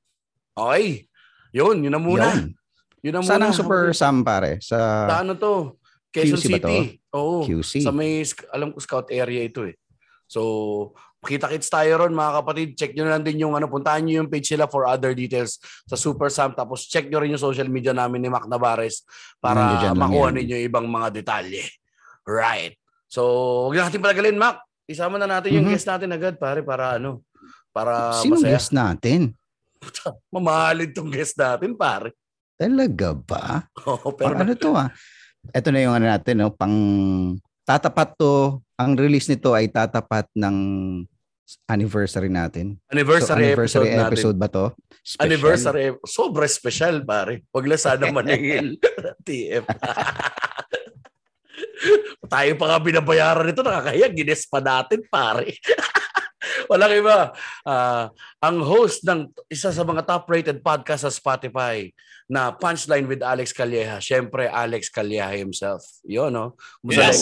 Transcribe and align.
Okay. 0.55 1.09
Yun, 1.51 1.83
yun 1.83 1.91
na 1.91 1.99
muna. 1.99 2.31
Yun. 2.31 2.55
Yun 3.03 3.13
na 3.17 3.25
Saan 3.25 3.41
muna. 3.43 3.49
ang 3.51 3.57
Super 3.57 3.91
Sam, 3.97 4.21
pare? 4.23 4.61
Sa 4.63 4.77
Sa 5.09 5.25
ano 5.25 5.33
to? 5.35 5.75
Quezon 6.13 6.37
QC? 6.39 6.61
City. 6.61 7.00
Oo. 7.13 7.43
QC. 7.43 7.83
Sa 7.83 7.91
may, 7.91 8.23
alam 8.51 8.71
ko, 8.71 8.79
scout 8.79 9.09
area 9.11 9.43
ito 9.43 9.67
eh. 9.67 9.75
So, 10.31 10.95
kita-kits 11.21 11.67
tayo 11.69 12.01
ron 12.01 12.15
mga 12.15 12.33
kapatid. 12.39 12.69
Check 12.79 12.93
nyo 12.95 13.05
na 13.05 13.19
lang 13.19 13.27
din 13.27 13.43
yung 13.43 13.53
ano, 13.53 13.67
puntahan 13.67 14.01
nyo 14.01 14.23
yung 14.23 14.31
page 14.31 14.55
nila 14.55 14.71
for 14.71 14.87
other 14.87 15.13
details 15.13 15.59
sa 15.85 15.99
Super 15.99 16.31
Sam. 16.31 16.55
Tapos 16.55 16.87
check 16.87 17.11
nyo 17.11 17.19
rin 17.21 17.35
yung 17.35 17.43
social 17.43 17.67
media 17.67 17.91
namin 17.91 18.23
ni 18.23 18.31
Mac 18.31 18.47
Navarez 18.47 19.03
para 19.37 19.61
makuha 19.93 20.31
ninyo 20.33 20.55
yung 20.57 20.69
ibang 20.71 20.87
mga 20.87 21.11
detalye. 21.13 21.67
Right. 22.25 22.79
So, 23.11 23.21
huwag 23.69 23.77
na 23.77 23.91
natin 23.91 24.01
palagalin, 24.01 24.39
Mac. 24.39 24.63
Isama 24.87 25.19
na 25.19 25.27
natin 25.27 25.51
yung 25.53 25.67
Mhm. 25.67 25.73
guest 25.75 25.87
natin 25.87 26.09
agad, 26.09 26.35
pare, 26.39 26.63
para 26.63 26.97
ano, 26.97 27.27
para 27.75 28.15
Sinong 28.23 28.41
masaya. 28.41 28.55
guest 28.55 28.71
natin? 28.71 29.21
Mamahalin 30.31 30.91
tong 30.95 31.11
guest 31.11 31.35
natin, 31.35 31.75
pare. 31.75 32.15
Talaga 32.55 33.13
ba? 33.13 33.67
Oo, 33.91 34.15
Pero 34.15 34.35
pero 34.37 34.47
ano 34.47 34.53
to 34.55 34.71
ah? 34.73 34.89
Ito 35.49 35.69
na 35.73 35.81
yung 35.81 35.95
ano 35.97 36.07
natin, 36.13 36.45
no? 36.45 36.53
pang 36.53 36.77
tatapat 37.65 38.13
to, 38.21 38.61
ang 38.77 38.93
release 38.99 39.31
nito 39.33 39.57
ay 39.57 39.73
tatapat 39.73 40.29
ng 40.37 40.57
anniversary 41.67 42.31
natin. 42.31 42.79
anniversary, 42.93 43.27
so, 43.27 43.35
anniversary 43.35 43.89
episode, 43.91 43.99
natin. 43.99 44.13
episode 44.13 44.37
ba 44.39 44.49
to? 44.51 44.65
Special? 45.01 45.25
Anniversary. 45.27 45.83
Sobra 46.07 46.47
special, 46.47 46.97
pare. 47.03 47.47
Huwag 47.51 47.67
lang 47.67 47.81
sana 47.81 48.13
maningil. 48.15 48.79
TF. 49.27 49.65
Tayo 52.31 52.53
pa 52.55 52.65
nga 52.71 52.79
binabayaran 52.79 53.47
nito. 53.49 53.65
Nakakaya. 53.65 54.07
Gines 54.13 54.47
pa 54.47 54.61
natin, 54.63 55.03
pare. 55.11 55.51
Walang 56.71 56.93
iba. 56.97 57.33
Ah, 57.65 58.11
ang 58.41 58.61
host 58.65 59.05
ng 59.05 59.29
isa 59.53 59.73
sa 59.73 59.85
mga 59.85 60.03
top-rated 60.09 60.63
podcast 60.65 61.05
sa 61.05 61.13
Spotify 61.13 61.93
na 62.31 62.55
Punchline 62.55 63.11
with 63.11 63.27
Alex 63.27 63.53
Calleja. 63.53 63.99
Siyempre, 63.99 64.47
Alex 64.47 64.89
Calleja 64.89 65.35
himself. 65.35 65.83
Yun, 66.07 66.33
no? 66.33 66.55
Yes. 66.87 66.97
Lex? 66.97 67.17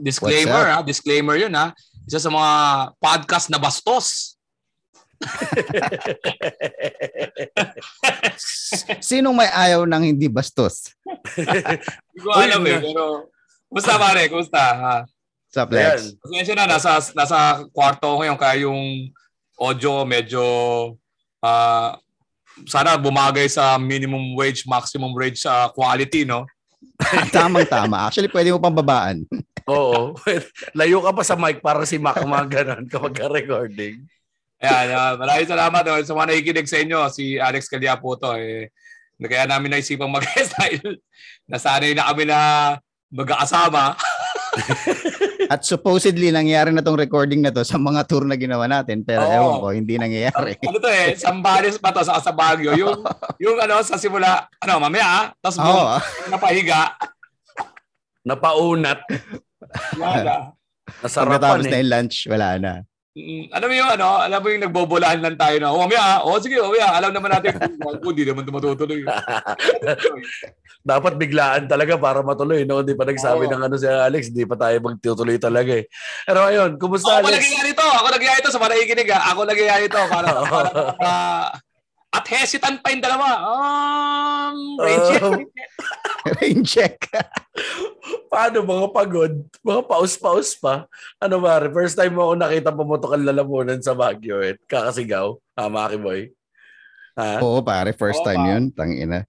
Disclaimer, 0.00 0.64
ha? 0.70 0.82
Disclaimer 0.86 1.36
yun, 1.36 1.52
ha? 1.52 1.74
Isa 2.06 2.22
sa 2.22 2.30
mga 2.30 2.52
podcast 3.02 3.50
na 3.50 3.58
bastos. 3.58 4.38
Sinong 9.08 9.34
may 9.34 9.48
ayaw 9.48 9.88
ng 9.88 10.12
hindi 10.14 10.28
bastos? 10.28 10.92
Hindi 12.12 12.20
ko 12.20 12.36
alam 12.36 12.60
eh, 12.68 12.80
pero... 12.80 13.32
Kumusta, 13.66 13.96
pare? 13.96 14.28
Kumusta? 14.28 14.60
Ha? 14.60 15.08
Sa 15.50 15.64
Ayan. 15.64 15.70
Flex. 15.70 16.18
Pasensya 16.20 16.54
na, 16.54 16.66
nasa, 16.66 16.98
nasa 17.14 17.64
kwarto 17.70 18.06
ko 18.06 18.16
ngayon, 18.22 18.38
kaya 18.38 18.66
yung 18.66 19.10
audio 19.58 20.04
medyo... 20.06 20.42
ah 21.44 21.96
sana 22.64 22.96
bumagay 22.96 23.52
sa 23.52 23.76
minimum 23.76 24.32
wage, 24.32 24.64
maximum 24.64 25.12
wage 25.12 25.36
sa 25.36 25.68
quality, 25.68 26.24
no? 26.24 26.48
Tamang-tama. 27.36 28.08
Actually, 28.08 28.32
pwede 28.32 28.48
mo 28.54 28.62
pang 28.62 28.72
babaan. 28.72 29.28
Oo. 29.68 30.16
Layo 30.72 31.04
ka 31.04 31.12
pa 31.12 31.22
sa 31.26 31.36
mic 31.36 31.60
para 31.60 31.84
si 31.84 32.00
Mac 32.00 32.22
mga 32.22 32.46
ganun 32.48 32.84
kapag 32.92 33.18
recording. 33.28 34.00
Ayan, 34.56 34.88
uh, 34.96 35.20
maraming 35.20 35.50
salamat 35.52 35.82
oh, 35.84 36.00
sa 36.00 36.16
mga 36.16 36.28
nakikinig 36.32 36.70
sa 36.70 36.80
inyo. 36.80 37.00
Si 37.12 37.36
Alex 37.36 37.68
Calya 37.68 38.00
po 38.00 38.16
to. 38.16 38.32
Eh, 38.40 38.72
kaya 39.20 39.44
namin 39.44 39.76
naisipang 39.76 40.08
mag-guest 40.08 40.56
dahil 40.56 40.96
nasanay 41.44 41.92
na 41.92 42.08
kami 42.08 42.24
na 42.24 42.40
mag-aasama. 43.12 43.98
At 45.52 45.62
supposedly, 45.62 46.34
nangyari 46.34 46.74
na 46.74 46.82
tong 46.82 46.98
recording 46.98 47.40
na 47.42 47.54
to 47.54 47.62
sa 47.62 47.78
mga 47.78 48.06
tour 48.10 48.26
na 48.26 48.34
ginawa 48.34 48.66
natin. 48.66 49.06
Pero 49.06 49.22
Oo. 49.22 49.32
ewan 49.32 49.54
ko, 49.62 49.66
hindi 49.70 49.94
nangyayari. 49.96 50.58
ano 50.68 50.78
to 50.82 50.90
eh, 50.90 51.14
Sambales 51.14 51.78
pa 51.78 51.94
to 51.94 52.02
sa 52.02 52.18
sa 52.18 52.34
Baguio. 52.34 52.74
Yung, 52.74 53.04
yung 53.44 53.56
ano, 53.60 53.80
sa 53.86 53.96
simula, 53.96 54.50
ano, 54.58 54.74
mamaya 54.82 55.06
ah, 55.06 55.24
tapos 55.38 55.56
buong 55.62 56.30
napahiga. 56.32 56.80
Napaunat. 58.26 59.00
Wala. 59.94 60.50
Nasarapan 61.02 61.38
Pagkatapos 61.38 61.64
eh. 61.66 61.70
na 61.70 61.78
yung 61.78 61.90
lunch, 61.90 62.16
wala 62.26 62.48
na. 62.58 62.72
Mm, 63.16 63.48
alam 63.48 63.68
mo 63.72 63.74
yung 63.80 63.90
ano, 63.96 64.08
alam 64.20 64.40
mo 64.44 64.46
yung 64.52 64.64
nagbobolahan 64.68 65.24
lang 65.24 65.40
tayo 65.40 65.56
na, 65.56 65.72
oh, 65.72 65.80
mamaya 65.80 66.20
oh, 66.20 66.36
sige, 66.36 66.60
mamaya, 66.60 67.00
alam 67.00 67.16
naman 67.16 67.32
natin, 67.32 67.56
kung 68.04 68.12
hindi 68.12 68.28
naman 68.28 68.44
tumatutuloy. 68.44 69.00
Dapat 70.92 71.16
biglaan 71.16 71.64
talaga 71.64 71.96
para 71.96 72.20
matuloy. 72.20 72.68
No? 72.68 72.84
Hindi 72.84 72.92
pa 72.92 73.08
nagsabi 73.08 73.48
Oo. 73.48 73.52
ng 73.56 73.62
ano 73.66 73.74
si 73.80 73.88
Alex, 73.88 74.30
hindi 74.30 74.44
pa 74.44 74.60
tayo 74.60 74.76
magtutuloy 74.84 75.40
talaga 75.40 75.80
eh. 75.80 75.88
Pero 76.28 76.44
ayun, 76.44 76.76
kumusta 76.76 77.24
ako 77.24 77.32
Alex? 77.32 77.40
nagyayari 77.40 77.72
ito, 77.72 77.86
ako 77.88 78.06
nagyayari 78.12 78.38
ito 78.44 78.52
sa 78.52 78.60
mga 78.60 78.70
nakikinig 78.76 79.10
ah. 79.16 79.22
Ako 79.32 79.40
nagyayari 79.48 79.84
ito 79.88 80.00
para, 80.12 80.28
para, 80.52 80.70
para- 81.00 81.52
at 82.16 82.24
hesitant 82.32 82.80
pa 82.80 82.88
yung 82.92 83.04
dalawa. 83.04 83.28
Um, 83.44 84.56
Rachel. 84.80 85.24
Um, 85.24 85.44
Rain 86.40 86.62
check. 86.66 86.98
Paano 88.26 88.66
mga 88.66 88.86
pagod? 88.90 89.32
Mga 89.62 89.82
paus-paus 89.86 90.58
pa? 90.58 90.90
Ano 91.22 91.38
ba? 91.38 91.62
First 91.70 91.96
time 91.96 92.14
mo 92.18 92.30
ako 92.30 92.34
nakita 92.36 92.70
pumutok 92.74 93.12
ang 93.16 93.26
lalamunan 93.26 93.80
sa 93.80 93.94
Baguio 93.94 94.42
eh. 94.42 94.58
Kakasigaw. 94.66 95.38
Ah, 95.54 95.70
Maki 95.70 95.98
Boy. 95.98 96.20
Ha? 97.16 97.40
Oo, 97.40 97.64
pare. 97.64 97.94
First 97.94 98.20
Oo, 98.22 98.26
time 98.28 98.42
pa. 98.42 98.50
yun. 98.52 98.62
Tangina. 98.74 99.20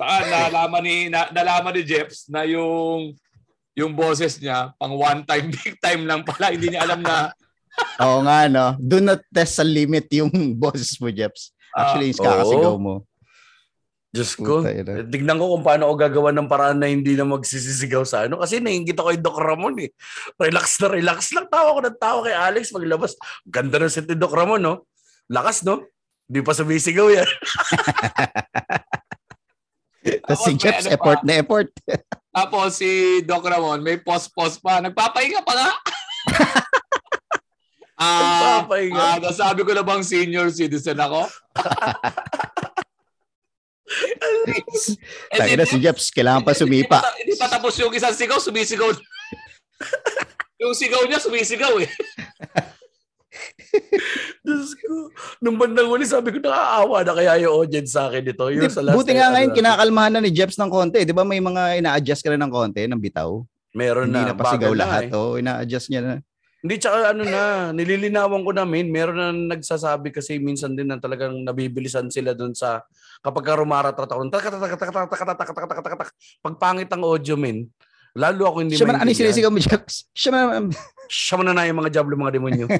Saan 0.00 0.24
nalaman 0.26 0.82
ni 0.82 0.96
na, 1.12 1.28
nalaman 1.28 1.76
ni 1.76 1.82
Jeps 1.84 2.26
na 2.32 2.48
yung 2.48 3.12
yung 3.76 3.92
boses 3.94 4.40
niya 4.40 4.72
pang 4.80 4.96
one 4.96 5.22
time 5.28 5.52
big 5.60 5.76
time 5.78 6.02
lang 6.08 6.26
pala 6.26 6.50
hindi 6.50 6.72
niya 6.72 6.84
alam 6.88 7.00
na 7.04 7.30
Oo 8.02 8.18
nga, 8.26 8.50
no? 8.50 8.74
Do 8.80 8.98
not 8.98 9.22
test 9.30 9.58
sa 9.60 9.64
limit 9.64 10.10
yung 10.10 10.30
boses 10.58 10.98
mo, 10.98 11.08
Jeps. 11.08 11.54
Actually, 11.70 12.10
yung 12.12 12.20
oo. 12.20 12.26
kakasigaw 12.26 12.74
mo. 12.76 12.94
Diyos 14.10 14.34
ko. 14.34 14.66
Tignan 15.06 15.38
ko 15.38 15.54
kung 15.54 15.62
paano 15.62 15.86
ako 15.86 15.94
gagawa 15.96 16.30
ng 16.34 16.50
paraan 16.50 16.82
na 16.82 16.90
hindi 16.90 17.14
na 17.14 17.22
magsisisigaw 17.22 18.02
sa 18.02 18.26
ano. 18.26 18.42
Kasi 18.42 18.58
naingit 18.58 18.98
ako 18.98 19.14
kay 19.14 19.20
Doc 19.22 19.38
Ramon 19.38 19.78
eh. 19.78 19.94
Relax 20.34 20.82
na 20.82 20.90
relax 20.90 21.30
lang. 21.30 21.46
Tawa 21.46 21.78
ko 21.78 21.80
ng 21.80 21.94
tawa 21.94 22.18
kay 22.26 22.34
Alex 22.34 22.74
maglabas. 22.74 23.14
Ganda 23.46 23.78
ng 23.78 23.86
set 23.86 24.10
ni 24.10 24.18
Doc 24.18 24.34
Ramon, 24.34 24.58
no? 24.58 24.82
Lakas, 25.30 25.62
no? 25.62 25.86
Hindi 26.26 26.42
pa 26.42 26.50
sumisigaw 26.52 27.06
yan. 27.08 27.28
Tapos 30.26 30.42
si 30.42 30.52
Jeps, 30.56 30.84
ano 30.84 30.90
pa. 30.90 30.94
effort 30.96 31.20
na 31.22 31.32
effort. 31.36 31.68
tapos 32.32 32.68
si 32.72 32.90
Doc 33.20 33.42
Ramon 33.42 33.82
may 33.82 33.98
pause-pause 33.98 34.56
pa 34.56 34.78
nagpapahinga 34.78 35.42
pa 35.42 35.52
nga 35.52 35.70
Ah, 38.00 38.64
Nagpapahinga. 38.64 38.96
ah, 38.96 39.18
nasabi 39.20 39.60
ko 39.60 39.76
na 39.76 39.84
bang 39.84 40.00
senior 40.00 40.48
citizen 40.48 40.96
ako? 40.96 41.28
Eh, 43.90 45.34
Tangina 45.34 45.66
si 45.66 45.78
Jeps, 45.78 46.10
kailangan 46.10 46.42
pa 46.42 46.54
sumipa. 46.54 47.02
Hindi 47.18 47.34
pa 47.34 47.50
tapos 47.50 47.74
yung 47.76 47.90
isang 47.90 48.14
sigaw, 48.14 48.38
sumisigaw. 48.38 48.86
yung 50.62 50.74
sigaw 50.74 51.02
niya, 51.04 51.18
sumisigaw 51.18 51.74
eh. 51.78 51.90
Diyos 54.42 54.42
Diyos 54.46 54.70
ko. 54.78 55.10
Nung 55.38 55.56
bandang 55.56 55.86
huli, 55.86 56.02
sabi 56.02 56.30
ko, 56.30 56.38
nakaawa 56.38 57.02
na 57.02 57.12
kaya 57.14 57.32
yung 57.42 57.54
audience 57.56 57.94
sa 57.94 58.06
akin 58.06 58.26
ito. 58.26 58.44
Yung 58.50 58.70
sa 58.70 58.82
last 58.82 58.94
buti 58.94 59.14
nga 59.14 59.30
ano 59.30 59.34
ngayon, 59.38 59.50
natin. 59.50 59.58
kinakalmahan 59.62 60.12
na 60.14 60.20
ni 60.22 60.30
Jeps 60.30 60.58
ng 60.58 60.70
konti. 60.70 61.02
Di 61.02 61.14
ba 61.14 61.22
may 61.22 61.38
mga 61.38 61.78
ina-adjust 61.78 62.22
ka 62.22 62.30
na 62.34 62.46
ng 62.46 62.52
konti, 62.52 62.86
ng 62.86 62.98
bitaw? 62.98 63.42
Meron 63.70 64.10
Hindi 64.10 64.22
na. 64.22 64.34
na 64.34 64.38
pasigaw 64.38 64.70
bagal 64.70 64.74
na 64.74 64.82
lahat. 64.82 65.02
eh. 65.06 65.14
Oo, 65.14 65.38
ina-adjust 65.38 65.88
niya 65.90 66.00
na. 66.02 66.14
Hindi, 66.60 66.76
tsaka 66.76 67.16
ano 67.16 67.24
na, 67.24 67.72
nililinawan 67.72 68.44
ko 68.44 68.52
na, 68.52 68.68
namin, 68.68 68.92
meron 68.92 69.16
na 69.16 69.32
nagsasabi 69.56 70.12
kasi 70.12 70.36
minsan 70.36 70.76
din 70.76 70.92
na 70.92 71.00
talagang 71.00 71.40
nabibilisan 71.40 72.12
sila 72.12 72.36
doon 72.36 72.52
sa 72.52 72.84
kapag 73.24 73.48
ka 73.48 73.56
rumaratrata 73.56 74.12
ko, 74.12 74.28
pagpangit 76.44 76.92
ang 76.92 77.00
audio, 77.00 77.40
men, 77.40 77.64
lalo 78.12 78.44
ako 78.44 78.56
hindi 78.60 78.76
maintindihan. 78.76 78.92
Siya 78.92 78.92
man, 78.92 79.00
ano 79.00 79.16
sinisigaw 79.16 79.48
mo, 79.48 79.56
Jax? 79.56 80.04
Siya 80.12 80.30
man, 80.36 80.44
um, 80.52 80.68
siya 81.08 81.34
man 81.40 81.48
na 81.56 81.64
yung 81.64 81.80
mga 81.80 81.92
jablo, 81.96 82.12
mga 82.20 82.36
demonyo. 82.36 82.68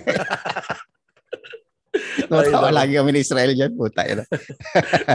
Tatawa 2.30 2.70
lagi 2.70 3.00
kami 3.00 3.16
ni 3.16 3.24
Israel 3.24 3.56
dyan, 3.56 3.72
puta. 3.80 4.04
Yun, 4.04 4.22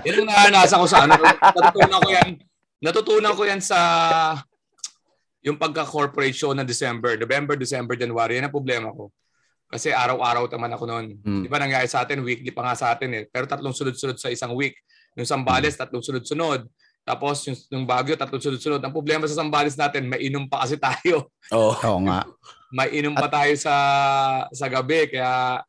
yun 0.04 0.26
ang 0.26 0.28
nahanasa 0.28 0.82
ko 0.82 0.90
sa 0.90 1.06
ano. 1.06 1.14
Natutunan 1.22 2.02
ko 2.02 2.10
yan, 2.10 2.30
natutunan 2.82 3.34
ko 3.38 3.44
yan 3.46 3.62
sa 3.62 3.78
yung 5.46 5.62
pagka-corporate 5.62 6.34
show 6.34 6.58
ng 6.58 6.66
December. 6.66 7.14
November, 7.22 7.54
December, 7.54 7.94
January. 7.94 8.42
Yan 8.42 8.50
ang 8.50 8.56
problema 8.56 8.90
ko. 8.90 9.14
Kasi 9.70 9.94
araw-araw 9.94 10.50
naman 10.50 10.74
ako 10.74 10.84
noon. 10.90 11.06
Hmm. 11.22 11.44
Di 11.46 11.50
ba 11.50 11.62
nangyari 11.62 11.86
sa 11.86 12.02
atin? 12.02 12.26
Weekly 12.26 12.50
pa 12.50 12.66
nga 12.66 12.74
sa 12.74 12.90
atin 12.98 13.14
eh. 13.14 13.24
Pero 13.30 13.46
tatlong 13.46 13.74
sunod-sunod 13.74 14.18
sa 14.18 14.34
isang 14.34 14.58
week. 14.58 14.74
Yung 15.14 15.30
Sambales, 15.30 15.78
tatlong 15.78 16.02
sunod-sunod. 16.02 16.66
Tapos 17.06 17.46
yung, 17.46 17.58
yung 17.70 17.86
Baguio, 17.86 18.18
tatlong 18.18 18.42
sunod-sunod. 18.42 18.82
Ang 18.82 18.94
problema 18.94 19.30
sa 19.30 19.38
Sambales 19.38 19.78
natin, 19.78 20.10
may 20.10 20.26
inom 20.26 20.50
pa 20.50 20.66
kasi 20.66 20.82
tayo. 20.82 21.30
oh. 21.54 21.78
Oo 21.78 22.02
nga. 22.10 22.26
May 22.74 22.98
inom 22.98 23.14
pa 23.14 23.30
tayo 23.30 23.54
sa 23.62 23.76
sa 24.50 24.66
gabi. 24.66 25.14
Kaya 25.14 25.62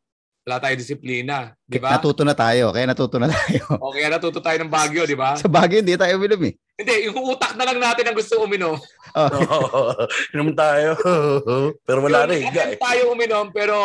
wala 0.47 0.63
tayo 0.63 0.79
disiplina. 0.79 1.51
Di 1.67 1.75
ba? 1.75 1.99
Natuto 1.99 2.23
na 2.23 2.31
tayo. 2.31 2.71
Kaya 2.71 2.87
natuto 2.87 3.19
na 3.19 3.27
tayo. 3.27 3.67
O 3.83 3.91
kaya 3.91 4.07
natuto 4.07 4.39
tayo 4.39 4.55
ng 4.63 4.71
Baguio, 4.71 5.03
di 5.03 5.19
ba? 5.19 5.35
Sa 5.35 5.51
bagay, 5.51 5.83
hindi 5.83 5.99
tayo 5.99 6.15
uminom 6.15 6.39
eh. 6.47 6.55
Hindi, 6.79 6.95
yung 7.11 7.19
utak 7.19 7.59
na 7.59 7.67
lang 7.67 7.83
natin 7.83 8.07
ang 8.07 8.15
gusto 8.15 8.39
uminom. 8.39 8.79
Oh, 9.11 9.91
Inom 10.31 10.55
tayo. 10.55 10.95
Pero 11.87 11.99
wala 11.99 12.31
na 12.31 12.39
eh. 12.39 12.47
Yung 12.47 12.55
Guy. 12.55 12.63
attempt 12.63 12.79
tayo 12.79 13.01
uminom, 13.11 13.51
pero 13.51 13.75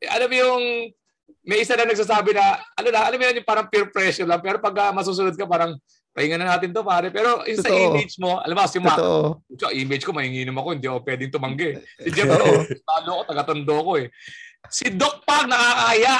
eh, 0.00 0.08
alam 0.08 0.32
mo 0.32 0.36
yung 0.40 0.64
may 1.44 1.60
isa 1.60 1.76
na 1.76 1.84
nagsasabi 1.84 2.32
na, 2.32 2.64
ano 2.80 2.88
na, 2.88 3.04
alam 3.04 3.20
mo 3.20 3.24
yun, 3.28 3.36
yung 3.44 3.48
parang 3.48 3.68
peer 3.68 3.92
pressure 3.92 4.24
lang. 4.24 4.40
Pero 4.40 4.56
pag 4.64 4.88
ah, 4.88 4.92
masusunod 4.96 5.36
ka, 5.36 5.44
parang, 5.44 5.76
pahinga 6.14 6.38
na 6.38 6.56
natin 6.56 6.70
to, 6.70 6.86
pare. 6.86 7.10
Pero 7.10 7.42
yung 7.44 7.60
sa 7.60 7.68
image 7.68 8.16
mo, 8.22 8.38
alam 8.38 8.54
mo, 8.54 8.64
si 8.70 8.78
Mac, 8.78 8.96
totoo. 8.96 9.42
sa 9.58 9.74
image 9.74 10.06
ko, 10.06 10.14
mahinginom 10.14 10.56
ako, 10.56 10.68
hindi 10.78 10.86
ako 10.86 10.98
pwedeng 11.02 11.34
tumanggi. 11.34 11.68
Si 12.00 12.08
Jeff, 12.14 12.30
ano, 12.30 12.64
talo 12.86 13.10
ko, 13.18 13.22
taga-tondo 13.26 13.76
ko 13.82 13.92
eh. 13.98 14.08
Si 14.72 14.88
Doc 14.92 15.24
Pag 15.24 15.48
nakakaya. 15.48 16.16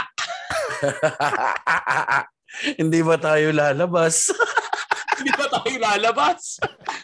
Hindi 2.80 3.00
ba 3.02 3.16
tayo 3.18 3.50
lalabas? 3.50 4.30
Hindi 5.18 5.30
ba 5.34 5.46
tayo 5.50 5.74
lalabas? 5.78 6.58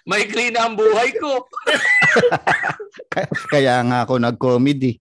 Maikli 0.07 0.55
na 0.55 0.67
ang 0.67 0.75
buhay 0.79 1.15
ko. 1.19 1.47
Kaya, 3.11 3.29
kaya 3.55 3.75
nga 3.87 3.99
ako 4.07 4.15
nag-comedy. 4.19 4.99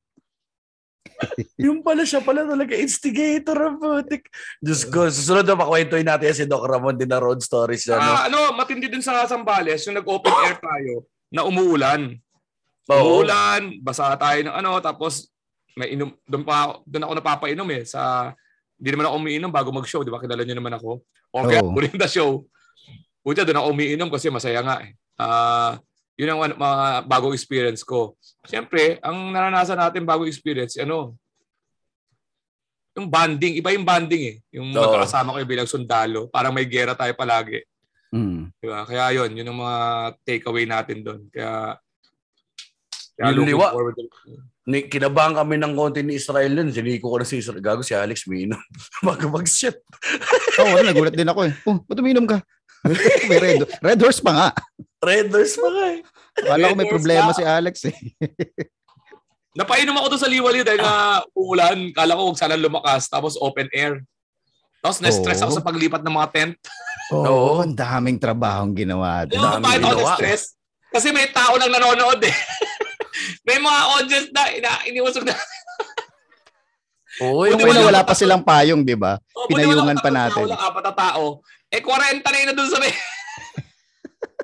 yung 1.60 1.84
pala 1.84 2.08
siya 2.08 2.24
pala 2.24 2.48
talaga 2.48 2.80
instigator 2.80 3.76
putik. 3.76 4.32
Diyos 4.64 4.88
ko, 4.88 5.12
susunod 5.12 5.44
na 5.44 5.60
pakwentuhin 5.60 6.08
natin 6.08 6.32
yan 6.32 6.38
si 6.38 6.46
Doc 6.48 6.64
Ramon 6.64 6.96
din 6.96 7.12
na 7.12 7.20
road 7.20 7.44
stories. 7.44 7.92
Ano? 7.92 8.00
Ah, 8.00 8.32
ano, 8.32 8.56
matindi 8.56 8.88
din 8.88 9.04
sa 9.04 9.28
Sambales, 9.28 9.84
yung 9.84 10.00
nag-open 10.00 10.32
air 10.48 10.58
tayo, 10.64 11.04
na 11.28 11.44
umuulan. 11.44 12.16
Oo. 12.88 13.20
Umuulan, 13.20 13.84
basa 13.84 14.16
tayo 14.16 14.40
ng 14.48 14.56
ano, 14.56 14.80
tapos 14.80 15.28
may 15.80 15.96
inom, 15.96 16.12
doon 16.28 16.44
pa 16.44 16.76
doon 16.84 17.08
ako 17.08 17.14
napapainom 17.16 17.68
eh 17.72 17.88
sa 17.88 18.36
hindi 18.76 18.90
naman 18.92 19.08
ako 19.08 19.16
umiinom 19.20 19.52
bago 19.52 19.72
mag-show, 19.72 20.04
di 20.04 20.12
ba? 20.12 20.20
Kilala 20.20 20.44
niyo 20.44 20.56
naman 20.60 20.76
ako. 20.76 21.04
Okay, 21.32 21.60
Oo. 21.60 21.72
during 21.76 21.96
the 21.96 22.10
show. 22.12 22.44
Puta, 23.20 23.44
doon 23.48 23.60
ako 23.60 23.68
umiinom 23.76 24.10
kasi 24.12 24.28
masaya 24.32 24.60
nga 24.64 24.80
eh. 24.84 24.96
Ah, 25.20 25.76
yun 26.16 26.32
ang 26.32 26.40
ano, 26.44 26.56
mga 26.56 27.08
bagong 27.08 27.36
experience 27.36 27.84
ko. 27.84 28.16
Siyempre, 28.48 29.00
ang 29.04 29.32
naranasan 29.32 29.80
natin 29.80 30.08
bagong 30.08 30.32
experience, 30.32 30.76
ano, 30.80 31.16
yung 32.96 33.08
banding, 33.08 33.56
iba 33.60 33.72
yung 33.72 33.88
banding 33.88 34.24
eh. 34.36 34.38
Yung 34.60 34.72
Oo. 34.72 34.80
magkakasama 34.80 35.36
kayo 35.36 35.46
bilang 35.48 35.70
sundalo, 35.70 36.28
parang 36.28 36.52
may 36.52 36.68
gera 36.68 36.96
tayo 36.96 37.12
palagi. 37.16 37.64
Mm. 38.12 38.52
Di 38.58 38.68
ba? 38.68 38.84
Kaya 38.84 39.16
yun, 39.16 39.32
yun 39.32 39.48
ang 39.48 39.60
mga 39.60 39.78
takeaway 40.28 40.66
natin 40.68 41.04
doon. 41.04 41.22
Kaya, 41.32 41.80
Yung 43.20 43.44
looking 43.44 43.60
liwa. 43.60 43.76
forward 43.76 43.96
kinabahan 44.70 45.34
kami 45.34 45.58
ng 45.58 45.74
konti 45.74 46.06
ni 46.06 46.20
Israel 46.20 46.52
nun. 46.54 46.70
Siniko 46.70 47.10
ko 47.10 47.18
na 47.18 47.26
si 47.26 47.42
Israel. 47.42 47.64
Gago 47.64 47.82
si 47.82 47.98
Alex 47.98 48.30
Mino. 48.30 48.60
Bago 49.06 49.32
mag-shit. 49.34 49.82
Oo, 50.62 50.78
oh, 50.78 50.84
nagulat 50.86 51.16
din 51.18 51.30
ako 51.30 51.50
eh. 51.50 51.54
Oh, 51.66 51.82
ba't 51.82 51.98
uminom 51.98 52.30
ka? 52.30 52.44
may 53.30 53.40
red, 53.40 53.68
red 53.84 54.00
horse 54.00 54.24
pa 54.24 54.32
nga. 54.32 54.48
Redders 55.04 55.56
pa 55.60 55.68
nga 55.68 55.86
eh. 55.96 56.00
Akala 56.40 56.72
ko 56.72 56.76
may 56.76 56.88
Red 56.88 56.92
horse 56.92 56.96
problema 56.96 57.32
ka. 57.32 57.38
si 57.40 57.44
Alex 57.44 57.76
eh. 57.92 57.96
Napainom 59.60 59.98
ako 59.98 60.08
doon 60.16 60.22
sa 60.24 60.32
liwali 60.32 60.60
dahil 60.64 60.80
na 60.80 61.20
uulan. 61.36 61.92
Kala 61.92 62.16
ko 62.16 62.22
huwag 62.32 62.40
sana 62.40 62.56
lumakas. 62.56 63.12
Tapos 63.12 63.36
open 63.42 63.68
air. 63.76 64.00
Tapos 64.80 65.04
na-stress 65.04 65.44
ako 65.44 65.52
Oo. 65.52 65.58
sa 65.60 65.66
paglipat 65.66 66.00
ng 66.00 66.16
mga 66.16 66.30
tent. 66.32 66.56
Oo, 67.12 67.26
Oo. 67.26 67.54
ang 67.66 67.76
daming 67.76 68.16
trabahong 68.16 68.72
ginawa 68.72 69.28
doon. 69.28 69.44
Alam 69.44 69.50
mo 69.50 69.56
dami 69.60 69.64
bakit 69.66 69.82
ako 69.84 69.92
ginawa. 70.00 70.38
Kasi 70.90 71.08
may 71.14 71.28
tao 71.30 71.54
lang 71.60 71.70
nanonood 71.70 72.22
eh. 72.24 72.36
May 73.44 73.58
mga 73.58 73.80
audience 73.96 74.28
na 74.32 74.44
ina 74.52 74.72
iniusog 74.86 75.26
na. 75.26 75.36
Oo, 77.20 77.44
yung 77.44 77.60
una 77.60 77.68
wala- 77.68 77.88
wala 77.92 78.02
pa 78.08 78.16
silang 78.16 78.46
payong, 78.46 78.86
di 78.86 78.96
ba? 78.96 79.20
Oh, 79.36 79.48
Pinayungan 79.50 80.00
pa 80.00 80.08
natin. 80.08 80.48
Lang, 80.48 80.62
apat 80.62 80.84
na 80.88 80.94
tao. 80.96 81.44
Eh, 81.68 81.84
40 81.84 82.24
na 82.24 82.40
yun 82.40 82.48
na 82.50 82.56
doon 82.56 82.70
sa 82.72 82.80
may... 82.80 82.94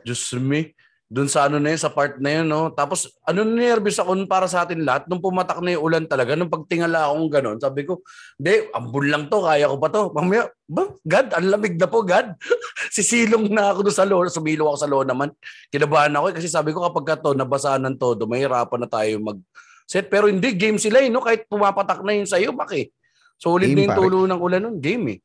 Diyos 0.05 0.21
me. 0.37 0.75
Doon 1.05 1.29
sa 1.29 1.45
ano 1.45 1.61
na 1.61 1.69
yun, 1.69 1.77
sa 1.77 1.93
part 1.93 2.17
na 2.17 2.41
yun, 2.41 2.49
no? 2.49 2.73
Tapos, 2.73 3.13
ano 3.21 3.45
nervous 3.45 4.01
ako 4.01 4.25
para 4.25 4.49
sa 4.49 4.65
atin 4.65 4.81
lahat, 4.81 5.05
nung 5.05 5.21
pumatak 5.21 5.61
na 5.61 5.77
yung 5.77 5.85
ulan 5.85 6.03
talaga, 6.09 6.33
nung 6.33 6.49
pagtingala 6.49 7.05
akong 7.05 7.29
gano'n, 7.29 7.57
sabi 7.61 7.85
ko, 7.85 8.01
hindi, 8.41 8.65
ambun 8.73 9.05
lang 9.13 9.23
to, 9.29 9.37
kaya 9.45 9.69
ko 9.69 9.77
pa 9.77 9.89
to. 9.93 10.09
Mamaya, 10.17 10.49
ba, 10.65 10.89
God, 11.05 11.27
ang 11.37 11.45
lamig 11.45 11.77
na 11.77 11.85
po, 11.85 12.01
God. 12.01 12.33
Sisilong 12.97 13.53
na 13.53 13.69
ako 13.69 13.85
doon 13.85 13.97
sa 14.01 14.05
lona, 14.09 14.29
sumilo 14.33 14.65
ako 14.65 14.77
sa 14.81 14.89
lona 14.89 15.13
naman. 15.13 15.29
Kinabahan 15.69 16.13
ako 16.17 16.25
eh, 16.33 16.35
kasi 16.41 16.49
sabi 16.49 16.73
ko 16.73 16.81
kapag 16.81 17.05
ka 17.05 17.15
to, 17.21 17.37
nabasaan 17.37 17.85
ng 17.85 17.97
todo, 18.01 18.25
mahirapan 18.25 18.79
na 18.81 18.89
tayo 18.89 19.21
mag 19.21 19.37
set. 19.85 20.09
Pero 20.09 20.25
hindi, 20.25 20.57
game 20.57 20.81
sila 20.81 21.05
eh, 21.05 21.13
no? 21.13 21.21
Kahit 21.21 21.45
pumapatak 21.45 22.01
na 22.01 22.17
yun 22.17 22.25
sa'yo, 22.25 22.49
baki. 22.49 22.89
Solid 23.37 23.67
Game, 23.67 23.85
na 23.85 23.93
yung 23.93 23.97
tulo 23.99 24.25
ng 24.25 24.41
ulan 24.41 24.61
nun, 24.63 24.77
game 24.81 25.05
eh. 25.13 25.17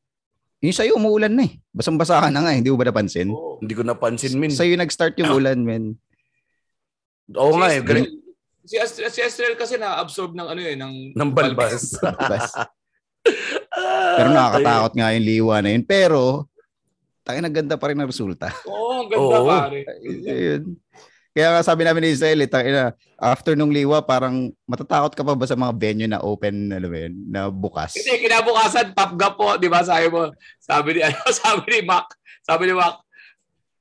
Yung 0.61 0.77
sa'yo, 0.77 1.01
umuulan 1.01 1.33
na 1.33 1.49
eh. 1.49 1.57
Basang-basa 1.73 2.21
ka 2.21 2.29
na 2.29 2.45
nga, 2.45 2.53
eh. 2.53 2.61
hindi 2.61 2.69
mo 2.69 2.77
ba 2.77 2.85
napansin? 2.85 3.33
Oh. 3.33 3.57
Hindi 3.57 3.73
ko 3.73 3.81
napansin, 3.81 4.37
min. 4.37 4.53
Sa'yo 4.53 4.77
nag-start 4.77 5.17
yung 5.17 5.33
ulan, 5.33 5.57
men. 5.65 5.97
Oo 7.33 7.57
nga 7.57 7.73
eh, 7.73 7.81
galing. 7.81 8.05
Si, 8.61 8.77
Astral, 8.77 9.09
si 9.09 9.25
Astral 9.25 9.57
kasi 9.57 9.81
na-absorb 9.81 10.37
ng 10.37 10.47
ano 10.47 10.61
eh, 10.61 10.77
ng... 10.77 11.17
Ng 11.17 11.31
balbas. 11.33 11.97
Bas. 11.99 12.53
Ah, 13.71 14.17
Pero 14.17 14.29
nakakatakot 14.33 14.93
nga 14.97 15.13
yung 15.13 15.25
liwa 15.29 15.55
na 15.61 15.69
yun. 15.71 15.85
Pero, 15.85 16.49
tayo 17.21 17.37
ganda 17.47 17.77
pa 17.77 17.93
rin 17.93 18.01
ang 18.01 18.09
resulta. 18.09 18.49
Oo, 18.65 19.05
ang 19.05 19.07
ganda 19.07 19.37
Oo. 19.39 19.47
pare. 19.47 19.79
Ayun. 20.03 20.75
Kaya 21.31 21.47
nga 21.55 21.63
sabi 21.63 21.87
namin 21.87 22.03
ni 22.03 22.11
Israel, 22.11 22.43
eh, 22.43 22.51
tangina, 22.51 22.91
after 23.15 23.55
nung 23.55 23.71
liwa, 23.71 24.03
parang 24.03 24.51
matatakot 24.67 25.15
ka 25.15 25.23
pa 25.23 25.31
ba 25.31 25.47
sa 25.47 25.55
mga 25.55 25.73
venue 25.79 26.11
na 26.11 26.19
open, 26.19 26.75
alam 26.75 26.91
yun, 26.91 27.13
na 27.31 27.47
bukas? 27.47 27.95
Kasi 27.95 28.19
kinabukasan, 28.19 28.91
top 28.91 29.15
gap 29.15 29.39
po, 29.39 29.55
di 29.55 29.71
ba? 29.71 29.79
Sabi 29.79 30.11
mo, 30.11 30.27
sabi 30.59 30.99
ni, 30.99 31.01
ano, 31.07 31.15
sabi 31.31 31.63
ni 31.71 31.79
Mac, 31.87 32.11
sabi 32.43 32.63
ni 32.67 32.75
Mac, 32.75 32.99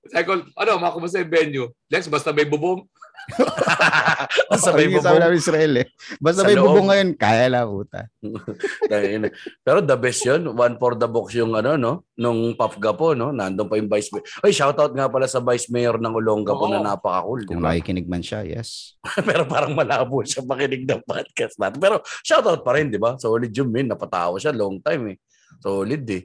sabi 0.06 0.24
ko, 0.30 0.32
ano, 0.46 0.70
Mac, 0.78 0.94
kumusta 0.94 1.18
yung 1.18 1.34
venue? 1.34 1.68
Lex, 1.90 2.06
basta 2.06 2.30
may 2.30 2.46
bubong. 2.46 2.86
Basta 4.50 4.70
may 4.74 4.90
sabi 4.90 4.96
bubong. 4.98 5.18
namin 5.20 5.36
ni 5.36 5.40
Israel 5.40 5.72
eh. 5.80 5.86
Basta 6.18 6.40
may 6.42 6.56
bubong 6.58 6.88
ngayon, 6.90 7.10
kaya 7.14 7.46
lang, 7.50 7.66
puta. 7.70 8.00
Tangina. 8.90 9.28
Pero 9.62 9.78
the 9.84 9.96
best 9.96 10.22
yun. 10.26 10.50
One 10.54 10.74
for 10.76 10.98
the 10.98 11.06
box 11.06 11.34
yung 11.38 11.54
ano, 11.54 11.78
no? 11.78 12.08
Nung 12.18 12.54
Pafga 12.58 12.92
po, 12.94 13.14
no? 13.14 13.30
Nandun 13.30 13.70
pa 13.70 13.78
yung 13.78 13.90
vice 13.90 14.10
mayor. 14.10 14.26
Ay, 14.42 14.52
shoutout 14.52 14.92
nga 14.92 15.06
pala 15.06 15.26
sa 15.30 15.40
vice 15.40 15.70
mayor 15.70 15.96
ng 15.98 16.14
Olonga 16.14 16.52
po 16.54 16.66
na 16.66 16.82
napaka-cool. 16.82 17.46
Kung 17.46 17.62
ba? 17.62 17.72
nakikinig 17.74 18.08
man 18.10 18.24
siya, 18.24 18.42
yes. 18.42 18.98
Pero 19.28 19.46
parang 19.46 19.72
malabo 19.74 20.22
siya 20.26 20.42
makinig 20.42 20.84
ng 20.86 21.02
podcast 21.06 21.56
natin. 21.60 21.78
Pero 21.78 22.02
shoutout 22.26 22.62
pa 22.66 22.74
rin, 22.76 22.90
di 22.90 22.98
ba? 22.98 23.14
Solid 23.16 23.50
yung 23.54 23.70
min. 23.70 23.86
Napatawa 23.90 24.36
siya 24.36 24.52
long 24.54 24.82
time 24.82 25.14
eh. 25.14 25.16
Solid 25.62 26.04
eh. 26.10 26.24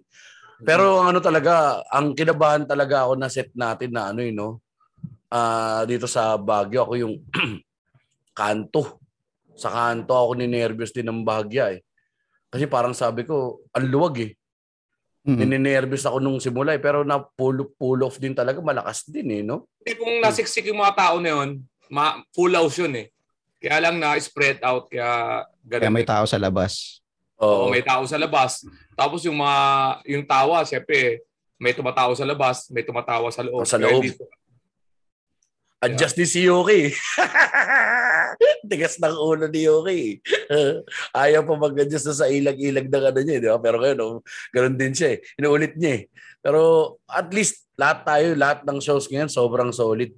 Pero 0.63 1.03
ang 1.03 1.11
ano 1.11 1.19
talaga, 1.19 1.83
ang 1.91 2.15
kinabahan 2.15 2.63
talaga 2.63 3.03
ako 3.03 3.13
na 3.19 3.27
set 3.27 3.51
natin 3.51 3.91
na 3.91 4.15
ano 4.15 4.23
yun, 4.23 4.35
no? 4.39 4.64
Ah, 5.35 5.83
dito 5.83 6.07
sa 6.07 6.39
Baguio, 6.39 6.87
ako 6.87 6.93
yung 6.95 7.19
kanto. 8.39 9.03
Sa 9.59 9.67
kanto 9.67 10.15
ako 10.15 10.39
ni-nervous 10.39 10.95
din 10.95 11.11
ng 11.11 11.27
Bagya 11.27 11.75
eh. 11.75 11.83
Kasi 12.47 12.71
parang 12.71 12.95
sabi 12.95 13.27
ko, 13.27 13.59
ang 13.75 13.91
luwag 13.91 14.15
eh. 14.23 14.31
Mm. 15.27 15.37
Nininervous 15.41 16.07
ako 16.07 16.23
nung 16.23 16.39
simula 16.39 16.71
eh. 16.71 16.79
Pero 16.79 17.03
na 17.03 17.19
pull, 17.19 17.67
pull 17.75 17.99
off 18.07 18.15
din 18.15 18.31
talaga, 18.31 18.63
malakas 18.63 19.11
din 19.11 19.27
eh, 19.27 19.41
no? 19.43 19.67
Hindi 19.83 19.99
kung 19.99 20.23
nasiksik 20.23 20.71
yung 20.71 20.79
mga 20.79 20.95
tao 20.95 21.15
na 21.19 21.35
yun, 21.35 21.59
ma- 21.91 22.23
full 22.31 22.55
house 22.55 22.79
yun 22.79 22.95
eh. 22.95 23.11
Kaya 23.59 23.89
lang 23.89 23.99
na-spread 23.99 24.63
out, 24.63 24.87
kaya 24.87 25.41
ganun. 25.65 25.83
Kaya 25.89 25.97
may 25.99 26.07
eh. 26.07 26.11
tao 26.15 26.23
sa 26.29 26.39
labas. 26.39 27.03
Oo, 27.41 27.67
Oo. 27.67 27.71
may 27.73 27.83
tao 27.83 28.07
sa 28.07 28.15
labas. 28.15 28.63
Tapos 28.95 29.19
yung 29.27 29.35
mga 29.35 29.59
yung 30.07 30.23
tawa, 30.23 30.63
syempre, 30.63 31.25
may 31.59 31.75
tumatawa 31.75 32.15
sa 32.15 32.23
labas, 32.23 32.71
may 32.71 32.87
tumatawa 32.87 33.27
sa 33.33 33.43
loob. 33.43 33.67
Sa 33.67 33.75
Kaya 33.75 33.99
loob. 33.99 34.05
Adjust 35.83 36.15
ni 36.15 36.25
si 36.25 36.47
Yuki. 36.47 36.95
Tigas 38.71 38.95
ng 38.99 39.15
ulo 39.15 39.51
ni 39.51 39.67
Yuki. 39.67 40.23
Ayaw 41.19 41.43
pa 41.43 41.55
mag-adjust 41.59 42.07
na 42.09 42.15
sa 42.15 42.31
ilag-ilag 42.31 42.87
ng 42.87 43.05
ano 43.11 43.19
niya, 43.19 43.43
di 43.43 43.49
ba? 43.51 43.59
Pero 43.59 43.83
ngayon, 43.83 43.99
oh, 43.99 44.19
ganun 44.55 44.79
din 44.79 44.95
siya 44.95 45.15
eh. 45.15 45.19
Inuulit 45.35 45.75
niya 45.75 45.91
eh. 45.99 46.03
Pero 46.39 46.95
at 47.05 47.27
least 47.35 47.67
lahat 47.75 48.07
tayo, 48.07 48.27
lahat 48.39 48.63
ng 48.63 48.79
shows 48.79 49.11
ngayon, 49.11 49.27
sobrang 49.27 49.75
solid. 49.75 50.15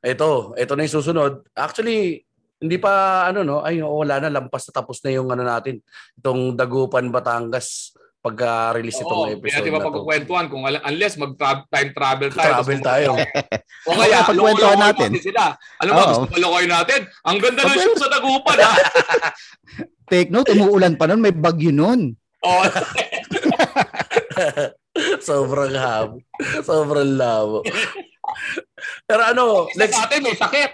Ito, 0.00 0.56
ito 0.56 0.72
na 0.72 0.84
yung 0.84 0.96
susunod. 1.00 1.32
Actually, 1.52 2.24
hindi 2.64 2.76
pa 2.80 3.26
ano 3.28 3.44
no, 3.44 3.60
ay 3.60 3.84
wala 3.84 4.24
na 4.24 4.32
lampas 4.32 4.64
na 4.68 4.72
tapos 4.72 5.04
na 5.04 5.12
yung 5.12 5.28
ano 5.28 5.44
natin. 5.44 5.84
Itong 6.16 6.56
Dagupan 6.56 7.12
Batangas 7.12 7.92
pagka-release 8.24 8.98
Oo, 8.98 9.04
itong 9.04 9.20
hindi 9.20 9.36
episode 9.36 9.52
natin 9.60 9.68
na 9.68 9.76
to. 9.76 9.84
mapagkwentuhan 9.84 10.46
kung 10.48 10.62
unless 10.64 11.14
mag-time 11.20 11.90
travel 11.92 12.30
tayo. 12.32 12.52
Travel 12.56 12.80
tayo. 12.80 13.10
O 13.84 13.92
kaya, 13.92 14.24
Oo, 14.24 14.28
pagkwentuhan 14.32 14.80
natin. 14.80 15.10
sila. 15.20 15.52
Alam 15.84 15.92
mo, 15.92 16.00
Oo. 16.00 16.08
gusto 16.08 16.26
ko 16.32 16.36
lokohin 16.40 16.72
natin. 16.72 17.00
Ang 17.28 17.36
ganda 17.36 17.68
ng 17.68 17.76
show 17.76 17.94
sa 18.00 18.08
Dagupan, 18.08 18.58
ha? 18.64 18.72
Take 20.10 20.32
note, 20.32 20.48
umuulan 20.56 20.96
pa 20.96 21.04
nun, 21.04 21.20
may 21.20 21.36
bagyo 21.36 21.68
nun. 21.68 22.16
Oh, 22.40 22.64
sobrang 25.28 25.76
habo. 25.76 26.16
Sobrang 26.64 27.12
labo. 27.16 27.60
Pero 29.04 29.20
ano, 29.20 29.68
isa 29.68 29.78
next 29.84 29.96
sa 29.96 30.04
atin, 30.08 30.20
may 30.24 30.36
sakit. 30.36 30.70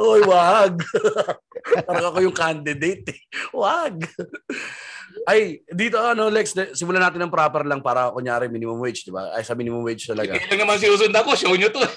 Oy, 0.00 0.20
wag. 0.24 0.80
Parang 1.84 2.12
ako 2.12 2.18
yung 2.24 2.36
candidate. 2.36 3.04
Eh. 3.08 3.20
Wag. 3.52 4.04
Ay, 5.24 5.64
dito 5.72 5.96
ano, 5.98 6.28
Lex, 6.28 6.54
de- 6.54 6.72
simulan 6.76 7.02
natin 7.02 7.24
ng 7.24 7.32
proper 7.32 7.64
lang 7.64 7.80
para 7.80 8.12
kunyari 8.12 8.46
minimum 8.46 8.78
wage, 8.78 9.02
di 9.02 9.12
ba? 9.14 9.32
Ay, 9.32 9.42
sa 9.42 9.56
minimum 9.56 9.82
wage 9.82 10.06
talaga. 10.06 10.36
Hindi 10.36 10.46
lang 10.52 10.62
naman 10.68 10.78
sinusundan 10.78 11.24
ko. 11.24 11.32
Show 11.34 11.54
nyo 11.56 11.68
to. 11.72 11.82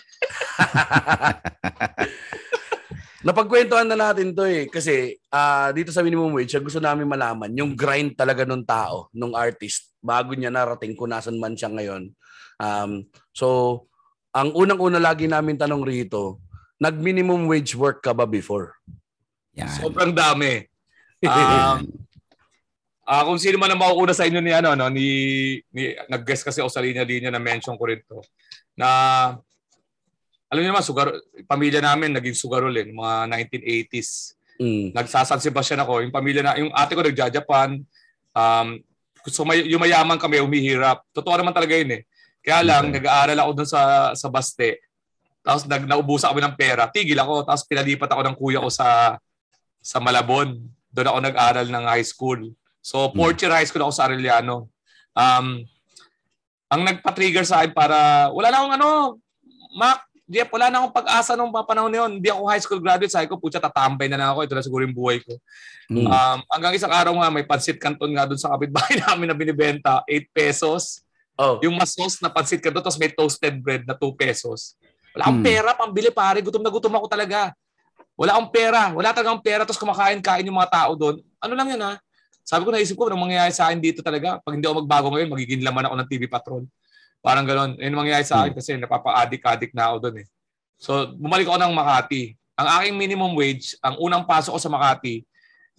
Napagkwentuhan 3.28 3.86
na 3.86 3.98
natin 4.00 4.34
to 4.34 4.50
eh. 4.50 4.66
Kasi 4.66 5.20
ah, 5.30 5.70
dito 5.76 5.94
sa 5.94 6.02
minimum 6.02 6.34
wage, 6.34 6.58
gusto 6.58 6.82
namin 6.82 7.06
malaman, 7.06 7.54
yung 7.54 7.78
grind 7.78 8.18
talaga 8.18 8.42
nung 8.48 8.66
tao, 8.66 9.14
nung 9.14 9.38
artist, 9.38 9.94
bago 10.02 10.34
niya 10.34 10.50
narating 10.50 10.98
kung 10.98 11.14
nasan 11.14 11.38
man 11.38 11.54
siya 11.54 11.70
ngayon. 11.70 12.10
Um, 12.58 13.06
so, 13.34 13.86
ang 14.34 14.56
unang-una 14.56 14.98
lagi 14.98 15.30
namin 15.30 15.60
tanong 15.60 15.86
rito, 15.86 16.42
nag-minimum 16.82 17.46
wage 17.46 17.78
work 17.78 18.02
ka 18.02 18.16
ba 18.16 18.26
before? 18.26 18.74
Yan. 19.54 19.70
Sobrang 19.70 20.12
dami. 20.16 20.66
Um, 21.22 21.86
ah 23.12 23.28
kung 23.28 23.36
sino 23.36 23.60
man 23.60 23.76
ang 23.76 23.82
mauuna 23.84 24.16
sa 24.16 24.24
inyo 24.24 24.40
ni 24.40 24.56
ano 24.56 24.72
no 24.72 24.88
ni, 24.88 25.08
ni 25.76 25.92
nag-guest 26.08 26.48
kasi 26.48 26.64
ako 26.64 26.72
sa 26.72 26.80
linya-linya 26.80 27.28
na 27.28 27.44
mention 27.44 27.76
ko 27.76 27.84
rin 27.84 28.00
to 28.08 28.24
na 28.80 28.88
alam 30.48 30.60
niyo 30.64 30.72
naman 30.72 30.84
sugar 30.88 31.12
pamilya 31.44 31.84
namin 31.84 32.16
naging 32.16 32.36
sugarol 32.40 32.72
eh 32.72 32.88
mga 32.88 33.28
1980s 33.52 34.40
Mm. 34.62 34.94
nagsasan 34.94 35.42
Sebastian 35.42 35.82
ako 35.82 36.06
yung 36.06 36.14
pamilya 36.14 36.46
na 36.46 36.54
yung 36.54 36.70
ate 36.70 36.94
ko 36.94 37.02
nagja-Japan 37.02 37.82
um 38.38 38.68
so 39.26 39.42
may, 39.42 39.66
yung 39.66 39.82
mayaman 39.82 40.22
kami 40.22 40.38
umihirap 40.38 41.02
totoo 41.10 41.34
naman 41.34 41.50
talaga 41.50 41.74
yun 41.74 41.98
eh. 41.98 42.02
Kaya 42.46 42.62
lang 42.62 42.94
Okay. 42.94 43.02
nag-aaral 43.02 43.38
ako 43.42 43.52
dun 43.58 43.70
sa 43.70 44.14
sa 44.14 44.30
Baste. 44.30 44.86
Tapos 45.42 45.66
nag 45.66 45.90
naubusan 45.90 46.30
kami 46.30 46.46
ng 46.46 46.54
pera. 46.58 46.86
Tigil 46.94 47.18
ako 47.18 47.42
tapos 47.42 47.66
pinalipat 47.66 48.10
ako 48.14 48.22
ng 48.22 48.38
kuya 48.38 48.62
ko 48.62 48.70
sa 48.70 49.18
sa 49.82 49.98
Malabon. 49.98 50.62
Doon 50.94 51.10
ako 51.10 51.18
nag-aral 51.26 51.66
ng 51.66 51.86
high 51.90 52.06
school 52.06 52.54
so 52.82 53.14
fourth 53.14 53.38
year 53.40 53.54
high 53.54 53.66
school 53.66 53.86
ako 53.86 53.94
sa 53.94 54.10
Arellano 54.10 54.68
um 55.16 55.62
ang 56.72 56.82
nagpa-trigger 56.88 57.44
sa 57.46 57.62
akin 57.62 57.76
para 57.76 58.30
wala 58.34 58.48
na 58.50 58.58
akong 58.60 58.76
ano 58.80 58.90
Mac 59.76 60.12
Jeff, 60.32 60.48
wala 60.48 60.72
na 60.72 60.80
akong 60.80 60.96
pag-asa 60.96 61.36
nung 61.36 61.52
mga 61.52 61.68
panahon 61.68 61.92
na 61.92 62.08
yun. 62.08 62.12
Hindi 62.24 62.32
ako 62.32 62.42
high 62.48 62.64
school 62.64 62.80
graduate. 62.80 63.12
Sabi 63.12 63.28
ko, 63.28 63.36
putya, 63.36 63.60
tatambay 63.60 64.08
na 64.08 64.16
lang 64.16 64.32
ako. 64.32 64.48
Ito 64.48 64.56
na 64.56 64.64
siguro 64.64 64.88
yung 64.88 64.96
buhay 64.96 65.20
ko. 65.20 65.36
Mm. 65.92 66.08
Um, 66.08 66.40
hanggang 66.48 66.72
isang 66.72 66.88
araw 66.88 67.12
nga, 67.20 67.28
may 67.28 67.44
pansit 67.44 67.76
canton 67.76 68.16
nga 68.16 68.24
doon 68.24 68.40
sa 68.40 68.48
kapitbahay 68.56 68.96
namin 69.04 69.28
na 69.28 69.36
binibenta. 69.36 70.00
8 70.08 70.32
pesos. 70.32 71.04
Oh. 71.36 71.60
Yung 71.60 71.76
mas 71.76 71.92
sauce 71.92 72.24
na 72.24 72.32
pansit 72.32 72.64
canton, 72.64 72.80
tapos 72.80 72.96
may 72.96 73.12
toasted 73.12 73.60
bread 73.60 73.84
na 73.84 73.92
2 73.92 74.08
pesos. 74.16 74.80
Wala 75.12 75.28
akong 75.28 75.44
Hmm. 75.44 75.48
pera, 75.52 75.70
pambili 75.76 76.10
pare. 76.16 76.40
Gutom 76.40 76.64
na 76.64 76.72
gutom 76.72 76.96
ako 76.96 77.12
talaga. 77.12 77.52
Wala 78.16 78.32
akong 78.40 78.52
pera. 78.56 78.82
Wala 78.96 79.12
talagang 79.12 79.44
pera. 79.44 79.68
Tapos 79.68 79.84
kumakain-kain 79.84 80.48
yung 80.48 80.56
mga 80.56 80.72
tao 80.72 80.92
doon. 80.96 81.20
Ano 81.44 81.54
lang 81.60 81.68
yun 81.76 81.82
ha? 81.84 82.00
Sabi 82.42 82.68
ko, 82.68 82.70
naisip 82.74 82.96
ko, 82.98 83.08
anong 83.08 83.30
mangyayari 83.30 83.54
sa 83.54 83.70
akin 83.70 83.80
dito 83.80 84.02
talaga? 84.02 84.42
Pag 84.42 84.58
hindi 84.58 84.66
ako 84.66 84.84
magbago 84.84 85.08
ngayon, 85.14 85.30
magiging 85.30 85.62
laman 85.62 85.88
ako 85.88 85.96
ng 86.02 86.10
TV 86.10 86.24
Patrol. 86.28 86.64
Parang 87.22 87.46
gano'n. 87.46 87.78
Yun 87.78 87.94
ang 87.94 88.02
mangyayari 88.02 88.26
sa 88.26 88.44
akin 88.44 88.54
kasi 88.58 88.76
napapa-addict-addict 88.82 89.74
na 89.78 89.94
ako 89.94 90.10
doon 90.10 90.16
eh. 90.26 90.28
So, 90.82 91.14
bumalik 91.14 91.46
ako 91.46 91.62
ng 91.62 91.74
Makati. 91.78 92.34
Ang 92.58 92.68
aking 92.82 92.96
minimum 92.98 93.32
wage, 93.38 93.78
ang 93.80 93.96
unang 94.02 94.26
pasok 94.26 94.58
ko 94.58 94.60
sa 94.60 94.74
Makati, 94.74 95.22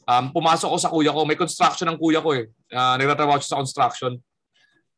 um, 0.06 0.30
pumasok 0.30 0.68
ko 0.70 0.78
sa 0.78 0.90
kuya 0.90 1.10
ko. 1.10 1.26
May 1.26 1.34
construction 1.34 1.90
ng 1.90 1.98
kuya 1.98 2.22
ko 2.22 2.30
eh. 2.38 2.46
Uh, 2.70 2.94
nagtatrabaho 2.98 3.42
siya 3.42 3.58
sa 3.58 3.60
construction. 3.60 4.14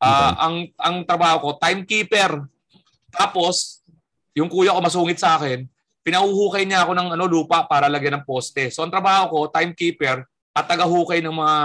Ah, 0.04 0.36
ang 0.50 0.68
ang 0.76 0.96
trabaho 1.08 1.36
ko, 1.40 1.48
timekeeper. 1.56 2.44
Tapos, 3.08 3.80
yung 4.36 4.52
kuya 4.52 4.76
ko 4.76 4.84
masungit 4.84 5.16
sa 5.16 5.40
akin, 5.40 5.64
pinahuhukay 6.04 6.68
niya 6.68 6.84
ako 6.84 6.92
ng 6.92 7.08
ano 7.16 7.24
lupa 7.24 7.64
para 7.64 7.88
lagyan 7.88 8.20
ng 8.20 8.26
poste. 8.28 8.68
So, 8.68 8.84
ang 8.84 8.92
trabaho 8.92 9.32
ko, 9.32 9.38
timekeeper 9.48 10.28
at 10.54 10.64
tagahukay 10.70 11.18
ng 11.18 11.34
mga 11.34 11.56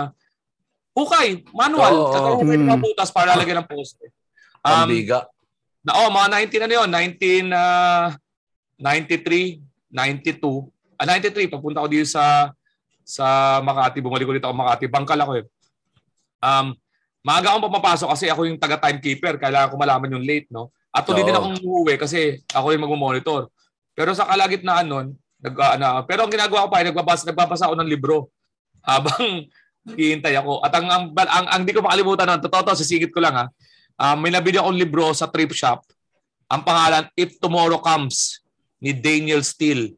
hukay, 0.97 1.27
manual, 1.53 1.93
oo. 1.93 2.11
tagahukay 2.11 2.57
ng 2.57 2.65
mga 2.65 2.77
Hmm. 2.81 2.85
butas 2.89 3.09
para 3.13 3.37
lagyan 3.37 3.61
ng 3.61 3.69
poste. 3.69 4.09
Um, 4.65 4.89
Pambiga. 4.89 5.29
na 5.85 5.91
oh, 6.03 6.09
mga 6.11 6.27
19 6.43 6.65
ano 6.65 6.73
yun, 6.83 6.89
19 6.91 7.53
ah, 7.53 8.11
93, 8.75 9.61
92. 9.87 10.67
Ah, 10.99 11.07
93 11.07 11.47
papunta 11.47 11.79
ko 11.79 11.87
dito 11.87 12.09
sa 12.09 12.51
sa 13.05 13.57
Makati, 13.63 14.03
bumalik 14.03 14.27
ulit 14.27 14.43
ako 14.43 14.53
Makati. 14.53 14.85
Bangkal 14.91 15.21
ako 15.21 15.31
eh. 15.39 15.45
Um, 16.43 16.75
maaga 17.23 17.53
akong 17.55 17.65
pumapasok 17.71 18.09
kasi 18.11 18.25
ako 18.27 18.45
yung 18.49 18.59
taga 18.59 18.77
timekeeper, 18.79 19.39
kailangan 19.39 19.71
ko 19.71 19.75
malaman 19.79 20.13
yung 20.19 20.25
late, 20.25 20.47
no? 20.51 20.69
At 20.89 21.05
tuloy 21.05 21.21
din 21.23 21.35
Oo. 21.37 21.39
akong 21.41 21.57
uuwi 21.61 21.95
kasi 21.95 22.41
ako 22.51 22.73
yung 22.73 22.83
magmo-monitor. 22.89 23.47
Pero 23.93 24.11
sa 24.17 24.25
kalagitnaan 24.27 24.87
nun, 24.87 25.07
nag, 25.39 25.53
ah, 25.59 25.75
na, 25.79 25.87
pero 26.03 26.25
ang 26.25 26.31
ginagawa 26.31 26.65
ko 26.65 26.69
pa 26.71 26.77
ay 26.81 26.91
nagbabasa, 26.91 27.23
nagbabasa 27.29 27.69
ako 27.69 27.75
ng 27.79 27.89
libro 27.89 28.27
habang 28.97 29.45
naghihintay 29.87 30.33
ako. 30.37 30.61
At 30.61 30.73
ang 30.73 30.87
ang, 30.87 31.03
ang, 31.13 31.45
ang, 31.47 31.61
di 31.61 31.71
ko 31.71 31.81
makalimutan 31.81 32.25
nun, 32.25 32.41
totoo 32.41 32.61
to, 32.65 32.79
sisingit 32.79 33.13
ko 33.13 33.21
lang 33.21 33.35
ha. 33.35 33.45
Ah, 33.93 34.15
may 34.15 34.29
nabili 34.29 34.55
akong 34.55 34.73
libro 34.73 35.11
sa 35.11 35.27
thrift 35.27 35.53
shop. 35.53 35.83
Ang 36.47 36.63
pangalan, 36.63 37.05
If 37.13 37.37
Tomorrow 37.37 37.77
Comes, 37.77 38.41
ni 38.79 38.95
Daniel 38.95 39.43
Steele. 39.43 39.93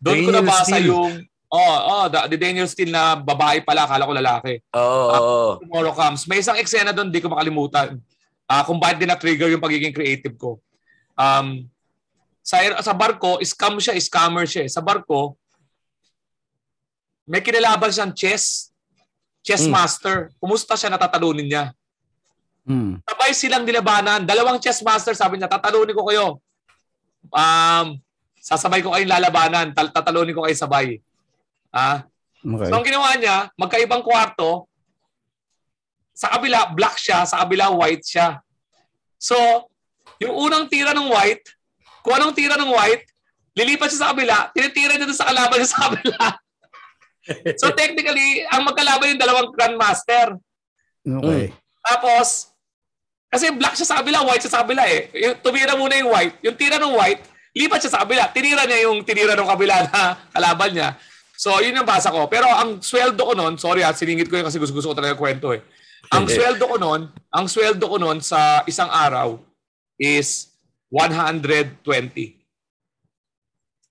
Doon 0.00 0.24
ko 0.24 0.30
nabasa 0.32 0.74
Steele. 0.74 0.88
yung, 0.88 1.12
oh, 1.48 1.76
oh, 1.86 2.04
the, 2.08 2.34
the 2.34 2.38
Daniel 2.40 2.64
Steele 2.64 2.88
na 2.88 3.14
babae 3.14 3.60
pala, 3.60 3.84
akala 3.84 4.08
ko 4.08 4.12
lalaki. 4.12 4.54
Oo, 4.72 5.06
Ah, 5.12 5.20
oo. 5.20 5.50
Tomorrow 5.60 5.92
Comes. 5.92 6.24
May 6.24 6.40
isang 6.40 6.56
eksena 6.56 6.90
doon, 6.90 7.12
di 7.12 7.20
ko 7.20 7.28
makalimutan. 7.28 8.00
Ah, 8.48 8.64
kung 8.64 8.80
bakit 8.80 8.96
din 8.96 9.12
na-trigger 9.12 9.52
yung 9.52 9.60
pagiging 9.60 9.92
creative 9.92 10.32
ko. 10.34 10.56
Um, 11.12 11.68
sa, 12.40 12.58
sa 12.80 12.96
barko, 12.96 13.36
scam 13.44 13.76
siya, 13.76 13.92
scammer 14.00 14.48
siya. 14.48 14.64
eh. 14.64 14.72
Sa 14.72 14.80
barko, 14.80 15.36
may 17.28 17.44
kinalaban 17.44 17.92
siyang 17.92 18.10
chess, 18.10 18.72
chess 19.44 19.68
Mm. 19.68 19.72
master. 19.72 20.16
Kumusta 20.40 20.74
siya 20.74 20.88
natatalunin 20.88 21.44
niya? 21.44 21.64
Hmm. 22.64 23.00
Sabay 23.00 23.32
silang 23.32 23.64
nilabanan. 23.64 24.24
Dalawang 24.24 24.60
chess 24.60 24.80
master, 24.80 25.16
sabi 25.16 25.36
niya, 25.36 25.48
tatalunin 25.48 25.96
ko 25.96 26.04
kayo. 26.04 26.36
Um, 27.32 27.96
sasabay 28.36 28.80
ko 28.80 28.92
kayong 28.92 29.08
lalabanan. 29.08 29.72
Tal- 29.72 29.88
tatalunin 29.88 30.32
ko 30.32 30.44
kayo 30.44 30.56
sabay. 30.56 31.00
Ah, 31.68 32.04
Okay. 32.38 32.70
So 32.70 32.78
ang 32.78 32.86
ginawa 32.86 33.18
niya, 33.18 33.50
magkaibang 33.58 33.98
kwarto, 33.98 34.70
sa 36.14 36.30
kabila 36.30 36.70
black 36.70 36.94
siya, 36.94 37.26
sa 37.26 37.42
kabila 37.42 37.66
white 37.74 38.06
siya. 38.06 38.38
So, 39.18 39.34
yung 40.22 40.34
unang 40.46 40.70
tira 40.70 40.94
ng 40.94 41.10
white, 41.10 41.42
kung 41.98 42.14
anong 42.14 42.38
tira 42.38 42.54
ng 42.54 42.70
white, 42.70 43.02
lilipat 43.58 43.90
siya 43.90 44.00
sa 44.00 44.08
kabila, 44.14 44.54
tinitira 44.54 44.94
niya 44.94 45.10
sa 45.10 45.26
kalaban 45.26 45.58
niya 45.58 45.66
sa 45.68 45.82
kabila. 45.90 46.18
so 47.56 47.72
technically, 47.80 48.44
ang 48.48 48.64
magkalaban 48.64 49.16
yung 49.16 49.22
dalawang 49.22 49.48
grandmaster. 49.52 50.36
Okay. 51.04 51.52
Tapos, 51.84 52.52
kasi 53.28 53.52
black 53.52 53.76
siya 53.76 53.88
sa 53.88 54.00
kabila, 54.00 54.24
white 54.24 54.42
siya 54.44 54.52
sa 54.56 54.62
kabila 54.64 54.84
eh. 54.88 55.12
Yung, 55.12 55.36
tumira 55.44 55.76
muna 55.76 55.94
yung 56.00 56.10
white. 56.12 56.36
Yung 56.44 56.56
tira 56.56 56.80
ng 56.80 56.96
white, 56.96 57.22
lipat 57.52 57.80
siya 57.84 57.92
sa 57.92 58.00
kabila. 58.04 58.32
Tinira 58.32 58.64
niya 58.64 58.88
yung 58.88 59.04
tinira 59.04 59.36
ng 59.36 59.48
kabila 59.48 59.76
na 59.88 60.16
kalaban 60.32 60.72
niya. 60.72 60.88
So, 61.38 61.60
yun 61.62 61.76
yung 61.76 61.86
basa 61.86 62.10
ko. 62.10 62.26
Pero 62.26 62.50
ang 62.50 62.82
sweldo 62.82 63.22
ko 63.22 63.32
noon, 63.36 63.60
sorry 63.60 63.86
ha, 63.86 63.94
siningit 63.94 64.26
ko 64.26 64.40
yun 64.40 64.48
kasi 64.48 64.58
gusto-gusto 64.58 64.90
ko 64.90 64.96
talaga 64.98 65.14
kwento 65.14 65.54
eh. 65.54 65.62
Ang 66.10 66.26
sweldo 66.26 66.64
ko 66.66 66.76
noon, 66.80 67.12
ang 67.30 67.46
sweldo 67.46 67.84
ko 67.84 67.96
noon 68.00 68.18
sa 68.24 68.64
isang 68.66 68.88
araw 68.88 69.38
is 70.00 70.50
120. 70.90 71.84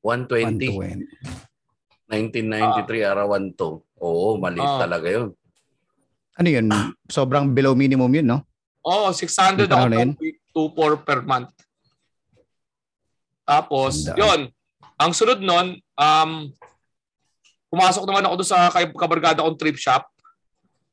120. 0.02 0.76
120. 0.76 1.47
1993, 2.08 3.04
arawan 3.04 3.52
to. 3.52 3.84
Oo, 4.00 4.40
maliit 4.40 4.64
Ah. 4.64 4.80
talaga 4.80 5.08
yun. 5.08 5.36
Ano 6.38 6.48
yun? 6.48 6.66
Sobrang 7.08 7.52
below 7.52 7.74
minimum 7.74 8.08
yun, 8.14 8.28
no? 8.28 8.40
Oo, 8.82 9.12
600 9.12 9.68
Yung 9.68 9.74
ako 9.74 9.84
panahon 9.84 10.10
na 10.10 10.16
per 10.16 10.24
week, 10.24 10.38
2,400 10.54 11.04
per 11.04 11.20
month. 11.22 11.52
Tapos, 13.44 14.06
Ganda. 14.06 14.18
yon 14.18 14.42
Ang 14.98 15.12
sunod 15.14 15.40
nun, 15.40 15.68
um, 15.94 16.32
pumasok 17.68 18.04
naman 18.04 18.26
ako 18.26 18.34
doon 18.42 18.50
sa 18.50 18.72
kay- 18.72 18.90
kabarkada 18.90 19.44
kong 19.44 19.60
trip 19.60 19.78
shop 19.78 20.08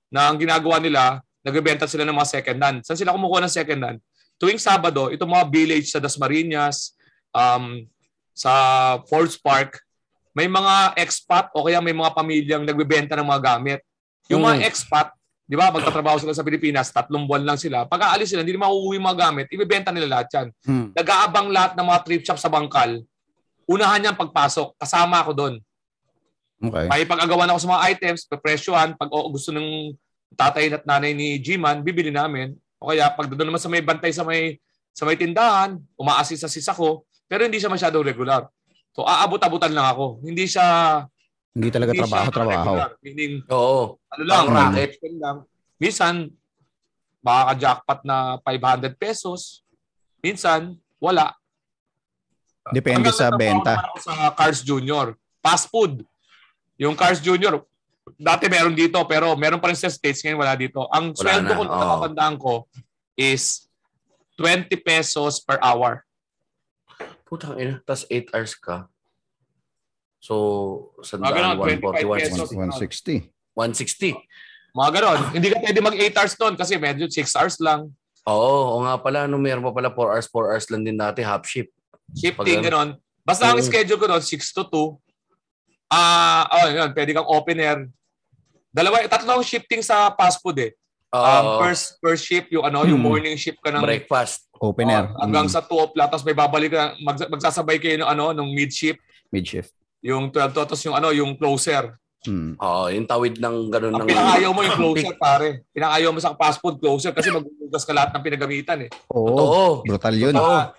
na 0.08 0.28
ang 0.28 0.36
ginagawa 0.36 0.76
nila, 0.76 1.22
nagbebenta 1.40 1.88
sila 1.88 2.04
ng 2.04 2.12
mga 2.12 2.30
second 2.30 2.58
hand. 2.58 2.78
Saan 2.82 2.98
sila 2.98 3.12
kumukuha 3.12 3.40
ng 3.40 3.52
second 3.52 3.80
hand? 3.80 3.98
Tuwing 4.36 4.58
Sabado, 4.58 5.08
itong 5.08 5.30
mga 5.30 5.46
village 5.46 5.88
sa 5.88 6.02
Dasmariñas, 6.02 6.92
um, 7.30 7.86
sa 8.32 8.52
Fords 9.06 9.38
Park, 9.38 9.80
may 10.34 10.50
mga 10.50 10.98
expat 10.98 11.54
o 11.54 11.64
kaya 11.64 11.78
may 11.78 11.94
mga 11.94 12.10
pamilyang 12.10 12.64
nagbebenta 12.66 13.14
ng 13.14 13.26
mga 13.26 13.42
gamit. 13.54 13.80
Yung 14.26 14.42
mga 14.42 14.60
Mm. 14.60 14.66
expat, 14.66 15.08
di 15.46 15.54
ba, 15.54 15.70
magtatrabaho 15.70 16.18
sila 16.18 16.34
sa 16.34 16.42
Pilipinas, 16.42 16.90
tatlong 16.90 17.22
buwan 17.22 17.46
lang 17.46 17.58
sila. 17.60 17.86
Pag 17.86 18.10
aalis 18.10 18.34
sila, 18.34 18.42
hindi 18.42 18.50
nila 18.56 18.66
mauuwi 18.66 18.98
mga 18.98 19.30
gamit, 19.30 19.46
ibebenta 19.54 19.94
nila 19.94 20.18
lahat 20.18 20.28
yan. 20.34 20.46
Hmm. 20.66 20.86
Nag-aabang 20.90 21.48
lahat 21.54 21.72
ng 21.78 21.86
mga 21.86 22.00
trip 22.02 22.22
shop 22.26 22.38
sa 22.42 22.50
bangkal. 22.50 22.98
Unahan 23.64 24.00
niyan 24.02 24.16
pagpasok. 24.18 24.74
Kasama 24.76 25.22
ako 25.22 25.32
doon. 25.32 25.54
Okay. 26.64 26.86
May 26.88 27.04
pag-agawan 27.04 27.48
ako 27.48 27.58
sa 27.62 27.70
mga 27.76 27.82
items, 27.94 28.20
presyohan. 28.40 28.90
Pag 28.96 29.12
o, 29.12 29.28
gusto 29.30 29.52
ng 29.52 29.92
tatay 30.34 30.72
at 30.72 30.84
nanay 30.88 31.12
ni 31.14 31.38
G-Man, 31.38 31.84
bibili 31.84 32.10
namin. 32.10 32.56
O 32.80 32.90
kaya 32.90 33.06
pag 33.12 33.28
doon 33.30 33.54
naman 33.54 33.62
sa 33.62 33.70
may 33.70 33.84
bantay 33.84 34.10
sa 34.10 34.24
may 34.26 34.58
sa 34.94 35.02
may 35.02 35.18
tindahan, 35.18 35.74
umaasis-asis 35.98 36.70
ako, 36.70 37.02
pero 37.26 37.42
hindi 37.42 37.58
siya 37.58 37.66
masyadong 37.66 38.06
regular. 38.06 38.46
So 38.94 39.02
aabot-abutan 39.02 39.74
lang 39.74 39.90
ako. 39.90 40.22
Hindi 40.22 40.46
siya 40.46 40.66
Hindi 41.50 41.70
talaga 41.70 41.90
hindi 41.90 42.00
trabaho, 42.00 42.24
siya 42.24 42.34
trabaho. 42.34 42.70
regular. 42.72 42.90
Meaning 43.00 43.32
Oo. 43.48 43.82
ano 44.08 44.22
lang, 44.22 44.38
Ang 44.40 44.48
racket. 44.52 44.90
lang. 45.16 45.36
Minsan 45.76 46.14
makaka-jackpot 47.20 48.00
na 48.02 48.16
500 48.40 48.94
pesos. 48.94 49.62
Minsan 50.18 50.74
wala. 50.98 51.34
Depende 52.66 53.06
Hanggang 53.06 53.18
sa 53.20 53.28
benta. 53.30 53.74
ako 53.82 53.96
sa 54.00 54.14
Cars 54.32 54.60
Junior. 54.60 55.14
Fast 55.38 55.68
food. 55.68 56.00
Yung 56.74 56.94
Cars 56.94 57.20
Junior, 57.20 57.60
dati 58.14 58.48
meron 58.48 58.72
dito 58.72 58.96
pero 59.04 59.34
meron 59.34 59.60
pa 59.60 59.68
rin 59.68 59.76
sa 59.76 59.86
States 59.86 60.20
ngayon 60.20 60.40
wala 60.40 60.54
dito. 60.54 60.88
Ang 60.88 61.12
Wala 61.12 61.18
sweldo 61.18 61.50
na, 61.50 61.56
ko, 61.56 61.62
natatandaan 61.64 62.34
ko, 62.36 62.52
is 63.14 63.68
20 64.34 64.74
pesos 64.76 65.38
per 65.38 65.60
hour. 65.60 66.02
Putang 67.24 67.56
ina. 67.56 67.80
Tapos 67.82 68.04
8 68.08 68.32
hours 68.32 68.54
ka. 68.56 68.76
So, 70.20 70.34
sandaan, 71.04 71.56
25 71.60 72.16
pesos. 72.16 72.48
140, 72.52 73.28
160. 73.52 74.16
160. 74.16 74.16
Mga 74.74 74.90
ganon. 74.96 75.20
Hindi 75.36 75.48
ka 75.52 75.56
pwede 75.60 75.78
mag 75.84 75.96
8 75.96 76.16
hours 76.16 76.34
doon 76.40 76.54
kasi 76.56 76.80
medyo 76.80 77.04
6 77.06 77.36
hours 77.36 77.56
lang. 77.60 77.92
Oo, 78.24 78.80
o 78.80 78.82
nga 78.88 78.96
pala, 78.96 79.28
no, 79.28 79.36
meron 79.36 79.60
pa 79.60 79.76
pala 79.76 79.92
4 79.92 80.16
hours, 80.16 80.26
4 80.32 80.50
hours 80.56 80.66
lang 80.72 80.82
din 80.82 80.96
dati, 80.96 81.20
half 81.20 81.44
shift. 81.44 81.68
Shifting, 82.16 82.60
Pag- 82.60 82.72
ganon. 82.72 82.90
Basta 83.20 83.52
ang 83.52 83.60
Oo. 83.60 83.64
schedule 83.64 84.00
ko 84.00 84.08
doon, 84.08 84.24
6 84.24 84.56
to 84.56 84.64
2. 84.68 85.92
Ah, 85.92 86.48
oh, 86.48 86.68
yun, 86.72 86.90
pwede 86.96 87.12
kang 87.12 87.28
open 87.28 87.60
air. 87.60 87.78
Dalawa, 88.72 89.04
tatlong 89.06 89.44
shifting 89.44 89.84
sa 89.84 90.10
fast 90.16 90.40
food 90.40 90.56
eh. 90.58 90.72
Um, 91.16 91.46
first 91.60 91.84
first 91.98 92.24
shift 92.24 92.50
yung 92.50 92.64
ano, 92.64 92.82
yung 92.82 92.98
Hmm. 92.98 93.06
morning 93.08 93.36
shift 93.36 93.58
ka 93.58 93.70
ng 93.70 93.78
breakfast. 93.80 94.50
Open 94.56 94.88
air. 94.88 95.06
Oh, 95.08 95.22
hanggang 95.22 95.46
Hmm. 95.46 95.54
sa 95.54 95.60
2 95.60 95.78
o'clock 95.80 96.10
tapos 96.10 96.24
may 96.24 96.34
babalik 96.34 96.70
ka 96.70 96.98
mag, 96.98 97.16
magsasabay 97.28 97.78
kayo 97.78 97.94
ng 97.96 98.08
ano 98.08 98.32
nung 98.32 98.50
mid 98.50 98.68
shift 98.68 98.98
Mid 99.30 99.44
shift. 99.44 99.70
yung 100.00 100.28
12 100.28 100.50
to 100.50 100.62
tapos 100.64 100.82
yung 100.82 100.94
ano 100.94 101.10
yung 101.10 101.34
closer 101.34 101.94
Hmm. 102.24 102.56
Oo, 102.56 102.88
yung 102.88 103.04
tawid 103.04 103.36
ng 103.36 103.56
ganun 103.68 103.92
ang 103.92 104.00
ng... 104.00 104.08
pinakayaw 104.08 104.50
mo 104.50 104.60
yung 104.60 104.74
closer 104.74 105.12
pare 105.14 105.48
pinakayaw 105.70 106.08
mo 106.08 106.18
sa 106.18 106.32
fast 106.32 106.56
food 106.58 106.78
closer 106.78 107.12
kasi 107.12 107.28
magugugas 107.28 107.84
ka 107.84 107.92
lahat 107.92 108.10
ng 108.10 108.24
pinagamitan 108.24 108.78
eh 108.80 108.90
Oo. 109.08 109.28
Oo. 109.30 109.64
Brutal 109.84 110.16
yun. 110.16 110.32
Oo. 110.32 110.40
Ah, 110.40 110.72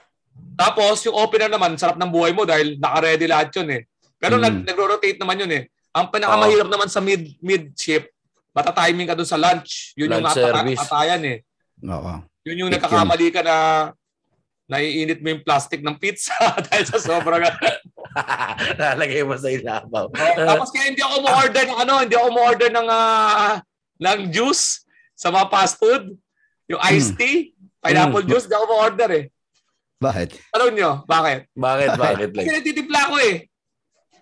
tapos 0.58 1.06
yung 1.06 1.14
opener 1.16 1.48
naman 1.48 1.76
sarap 1.76 1.96
ng 1.96 2.10
buhay 2.10 2.34
mo 2.34 2.44
dahil 2.44 2.76
naka-ready 2.76 3.24
lahat 3.26 3.54
yun 3.54 3.70
eh 3.72 3.82
pero 4.18 4.36
Mm. 4.36 4.42
nag 4.42 4.56
nagro-rotate 4.66 5.16
naman 5.16 5.38
yun 5.38 5.52
eh 5.54 5.64
ang 5.92 6.10
pinakamahirap 6.10 6.66
naman 6.66 6.90
sa 6.90 7.00
mid 7.00 7.38
mid 7.40 7.72
shift 7.74 8.10
mata-timing 8.56 9.06
ka 9.06 9.14
doon 9.14 9.28
sa 9.28 9.36
lunch 9.36 9.92
yun 9.94 10.08
yung 10.08 10.24
Lunch 10.24 10.32
nataka- 10.32 10.64
service. 10.64 10.80
atayan 10.82 11.24
eh 11.26 11.38
Oo. 11.84 12.14
Yun 12.42 12.58
yung 12.58 12.72
Peak 12.72 12.80
nakakamali 12.80 13.28
ka 13.30 13.42
na 13.42 13.56
naiinit 14.66 15.20
mo 15.20 15.28
yung 15.28 15.44
plastic 15.44 15.84
ng 15.84 15.94
pizza 15.96 16.32
dahil 16.66 16.86
sa 16.88 16.98
sobrang 16.98 17.44
Lalagay 18.80 19.22
mo 19.22 19.36
sa 19.36 19.50
ilabaw. 19.50 20.08
Oh, 20.08 20.36
tapos 20.40 20.72
kaya 20.72 20.88
hindi 20.88 21.04
ako 21.04 21.16
mo-order 21.22 21.64
ng 21.66 21.78
ano, 21.78 21.94
hindi 22.00 22.16
ako 22.16 22.28
mo-order 22.32 22.70
ng 22.72 22.88
ah, 22.88 23.60
ng 24.00 24.20
juice 24.30 24.88
sa 25.12 25.30
mga 25.30 25.46
fast 25.48 25.76
food. 25.76 26.16
Yung 26.66 26.82
iced 26.88 27.14
tea, 27.14 27.52
pineapple 27.78 28.24
Mm. 28.24 28.30
juice, 28.30 28.46
hindi 28.48 28.56
ako 28.56 28.66
mo-order 28.68 29.10
eh. 29.12 29.26
Bakit? 29.98 30.30
Alam 30.52 30.70
nyo, 30.72 30.90
bakit? 31.06 31.52
Bakit, 31.52 31.90
bakit? 31.94 32.28
Kasi 32.32 32.40
Like, 32.42 32.56
nagtitimpla 32.56 33.00
ako 33.04 33.16
eh. 33.22 33.36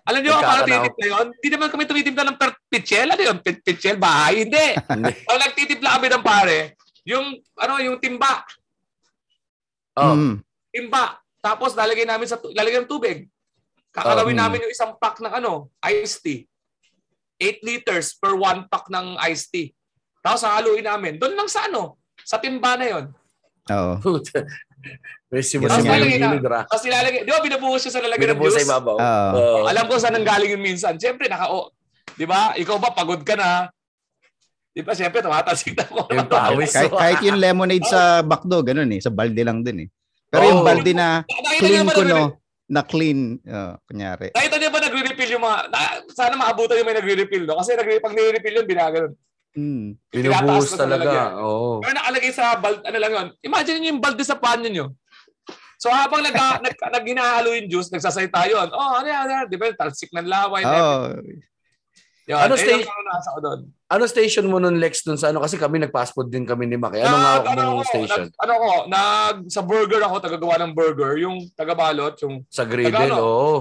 Alam 0.04 0.20
kung 0.20 0.30
paano 0.30 0.44
Nagkakanaw. 0.60 0.68
titimpla 0.68 1.06
yun? 1.06 1.26
Hindi 1.32 1.48
naman 1.48 1.68
kami 1.68 1.82
tumitimpla 1.86 2.24
ng 2.24 2.36
per- 2.36 2.60
pitchel. 2.66 3.08
Ano 3.08 3.22
yun? 3.22 3.36
Pitchel? 3.40 3.96
Bahay? 3.96 4.44
Hindi. 4.44 4.66
Pag 5.24 5.40
nagtitimpla 5.48 5.96
kami 5.96 6.06
ng 6.12 6.24
pare, 6.24 6.58
yung, 7.02 7.26
ano, 7.56 7.74
yung 7.80 7.96
timba. 7.98 8.44
oh, 9.96 10.12
Hmm. 10.12 10.36
timba. 10.68 11.16
Tapos 11.38 11.72
lalagay 11.72 12.04
namin 12.04 12.24
sa 12.24 12.36
lalagay 12.36 12.80
ng 12.80 12.90
tubig. 12.90 13.28
Kakalawin 13.90 14.34
Oh, 14.34 14.42
namin 14.42 14.64
yung 14.64 14.72
isang 14.72 14.92
pack 14.94 15.20
ng 15.20 15.30
ano, 15.30 15.70
iced 15.82 16.20
tea. 16.20 16.44
8 17.36 17.62
liters 17.62 18.12
per 18.12 18.32
one 18.32 18.66
pack 18.66 18.88
ng 18.88 19.14
iced 19.24 19.48
tea. 19.48 19.70
Tapos 20.18 20.42
haluin 20.42 20.82
namin. 20.82 21.14
Doon 21.14 21.32
lang 21.34 21.46
sa 21.46 21.64
ano, 21.64 21.96
sa 22.18 22.36
timba 22.36 22.74
na 22.74 22.86
'yon. 22.86 23.04
Oo. 23.66 23.92
Simusin 25.42 25.82
lalagay 25.82 26.18
na- 26.20 26.30
gilid, 26.36 26.46
ra. 26.46 26.60
Tapos 26.68 26.84
nilalagay, 26.86 27.20
di 27.26 27.30
ba 27.32 27.40
binubuhos 27.42 27.80
siya 27.82 27.92
sa 27.96 28.00
lalagyan 28.04 28.34
ng 28.34 28.38
Binubuo 28.38 28.50
sa 28.50 28.60
juice? 28.60 28.68
ibabaw. 28.70 28.96
Oo. 28.96 29.30
Oo. 29.34 29.58
Alam 29.66 29.84
ko 29.88 29.92
saan 29.98 30.14
nanggaling 30.14 30.50
yun 30.54 30.62
minsan. 30.62 30.94
Siyempre, 31.00 31.26
naka, 31.26 31.50
oh, 31.50 31.74
di 32.14 32.24
ba? 32.24 32.54
Ikaw 32.54 32.76
ba, 32.78 32.94
pagod 32.94 33.22
ka 33.26 33.34
na? 33.34 33.68
Di 34.74 34.82
ba, 34.82 34.94
siyempre, 34.94 35.22
tumatasik 35.22 35.74
na 35.78 35.86
ako. 35.86 35.98
Yung 36.10 36.30
pawis. 36.30 36.70
Kahit, 36.74 36.90
kahit 36.90 37.20
yung 37.22 37.38
lemonade 37.38 37.86
sa 37.86 38.22
bakdo, 38.22 38.62
ganun 38.62 38.90
eh. 38.90 39.00
Sa 39.02 39.10
balde 39.10 39.42
lang 39.42 39.62
din 39.62 39.86
eh. 39.86 39.88
Pero 40.30 40.50
yung 40.50 40.62
Oo. 40.62 40.66
balde 40.66 40.90
na 40.90 41.22
clean 41.62 41.86
ko 41.86 42.02
no, 42.02 42.42
na 42.66 42.82
clean, 42.82 43.38
uh, 43.46 43.78
kunyari. 43.86 44.34
Nakita 44.34 44.56
niyo 44.58 44.70
ba 44.74 44.80
nagre-refill 44.82 45.30
yung 45.36 45.44
mga, 45.44 45.58
na, 45.70 45.78
sana 46.10 46.34
maabutan 46.34 46.80
yung 46.80 46.88
may 46.90 46.96
nagre-refill, 46.98 47.44
no? 47.46 47.60
Kasi 47.60 47.78
nagre, 47.78 48.02
pag 48.02 48.16
nire-refill 48.16 48.56
yun, 48.58 48.66
binaganon. 48.66 49.12
Hmm. 49.54 49.94
Binubuhos 50.10 50.74
talaga. 50.74 51.06
lalagyan. 51.06 51.30
Oo. 51.38 51.78
Pero 51.78 51.94
nakalagay 51.94 52.32
sa 52.34 52.58
bal 52.58 52.74
ano 52.82 52.98
lang 52.98 53.12
yun. 53.14 53.28
Imagine 53.40 53.76
niyo 53.78 53.88
yung 53.94 54.02
balde 54.02 54.24
sa 54.26 54.34
panyo 54.34 54.66
nyo. 54.66 54.86
So 55.78 55.90
habang 55.94 56.26
nag, 56.26 56.34
nag, 56.64 56.74
nag 56.74 57.04
ginahalo 57.06 57.54
yung 57.54 57.70
juice, 57.70 57.94
nagsasay 57.94 58.26
tayo. 58.28 58.58
Oh, 58.74 58.92
ano 58.98 59.06
yan, 59.06 59.20
ano 59.24 59.30
yan? 59.30 59.46
Di 59.46 59.56
ba? 59.56 59.70
Talsik 59.70 60.10
ng 60.10 60.26
laway. 60.26 60.62
Oh, 60.66 61.14
Yun, 62.24 62.40
Ano 62.40 62.56
ano 62.56 62.56
stage? 62.56 62.88
Ano 62.88 63.02
nasa 63.04 63.28
ko 63.36 63.40
doon? 63.44 63.60
Ano 63.84 64.04
station 64.08 64.48
mo 64.48 64.56
nun, 64.56 64.80
Lex, 64.80 65.04
dun 65.04 65.20
sa 65.20 65.28
ano? 65.28 65.44
Kasi 65.44 65.60
kami 65.60 65.76
nag-fast 65.76 66.16
food 66.16 66.32
din 66.32 66.48
kami 66.48 66.64
ni 66.64 66.80
Maki. 66.80 67.04
Ano 67.04 67.20
nga 67.20 67.32
Nag- 67.36 67.48
ano 67.52 67.60
mong 67.60 67.76
ako, 67.76 67.92
station? 67.92 68.22
Nag, 68.24 68.32
ano 68.40 68.52
ko, 68.56 68.70
nag, 68.88 69.36
sa 69.52 69.60
burger 69.60 70.00
ako, 70.00 70.14
tagagawa 70.24 70.54
ng 70.64 70.72
burger. 70.72 71.20
Yung 71.20 71.36
tagabalot, 71.52 72.16
yung, 72.24 72.40
Sa 72.48 72.64
griddle, 72.64 72.96
Tagalog. 72.96 73.20
oo. 73.20 73.54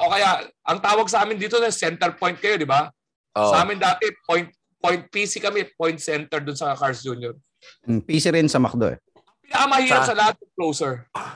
o 0.00 0.10
kaya, 0.10 0.48
ang 0.64 0.80
tawag 0.80 1.12
sa 1.12 1.28
amin 1.28 1.36
dito 1.36 1.60
na 1.60 1.68
center 1.68 2.16
point 2.16 2.40
kayo, 2.40 2.56
di 2.56 2.64
ba? 2.64 2.88
Oo. 3.36 3.52
Sa 3.52 3.68
amin 3.68 3.76
dati, 3.76 4.08
point 4.24 4.48
point 4.80 5.04
PC 5.12 5.38
kami, 5.38 5.68
point 5.76 6.00
center 6.00 6.40
dun 6.40 6.56
sa 6.56 6.72
Cars 6.72 7.04
Junior. 7.04 7.36
hmm, 7.84 8.00
PC 8.08 8.32
rin 8.32 8.48
sa 8.48 8.56
McDo 8.56 8.88
eh. 8.88 8.98
Pinakamahirap 9.44 10.02
Sa- 10.02 10.08
sa, 10.10 10.14
lahat, 10.16 10.34
closer. 10.56 10.92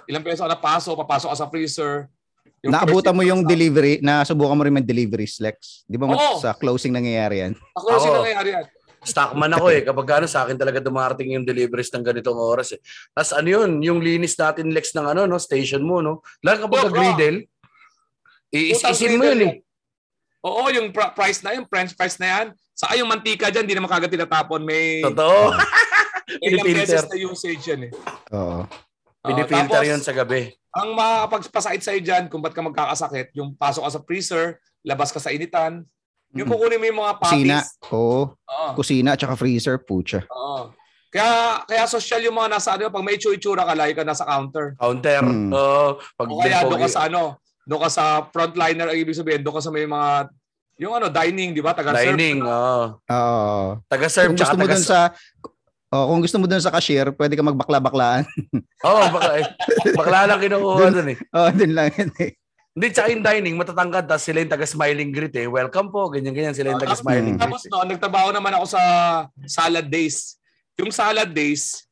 Ilang 0.09 0.25
peso 0.25 0.43
ka 0.47 0.51
napasok, 0.57 0.95
papasok 1.05 1.29
ka 1.35 1.37
sa 1.37 1.51
freezer. 1.53 2.09
Yung 2.65 2.73
Naabutan 2.73 3.13
mo 3.13 3.21
yung 3.21 3.45
shift, 3.45 3.53
delivery, 3.53 3.93
nasubukan 4.01 4.57
mo 4.57 4.65
rin 4.65 4.73
yung 4.73 4.89
delivery 4.89 5.29
Lex. 5.29 5.85
Di 5.85 6.01
ba 6.01 6.09
Oo. 6.09 6.41
sa 6.41 6.57
closing 6.57 6.97
nangyayari 6.97 7.45
yan? 7.45 7.53
Sa 7.77 7.81
closing 7.85 8.13
Oo. 8.15 8.19
nangyayari 8.25 8.51
yan. 8.57 8.67
Stockman 9.05 9.53
ako 9.53 9.69
eh. 9.69 9.85
Kapag 9.85 10.07
ano, 10.17 10.25
sa 10.25 10.49
akin 10.49 10.57
talaga 10.57 10.81
dumarating 10.81 11.37
yung 11.37 11.45
deliveries 11.45 11.93
ng 11.93 12.01
ganitong 12.01 12.41
oras 12.41 12.73
eh. 12.73 12.81
Tapos 13.13 13.37
ano 13.37 13.49
yun, 13.53 13.71
yung 13.85 14.01
linis 14.01 14.33
natin, 14.33 14.73
Lex, 14.73 14.97
ng 14.97 15.05
ano, 15.05 15.29
no, 15.29 15.37
station 15.37 15.85
mo, 15.85 16.01
no? 16.01 16.25
Lalo 16.41 16.65
kapag 16.65 16.89
bro. 16.89 16.97
griddle, 16.97 17.45
iis-isin 18.49 19.21
mo 19.21 19.29
yun 19.29 19.41
eh. 19.45 19.55
Oo, 20.41 20.73
yung 20.73 20.89
pr- 20.89 21.13
price 21.13 21.45
na 21.45 21.53
yun, 21.53 21.69
french 21.69 21.93
fries 21.93 22.17
na 22.17 22.29
yan. 22.33 22.47
Saka 22.85 23.01
yung 23.01 23.09
mantika 23.09 23.49
dyan, 23.49 23.65
di 23.65 23.73
naman 23.73 23.89
kagad 23.89 24.13
tinatapon. 24.13 24.61
May 24.61 25.01
Totoo. 25.01 25.57
may 26.45 26.53
ilang 26.53 26.69
beses 26.69 27.09
na 27.09 27.17
usage 27.17 27.65
yan 27.65 27.89
eh. 27.89 27.93
Oo. 28.31 28.61
Oo, 28.61 29.25
Pinipilter 29.25 29.81
tapos, 29.81 29.89
yun 29.89 30.01
sa 30.05 30.13
gabi. 30.13 30.53
Ang 30.77 30.93
makapagpasakit 30.93 31.81
sa'yo 31.81 32.01
dyan, 32.05 32.29
kung 32.29 32.45
ba't 32.45 32.53
ka 32.53 32.61
magkakasakit, 32.61 33.33
yung 33.33 33.57
pasok 33.57 33.89
ka 33.89 33.91
sa 33.91 34.05
freezer, 34.05 34.61
labas 34.85 35.09
ka 35.09 35.17
sa 35.17 35.33
initan, 35.33 35.81
yung 36.37 36.45
Mm. 36.45 36.53
kukunin 36.53 36.77
mo 36.77 36.85
yung 36.85 37.01
mga 37.01 37.15
Kusina. 37.17 37.57
patties. 37.65 37.89
Oo. 37.89 38.21
Oo. 38.37 38.69
Kusina 38.77 39.17
at 39.17 39.21
saka 39.23 39.33
freezer, 39.33 39.81
pucha. 39.81 40.29
Oo. 40.29 40.77
Kaya 41.09 41.63
kaya 41.65 41.87
social 41.87 42.21
yung 42.21 42.37
mga 42.37 42.53
nasa 42.53 42.77
ano, 42.77 42.91
pag 42.91 43.01
may 43.01 43.17
itsura 43.17 43.65
ka, 43.65 43.73
lagi 43.73 43.95
ka 43.95 44.05
nasa 44.05 44.29
counter. 44.29 44.77
Counter. 44.77 45.23
Hmm. 45.25 45.49
Oo. 45.55 45.97
pag 46.19 46.27
O 46.29 46.37
kaya 46.37 46.67
doon 46.67 46.85
ka 46.85 46.91
sa 46.91 47.07
ano, 47.09 47.39
doon 47.65 47.81
ka 47.81 47.89
sa 47.89 48.05
frontliner, 48.29 48.91
ang 48.91 48.99
ibig 48.99 49.15
sabihin, 49.15 49.41
doon 49.41 49.57
ka 49.57 49.63
sa 49.63 49.73
may 49.73 49.87
mga 49.87 50.27
Yung 50.83 50.91
ano, 50.91 51.07
dining, 51.07 51.55
di 51.55 51.63
ba? 51.63 51.71
Taga 51.71 51.95
Dining, 51.95 52.43
oo. 52.43 52.99
Oo. 52.99 53.59
Taga-serve 53.87 54.35
Kung 54.35 54.39
gusto 54.39 54.57
mo 54.59 54.67
taga 54.67 54.75
dun 54.75 54.85
sa 54.85 55.01
Oh, 55.95 56.11
kung 56.11 56.27
gusto 56.27 56.43
mo 56.43 56.51
dun 56.51 56.59
sa 56.59 56.75
cashier, 56.75 57.15
pwede 57.15 57.39
ka 57.39 57.47
magbakla-baklaan. 57.47 58.27
Oo, 58.83 58.99
oh, 58.99 59.07
bakla, 59.15 59.39
eh, 59.39 59.47
bakla 59.95 60.27
lang 60.27 60.43
kinukuha 60.43 60.91
dun 60.91 61.15
eh. 61.15 61.19
oh, 61.31 61.49
dun 61.55 61.71
lang 61.71 61.87
yun 61.95 62.11
eh. 62.19 62.35
Hindi, 62.75 62.87
tsaka 62.91 63.15
yung 63.15 63.23
dining, 63.23 63.55
matatangkad, 63.55 64.11
tapos 64.11 64.27
sila 64.27 64.43
yung 64.43 64.51
taga-smiling 64.51 65.15
grit 65.15 65.39
eh. 65.39 65.47
Welcome 65.47 65.95
po, 65.95 66.11
ganyan-ganyan, 66.11 66.51
sila 66.51 66.75
yung 66.75 66.83
Ah, 66.83 66.91
taga-smiling 66.91 67.39
Tapos 67.39 67.63
grit. 67.63 67.71
eh. 67.71 67.79
no, 67.79 67.87
nagtrabaho 67.87 68.35
naman 68.35 68.59
ako 68.59 68.75
sa 68.75 68.83
salad 69.47 69.87
days. 69.87 70.35
Yung 70.75 70.91
salad 70.91 71.31
days, 71.31 71.87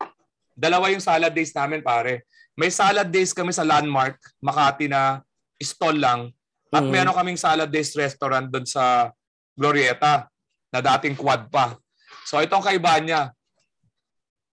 dalawa 0.58 0.90
yung 0.90 0.98
salad 0.98 1.30
days 1.30 1.54
namin 1.54 1.78
pare. 1.78 2.26
May 2.58 2.74
salad 2.74 3.06
days 3.06 3.30
kami 3.30 3.54
sa 3.54 3.62
Landmark, 3.62 4.18
Makati 4.42 4.90
na 4.90 5.22
stall 5.62 6.02
lang. 6.02 6.34
At 6.72 6.82
Mhm. 6.82 6.90
meron 6.90 7.14
kaming 7.14 7.36
salad 7.36 7.68
days 7.68 7.92
restaurant 7.92 8.48
doon 8.48 8.64
sa 8.64 9.12
Glorieta 9.52 10.24
na 10.72 10.80
dating 10.80 11.20
quad 11.20 11.52
pa. 11.52 11.76
So 12.24 12.40
itong 12.40 12.64
kaibahan 12.64 13.04
niya. 13.04 13.22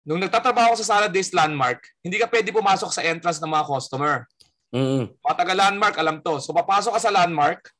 Nung 0.02 0.18
nagtatrabaho 0.18 0.74
ako 0.74 0.82
sa 0.82 0.98
salad 0.98 1.14
days 1.14 1.30
Landmark, 1.30 1.78
hindi 2.02 2.18
ka 2.18 2.26
pwede 2.26 2.50
pumasok 2.50 2.90
sa 2.90 3.04
entrance 3.06 3.38
ng 3.38 3.46
mga 3.46 3.68
customer. 3.70 4.26
Mm. 4.74 5.14
Mga 5.14 5.36
taga 5.36 5.54
landmark, 5.56 5.96
alam 5.96 6.20
to. 6.20 6.42
So 6.42 6.52
papasok 6.52 6.98
ka 6.98 7.00
sa 7.00 7.14
landmark, 7.14 7.70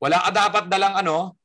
wala 0.00 0.22
ka 0.22 0.30
dapat 0.32 0.64
dalang 0.70 0.94
ano, 0.96 1.36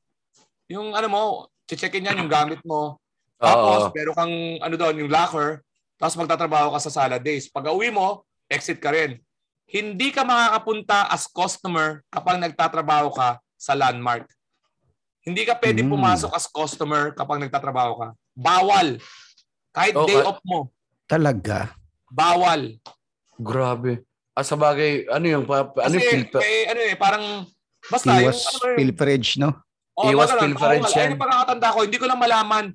yung 0.71 0.95
ano 0.95 1.07
mo, 1.11 1.21
checkin 1.67 2.05
yan 2.05 2.21
yung 2.21 2.31
gamit 2.31 2.61
mo. 2.63 3.01
Tapos, 3.37 3.89
Oo. 3.89 3.93
pero 3.93 4.17
kang 4.17 4.33
ano 4.61 4.75
doon, 4.77 5.05
yung 5.05 5.13
locker, 5.13 5.61
tapos 5.93 6.17
magtatrabaho 6.17 6.73
ka 6.73 6.79
sa 6.81 6.93
salad 6.93 7.21
days. 7.21 7.45
Pag 7.49 7.69
uwi 7.69 7.93
mo, 7.93 8.25
exit 8.49 8.81
ka 8.81 8.89
rin. 8.89 9.21
Hindi 9.67 10.15
ka 10.15 10.23
makakapunta 10.23 11.11
as 11.11 11.27
customer 11.27 11.99
kapag 12.07 12.39
nagtatrabaho 12.39 13.11
ka 13.11 13.35
sa 13.53 13.75
landmark. 13.75 14.23
Hindi 15.21 15.43
ka 15.43 15.59
pwede 15.59 15.83
Mm. 15.83 15.91
pumasok 15.91 16.31
as 16.31 16.47
customer 16.47 17.11
kapag 17.11 17.43
nagtatrabaho 17.43 17.93
ka. 17.99 18.07
Bawal. 18.31 18.95
Kahit 19.75 19.91
Okay. 19.91 20.15
day 20.15 20.23
off 20.23 20.39
mo, 20.47 20.71
Talaga. 21.03 21.75
bawal. 22.07 22.79
Grabe. 23.35 24.07
Ah, 24.31 24.41
sa 24.41 24.55
bagay, 24.55 25.03
ano 25.11 25.25
yung, 25.27 25.43
pa, 25.43 25.67
ano 25.67 25.75
Kasi 25.75 25.99
yung 25.99 26.09
filter? 26.15 26.39
may 26.39 26.57
ano 26.69 26.81
eh, 26.81 26.95
parang 26.95 27.25
basta 27.91 28.09
Iwas 28.15 28.39
yung 28.39 28.47
ano 28.47 28.65
eh, 28.71 28.77
pilferage, 28.79 29.29
no? 29.35 29.49
oh, 29.97 30.07
iwas 30.07 30.29
lang, 30.31 30.41
pilferage 30.47 30.85
oh, 30.85 30.93
yan. 30.93 31.01
Ayun 31.01 31.11
yung 31.11 31.21
pagkakatanda 31.21 31.67
ko, 31.73 31.79
hindi 31.83 31.97
ko 31.97 32.05
lang 32.07 32.19
malaman. 32.21 32.65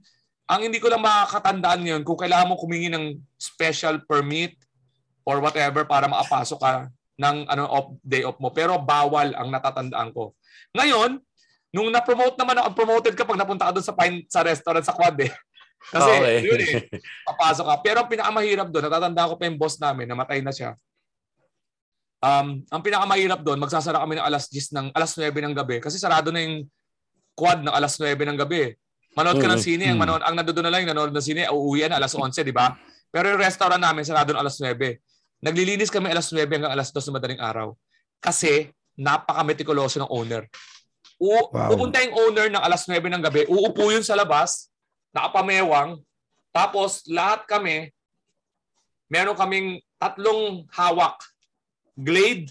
Ang 0.44 0.60
hindi 0.60 0.78
ko 0.82 0.90
lang 0.90 1.00
makakatandaan 1.00 1.80
ngayon 1.80 2.02
kung 2.04 2.18
kailangan 2.18 2.50
mo 2.50 2.60
kumingi 2.60 2.90
ng 2.90 3.04
special 3.38 4.02
permit 4.04 4.58
or 5.22 5.38
whatever 5.38 5.82
para 5.84 6.06
makapasok 6.06 6.58
ka 6.58 6.72
ng 7.18 7.36
ano 7.46 7.64
off 7.68 7.88
day 8.02 8.22
off 8.22 8.38
mo. 8.38 8.50
Pero 8.50 8.78
bawal 8.78 9.34
ang 9.36 9.48
natatandaan 9.48 10.10
ko. 10.10 10.32
Ngayon, 10.74 11.20
nung 11.72 11.88
na-promote 11.88 12.36
naman 12.36 12.58
ako, 12.58 12.68
promoted 12.74 13.14
ka 13.14 13.24
pag 13.24 13.38
napunta 13.38 13.68
ka 13.68 13.72
doon 13.76 13.86
sa 13.86 13.96
pine, 13.96 14.24
sa 14.28 14.42
restaurant 14.44 14.84
sa 14.84 14.92
Quad 14.96 15.16
eh. 15.22 15.32
Kasi 15.82 16.10
Okay. 16.14 16.36
yun 16.46 16.60
eh, 16.62 16.74
papasok 17.26 17.64
ka. 17.66 17.74
Pero 17.82 17.96
ang 18.04 18.10
pinakamahirap 18.10 18.68
doon, 18.70 18.86
natatandaan 18.86 19.28
ko 19.30 19.34
pa 19.34 19.44
yung 19.50 19.58
boss 19.58 19.76
namin, 19.82 20.06
namatay 20.06 20.38
na 20.38 20.54
siya. 20.54 20.78
Um, 22.22 22.62
ang 22.70 22.82
pinakamahirap 22.86 23.42
doon, 23.42 23.58
magsasara 23.58 23.98
kami 23.98 24.14
ng 24.14 24.22
alas 24.22 24.46
10 24.46 24.70
ng 24.70 24.86
alas 24.94 25.18
9 25.18 25.34
ng 25.42 25.58
gabi 25.58 25.82
kasi 25.82 25.98
sarado 25.98 26.30
na 26.30 26.38
yung 26.38 26.70
quad 27.34 27.66
ng 27.66 27.74
alas 27.74 27.98
9 27.98 28.14
ng 28.14 28.38
gabi. 28.38 28.78
Manood 29.18 29.42
ka 29.42 29.50
ng 29.50 29.58
Mm, 29.58 29.66
sine, 29.66 29.84
ang 29.90 29.98
manood, 30.00 30.22
ang 30.22 30.32
nandoon 30.38 30.62
na 30.64 30.70
lang 30.72 30.80
yung 30.86 30.92
nanood 30.94 31.12
ng 31.12 31.20
sine, 31.20 31.44
uuwi 31.50 31.84
na 31.90 31.98
alas 31.98 32.14
11, 32.14 32.46
di 32.46 32.54
ba? 32.54 32.72
Pero 33.10 33.28
yung 33.28 33.42
restaurant 33.42 33.76
namin 33.76 34.06
sarado 34.06 34.32
ng 34.32 34.40
alas 34.40 34.56
9. 34.56 34.72
Naglilinis 35.42 35.90
kami 35.90 36.06
alas 36.06 36.30
9 36.30 36.46
hanggang 36.46 36.70
alas 36.70 36.94
2 36.94 37.02
ng 37.02 37.16
madaling 37.18 37.42
araw. 37.42 37.74
Kasi 38.22 38.70
napaka-meticuloso 38.94 39.98
ng 39.98 40.08
owner. 40.08 40.46
U- 41.18 41.50
Wow. 41.50 41.74
Pupunta 41.74 41.98
yung 41.98 42.14
owner 42.16 42.46
ng 42.46 42.62
alas 42.62 42.86
9 42.86 43.10
ng 43.10 43.20
gabi, 43.20 43.42
uupo 43.46 43.90
yun 43.90 44.02
sa 44.02 44.14
labas, 44.14 44.70
nakapamewang, 45.10 45.98
tapos 46.50 47.02
lahat 47.06 47.42
kami, 47.44 47.90
meron 49.06 49.34
kaming 49.34 49.68
tatlong 49.98 50.62
hawak. 50.70 51.18
Glade, 51.92 52.48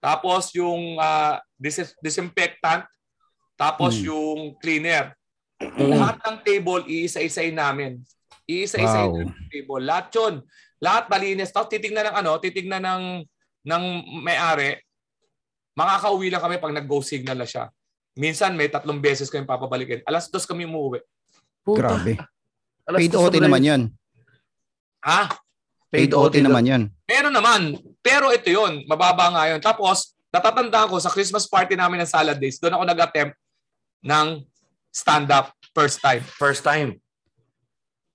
tapos 0.00 0.52
yung 0.52 0.96
ah, 0.98 1.40
dis- 1.56 1.96
disinfectant, 2.00 2.84
tapos 3.56 3.96
Hmm. 3.96 4.04
yung 4.10 4.38
cleaner. 4.58 5.14
Mm. 5.56 5.96
Lahat 5.96 6.18
ng 6.20 6.36
table, 6.42 6.84
iisa-isayin 6.84 7.54
namin. 7.54 8.02
Iisa-isayin 8.44 9.08
Wow. 9.08 9.20
ng 9.24 9.48
table. 9.48 9.80
Lahat 9.80 10.10
yun. 10.12 10.34
Lahat 10.84 11.08
malinis. 11.08 11.48
Tapos 11.48 11.72
titignan 11.72 12.12
ng 12.12 12.16
ano, 12.20 12.36
titignan 12.36 12.84
ng, 12.84 13.02
ng 13.64 13.84
may-ari, 14.20 14.76
makakauwi 15.72 16.28
lang 16.28 16.44
kami 16.44 16.60
pag 16.60 16.76
nag-go 16.76 17.00
signal 17.00 17.40
na 17.40 17.48
siya. 17.48 17.72
Minsan 18.14 18.52
may 18.52 18.68
tatlong 18.68 19.00
beses 19.00 19.32
kami 19.32 19.48
papabalikin. 19.48 20.04
Alas 20.04 20.28
dos 20.28 20.44
kami 20.44 20.68
umuwi. 20.68 21.00
Puta. 21.64 21.96
Grabe. 21.96 22.20
Alas 22.84 22.98
Paid 23.00 23.14
OT 23.16 23.34
na 23.40 23.48
naman 23.48 23.64
yun. 23.64 23.82
Ha? 25.00 25.32
Paid 25.88 26.12
OT 26.12 26.44
naman 26.44 26.64
yun. 26.68 26.82
Meron 27.08 27.32
naman. 27.34 27.60
Pero 28.04 28.28
ito 28.28 28.52
yun. 28.52 28.84
Mababa 28.84 29.32
nga 29.32 29.42
yun. 29.48 29.58
Tapos, 29.64 30.14
natatandaan 30.28 30.92
ko 30.92 31.00
sa 31.00 31.10
Christmas 31.10 31.48
party 31.48 31.74
namin 31.74 32.04
ng 32.04 32.10
Salad 32.10 32.36
Days, 32.36 32.60
doon 32.60 32.76
ako 32.76 32.84
nag-attempt 32.84 33.34
ng 34.04 34.26
stand-up 34.94 35.50
first 35.74 35.98
time. 35.98 36.22
First 36.22 36.62
time. 36.62 36.98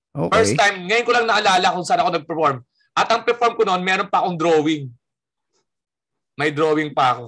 Okay. 0.10 0.34
First 0.34 0.56
time, 0.58 0.90
ngayon 0.90 1.06
ko 1.06 1.12
lang 1.14 1.26
naalala 1.30 1.74
kung 1.74 1.86
saan 1.86 2.02
ako 2.02 2.10
nag-perform. 2.18 2.58
At 2.98 3.08
ang 3.14 3.22
perform 3.22 3.54
ko 3.54 3.64
noon, 3.64 3.82
meron 3.86 4.10
pa 4.10 4.26
akong 4.26 4.36
drawing. 4.36 4.90
May 6.34 6.50
drawing 6.50 6.92
pa 6.92 7.16
ako. 7.16 7.26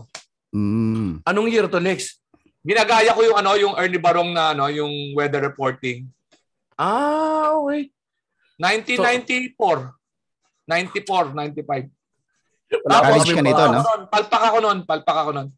Mm. 0.52 1.22
Anong 1.24 1.48
year 1.52 1.68
to 1.70 1.80
next? 1.80 2.20
Ginagaya 2.62 3.14
ko 3.16 3.22
yung 3.24 3.38
ano, 3.38 3.52
yung 3.58 3.74
Ernie 3.78 4.02
Barong 4.02 4.34
na 4.34 4.54
ano, 4.54 4.68
yung 4.70 5.16
weather 5.16 5.42
reporting. 5.42 6.10
Ah, 6.76 7.54
okay. 7.58 7.90
1994. 8.58 9.94
94, 10.70 11.34
95. 11.34 11.90
Wala 12.88 12.98
pa 13.04 13.08
College 13.12 13.32
kami 13.36 13.36
ka 13.36 13.44
nito, 13.44 13.64
no? 13.68 13.82
Nun, 13.84 14.02
Palpak 14.08 14.44
ako 14.48 14.58
noon, 14.64 14.80
palpak 14.88 15.18
ako 15.18 15.30
noon. 15.36 15.50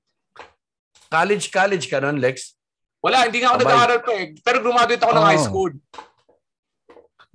College, 1.14 1.46
college 1.54 1.86
ka 1.86 2.02
nun, 2.02 2.18
Lex? 2.18 2.58
Wala, 3.04 3.28
hindi 3.30 3.44
nga 3.44 3.54
ako 3.54 3.58
nag-aaral 3.62 4.00
pa 4.02 4.12
eh. 4.18 4.26
Pero 4.42 4.58
graduate 4.66 5.04
ako 5.04 5.14
ng 5.14 5.22
Oh. 5.22 5.30
high 5.30 5.44
school. 5.44 5.72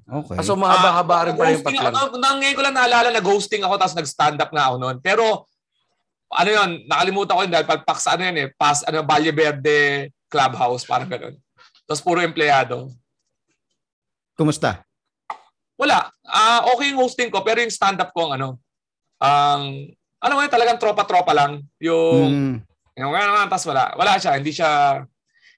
Okay. 0.08 0.40
So 0.40 0.56
mahaba-haba 0.56 1.28
rin 1.28 1.34
pala 1.36 1.52
yung 1.52 1.60
patlang. 1.60 1.92
ako, 1.92 2.16
nang 2.16 2.40
ngayon 2.40 2.56
ko 2.56 2.62
lang 2.64 2.76
naalala 2.76 3.08
na 3.12 3.20
ghosting 3.20 3.60
ako 3.60 3.76
tapos 3.76 3.92
nag-stand 3.92 4.40
up 4.40 4.48
nga 4.48 4.72
ako 4.72 4.76
noon. 4.80 4.96
Pero 5.04 5.44
ano 6.32 6.48
yun, 6.48 6.70
nakalimutan 6.88 7.36
ko 7.36 7.42
yun 7.44 7.52
dahil 7.52 7.68
palpak 7.68 7.98
sa 8.00 8.16
ano 8.16 8.24
yun 8.28 8.36
eh, 8.36 8.48
pas, 8.56 8.84
ano, 8.84 9.04
Valle 9.04 9.32
Verde 9.32 10.08
Clubhouse, 10.28 10.84
parang 10.84 11.08
gano'n. 11.08 11.36
Tapos 11.88 12.04
puro 12.04 12.20
empleyado. 12.20 12.92
Kumusta? 14.36 14.84
Wala. 15.80 16.12
Ah, 16.28 16.68
okay 16.72 16.92
yung 16.92 17.00
hosting 17.00 17.32
ko, 17.32 17.40
pero 17.40 17.64
yung 17.64 17.72
stand-up 17.72 18.12
ko 18.12 18.28
ang 18.28 18.32
ano, 18.36 18.48
ang, 19.16 19.88
ano 20.20 20.32
mo 20.36 20.40
yun, 20.44 20.52
talagang 20.52 20.76
tropa-tropa 20.76 21.32
lang. 21.32 21.64
Yung, 21.80 22.28
Mm. 22.28 22.56
yung 23.00 23.12
ano 23.14 23.24
naman, 23.32 23.48
tapos 23.48 23.66
wala. 23.72 23.96
Wala 23.96 24.20
siya, 24.20 24.36
hindi 24.36 24.52
siya, 24.52 25.00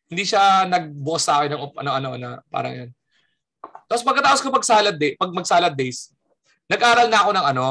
hindi 0.06 0.22
siya 0.22 0.70
nag-boss 0.70 1.26
sa 1.26 1.42
akin 1.42 1.50
ng 1.54 1.62
up- 1.66 1.78
ano-ano 1.82 2.14
na 2.14 2.30
parang 2.46 2.74
yun. 2.78 2.90
Tapos 3.90 4.06
pagkatapos 4.06 4.38
ko 4.38 4.54
pag 4.54 4.62
salad 4.62 4.94
day, 4.94 5.18
pag 5.18 5.34
mag-salad 5.34 5.74
days, 5.74 6.14
nag-aral 6.70 7.10
na 7.10 7.26
ako 7.26 7.30
ng 7.34 7.46
ano, 7.50 7.66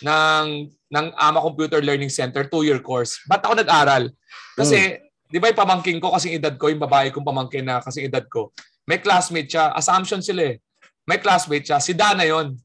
ng 0.00 0.46
ng 0.88 1.06
Ama 1.12 1.44
Computer 1.44 1.84
Learning 1.84 2.08
Center 2.08 2.48
two-year 2.48 2.80
course. 2.80 3.20
Ba't 3.28 3.44
ako 3.44 3.60
nag-aral? 3.60 4.08
Kasi, 4.56 4.96
di 5.28 5.36
ba 5.36 5.52
yung 5.52 5.60
pamangking 5.60 6.00
ko 6.00 6.16
kasing 6.16 6.40
edad 6.40 6.56
ko, 6.56 6.72
yung 6.72 6.80
babae 6.80 7.12
kong 7.12 7.24
pamangkin 7.24 7.64
na 7.68 7.84
kasing 7.84 8.08
edad 8.08 8.24
ko, 8.32 8.48
may 8.88 8.96
classmate 9.00 9.52
siya, 9.52 9.76
assumption 9.76 10.24
sila 10.24 10.52
eh. 10.52 10.60
May 11.04 11.20
classmate 11.20 11.68
siya, 11.68 11.78
si 11.80 11.92
Dana 11.92 12.24
yon. 12.24 12.56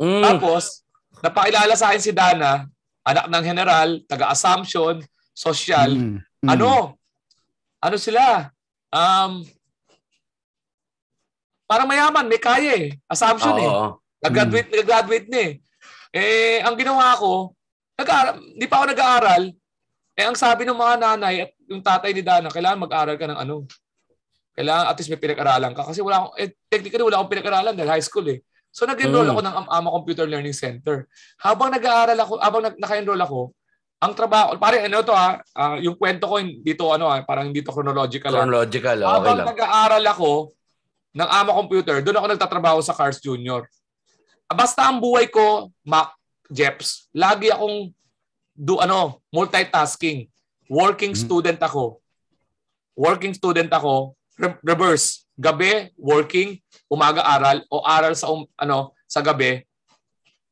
Mm. 0.00 0.22
Tapos, 0.24 0.84
napakilala 1.24 1.72
sa 1.76 1.92
akin 1.92 2.02
si 2.04 2.12
Dana, 2.12 2.64
anak 3.04 3.24
ng 3.28 3.44
general, 3.44 3.88
taga-assumption, 4.04 5.00
social, 5.32 5.92
Mm. 5.92 6.20
Mm. 6.44 6.48
ano? 6.48 6.96
Ano 7.84 7.96
sila? 7.96 8.52
Um, 8.88 9.44
parang 11.68 11.84
mayaman, 11.84 12.24
may 12.24 12.40
kaya 12.40 12.72
eh. 12.74 12.88
Assumption 13.04 13.52
eh. 13.60 13.68
Oo. 13.68 14.00
Nag-graduate, 14.24 14.72
nag-graduate 14.72 15.28
na 15.28 15.38
eh. 15.44 15.52
Eh, 16.10 16.58
ang 16.64 16.74
ginawa 16.74 17.12
ko, 17.20 17.52
nag 18.00 18.08
di 18.56 18.64
pa 18.64 18.80
ako 18.80 18.84
nag-aaral. 18.96 19.42
Eh, 20.18 20.24
ang 20.24 20.34
sabi 20.34 20.64
ng 20.64 20.74
mga 20.74 20.94
nanay 20.98 21.34
at 21.46 21.50
yung 21.68 21.84
tatay 21.84 22.10
ni 22.16 22.24
Dana, 22.24 22.48
kailangan 22.48 22.80
mag-aral 22.88 23.14
ka 23.20 23.28
ng 23.28 23.38
ano. 23.38 23.68
Kailangan 24.56 24.90
at 24.90 24.96
least 24.98 25.12
may 25.12 25.20
pinag-aralan 25.20 25.76
ka. 25.76 25.86
Kasi 25.86 26.00
wala 26.02 26.24
akong, 26.24 26.34
eh, 26.40 26.50
technically 26.66 27.04
wala 27.04 27.20
akong 27.20 27.30
pinag-aralan 27.36 27.76
dahil 27.76 27.92
high 27.94 28.02
school 28.02 28.26
eh. 28.26 28.42
So 28.72 28.88
nag-enroll 28.88 29.28
Mm. 29.28 29.32
ako 29.36 29.40
ng 29.44 29.54
Am- 29.54 29.70
Ama 29.70 29.88
Computer 29.92 30.26
Learning 30.26 30.56
Center. 30.56 31.06
Habang 31.38 31.70
nag-aaral 31.70 32.18
ako, 32.18 32.32
habang 32.42 32.62
naka-enroll 32.80 33.22
ako, 33.22 33.40
ang 33.98 34.12
trabaho, 34.14 34.54
pare 34.62 34.78
ano 34.86 35.02
to 35.02 35.10
ha, 35.10 35.42
ah, 35.58 35.74
yung 35.78 35.98
kwento 35.98 36.30
ko 36.30 36.38
dito 36.38 36.86
ano 36.94 37.10
ha, 37.10 37.18
parang 37.26 37.50
dito 37.50 37.74
chronological 37.74 38.30
lang. 38.30 38.46
Chronological, 38.46 38.96
okay 39.02 39.10
Habang 39.10 39.36
lang. 39.42 39.46
nag-aaral 39.54 40.04
ako 40.06 40.30
ng 41.10 41.28
Ama 41.28 41.52
Computer, 41.52 42.00
doon 42.00 42.16
ako 42.16 42.26
nagtatrabaho 42.28 42.78
sa 42.80 42.92
Cars 42.92 43.18
Junior. 43.18 43.64
Ah, 44.44 44.54
Basta 44.54 44.84
ang 44.84 44.98
buhay 44.98 45.28
ko, 45.28 45.68
Mac, 45.82 46.12
Jeps, 46.48 47.08
lagi 47.12 47.52
akong 47.52 47.92
do 48.52 48.80
ano, 48.80 49.20
multitasking. 49.28 50.26
working 50.68 51.16
Mhm. 51.16 51.22
student 51.24 51.60
ako. 51.64 51.96
Working 52.92 53.32
student 53.32 53.72
ako, 53.72 54.12
re- 54.36 54.60
reverse. 54.60 55.24
Gabi, 55.32 55.88
working, 55.96 56.60
umaga 56.92 57.24
aral, 57.24 57.64
o 57.70 57.80
aral 57.80 58.12
sa 58.12 58.28
um, 58.28 58.44
ano 58.52 58.92
sa 59.08 59.24
gabi, 59.24 59.64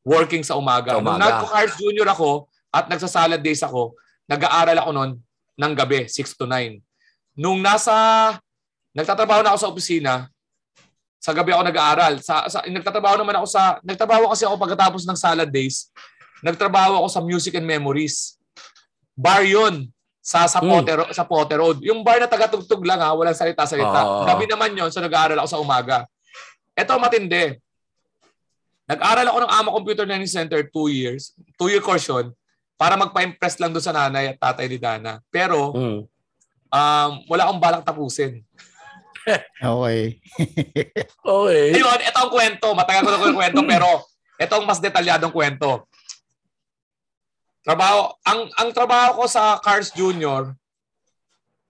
working 0.01 0.41
sa 0.41 0.57
umaga. 0.57 0.95
Sa 0.95 0.97
Nung 0.97 1.13
umaga. 1.13 1.21
nagko-Cars 1.21 1.77
Junior 1.77 2.09
ako 2.09 2.49
at 2.73 2.89
nagsa-salad 2.89 3.43
days 3.43 3.61
ako, 3.61 3.93
nag-aaral 4.25 4.79
ako 4.79 4.89
noon 4.89 5.11
ng 5.53 5.73
gabi, 5.75 6.09
6 6.09 6.33
to 6.33 6.49
9. 6.49 6.81
Nung 7.37 7.61
nasa, 7.61 7.93
nagtatrabaho 8.97 9.45
na 9.45 9.53
ako 9.53 9.59
sa 9.59 9.69
opisina, 9.69 10.11
sa 11.17 11.33
gabi 11.33 11.51
ako 11.51 11.63
nag-aaral. 11.65 12.13
Sa, 12.21 12.45
sa, 12.47 12.61
nagtatrabaho 12.63 13.17
naman 13.17 13.35
ako 13.37 13.47
sa, 13.49 13.81
nagtrabaho 13.81 14.29
kasi 14.29 14.45
ako 14.45 14.55
pagkatapos 14.57 15.03
ng 15.03 15.17
salad 15.17 15.49
days, 15.49 15.89
nagtrabaho 16.39 17.01
ako 17.01 17.07
sa 17.09 17.21
Music 17.21 17.57
and 17.57 17.65
Memories. 17.65 18.37
Bar 19.17 19.41
yun 19.41 19.89
sa 20.21 20.45
sa 20.45 20.59
Mm. 20.61 20.69
Potter 20.69 20.97
sa 21.15 21.23
Potter 21.25 21.57
Road. 21.57 21.79
Yung 21.81 22.05
bar 22.05 22.19
na 22.19 22.27
tagatugtog 22.27 22.83
lang 22.85 23.01
ha, 23.01 23.15
walang 23.15 23.33
salita-salita. 23.33 23.99
Oo. 24.03 24.23
Gabi 24.27 24.45
naman 24.45 24.75
yon 24.75 24.91
so 24.93 25.01
nag-aaral 25.01 25.39
ako 25.41 25.49
sa 25.49 25.57
umaga. 25.57 25.97
Ito 26.77 26.99
matindi. 27.01 27.57
Nag-aral 28.87 29.27
ako 29.27 29.37
ng 29.43 29.51
AMA 29.51 29.69
Computer 29.73 30.05
Learning 30.07 30.29
Center 30.29 30.63
two 30.63 30.87
years. 30.87 31.35
Two-year 31.59 31.83
course 31.83 32.07
yun 32.07 32.31
para 32.77 32.93
magpa-impress 32.93 33.57
lang 33.57 33.73
doon 33.73 33.81
sa 33.81 33.91
nanay 33.91 34.31
at 34.31 34.37
tatay 34.37 34.69
ni 34.69 34.77
Dana. 34.77 35.17
Pero 35.27 35.73
Mm. 35.73 35.99
um, 36.69 37.11
wala 37.27 37.41
akong 37.49 37.59
balak 37.59 37.83
tapusin. 37.83 38.45
Okay. 39.27 40.21
Okay. 41.27 41.75
Ayun, 41.75 41.99
ito 41.99 42.17
ang 42.17 42.31
kwento. 42.31 42.67
Matagal 42.71 43.03
ko 43.03 43.09
na 43.11 43.19
ko 43.19 43.25
yung 43.27 43.39
kwento 43.43 43.61
pero 43.75 43.89
ito 44.39 44.53
ang 44.55 44.63
mas 44.63 44.79
detalyadong 44.79 45.33
kwento. 45.35 45.83
Trabaho, 47.67 48.15
ang 48.23 48.47
ang 48.55 48.69
trabaho 48.71 49.19
ko 49.19 49.25
sa 49.27 49.59
Cars 49.59 49.91
Junior, 49.91 50.55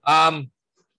um, 0.06 0.46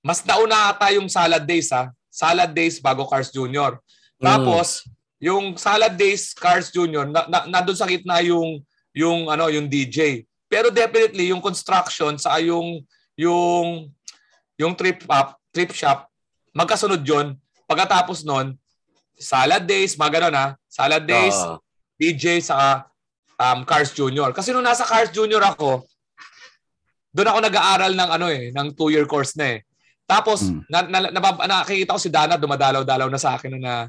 mas 0.04 0.20
nauna 0.28 0.76
ata 0.76 0.92
yung 0.92 1.08
salad 1.08 1.48
days 1.48 1.72
ha. 1.72 1.88
Salad 2.12 2.52
days 2.52 2.84
bago 2.84 3.08
Cars 3.08 3.32
Junior. 3.32 3.80
Tapos, 4.20 4.84
yung 5.24 5.56
salad 5.56 5.96
days 5.96 6.36
Cars 6.36 6.68
Junior, 6.68 7.08
na, 7.08 7.24
na, 7.32 7.40
nandun 7.48 7.80
sa 7.80 7.88
gitna 7.88 8.20
yung 8.20 8.60
yung 8.92 9.32
ano, 9.32 9.48
yung 9.48 9.72
DJ. 9.72 10.28
Pero 10.52 10.68
definitely 10.68 11.32
yung 11.32 11.40
construction 11.40 12.20
sa 12.20 12.36
yung 12.44 12.84
yung 13.16 13.88
yung 14.60 14.76
trip 14.76 15.08
up, 15.08 15.40
trip 15.56 15.72
shop, 15.72 16.09
magkasunod 16.52 17.02
'yon. 17.02 17.36
Pagkatapos 17.66 18.26
nun, 18.26 18.58
salad 19.16 19.64
days, 19.64 19.94
mga 19.94 20.12
ganun 20.20 20.36
ha. 20.36 20.48
Salad 20.66 21.04
days, 21.04 21.36
Oo. 21.36 21.62
DJ 21.96 22.40
sa 22.40 22.88
um, 23.36 23.62
Cars 23.64 23.92
Junior. 23.92 24.32
Kasi 24.32 24.50
nung 24.50 24.66
nasa 24.66 24.84
Cars 24.84 25.12
Junior 25.12 25.44
ako, 25.44 25.84
doon 27.10 27.30
ako 27.30 27.40
nag-aaral 27.42 27.92
ng 27.94 28.10
ano 28.10 28.26
eh, 28.30 28.50
ng 28.54 28.68
two-year 28.74 29.06
course 29.06 29.34
na 29.36 29.58
eh. 29.58 29.60
Tapos, 30.06 30.50
Mm. 30.50 30.62
na, 30.66 30.80
na, 30.82 31.00
nabab- 31.14 31.42
nakikita 31.46 31.94
ko 31.94 32.02
si 32.02 32.10
Dana, 32.10 32.34
dumadalaw-dalaw 32.34 33.06
na 33.10 33.20
sa 33.22 33.38
akin 33.38 33.62
na, 33.62 33.86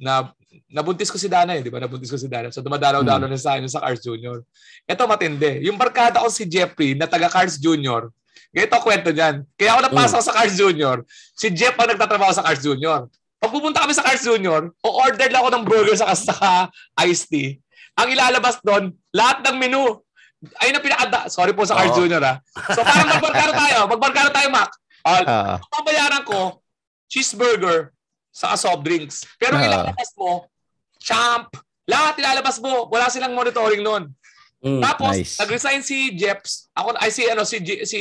na 0.00 0.32
nabuntis 0.68 1.12
ko 1.12 1.20
si 1.20 1.28
Dana 1.28 1.52
eh, 1.52 1.60
di 1.60 1.68
ba? 1.68 1.76
Nabuntis 1.76 2.08
ko 2.08 2.16
si 2.16 2.24
Dana. 2.24 2.48
So 2.48 2.64
dumadalaw-dalaw 2.64 3.28
na 3.28 3.36
sa 3.36 3.56
akin 3.56 3.68
sa 3.68 3.84
Cars 3.84 4.00
Junior. 4.00 4.40
Ito 4.84 5.04
matindi. 5.04 5.64
Yung 5.68 5.76
barkada 5.76 6.24
ko 6.24 6.32
si 6.32 6.48
Jeffrey 6.48 6.96
na 6.96 7.04
taga 7.04 7.28
Cars 7.28 7.60
Junior, 7.60 8.08
ganito 8.50 8.74
ang 8.74 8.84
kwento 8.84 9.10
niyan. 9.10 9.36
Kaya 9.54 9.70
ako 9.74 9.80
napasok 9.86 10.20
sa 10.20 10.32
Cars 10.34 10.54
Junior, 10.54 10.96
si 11.34 11.50
Jeff 11.50 11.74
ang 11.74 11.88
nagtatrabaho 11.90 12.32
sa 12.32 12.42
Cars 12.42 12.60
Junior. 12.60 13.06
Pag 13.38 13.50
pupunta 13.54 13.82
kami 13.82 13.94
sa 13.94 14.02
Cars 14.02 14.22
Junior, 14.22 14.74
o-order 14.82 15.28
lang 15.30 15.40
ako 15.42 15.50
ng 15.54 15.64
burger 15.64 15.94
sa 15.94 16.10
sa 16.18 16.68
iced 17.06 17.30
tea. 17.30 17.58
Ang 17.94 18.14
ilalabas 18.14 18.58
doon, 18.62 18.94
lahat 19.10 19.42
ng 19.46 19.56
menu. 19.58 19.82
Ayun 20.62 20.78
ang 20.78 20.84
pinaka 20.86 21.26
Sorry 21.26 21.50
po 21.50 21.66
sa 21.66 21.74
Cars 21.78 21.94
Oo. 21.94 22.02
Junior 22.02 22.22
ha. 22.22 22.38
So 22.70 22.82
parang 22.82 23.10
magbarkado 23.10 23.52
tayo. 23.54 23.78
Magbarkado 23.90 24.28
tayo, 24.30 24.48
Mac. 24.50 24.70
Uh, 25.02 25.22
Ah, 25.26 25.56
ang 25.58 25.72
babayaran 25.82 26.22
ko, 26.22 26.60
cheeseburger 27.08 27.90
sa 28.28 28.54
soft 28.54 28.82
drinks. 28.82 29.26
Pero 29.40 29.58
Ah. 29.58 29.66
ilalabas 29.66 30.10
mo, 30.14 30.46
champ, 31.00 31.50
lahat 31.88 32.14
ilalabas 32.20 32.60
mo. 32.60 32.86
Wala 32.86 33.08
silang 33.08 33.34
monitoring 33.34 33.82
noon. 33.82 34.12
Mm. 34.58 34.82
Tapos, 34.82 35.14
Nice. 35.14 35.38
nag-resign 35.38 35.82
si 35.86 36.18
Jeps. 36.18 36.66
Ako, 36.74 36.98
ay 36.98 37.10
si, 37.14 37.22
ano, 37.30 37.46
si, 37.46 37.62
si, 37.86 38.00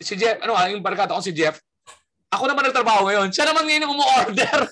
si 0.00 0.12
Jeff, 0.16 0.40
ano, 0.40 0.56
yung 0.72 0.80
barkada 0.80 1.12
ko 1.12 1.20
si 1.20 1.36
Jeff. 1.36 1.60
Ako 2.30 2.46
naman 2.46 2.70
nagtrabaho 2.70 3.10
ngayon. 3.10 3.28
Siya 3.34 3.42
naman 3.50 3.66
ngayon 3.66 3.84
yung 3.84 3.94
umu-order. 3.98 4.58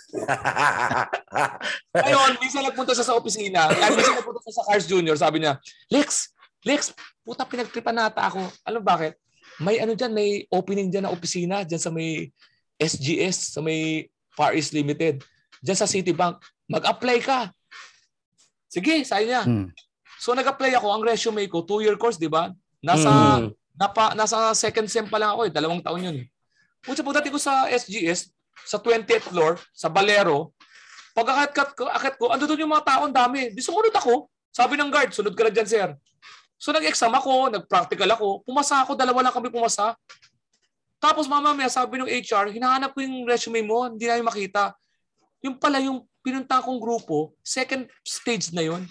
Ngayon, 1.90 2.30
minsan 2.38 2.62
nagpunta 2.62 2.94
siya 2.94 3.02
sa 3.02 3.18
opisina. 3.18 3.66
Ay, 3.66 3.98
minsan 3.98 4.14
nagpunta 4.14 4.38
siya 4.46 4.54
sa 4.62 4.66
Cars 4.70 4.86
Junior. 4.86 5.18
Sabi 5.18 5.42
niya, 5.42 5.58
Lex, 5.90 6.38
Lex, 6.62 6.94
puta 7.26 7.42
pinagtripan 7.42 7.98
nata 7.98 8.30
ako. 8.30 8.46
Alam 8.62 8.82
bakit? 8.86 9.18
May 9.58 9.82
ano 9.82 9.98
dyan, 9.98 10.14
may 10.14 10.46
opening 10.54 10.86
dyan 10.86 11.10
na 11.10 11.14
opisina 11.14 11.66
dyan 11.66 11.82
sa 11.82 11.90
may 11.90 12.30
SGS, 12.78 13.58
sa 13.58 13.60
may 13.60 14.06
Far 14.30 14.54
East 14.54 14.70
Limited. 14.70 15.26
Dyan 15.58 15.78
sa 15.78 15.90
Citibank. 15.90 16.38
Mag-apply 16.70 17.18
ka. 17.26 17.50
Sige, 18.70 19.02
sabi 19.02 19.34
niya. 19.34 19.42
mm. 19.42 19.68
So 20.18 20.34
nag-apply 20.34 20.74
ako, 20.76 20.86
ang 20.90 21.02
resume 21.06 21.46
ko, 21.46 21.62
two-year 21.62 21.94
course, 21.94 22.18
di 22.18 22.26
ba? 22.26 22.50
Nasa, 22.82 23.42
Mm. 23.42 23.54
napa, 23.78 24.14
nasa 24.18 24.50
second 24.54 24.90
sem 24.90 25.06
pa 25.06 25.18
lang 25.18 25.34
ako 25.34 25.46
eh. 25.46 25.52
Dalawang 25.54 25.82
taon 25.82 26.02
yun 26.02 26.16
eh. 26.22 26.26
Pucha, 26.82 27.02
pagdating 27.02 27.34
ko 27.34 27.40
sa 27.40 27.70
SGS, 27.70 28.30
sa 28.66 28.82
20th 28.82 29.30
floor, 29.30 29.58
sa 29.70 29.86
Balero, 29.86 30.50
pag 31.14 31.50
akit 31.50 31.74
ko, 31.74 31.86
akit 31.90 32.14
ko, 32.14 32.30
ando 32.30 32.46
doon 32.46 32.66
yung 32.66 32.72
mga 32.74 32.86
taon 32.86 33.10
dami. 33.10 33.50
Di 33.50 33.62
sumunod 33.62 33.94
ako. 33.94 34.30
Sabi 34.54 34.78
ng 34.78 34.90
guard, 34.90 35.10
sunod 35.10 35.34
ka 35.34 35.46
na 35.46 35.50
dyan, 35.50 35.66
sir. 35.66 35.88
So 36.58 36.74
nag-exam 36.74 37.14
ako, 37.14 37.54
nag-practical 37.54 38.10
ako. 38.14 38.42
Pumasa 38.42 38.82
ako, 38.82 38.98
dalawa 38.98 39.26
lang 39.26 39.34
kami 39.34 39.50
pumasa. 39.50 39.94
Tapos 40.98 41.30
mamamaya, 41.30 41.70
sabi 41.70 42.02
ng 42.02 42.10
HR, 42.10 42.50
hinahanap 42.50 42.90
ko 42.90 42.98
yung 43.02 43.22
resume 43.22 43.62
mo, 43.62 43.86
hindi 43.86 44.10
namin 44.10 44.26
makita. 44.26 44.74
Yung 45.46 45.54
pala 45.54 45.78
yung 45.78 46.02
pinunta 46.18 46.58
kong 46.58 46.82
grupo, 46.82 47.30
second 47.46 47.86
stage 48.02 48.50
na 48.50 48.66
yun. 48.66 48.82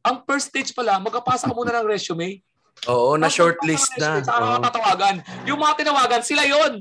Ang 0.00 0.16
first 0.24 0.48
stage 0.48 0.72
pala, 0.72 0.96
magkapasa 0.96 1.48
ka 1.48 1.52
muna 1.52 1.76
ng 1.76 1.88
resume. 1.88 2.40
Oo, 2.88 3.20
na 3.20 3.28
Tapos 3.28 3.36
shortlist 3.36 3.92
na. 4.00 4.24
Saka 4.24 4.40
mga 4.40 4.62
tatawagan. 4.72 5.16
Yung 5.44 5.60
mga 5.60 5.74
tinawagan, 5.84 6.22
sila 6.24 6.48
yon. 6.48 6.80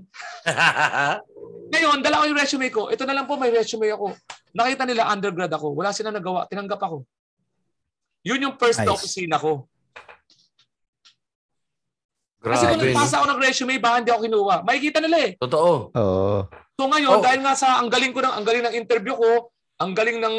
Ngayon, 1.76 1.98
dala 2.00 2.24
ko 2.24 2.26
yung 2.32 2.40
resume 2.40 2.68
ko. 2.72 2.88
Ito 2.88 3.04
na 3.04 3.14
lang 3.14 3.28
po, 3.28 3.36
may 3.36 3.52
resume 3.52 3.92
ako. 3.92 4.16
Nakita 4.56 4.88
nila 4.88 5.12
undergrad 5.12 5.52
ako. 5.52 5.76
Wala 5.76 5.92
silang 5.92 6.16
nagawa. 6.16 6.48
Tinanggap 6.48 6.80
ako. 6.80 7.04
Yun 8.24 8.44
yung 8.48 8.56
first 8.56 8.80
na 8.80 8.90
Nice. 8.90 8.96
opisina 8.96 9.36
ko. 9.38 9.68
Kasi 12.40 12.64
kung 12.72 12.80
Grabe. 12.80 12.96
nagpasa 12.96 13.16
ako 13.20 13.26
ng 13.36 13.42
resume, 13.44 13.76
baka 13.78 13.96
hindi 14.00 14.12
ako 14.16 14.22
kinuha. 14.24 14.56
Makikita 14.64 15.00
nila 15.04 15.18
eh. 15.28 15.32
Totoo. 15.36 15.72
Oo. 15.92 16.38
So 16.80 16.88
ngayon, 16.88 17.20
Oh. 17.20 17.24
dahil 17.24 17.40
nga 17.44 17.52
sa 17.52 17.84
ang 17.84 17.92
galing 17.92 18.16
ko 18.16 18.24
ng 18.24 18.32
ang 18.32 18.46
galing 18.48 18.64
ng 18.64 18.76
interview 18.80 19.12
ko, 19.20 19.52
ang 19.76 19.92
galing 19.92 20.24
ng 20.24 20.36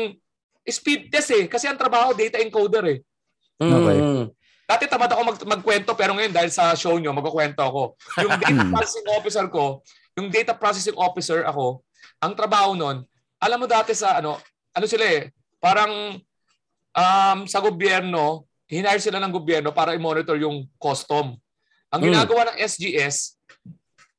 speed 0.71 1.11
test 1.11 1.31
eh. 1.35 1.45
Kasi 1.51 1.67
ang 1.67 1.79
trabaho, 1.79 2.15
data 2.15 2.39
encoder 2.39 2.85
eh. 2.87 2.99
Okay. 3.61 3.99
Mm. 4.01 4.25
Dati 4.65 4.87
tamad 4.87 5.11
ako 5.11 5.23
mag, 5.27 5.39
magkwento 5.59 5.93
pero 5.99 6.15
ngayon 6.15 6.31
dahil 6.31 6.51
sa 6.55 6.73
show 6.79 6.95
nyo, 6.97 7.11
magkukwento 7.11 7.59
ako. 7.59 7.99
Yung 8.23 8.39
data 8.43 8.63
processing 8.71 9.09
officer 9.11 9.45
ko, 9.51 9.83
yung 10.15 10.31
data 10.31 10.55
processing 10.55 10.95
officer 10.97 11.43
ako, 11.43 11.83
ang 12.23 12.33
trabaho 12.39 12.79
nun, 12.79 13.03
alam 13.43 13.59
mo 13.59 13.67
dati 13.67 13.93
sa 13.93 14.23
ano, 14.23 14.39
ano 14.71 14.87
sila 14.87 15.05
eh, 15.05 15.35
parang 15.59 16.17
um, 16.95 17.39
sa 17.51 17.59
gobyerno, 17.59 18.47
hinire 18.71 19.03
sila 19.03 19.19
ng 19.19 19.35
gobyerno 19.35 19.75
para 19.75 19.93
i-monitor 19.99 20.39
yung 20.39 20.71
custom. 20.79 21.35
Ang 21.91 22.01
Hmm. 22.01 22.09
ginagawa 22.15 22.55
ng 22.55 22.57
SGS, 22.63 23.35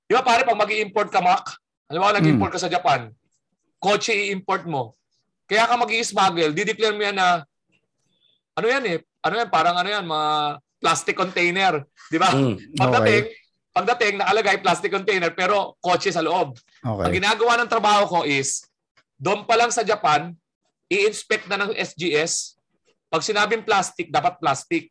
di 0.03 0.11
ba 0.11 0.21
pare 0.21 0.43
pag 0.43 0.59
mag 0.59 0.67
import 0.67 1.07
ka, 1.07 1.23
Mac, 1.23 1.47
alam 1.87 2.03
mo 2.03 2.11
nag-import 2.11 2.51
ka 2.51 2.59
sa 2.59 2.67
Japan, 2.67 3.07
kotse 3.79 4.11
i-import 4.11 4.67
mo. 4.67 4.99
Kaya 5.51 5.67
ka 5.67 5.75
mag 5.75 5.91
smuggle 5.91 6.55
di-declare 6.55 6.95
mo 6.95 7.03
yan 7.03 7.19
na, 7.19 7.43
ano 8.55 8.67
yan 8.71 8.83
eh, 8.87 8.97
ano 9.19 9.35
yan, 9.35 9.51
parang 9.51 9.75
ano 9.75 9.89
yan, 9.91 10.07
mga 10.07 10.31
plastic 10.79 11.19
container. 11.19 11.83
Di 12.07 12.15
ba? 12.15 12.31
Mm. 12.31 12.55
Pagdating, 12.79 13.23
pagdating, 13.75 14.13
nakalagay 14.23 14.63
plastic 14.63 14.95
container 14.95 15.35
pero 15.35 15.75
kotse 15.83 16.07
sa 16.07 16.23
loob. 16.23 16.55
Ang 16.87 17.03
Okay. 17.03 17.19
ginagawa 17.19 17.59
ng 17.59 17.67
trabaho 17.67 18.07
ko 18.07 18.19
is, 18.23 18.63
doon 19.19 19.43
pa 19.43 19.59
lang 19.59 19.75
sa 19.75 19.83
Japan, 19.83 20.31
i-inspect 20.87 21.51
na 21.51 21.59
ng 21.67 21.75
SGS. 21.75 22.55
Pag 23.11 23.19
sinabing 23.27 23.67
plastic, 23.67 24.07
dapat 24.07 24.39
plastic. 24.39 24.87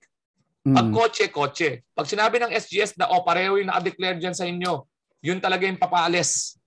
Pag 0.60 0.92
Mm. 0.92 0.94
kotse, 0.94 1.24
kotse. 1.32 1.88
Pag 1.96 2.04
sinabi 2.04 2.36
ng 2.36 2.52
SGS 2.52 3.00
na, 3.00 3.08
oh, 3.08 3.24
pareho 3.24 3.56
yung 3.56 3.72
naka-declare 3.72 4.20
dyan 4.20 4.36
sa 4.36 4.44
inyo, 4.44 4.84
yun 5.24 5.40
talaga 5.40 5.64
yung 5.64 5.80
papaalis. 5.80 6.59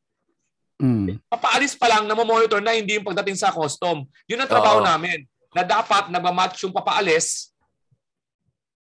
Mm. 0.83 1.15
Papaalis 1.31 1.79
pa 1.79 1.87
lang 1.87 2.03
na 2.03 2.11
monitor 2.11 2.59
na 2.59 2.75
hindi 2.75 2.99
yung 2.99 3.07
pagdating 3.07 3.39
sa 3.39 3.55
custom. 3.55 4.03
Yun 4.27 4.43
ang 4.43 4.51
trabaho 4.51 4.83
Oo. 4.83 4.87
namin. 4.87 5.23
Na 5.55 5.63
dapat 5.63 6.11
nagmamatch 6.11 6.67
yung 6.67 6.75
papaalis 6.75 7.55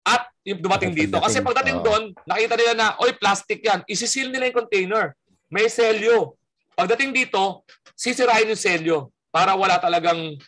at 0.06 0.30
yung 0.46 0.62
dumating 0.62 0.94
Pagdating, 0.94 1.10
dito. 1.10 1.16
Kasi 1.18 1.42
pagdating 1.42 1.78
oo. 1.82 1.84
doon, 1.84 2.02
nakita 2.22 2.54
nila 2.54 2.72
na, 2.78 2.86
oy, 3.02 3.10
plastic 3.18 3.58
yan. 3.66 3.82
Isisil 3.90 4.30
nila 4.30 4.46
yung 4.46 4.62
container. 4.62 5.18
May 5.50 5.66
selyo. 5.66 6.38
Pagdating 6.78 7.10
dito, 7.10 7.66
sisirain 7.98 8.46
yung 8.46 8.62
selyo 8.62 8.96
para 9.34 9.58
wala 9.58 9.82
talagang, 9.82 10.38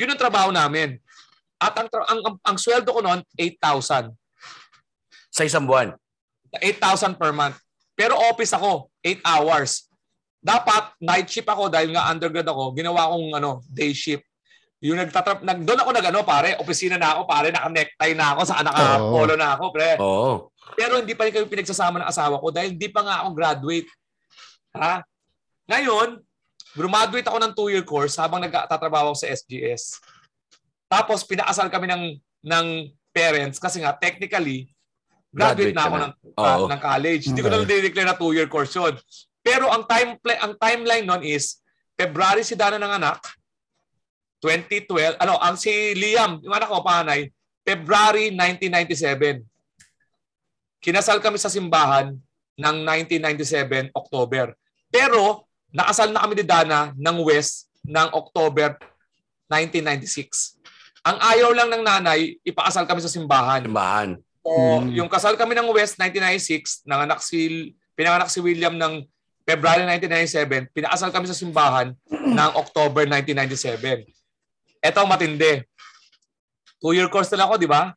yun 0.00 0.10
ang 0.10 0.20
trabaho 0.20 0.48
namin. 0.48 0.96
At 1.60 1.76
ang, 1.76 1.92
tra- 1.92 2.08
ang, 2.08 2.20
ang, 2.24 2.36
ang 2.40 2.56
sweldo 2.56 2.88
ko 2.88 3.04
noon, 3.04 3.20
8,000. 3.36 4.08
Sa 5.28 5.42
isang 5.44 5.68
buwan. 5.68 5.92
8,000 6.58 7.20
per 7.20 7.34
month. 7.34 7.60
Pero 7.92 8.16
office 8.16 8.56
ako, 8.56 8.88
8 9.04 9.20
hours. 9.20 9.92
Dapat 10.44 11.00
night 11.00 11.28
shift 11.32 11.48
ako 11.48 11.72
dahil 11.72 11.96
nga 11.96 12.12
undergrad 12.12 12.44
ako, 12.44 12.76
ginawa 12.76 13.08
kong 13.08 13.32
ano, 13.32 13.64
day 13.64 13.96
shift. 13.96 14.28
Yung 14.84 15.00
nagtatrap, 15.00 15.40
nag, 15.40 15.64
doon 15.64 15.80
ako 15.80 15.90
nagano 15.96 16.20
pare, 16.20 16.60
opisina 16.60 17.00
na 17.00 17.16
ako 17.16 17.24
pare, 17.24 17.48
naka-necktie 17.48 18.12
na 18.12 18.36
ako, 18.36 18.40
saka 18.44 18.60
naka-polo 18.68 19.34
na 19.40 19.56
ako, 19.56 19.64
pre. 19.72 19.96
Oo. 19.96 20.52
Pero 20.76 21.00
hindi 21.00 21.16
pa 21.16 21.24
rin 21.24 21.32
kami 21.32 21.48
pinagsasama 21.48 22.04
ng 22.04 22.10
asawa 22.12 22.36
ko 22.36 22.52
dahil 22.52 22.76
hindi 22.76 22.92
pa 22.92 23.00
nga 23.00 23.24
ako 23.24 23.28
graduate. 23.32 23.88
Ha? 24.76 25.00
Ngayon, 25.72 26.20
graduate 26.76 27.24
ako 27.24 27.38
ng 27.40 27.52
two-year 27.56 27.84
course 27.88 28.20
habang 28.20 28.44
nagtatrabaho 28.44 29.16
ako 29.16 29.24
sa 29.24 29.32
SGS. 29.32 30.04
Tapos 30.84 31.24
pinakasal 31.24 31.72
kami 31.72 31.88
ng 31.88 32.04
ng 32.44 32.66
parents 33.08 33.56
kasi 33.56 33.80
nga 33.80 33.96
technically 33.96 34.68
graduate, 35.32 35.72
Graduate 35.72 35.74
na 35.74 35.84
ako 35.88 35.96
na. 35.96 36.04
ng, 36.04 36.12
Oo. 36.36 36.66
ng 36.68 36.80
college. 36.84 37.24
Hindi 37.32 37.40
ko 37.40 37.48
na 37.48 37.64
dineclare 37.64 38.08
na 38.12 38.18
two-year 38.20 38.48
course 38.52 38.76
yun. 38.76 38.92
Pero 39.54 39.70
ang 39.70 39.86
time 39.86 40.18
ang 40.42 40.58
timeline 40.58 41.06
nun 41.06 41.22
is 41.22 41.62
February 41.94 42.42
si 42.42 42.58
Dana 42.58 42.74
ng 42.74 42.92
anak, 42.98 43.22
2012. 44.42 45.14
Ano, 45.22 45.38
ang 45.38 45.54
si 45.54 45.70
Liam, 45.94 46.42
yung 46.42 46.50
anak 46.50 46.66
ko 46.66 46.82
panay, 46.82 47.30
February 47.62 48.34
1997. 48.34 49.46
Kinasal 50.82 51.22
kami 51.22 51.38
sa 51.38 51.46
simbahan 51.46 52.10
ng 52.58 52.76
1997 53.14 53.94
October. 53.94 54.58
Pero 54.90 55.46
nakasal 55.70 56.10
na 56.10 56.26
kami 56.26 56.34
ni 56.34 56.44
Dana 56.44 56.90
ng 56.90 57.16
West 57.22 57.70
ng 57.86 58.10
October 58.10 58.74
1996. 59.46 60.58
Ang 61.06 61.16
ayaw 61.22 61.54
lang 61.54 61.70
ng 61.70 61.82
nanay, 61.86 62.42
ipakasal 62.42 62.90
kami 62.90 63.06
sa 63.06 63.12
simbahan. 63.12 63.62
Simbahan. 63.62 64.18
So, 64.42 64.50
Mm. 64.50 64.98
yung 64.98 65.08
kasal 65.08 65.38
kami 65.38 65.54
ng 65.54 65.70
West 65.70 65.94
1996, 65.96 66.82
nanganak 66.84 67.22
si 67.22 67.70
pinanganak 67.94 68.26
si 68.28 68.42
William 68.42 68.74
ng 68.74 69.06
February 69.44 69.84
1997, 70.00 70.72
pinakasal 70.72 71.12
kami 71.12 71.28
sa 71.28 71.36
simbahan 71.36 71.92
ng 72.08 72.50
October 72.56 73.04
1997. 73.04 74.08
Ito 74.80 74.98
ang 75.04 75.08
matindi. 75.08 75.60
Two-year 76.80 77.12
course 77.12 77.28
na 77.32 77.44
lang 77.44 77.48
ako, 77.52 77.56
di 77.60 77.68
ba? 77.68 77.92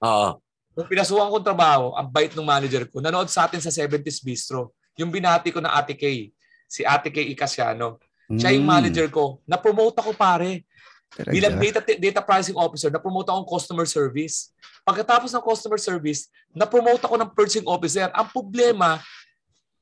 Oo. 0.00 0.40
Nung 0.76 0.88
pinasukan 0.88 1.28
kong 1.32 1.44
trabaho, 1.44 1.92
ang 1.96 2.08
bait 2.08 2.32
ng 2.32 2.44
manager 2.44 2.84
ko, 2.88 3.00
nanood 3.00 3.28
sa 3.28 3.48
atin 3.48 3.60
sa 3.60 3.72
70s 3.72 4.20
Bistro. 4.20 4.72
Yung 4.96 5.12
binati 5.12 5.52
ko 5.52 5.60
na 5.60 5.76
Ate 5.76 5.92
Kay, 5.96 6.32
si 6.68 6.80
Ate 6.84 7.12
Kay 7.12 7.32
Icasiano. 7.32 8.00
Siya 8.28 8.52
yung 8.56 8.64
Mm. 8.64 8.72
manager 8.72 9.06
ko. 9.12 9.40
Na-promote 9.44 10.00
ako 10.00 10.16
pare. 10.16 10.64
Talaga. 11.12 11.32
Bilang 11.32 11.54
data, 11.60 11.80
data 11.80 12.20
pricing 12.20 12.58
officer, 12.58 12.90
na-promote 12.92 13.28
akong 13.30 13.48
customer 13.48 13.86
service. 13.86 14.52
Pagkatapos 14.82 15.30
ng 15.32 15.44
customer 15.44 15.80
service, 15.80 16.28
na-promote 16.52 17.04
ako 17.04 17.14
ng 17.20 17.30
purchasing 17.32 17.64
officer. 17.68 18.10
Ang 18.12 18.26
problema, 18.28 19.00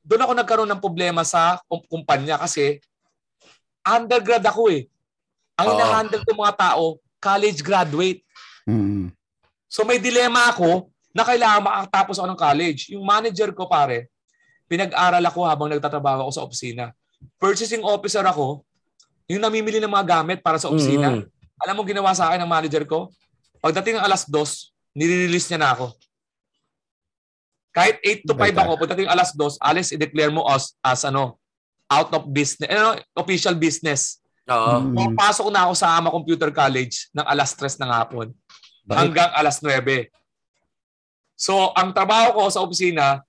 doon 0.05 0.21
ako 0.21 0.31
nagkaroon 0.37 0.69
ng 0.69 0.83
problema 0.83 1.25
sa 1.25 1.57
kum- 1.65 1.83
kumpanya 1.89 2.37
kasi 2.37 2.77
undergrad 3.81 4.45
ako 4.45 4.69
eh. 4.69 4.85
Ang 5.57 5.67
Oo. 5.67 5.73
hinahandle 5.73 6.21
ko 6.21 6.31
mga 6.37 6.55
tao, 6.55 6.83
college 7.17 7.65
graduate. 7.65 8.21
Mm. 8.69 9.09
So 9.65 9.81
may 9.81 9.97
dilema 9.97 10.53
ako 10.53 10.93
na 11.09 11.25
kailangan 11.25 11.65
makatapos 11.65 12.21
ako 12.21 12.27
ng 12.29 12.39
college. 12.39 12.81
Yung 12.93 13.01
manager 13.01 13.49
ko 13.49 13.65
pare, 13.65 14.13
pinag-aral 14.69 15.23
ako 15.25 15.39
habang 15.49 15.73
nagtatrabaho 15.73 16.29
ako 16.29 16.31
sa 16.31 16.45
opisina. 16.45 16.83
Purchasing 17.41 17.81
officer 17.81 18.21
ako, 18.21 18.61
yung 19.25 19.41
namimili 19.41 19.81
ng 19.81 19.89
mga 19.89 20.21
gamit 20.21 20.45
para 20.45 20.61
sa 20.61 20.69
opisina. 20.69 21.17
Mm. 21.17 21.25
Alam 21.65 21.75
mo 21.79 21.83
ginawa 21.87 22.13
sa 22.13 22.29
akin 22.29 22.45
ng 22.45 22.51
manager 22.51 22.85
ko? 22.85 23.09
Pagdating 23.57 23.97
ng 23.97 24.05
alas 24.05 24.29
2, 24.29 24.37
nire-release 24.93 25.49
niya 25.49 25.59
na 25.65 25.69
ako. 25.73 25.97
Kahit 27.75 27.99
8 27.99 28.23
to 28.23 28.33
5 28.39 28.39
Beta. 28.39 28.63
ako, 28.63 28.71
pagdating 28.79 29.11
alas 29.11 29.35
2, 29.35 29.59
alis 29.59 29.91
i-declare 29.91 30.31
mo 30.31 30.47
as, 30.47 30.79
as 30.79 31.03
ano, 31.03 31.35
out 31.91 32.07
of 32.15 32.23
business, 32.31 32.71
ano, 32.71 32.95
official 33.19 33.51
business. 33.59 34.23
Oo. 34.47 34.79
Mm. 34.79 34.95
Pumapasok 34.95 35.47
na 35.51 35.67
ako 35.67 35.73
sa 35.75 35.99
AMA 35.99 36.09
Computer 36.15 36.49
College 36.55 37.11
ng 37.11 37.25
alas 37.27 37.51
3 37.51 37.75
ng 37.83 37.91
hapon 37.91 38.27
Bait. 38.87 38.95
hanggang 38.95 39.27
alas 39.35 39.59
9. 39.59 39.67
So, 41.35 41.75
ang 41.75 41.91
trabaho 41.91 42.39
ko 42.39 42.41
sa 42.47 42.63
opisina, 42.63 43.19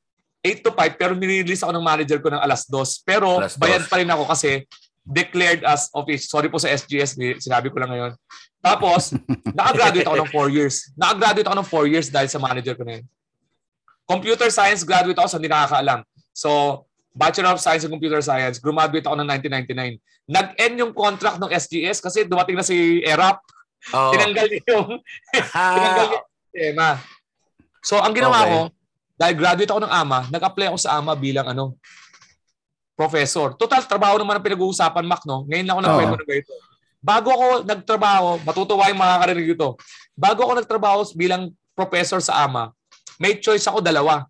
8 0.46 0.62
to 0.62 0.70
5, 0.70 0.94
pero 0.94 1.18
nirelease 1.18 1.66
ako 1.66 1.74
ng 1.74 1.82
manager 1.82 2.18
ko 2.22 2.30
ng 2.30 2.38
alas 2.38 2.70
2. 2.70 3.02
Pero 3.02 3.42
Alas 3.42 3.58
dos. 3.58 3.60
bayad 3.60 3.82
pa 3.90 3.98
rin 3.98 4.06
ako 4.06 4.30
kasi 4.30 4.62
declared 5.02 5.66
as 5.66 5.90
office. 5.90 6.30
Sorry 6.30 6.46
po 6.46 6.62
sa 6.62 6.70
SGS, 6.70 7.18
sinabi 7.42 7.66
ko 7.66 7.82
lang 7.82 7.90
ngayon. 7.90 8.12
Tapos, 8.62 9.10
nakagraduate 9.58 10.06
ako 10.06 10.18
ng 10.22 10.30
4 10.30 10.54
years. 10.54 10.76
Nakagraduate 10.94 11.46
ako 11.50 11.56
ng 11.58 11.70
4 11.90 11.92
years 11.98 12.06
dahil 12.14 12.30
sa 12.30 12.38
manager 12.38 12.78
ko 12.78 12.86
na 12.86 13.02
yun. 13.02 13.06
Computer 14.06 14.48
Science 14.48 14.86
graduate 14.86 15.18
ako 15.18 15.28
sa 15.28 15.36
hindi 15.36 15.50
nakakaalam. 15.50 16.00
So, 16.30 16.82
Bachelor 17.10 17.56
of 17.56 17.64
Science 17.64 17.82
in 17.82 17.90
Computer 17.90 18.22
Science, 18.22 18.62
graduate 18.62 19.02
ako 19.02 19.16
ng 19.18 19.28
1999. 19.28 19.98
Nag-end 20.30 20.74
yung 20.78 20.92
contract 20.94 21.42
ng 21.42 21.50
SGS 21.50 21.98
kasi 21.98 22.22
dumating 22.22 22.54
na 22.54 22.66
si 22.66 23.02
ERAP. 23.02 23.40
Oo. 23.94 24.12
Tinanggal 24.14 24.46
niya 24.46 24.62
yung 24.76 24.88
Tinanggal 25.76 26.06
niya 26.12 26.20
tema. 26.52 26.88
So, 27.82 27.98
ang 27.98 28.12
ginawa 28.12 28.42
Okay. 28.42 28.50
ko, 28.50 28.60
dahil 29.16 29.34
graduate 29.34 29.70
ako 29.72 29.80
ng 29.80 29.92
AMA, 29.92 30.20
nag-apply 30.28 30.66
ako 30.68 30.78
sa 30.78 31.00
AMA 31.00 31.12
bilang 31.16 31.46
ano, 31.48 31.80
professor. 32.96 33.56
Total, 33.56 33.80
trabaho 33.84 34.20
naman 34.20 34.36
ang 34.36 34.44
pinag-uusapan, 34.44 35.04
Mac, 35.04 35.24
no? 35.24 35.44
Ngayon 35.48 35.64
lang 35.64 35.74
ako 35.76 35.82
nagkwento 35.84 36.14
Oo. 36.16 36.20
ng 36.20 36.28
ganito. 36.28 36.52
Bago 37.00 37.28
ako 37.32 37.44
nagtrabaho, 37.64 38.28
matutuwa 38.42 38.88
yung 38.92 39.00
makakarinig 39.00 39.56
ito. 39.56 39.68
Bago 40.16 40.40
ako 40.44 40.52
nagtrabaho 40.58 41.00
bilang 41.16 41.48
professor 41.72 42.20
sa 42.20 42.44
AMA, 42.44 42.75
may 43.20 43.38
choice 43.40 43.64
ako 43.66 43.80
dalawa. 43.80 44.24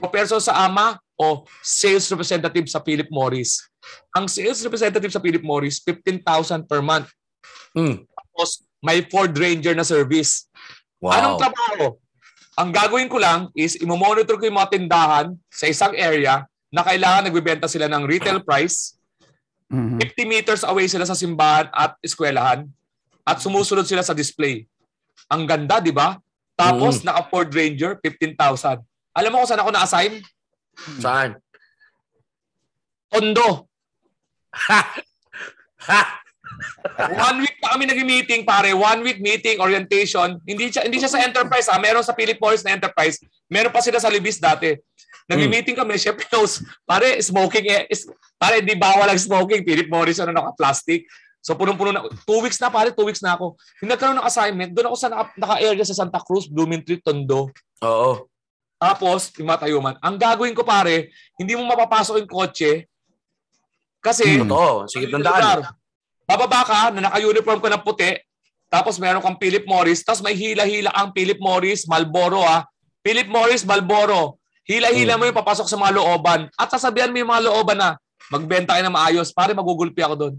Professor 0.00 0.40
sa 0.40 0.64
AMA 0.64 0.96
o 1.20 1.44
sales 1.60 2.08
representative 2.08 2.66
sa 2.72 2.80
Philip 2.80 3.12
Morris. 3.12 3.60
Ang 4.16 4.24
sales 4.26 4.64
representative 4.64 5.12
sa 5.12 5.20
Philip 5.20 5.44
Morris, 5.44 5.82
15,000 5.84 6.64
per 6.64 6.80
month. 6.80 7.12
mm. 7.76 8.08
Tapos 8.08 8.64
may 8.80 9.04
Ford 9.04 9.36
Ranger 9.36 9.76
na 9.76 9.84
service. 9.84 10.48
Wow. 11.00 11.12
Anong 11.12 11.36
trabaho? 11.44 11.86
Ang 12.56 12.70
gagawin 12.72 13.08
ko 13.08 13.20
lang 13.20 13.48
is 13.52 13.76
imomonitor 13.76 14.36
ko 14.40 14.44
yung 14.48 14.56
mga 14.56 14.72
tindahan 14.76 15.26
sa 15.52 15.68
isang 15.68 15.92
area 15.96 16.44
na 16.72 16.84
kailangan 16.84 17.28
nagbebenta 17.28 17.68
sila 17.68 17.88
ng 17.88 18.04
retail 18.08 18.40
price. 18.40 18.96
Mhm. 19.70 20.00
50 20.02 20.24
meters 20.26 20.62
away 20.66 20.88
sila 20.90 21.06
sa 21.06 21.14
simbahan 21.14 21.70
at 21.70 21.94
eskwelahan 22.02 22.66
at 23.22 23.38
sumusunod 23.38 23.86
sila 23.86 24.02
sa 24.02 24.16
display. 24.16 24.66
Ang 25.30 25.46
ganda, 25.46 25.78
di 25.78 25.94
ba? 25.94 26.18
Tapos 26.60 27.00
naka 27.00 27.22
Ford 27.32 27.48
Ranger, 27.48 27.96
15,000. 28.04 28.84
Alam 29.16 29.30
mo 29.32 29.36
kung 29.42 29.48
saan 29.48 29.62
ako 29.64 29.70
na-assign? 29.72 30.12
Saan? 31.00 31.30
Tondo. 33.08 33.66
Ha! 34.68 34.80
Ha! 35.88 36.02
One 37.08 37.40
week 37.40 37.56
pa 37.58 37.74
kami 37.74 37.88
nag-meeting, 37.88 38.44
pare. 38.44 38.76
One 38.76 39.00
week 39.00 39.18
meeting, 39.18 39.58
orientation. 39.58 40.36
Hindi 40.44 40.68
siya, 40.68 40.84
hindi 40.84 41.00
siya 41.00 41.10
sa 41.10 41.20
enterprise, 41.24 41.66
ha? 41.72 41.80
Meron 41.80 42.04
sa 42.04 42.12
Philip 42.12 42.36
Morris 42.36 42.60
na 42.62 42.76
enterprise. 42.76 43.16
Meron 43.48 43.72
pa 43.72 43.80
sila 43.80 43.96
sa 43.96 44.12
Libis 44.12 44.36
dati. 44.36 44.76
Nag-meeting 45.30 45.78
kami, 45.78 45.94
syempre, 45.96 46.26
knows, 46.28 46.60
pare, 46.82 47.22
smoking, 47.22 47.66
eh, 47.70 47.86
is, 47.88 48.04
pare, 48.36 48.60
di 48.60 48.74
bawal 48.76 49.08
ang 49.08 49.18
smoking. 49.18 49.62
Philip 49.62 49.88
Morris, 49.88 50.18
ano, 50.20 50.34
naka-plastic. 50.34 51.06
So, 51.40 51.56
punong-puno 51.56 51.90
na. 51.90 52.04
Two 52.28 52.44
weeks 52.44 52.60
na, 52.60 52.68
pare, 52.68 52.92
two 52.92 53.04
weeks 53.04 53.24
na 53.24 53.32
ako. 53.32 53.56
Yung 53.80 53.90
nagkaroon 53.90 54.20
ng 54.20 54.28
assignment, 54.28 54.70
doon 54.70 54.92
ako 54.92 54.96
sa 54.96 55.08
naka- 55.08 55.36
naka-area 55.36 55.84
sa 55.84 55.96
Santa 55.96 56.20
Cruz, 56.20 56.44
Bloomingtree, 56.44 57.00
Tondo. 57.00 57.48
Oo. 57.80 58.28
Tapos, 58.76 59.32
yung 59.36 59.48
mga 59.48 59.64
tayuman. 59.64 59.96
Ang 60.00 60.16
gagawin 60.16 60.52
ko, 60.52 60.60
pare, 60.62 61.08
hindi 61.36 61.56
mo 61.56 61.64
mapapasok 61.64 62.20
yung 62.20 62.28
kotse 62.28 62.84
kasi 64.00 64.24
Hmm. 64.24 64.48
Totoo. 64.48 64.88
Sige, 64.88 65.08
yung 65.08 65.20
tandaan. 65.20 65.40
lugar. 65.40 65.58
Bababa 66.24 66.60
ka 66.62 66.78
na 66.94 67.10
naka-uniform 67.10 67.58
ka 67.58 67.68
ng 67.68 67.82
puti, 67.82 68.12
tapos 68.70 68.96
meron 68.96 69.20
kang 69.20 69.36
Philip 69.36 69.66
Morris, 69.66 70.00
tapos 70.00 70.22
may 70.22 70.32
hila-hila 70.32 70.94
ang 70.94 71.10
Philip 71.10 71.40
Morris, 71.42 71.84
Malboro 71.84 72.40
ah. 72.40 72.64
Philip 73.02 73.26
Morris, 73.26 73.66
Malboro. 73.66 74.38
Hila-hila 74.62 75.18
mo 75.18 75.26
yung 75.26 75.34
papasok 75.34 75.66
sa 75.66 75.74
mga 75.74 75.98
looban. 75.98 76.46
At 76.54 76.70
sasabihan 76.70 77.10
mo 77.10 77.18
yung 77.18 77.32
mga 77.32 77.50
looban 77.50 77.74
na 77.74 77.98
magbenta 78.30 78.78
kayo 78.78 78.86
na 78.86 78.94
maayos, 78.94 79.34
pare 79.34 79.50
magugulpi 79.50 79.98
ako 79.98 80.14
doon. 80.14 80.34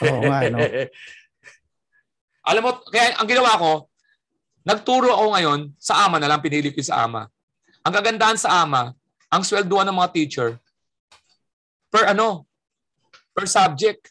Oo 0.00 0.20
nga, 0.22 0.38
no? 0.48 0.58
Alam 2.50 2.62
mo, 2.64 2.70
kaya 2.88 3.14
ang 3.14 3.28
ginawa 3.28 3.52
ko, 3.54 3.72
nagturo 4.62 5.12
ako 5.12 5.26
ngayon 5.34 5.60
sa 5.76 6.04
ama 6.04 6.16
na 6.16 6.26
lang, 6.26 6.40
pinili 6.40 6.72
ko 6.72 6.80
sa 6.80 7.04
ama. 7.04 7.28
Ang 7.80 7.92
kagandahan 7.92 8.36
sa 8.36 8.64
ama, 8.64 8.92
ang 9.28 9.42
sweldoan 9.42 9.86
ng 9.86 9.96
mga 9.96 10.12
teacher, 10.12 10.48
per 11.88 12.08
ano, 12.08 12.48
per 13.30 13.46
subject. 13.46 14.10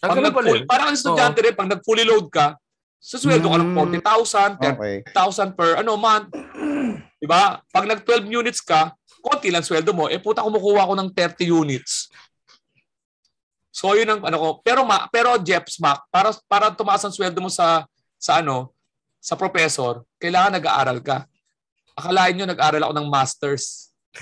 Ah, 0.00 0.12
Pag 0.12 0.24
nag-full, 0.24 0.48
yun. 0.48 0.64
parang 0.64 0.88
ang 0.90 0.96
estudyante 0.96 1.40
rin, 1.40 1.52
pag 1.52 1.68
nag-fully 1.68 2.04
load 2.04 2.28
ka, 2.28 2.56
susweldo 2.98 3.48
ka 3.48 3.56
ng 3.56 3.70
Mm. 3.72 3.78
40,000, 4.00 4.50
Okay. 4.56 5.04
30,000 5.08 5.52
per 5.52 5.80
ano 5.80 5.96
month. 5.96 6.28
Di 7.16 7.24
ba? 7.24 7.60
Pag 7.68 7.84
nag-12 7.86 8.28
units 8.30 8.60
ka, 8.60 8.92
konti 9.20 9.48
lang 9.48 9.64
sweldo 9.64 9.92
mo, 9.92 10.08
eh 10.08 10.16
puta 10.16 10.40
kumukuha 10.40 10.84
ko 10.84 10.92
ng 10.96 11.08
30 11.12 11.44
units. 11.46 12.09
So 13.70 13.94
yun 13.94 14.10
ang 14.10 14.20
ano 14.26 14.36
ko. 14.36 14.48
Pero 14.66 14.82
ma, 14.82 15.06
pero 15.08 15.38
Jeps 15.38 15.78
Mac, 15.78 16.02
para 16.10 16.34
para 16.50 16.74
tumaas 16.74 17.02
ang 17.06 17.14
sweldo 17.14 17.38
mo 17.38 17.50
sa 17.50 17.86
sa 18.18 18.42
ano, 18.42 18.74
sa 19.22 19.38
professor, 19.38 20.02
kailangan 20.18 20.58
nag-aaral 20.58 20.98
ka. 21.00 21.24
akalain 21.94 22.32
nyo 22.32 22.48
nag-aral 22.48 22.82
ako 22.88 22.92
ng 22.96 23.08
masters. 23.12 23.92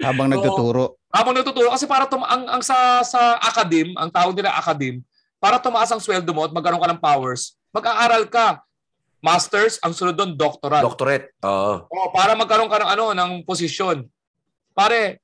Habang 0.00 0.30
Oo. 0.30 0.34
nagtuturo. 0.38 0.84
Habang 1.12 1.34
nagtuturo 1.36 1.68
kasi 1.74 1.84
para 1.84 2.06
tum- 2.06 2.24
ang, 2.24 2.46
ang 2.46 2.62
sa 2.64 3.04
sa 3.04 3.36
academe, 3.42 3.92
ang 3.98 4.08
tawag 4.08 4.32
nila 4.32 4.54
academe, 4.54 5.02
para 5.42 5.60
tumaas 5.60 5.90
ang 5.90 6.00
sweldo 6.00 6.30
mo 6.30 6.46
at 6.46 6.54
magkaroon 6.54 6.80
ka 6.80 6.90
ng 6.94 7.02
powers, 7.02 7.58
mag-aaral 7.74 8.24
ka. 8.30 8.62
Masters, 9.20 9.76
ang 9.84 9.92
sunod 9.92 10.16
doon, 10.16 10.32
doctoral. 10.32 10.80
Doctorate. 10.80 11.36
Oo. 11.44 11.84
Oh, 11.92 12.08
para 12.08 12.32
magkaroon 12.32 12.72
ka 12.72 12.80
ng 12.80 12.90
ano, 12.96 13.04
ng 13.12 13.30
posisyon. 13.44 14.08
Pare, 14.72 15.20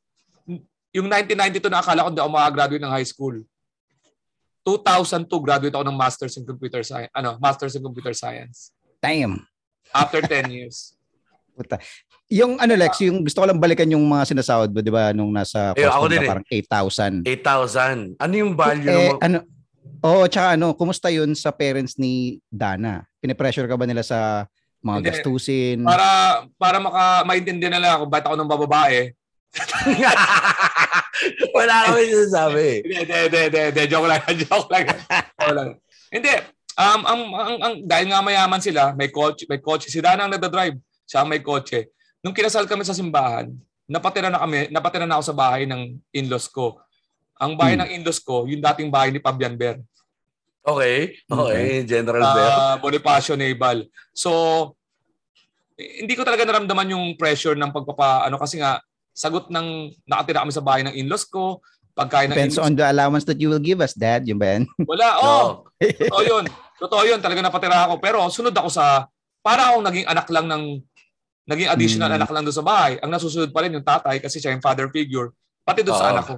yung 0.96 1.12
1992 1.12 1.68
na 1.68 1.84
akala 1.84 2.04
ko 2.04 2.08
hindi 2.08 2.22
ako 2.24 2.30
makagraduate 2.32 2.80
ng 2.82 2.94
high 2.94 3.04
school. 3.04 3.36
2002 4.64 5.28
graduate 5.44 5.74
ako 5.76 5.84
ng 5.86 5.94
Masters 5.94 6.34
in 6.36 6.44
Computer 6.44 6.82
Science. 6.82 7.12
Ano, 7.12 7.36
Masters 7.38 7.76
in 7.76 7.84
Computer 7.84 8.16
Science. 8.16 8.72
Damn. 8.98 9.44
After 9.92 10.18
10 10.18 10.50
years. 10.50 10.96
Puta. 11.56 11.78
Yung 12.26 12.58
ano 12.58 12.74
Lex, 12.74 12.98
yung 13.06 13.22
gusto 13.22 13.38
ko 13.38 13.46
lang 13.46 13.62
balikan 13.62 13.86
yung 13.86 14.02
mga 14.02 14.26
sinasahod 14.26 14.74
mo, 14.74 14.82
'di 14.82 14.90
ba, 14.90 15.14
nung 15.14 15.30
nasa 15.30 15.70
Eh, 15.78 15.86
ako 15.86 16.10
din 16.10 16.26
eh. 16.26 16.28
parang 16.28 16.44
8,000. 16.50 17.22
8,000. 17.22 18.18
Ano 18.18 18.34
yung 18.34 18.52
value 18.58 18.90
Eh, 18.90 19.14
ng... 19.14 19.20
ano, 19.22 19.38
Oo, 20.02 20.26
tsaka 20.28 20.58
ano, 20.58 20.76
kumusta 20.76 21.08
yun 21.08 21.32
sa 21.32 21.54
parents 21.54 21.96
ni 21.96 22.42
Dana? 22.50 23.06
Pinipressure 23.16 23.64
ka 23.64 23.78
ba 23.78 23.86
nila 23.86 24.02
sa 24.02 24.44
mga 24.82 24.96
Hindi. 25.00 25.08
gastusin? 25.08 25.78
Para 25.86 26.08
para 26.58 26.76
maka 26.82 27.02
maintindihan 27.24 27.72
nila 27.72 27.96
kung 27.96 28.10
bakit 28.10 28.26
ako 28.26 28.34
nang 28.36 28.50
bababae. 28.50 29.14
Wala 31.56 31.74
kami 31.88 32.00
sinasabi. 32.12 32.66
Hindi, 32.84 32.96
hindi, 33.02 33.16
hindi, 33.26 33.40
hindi, 33.48 33.60
hindi, 33.72 33.82
joke 33.88 34.08
lang, 34.08 34.20
joke 34.44 34.68
lang. 34.68 34.84
Joke 35.40 35.54
lang. 35.56 35.68
Hindi, 36.12 36.32
um, 36.76 37.00
ang, 37.02 37.20
ang, 37.32 37.56
ang, 37.64 37.74
dahil 37.82 38.06
nga 38.12 38.20
mayaman 38.20 38.62
sila, 38.62 38.92
may 38.92 39.08
coach, 39.08 39.48
may 39.48 39.58
coach. 39.58 39.88
Si 39.88 39.98
Dana 39.98 40.28
ang 40.28 40.32
nagda-drive, 40.32 40.76
siya 41.08 41.24
ang 41.24 41.28
may 41.32 41.40
kotse. 41.40 41.88
Nung 42.20 42.36
kinasal 42.36 42.68
kami 42.68 42.84
sa 42.84 42.92
simbahan, 42.92 43.48
napatira 43.86 44.28
na 44.28 44.42
kami, 44.42 44.68
napatira 44.68 45.06
na 45.06 45.16
ako 45.16 45.24
sa 45.30 45.36
bahay 45.36 45.62
ng 45.64 45.96
in-laws 46.12 46.50
ko. 46.50 46.76
Ang 47.38 47.54
bahay 47.54 47.76
Hmm. 47.76 47.86
ng 47.86 47.90
in-laws 48.00 48.20
ko, 48.20 48.44
yung 48.44 48.60
dating 48.60 48.90
bahay 48.90 49.12
ni 49.12 49.20
Fabian 49.22 49.54
Ber. 49.54 49.78
Okay. 50.66 51.14
Okay. 51.30 51.86
General. 51.86 52.22
Uh, 52.26 52.74
Bonifacio 52.82 53.38
Naval. 53.38 53.86
So, 54.10 54.74
hindi 55.78 56.18
ko 56.18 56.26
talaga 56.26 56.42
naramdaman 56.42 56.90
yung 56.90 57.14
pressure 57.14 57.54
ng 57.54 57.70
pagpapa, 57.70 58.26
ano 58.26 58.40
kasi 58.40 58.58
nga, 58.58 58.82
sagot 59.16 59.48
ng 59.48 59.96
nakatira 60.04 60.44
kami 60.44 60.52
sa 60.52 60.60
bahay 60.60 60.84
ng 60.84 60.92
in-laws 60.92 61.24
ko, 61.24 61.64
pagkain 61.96 62.28
ng 62.28 62.36
Depends 62.36 62.60
in-laws 62.60 62.68
on 62.68 62.76
the 62.76 62.84
allowance 62.84 63.24
that 63.24 63.40
you 63.40 63.48
will 63.48 63.62
give 63.62 63.80
us, 63.80 63.96
Dad. 63.96 64.28
Yung 64.28 64.36
ba 64.36 64.60
yan? 64.60 64.68
Wala, 64.84 65.16
oh. 65.24 65.64
Totoo 65.80 66.20
yun. 66.20 66.44
Totoo 66.76 67.02
yun. 67.08 67.18
Talaga 67.24 67.40
napatira 67.40 67.88
ako. 67.88 67.96
Pero 67.96 68.20
sunod 68.28 68.52
ako 68.52 68.68
sa, 68.68 69.08
para 69.40 69.72
akong 69.72 69.88
naging 69.88 70.04
anak 70.04 70.28
lang 70.28 70.44
ng, 70.44 70.62
naging 71.48 71.68
additional 71.72 72.12
Hmm. 72.12 72.20
anak 72.20 72.28
lang 72.28 72.44
doon 72.44 72.58
sa 72.60 72.66
bahay. 72.66 73.00
Ang 73.00 73.10
nasusunod 73.16 73.48
pa 73.48 73.64
rin 73.64 73.72
yung 73.72 73.86
tatay 73.86 74.20
kasi 74.20 74.36
siya 74.36 74.52
yung 74.52 74.60
father 74.60 74.92
figure. 74.92 75.32
Pati 75.64 75.80
doon 75.80 75.96
sa 75.96 76.10
Oo. 76.10 76.12
anak 76.12 76.24
ko. 76.28 76.36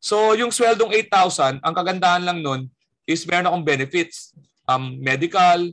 So, 0.00 0.32
yung 0.34 0.50
sweldong 0.50 0.90
8,000, 0.90 1.60
ang 1.60 1.74
kagandahan 1.76 2.24
lang 2.24 2.40
nun 2.40 2.66
is 3.04 3.22
meron 3.28 3.52
akong 3.52 3.62
benefits. 3.68 4.32
Um, 4.64 4.98
medical, 4.98 5.68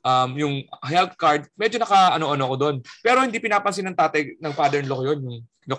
um, 0.00 0.30
yung 0.34 0.54
health 0.82 1.14
card, 1.18 1.46
medyo 1.54 1.76
naka 1.78 2.16
ano-ano 2.16 2.48
ko 2.48 2.56
doon. 2.56 2.76
Pero 3.02 3.20
hindi 3.20 3.38
pinapansin 3.38 3.86
ng 3.90 3.98
tatay, 3.98 4.38
ng 4.40 4.54
father-in-law 4.56 4.98
ko 4.98 5.04
yun. 5.14 5.20
Yung, 5.20 5.38
yung 5.68 5.78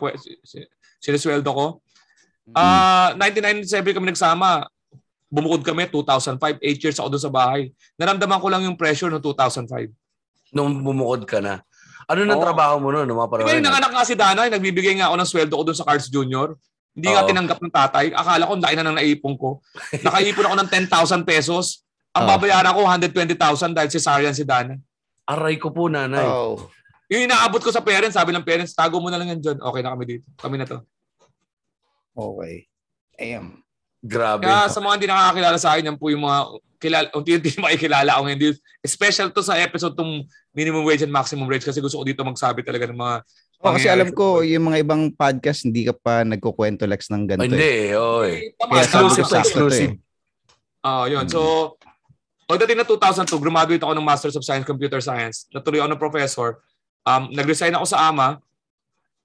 sinisweldo 1.01 1.49
ko. 1.49 1.65
Ah, 2.53 3.13
1997 3.17 3.97
kami 3.97 4.13
nagsama. 4.13 4.69
Bumukod 5.29 5.61
kami 5.61 5.85
2005, 5.85 6.57
8 6.57 6.83
years 6.85 6.97
ako 6.97 7.09
doon 7.13 7.23
sa 7.23 7.33
bahay. 7.33 7.69
Naramdaman 8.01 8.41
ko 8.41 8.47
lang 8.49 8.65
yung 8.65 8.73
pressure 8.73 9.13
no 9.13 9.21
2005. 9.21 9.93
Nung 10.53 10.81
bumukod 10.81 11.25
ka 11.29 11.37
na. 11.37 11.61
Ano 12.09 12.25
nang 12.25 12.41
trabaho 12.41 12.81
mo 12.81 12.89
noon? 12.89 13.05
Nung 13.05 13.21
mga 13.21 13.29
Di 13.29 13.33
ba 13.33 13.37
panahon 13.37 13.53
yung 13.53 13.61
na- 13.61 13.69
nanganak 13.69 13.91
nga 13.93 14.05
si 14.09 14.15
Dana, 14.17 14.49
nagbibigay 14.49 14.97
nga 14.97 15.13
ako 15.13 15.15
ng 15.21 15.29
sweldo 15.29 15.53
ko 15.53 15.63
doon 15.69 15.77
sa 15.77 15.85
Cards 15.85 16.09
Junior. 16.09 16.57
Hindi 16.97 17.13
nga 17.13 17.21
Oo. 17.21 17.29
tinanggap 17.29 17.59
ng 17.61 17.73
tatay. 17.73 18.05
Akala 18.17 18.49
ko 18.49 18.57
laki 18.57 18.73
na 18.73 18.83
nang 18.89 18.97
naipon 18.97 19.37
ko. 19.37 19.61
Nakaipon 19.93 20.45
ako 20.49 20.55
ng 20.57 20.69
10,000 20.89 21.21
pesos. 21.21 21.85
Ang 22.17 22.25
babayaran 22.25 22.73
ko 22.73 22.81
120,000 22.81 23.77
dahil 23.77 23.89
cesarean 23.93 24.33
si 24.33 24.41
Dana. 24.41 24.73
Aray 25.29 25.61
ko 25.61 25.69
po, 25.69 25.85
nanay. 25.85 26.25
Oh. 26.25 26.65
Yung 27.09 27.25
inaabot 27.25 27.57
ko 27.59 27.73
sa 27.73 27.81
parents, 27.81 28.13
sabi 28.13 28.29
ng 28.31 28.45
parents, 28.45 28.77
tago 28.77 29.01
mo 29.01 29.09
na 29.09 29.17
lang 29.17 29.33
yan 29.33 29.41
dyan. 29.41 29.57
Okay 29.57 29.81
na 29.81 29.91
kami 29.97 30.03
dito. 30.05 30.25
Kami 30.37 30.55
na 30.61 30.65
to. 30.69 30.77
Okay. 32.13 32.69
Damn. 33.17 33.65
Grabe. 33.99 34.45
Kaya 34.45 34.69
sa 34.71 34.79
mga 34.79 34.93
hindi 34.95 35.09
nakakakilala 35.09 35.57
sa 35.57 35.69
akin, 35.75 35.89
yan 35.89 35.97
po 35.99 36.07
yung 36.13 36.23
mga 36.23 36.39
kilala, 36.79 37.07
unti-unti 37.11 37.49
makikilala 37.65 38.09
ako 38.15 38.21
ngayon. 38.29 38.55
Special 38.85 39.27
to 39.33 39.41
sa 39.43 39.59
episode 39.59 39.97
tong 39.97 40.23
minimum 40.55 40.85
wage 40.87 41.03
and 41.03 41.11
maximum 41.11 41.49
wage 41.49 41.67
kasi 41.67 41.83
gusto 41.83 41.99
ko 41.99 42.05
dito 42.07 42.23
magsabi 42.23 42.63
talaga 42.63 42.87
ng 42.87 42.97
mga 42.97 43.15
Oh, 43.59 43.75
kasi 43.75 43.91
alam 43.91 44.07
ko, 44.15 44.39
yung 44.39 44.71
mga 44.71 44.87
ibang 44.87 45.11
podcast, 45.11 45.67
hindi 45.67 45.83
ka 45.83 45.91
pa 45.91 46.23
nagkukwento 46.23 46.87
Lex 46.87 47.11
ng 47.11 47.27
ganito. 47.27 47.51
Hindi, 47.51 47.91
eh. 47.91 47.91
eh. 47.91 47.99
Oo, 47.99 48.23
eh. 48.23 48.55
Sabi 48.55 48.71
ko 48.71 48.79
Exclusive 48.79 49.27
to 49.27 49.27
sakto 49.27 49.35
to 49.35 49.43
exclusive. 49.43 49.91
eh. 49.99 50.79
Ah, 50.79 51.11
yun. 51.11 51.27
Mm. 51.27 51.31
So, 51.35 51.75
pagdating 52.47 52.79
na 52.79 52.87
2002, 52.87 53.35
graduate 53.35 53.83
ako 53.83 53.93
ng 53.99 54.07
Masters 54.07 54.39
of 54.39 54.47
Science 54.47 54.63
Computer 54.63 55.03
Science. 55.03 55.51
Natuloy 55.51 55.83
ako 55.83 55.91
ng 55.91 55.99
professor. 55.99 56.63
Um, 57.09 57.33
nag-resign 57.33 57.73
ako 57.73 57.85
sa 57.89 58.05
AMA. 58.09 58.37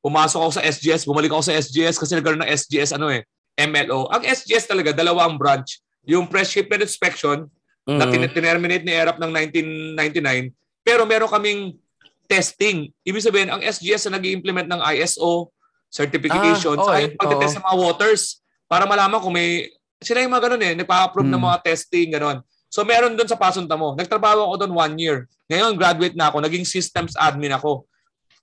Pumasok 0.01 0.41
ako 0.41 0.51
sa 0.57 0.62
SGS. 0.64 1.05
Bumalik 1.05 1.28
ako 1.28 1.45
sa 1.45 1.53
SGS 1.53 2.01
kasi 2.01 2.16
nagkaroon 2.16 2.41
ng 2.41 2.49
SGS 2.49 2.97
ano 2.97 3.12
eh, 3.12 3.28
MLO. 3.61 4.09
Ang 4.09 4.24
SGS 4.24 4.64
talaga, 4.64 4.97
dalawang 4.97 5.37
branch. 5.37 5.80
Yung 6.09 6.24
Press 6.24 6.49
Shipment 6.49 6.80
Inspection 6.80 7.49
na 7.85 8.09
Mhm. 8.09 8.12
tin- 8.12 8.32
tinerminate 8.32 8.85
ni 8.85 8.93
ERAP 8.93 9.20
ng 9.20 9.28
1999. 9.28 10.53
Pero 10.80 11.05
meron 11.05 11.28
kaming 11.28 11.76
testing. 12.24 12.89
Ibig 13.05 13.20
sabihin, 13.20 13.53
ang 13.53 13.61
SGS 13.61 14.09
na 14.09 14.16
nag 14.16 14.24
implement 14.24 14.68
ng 14.68 14.80
ISO 14.97 15.53
certification, 15.89 16.76
Ah, 16.80 16.85
okay. 16.85 16.89
sa 16.89 17.03
yung 17.05 17.14
pagtitest 17.20 17.55
sa 17.57 17.64
mga 17.64 17.76
waters 17.76 18.22
para 18.64 18.89
malaman 18.89 19.20
kung 19.20 19.32
may 19.32 19.68
sila 20.01 20.20
yung 20.20 20.32
mga 20.32 20.45
ganun 20.49 20.64
eh, 20.64 20.74
nagpa-approve 20.76 21.28
ng 21.28 21.37
Hmm. 21.41 21.49
mga 21.49 21.59
testing, 21.64 22.09
ganun. 22.12 22.39
So 22.74 22.82
meron 22.82 23.14
doon 23.14 23.30
sa 23.30 23.38
pasunta 23.38 23.78
mo. 23.78 23.94
Nagtrabaho 23.94 24.50
ako 24.50 24.66
doon 24.66 24.74
one 24.74 24.94
year. 24.98 25.18
Ngayon, 25.46 25.78
graduate 25.78 26.18
na 26.18 26.26
ako. 26.26 26.42
Naging 26.42 26.66
systems 26.66 27.14
admin 27.14 27.54
ako. 27.54 27.86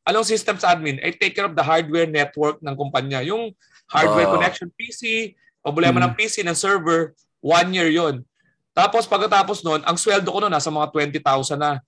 Anong 0.08 0.24
systems 0.24 0.64
admin? 0.64 1.04
I 1.04 1.12
take 1.12 1.36
care 1.36 1.52
of 1.52 1.52
the 1.52 1.60
hardware 1.60 2.08
network 2.08 2.64
ng 2.64 2.72
kumpanya. 2.80 3.20
Yung 3.28 3.52
hardware 3.92 4.32
Ah. 4.32 4.34
connection 4.40 4.72
PC, 4.72 5.36
problema 5.60 6.00
Hmm. 6.00 6.08
ng 6.08 6.14
PC, 6.16 6.48
ng 6.48 6.56
server, 6.56 7.12
one 7.44 7.76
year 7.76 7.92
yon. 7.92 8.24
Tapos 8.72 9.04
pagkatapos 9.04 9.68
noon, 9.68 9.84
ang 9.84 10.00
sweldo 10.00 10.32
ko 10.32 10.40
noon 10.40 10.56
nasa 10.56 10.72
mga 10.72 10.96
20,000 10.96 11.60
na. 11.60 11.84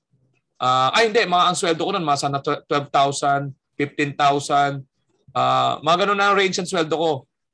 Ah, 0.59 0.91
ay 0.99 1.07
hindi, 1.07 1.23
mga 1.23 1.47
ang 1.47 1.55
sweldo 1.55 1.79
ko 1.79 1.91
noon 1.95 2.03
sana 2.19 2.43
12,000, 2.43 3.55
15,000. 3.79 4.83
Ah, 5.31 5.79
mga 5.79 6.05
ganun 6.05 6.19
na 6.19 6.27
ang 6.27 6.35
range 6.35 6.59
ng 6.59 6.67
sweldo 6.67 6.91
ko 6.99 7.11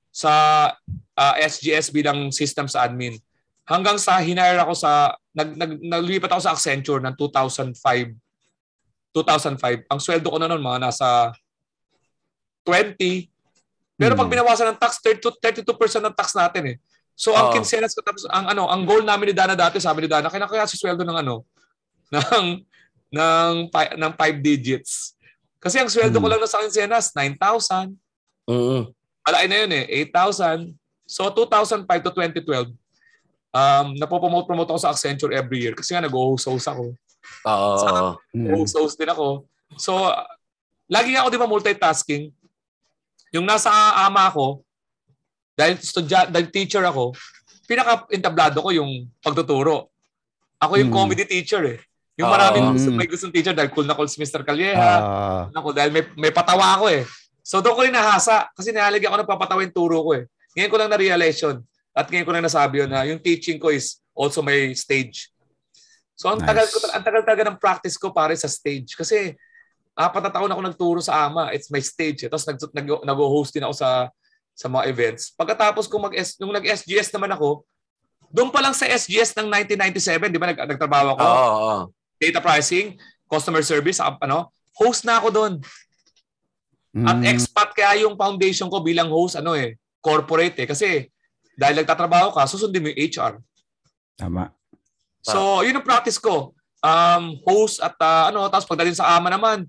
sa 0.09 0.33
ah, 1.13 1.35
SGS 1.37 1.93
bilang 1.93 2.33
systems 2.33 2.73
admin. 2.73 3.21
Hanggang 3.69 4.01
sa 4.01 4.17
hinire 4.17 4.57
ako 4.57 4.73
sa 4.73 5.13
nag, 5.29 5.53
nag 5.53 5.71
naglipat 5.77 6.33
ako 6.33 6.41
sa 6.41 6.57
Accenture 6.57 6.97
ng 7.05 7.13
2005. 7.13 8.17
2005. 9.13 9.85
Ang 9.85 9.99
sweldo 10.01 10.25
ko 10.25 10.37
na 10.41 10.49
noon 10.49 10.61
mga 10.61 10.89
nasa 10.89 11.29
20. 12.65 13.29
Pero 13.93 14.15
pag 14.15 14.25
Hmm. 14.25 14.33
binawasan 14.33 14.73
ng 14.73 14.79
tax 14.79 14.97
32, 15.03 15.37
32% 15.37 16.01
ng 16.01 16.15
tax 16.15 16.33
natin 16.33 16.63
eh. 16.73 16.77
So 17.13 17.35
ang 17.35 17.51
Oo. 17.51 17.55
kinsenas 17.59 17.91
ko 17.91 17.99
tapos 17.99 18.23
ang 18.31 18.47
ano, 18.47 18.65
ang 18.65 18.87
goal 18.87 19.03
namin 19.03 19.29
ni 19.29 19.35
Dana 19.35 19.53
dati, 19.53 19.77
sabi 19.77 20.05
ni 20.05 20.09
Dana, 20.09 20.31
kaya 20.31 20.47
kaya 20.47 20.63
si 20.65 20.79
sweldo 20.79 21.03
ng 21.03 21.19
ano 21.19 21.43
ng 22.15 22.45
ng 23.11 23.53
ng 23.69 24.11
5 24.15 24.39
digits. 24.39 25.13
Kasi 25.59 25.77
ang 25.77 25.91
sweldo 25.91 26.15
ko 26.15 26.25
Hmm. 26.25 26.31
lang 26.31 26.41
na 26.41 26.49
sa 26.49 26.63
kinsenas 26.63 27.11
9,000. 27.11 27.91
Mhm. 28.47 28.81
Malaki 29.21 29.45
na 29.45 29.57
yun 29.61 29.71
eh, 29.75 29.85
8,000. 30.07 30.73
So 31.05 31.27
2005 31.29 32.01
to 32.01 32.11
2012, 32.15 32.71
um, 33.53 33.97
napopromote-promote 33.97 34.69
ako 34.69 34.79
sa 34.79 34.91
Accenture 34.93 35.33
every 35.33 35.61
year 35.65 35.73
kasi 35.73 35.93
nga 35.93 36.05
nag-host 36.05 36.47
ako. 36.47 36.93
Oo. 37.45 37.73
oo. 37.77 38.09
Mm. 38.33 38.53
Host 38.55 38.97
din 38.97 39.09
ako. 39.09 39.45
So, 39.77 40.09
uh, 40.09 40.25
lagi 40.89 41.13
nga 41.13 41.25
ako 41.25 41.29
di 41.29 41.39
ba 41.41 41.49
multitasking. 41.49 42.33
Yung 43.29 43.45
nasa 43.45 43.69
ama 44.01 44.25
ko, 44.33 44.65
dahil, 45.53 45.77
studya, 45.77 46.25
dahil 46.25 46.49
teacher 46.49 46.81
ako, 46.81 47.13
pinaka-entablado 47.69 48.63
ko 48.63 48.69
yung 48.73 49.05
pagtuturo. 49.21 49.93
Ako 50.57 50.79
yung 50.81 50.89
Hmm. 50.89 51.05
comedy 51.05 51.23
teacher 51.29 51.61
eh. 51.67 51.79
Yung 52.17 52.27
Oo. 52.27 52.35
maraming 52.35 52.65
gusto, 52.73 52.89
Hmm. 52.89 52.97
may 52.97 53.07
gustong 53.07 53.31
teacher 53.31 53.53
dahil 53.53 53.69
cool 53.71 53.85
na 53.85 53.93
cool 53.93 54.09
si 54.09 54.17
Mr. 54.19 54.41
Calleja. 54.41 54.75
Ah, 54.75 55.43
ako 55.53 55.71
dahil 55.71 55.93
may, 55.93 56.03
may 56.17 56.31
patawa 56.33 56.75
ako 56.79 56.89
eh. 56.89 57.05
So 57.45 57.61
doon 57.63 57.75
ko 57.77 57.81
rin 57.85 57.95
nahasa 57.95 58.49
kasi 58.57 58.73
nahalig 58.73 59.05
ako 59.05 59.23
nagpapatawa 59.23 59.63
yung 59.63 59.75
turo 59.75 60.03
ko 60.03 60.11
eh. 60.17 60.27
Ngayon 60.57 60.71
ko 60.73 60.77
lang 60.81 60.91
na-realize 60.91 61.39
yun. 61.39 61.57
At 61.99 62.07
ngayon 62.07 62.23
ko 62.23 62.31
lang 62.31 62.47
nasabi 62.47 62.79
yun 62.79 62.87
na 62.87 63.03
yung 63.03 63.19
teaching 63.19 63.59
ko 63.59 63.67
is 63.75 63.99
also 64.15 64.39
my 64.39 64.71
stage. 64.71 65.27
So 66.15 66.31
ang 66.31 66.39
tagal 66.39 66.63
Nice. 66.63 66.71
ko 66.71 66.77
ang 66.95 67.03
tagal 67.03 67.23
talaga 67.27 67.43
ng 67.51 67.59
practice 67.59 67.99
ko 67.99 68.15
pare 68.15 68.39
sa 68.39 68.47
stage 68.47 68.95
kasi 68.95 69.35
apat 69.99 70.23
na 70.23 70.31
taon 70.31 70.47
ako 70.47 70.61
nagturo 70.63 70.99
sa 71.03 71.27
AMA. 71.27 71.51
It's 71.51 71.67
my 71.67 71.83
stage. 71.83 72.23
Eh. 72.23 72.29
Tapos 72.31 72.47
nag, 72.47 72.55
nag, 72.71 72.87
nag-host 73.03 73.51
din 73.51 73.67
ako 73.67 73.75
sa 73.75 74.07
sa 74.55 74.71
mga 74.71 74.87
events. 74.87 75.35
Pagkatapos 75.35 75.91
kung 75.91 76.07
mag 76.07 76.15
nung 76.39 76.55
nag-SGS 76.55 77.11
naman 77.11 77.35
ako, 77.35 77.67
doon 78.31 78.47
pa 78.51 78.63
lang 78.63 78.71
sa 78.71 78.87
SGS 78.87 79.35
ng 79.35 79.47
1997, 79.51 80.31
di 80.31 80.39
ba 80.39 80.51
nag, 80.51 80.59
nagtrabaho 80.59 81.07
ako? 81.15 81.23
Oo. 81.23 81.47
oo. 81.51 81.77
data 82.15 82.39
pricing. 82.39 82.95
customer 83.29 83.61
service, 83.61 84.01
sa 84.01 84.17
ano, 84.17 84.49
host 84.73 85.05
na 85.05 85.21
ako 85.21 85.29
doon. 85.29 85.53
At 87.05 87.21
Mm. 87.21 87.29
expat 87.29 87.77
kaya 87.77 88.01
yung 88.01 88.17
foundation 88.17 88.65
ko 88.73 88.81
bilang 88.81 89.13
host, 89.13 89.37
ano 89.37 89.53
eh, 89.53 89.77
corporate 90.01 90.57
eh. 90.57 90.65
Kasi 90.65 91.05
dahil 91.59 91.83
nagtatrabaho 91.83 92.31
ka, 92.31 92.47
susundin 92.47 92.79
mo 92.79 92.87
yung 92.87 92.99
HR. 93.03 93.33
Tama. 94.15 94.55
So, 95.19 95.59
yun 95.61 95.75
ang 95.75 95.83
practice 95.83 96.15
ko. 96.15 96.55
Um, 96.79 97.35
host 97.43 97.83
at 97.83 97.91
ah, 97.99 98.31
ano, 98.31 98.47
tapos 98.47 98.63
pagdating 98.63 98.95
sa 98.95 99.19
ama 99.19 99.27
naman, 99.27 99.67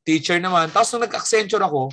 teacher 0.00 0.40
naman. 0.40 0.72
Tapos 0.72 0.88
nung 0.90 1.04
nag-Accenture 1.04 1.60
ako, 1.60 1.92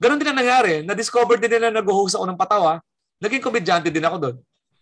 ganun 0.00 0.16
din 0.16 0.32
ang 0.32 0.40
nangyari. 0.40 0.80
Na-discover 0.80 1.36
din 1.36 1.52
nila 1.52 1.68
na 1.68 1.84
nag-host 1.84 2.16
ako 2.16 2.24
ng 2.24 2.40
patawa. 2.40 2.80
Naging 3.20 3.44
komedyante 3.44 3.92
din 3.92 4.02
ako 4.02 4.16
doon. 4.18 4.36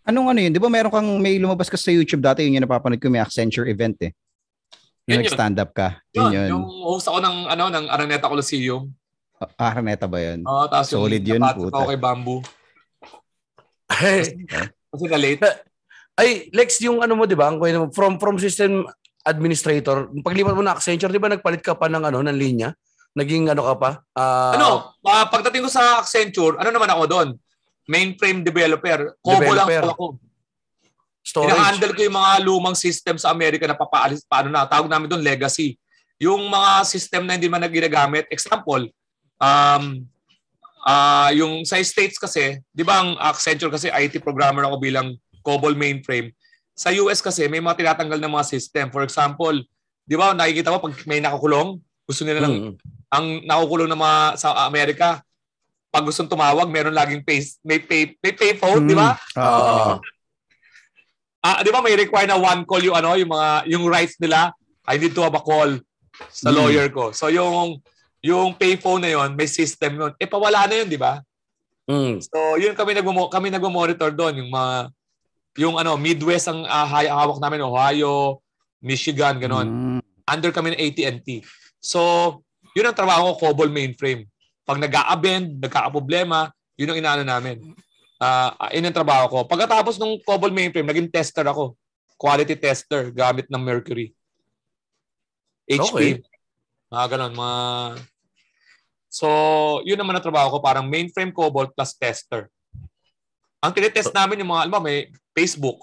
Anong 0.07 0.27
ano 0.31 0.39
yun? 0.41 0.53
Di 0.55 0.63
ba 0.63 0.71
meron 0.71 0.89
kang 0.89 1.11
may 1.19 1.37
lumabas 1.37 1.67
ka 1.67 1.75
sa 1.75 1.91
YouTube 1.91 2.23
dati, 2.23 2.47
yun 2.47 2.57
yung 2.57 2.65
napapanood 2.65 3.03
ko, 3.03 3.11
may 3.11 3.21
Accenture 3.21 3.67
event 3.67 3.99
eh. 4.01 4.15
Yun 5.05 5.19
Yung 5.19 5.19
yun. 5.19 5.23
nag-stand 5.27 5.57
up 5.59 5.71
ka. 5.75 5.99
Yun, 6.15 6.23
Yun 6.23 6.33
yun. 6.33 6.49
yung 6.55 6.65
host 6.87 7.11
ako 7.11 7.19
ng 7.19 7.37
ano 7.51 7.65
ng 7.69 7.85
Araneta 7.91 8.31
Coliseum. 8.31 8.87
Ah, 9.59 9.75
Araneta 9.75 10.07
ba 10.07 10.23
yun? 10.23 10.47
Oh, 10.47 10.71
tapos 10.71 10.95
yung 10.95 11.05
Solid 11.05 11.25
yun, 11.27 11.43
napatid 11.43 11.75
puta. 11.75 11.85
kay 11.85 11.99
Bamboo. 11.99 12.39
Ay, 13.91 14.47
Kasi 14.91 15.05
na-late. 15.07 15.43
ay, 16.15 16.51
Lex, 16.55 16.79
yung 16.83 17.03
ano 17.03 17.19
mo, 17.19 17.27
di 17.27 17.35
ba? 17.35 17.51
Ang 17.51 17.59
kwento 17.59 17.79
mo, 17.83 17.89
from, 17.91 18.19
from 18.23 18.39
system 18.39 18.87
administrator, 19.27 20.09
paglipat 20.25 20.55
mo 20.55 20.63
na 20.65 20.79
Accenture, 20.79 21.13
di 21.13 21.21
ba 21.21 21.29
nagpalit 21.29 21.61
ka 21.61 21.77
pa 21.77 21.91
ng 21.91 22.07
ano, 22.07 22.23
ng 22.23 22.39
linya? 22.39 22.71
Naging 23.19 23.51
ano 23.51 23.67
ka 23.67 23.75
pa? 23.77 23.91
Ah, 24.15 24.55
ano, 24.55 24.95
ah, 25.03 25.27
pagdating 25.27 25.67
ko 25.67 25.71
sa 25.71 25.99
Accenture, 25.99 26.57
ano 26.63 26.71
naman 26.71 26.89
ako 26.89 27.03
doon? 27.11 27.29
Mainframe 27.91 28.47
developer. 28.47 29.19
Kobo 29.19 29.51
lang 29.51 29.67
Developer. 29.67 29.83
po 29.83 29.95
ako. 29.95 30.07
Storage. 31.21 31.53
Ina-handle 31.53 31.93
ko 31.93 32.01
yung 32.07 32.17
mga 32.17 32.33
lumang 32.47 32.77
system 32.79 33.19
sa 33.21 33.29
Amerika 33.35 33.67
na 33.69 33.77
papaalis, 33.77 34.25
paano 34.25 34.49
na, 34.49 34.65
tawag 34.65 34.89
namin 34.89 35.11
doon 35.11 35.21
legacy. 35.21 35.77
Yung 36.17 36.49
mga 36.49 36.87
system 36.87 37.27
na 37.27 37.35
hindi 37.37 37.51
man 37.51 37.61
na 37.61 37.69
ginagamit, 37.69 38.31
example, 38.31 38.89
um, 39.37 39.85
ah 40.83 41.29
yung 41.33 41.65
sa 41.65 41.77
States 41.81 42.17
kasi, 42.17 42.59
di 42.73 42.83
ba 42.83 43.01
ang 43.01 43.17
Accenture 43.21 43.71
kasi 43.71 43.89
IT 43.89 44.21
programmer 44.21 44.65
ako 44.65 44.77
bilang 44.81 45.15
COBOL 45.41 45.77
mainframe. 45.77 46.33
Sa 46.73 46.89
US 47.05 47.21
kasi, 47.21 47.45
may 47.49 47.61
mga 47.61 47.77
tinatanggal 47.85 48.17
ng 48.17 48.33
mga 48.33 48.47
system. 48.49 48.89
For 48.89 49.05
example, 49.05 49.53
di 50.05 50.17
ba 50.17 50.33
nakikita 50.33 50.73
mo 50.73 50.81
pag 50.81 50.97
may 51.05 51.21
nakakulong, 51.21 51.77
gusto 52.05 52.23
nila 52.25 52.45
lang, 52.49 52.55
Mm. 52.57 52.73
ang 53.13 53.27
nakukulong 53.45 53.89
na 53.89 53.99
mga 53.99 54.19
sa 54.37 54.65
Amerika, 54.65 55.21
pag 55.91 56.07
gustong 56.07 56.31
tumawag, 56.31 56.71
meron 56.71 56.95
laging 56.95 57.21
pay, 57.21 57.43
may 57.67 57.83
pay, 57.83 58.15
may 58.23 58.33
pay 58.33 58.55
phone, 58.55 58.87
di 58.87 58.95
ba? 58.95 59.19
Oo. 59.37 59.45
Oo. 59.45 59.95
Ah, 61.41 61.65
di 61.65 61.73
ba 61.73 61.81
may 61.81 61.97
require 61.97 62.29
na 62.29 62.37
one 62.37 62.69
call 62.69 62.85
yung 62.85 62.97
ano, 62.97 63.17
yung 63.17 63.33
mga 63.33 63.49
yung 63.73 63.85
rights 63.89 64.21
nila. 64.21 64.53
I 64.85 65.01
need 65.01 65.17
to 65.17 65.25
have 65.25 65.33
a 65.35 65.41
call 65.41 65.73
sa 66.29 66.53
Mm. 66.53 66.57
lawyer 66.57 66.87
ko. 66.93 67.11
So 67.17 67.33
yung 67.33 67.81
yung 68.21 68.53
payphone 68.53 69.05
na 69.05 69.11
yon, 69.17 69.33
may 69.33 69.49
system 69.49 69.97
yon. 69.97 70.13
Eh 70.21 70.29
pawala 70.29 70.69
na 70.69 70.85
yun, 70.85 70.89
di 70.89 71.01
ba? 71.01 71.25
Mm. 71.89 72.21
So 72.21 72.61
yun 72.61 72.77
kami 72.77 72.95
nagmo 72.95 73.27
kami 73.33 73.51
nagmo-monitor 73.51 74.15
doon 74.15 74.45
yung 74.45 74.51
mga 74.53 74.75
yung 75.59 75.75
ano 75.75 75.99
Midwest 75.99 76.47
ang 76.47 76.63
uh, 76.63 76.87
hawak 76.87 77.43
namin 77.43 77.67
Ohio, 77.67 78.39
Michigan, 78.79 79.41
ganon. 79.43 79.99
Mm. 79.99 80.01
Under 80.31 80.55
kami 80.55 80.77
ng 80.77 80.81
AT&T. 80.81 81.43
So 81.83 82.01
yun 82.77 82.87
ang 82.87 82.95
trabaho 82.95 83.35
ko, 83.35 83.51
COBOL 83.51 83.73
mainframe. 83.73 84.31
Pag 84.63 84.79
nag-a-bend, 84.79 85.59
nagkakaproblema, 85.59 86.55
yun 86.79 86.95
ang 86.95 87.01
inaano 87.03 87.25
namin. 87.27 87.59
Ah, 88.21 88.55
uh, 88.55 88.71
yun 88.71 88.87
ang 88.87 88.95
trabaho 88.95 89.27
ko. 89.27 89.39
Pagkatapos 89.49 89.99
ng 89.99 90.23
COBOL 90.23 90.55
mainframe, 90.55 90.87
naging 90.87 91.11
tester 91.11 91.43
ako. 91.43 91.75
Quality 92.21 92.55
tester 92.55 93.11
gamit 93.11 93.49
ng 93.49 93.59
Mercury. 93.59 94.13
HP. 95.67 95.83
Okay. 95.91 96.13
Mga 96.91 97.07
ganon, 97.17 97.33
mga... 97.35 97.59
So, 99.11 99.27
yun 99.83 99.99
naman 99.99 100.15
ang 100.15 100.23
trabaho 100.23 100.57
ko. 100.57 100.59
Parang 100.63 100.87
mainframe 100.87 101.35
COBOL 101.35 101.75
plus 101.75 101.99
tester. 101.99 102.47
Ang 103.59 103.75
tinitest 103.75 104.15
namin 104.15 104.41
yung 104.41 104.55
mga, 104.55 104.71
alam 104.71 104.73
mo, 104.73 104.87
may 104.87 105.11
Facebook. 105.35 105.83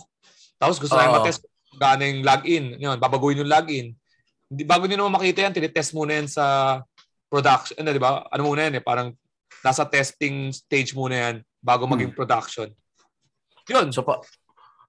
Tapos 0.55 0.80
gusto 0.80 0.95
namin 0.95 1.19
matest 1.21 1.43
kung 1.43 1.78
gaano 1.78 2.01
yung 2.07 2.23
login. 2.23 2.65
Yun, 2.80 2.97
babaguhin 2.97 3.43
yung 3.43 3.51
login. 3.51 3.93
Hindi, 4.47 4.63
bago 4.63 4.88
nyo 4.88 4.95
naman 4.95 5.19
makita 5.19 5.43
yan, 5.43 5.53
tinitest 5.53 5.91
muna 5.91 6.23
yan 6.23 6.28
sa 6.32 6.80
production. 7.28 7.75
Ano, 7.84 7.91
di 7.91 8.01
ba? 8.01 8.23
Ano 8.32 8.47
muna 8.47 8.71
yan 8.71 8.80
eh, 8.80 8.84
parang 8.84 9.11
nasa 9.59 9.84
testing 9.84 10.55
stage 10.55 10.95
muna 10.95 11.15
yan 11.15 11.36
bago 11.59 11.84
maging 11.84 12.15
production. 12.15 12.71
Yun. 13.67 13.91
So, 13.91 14.07
pa, 14.07 14.23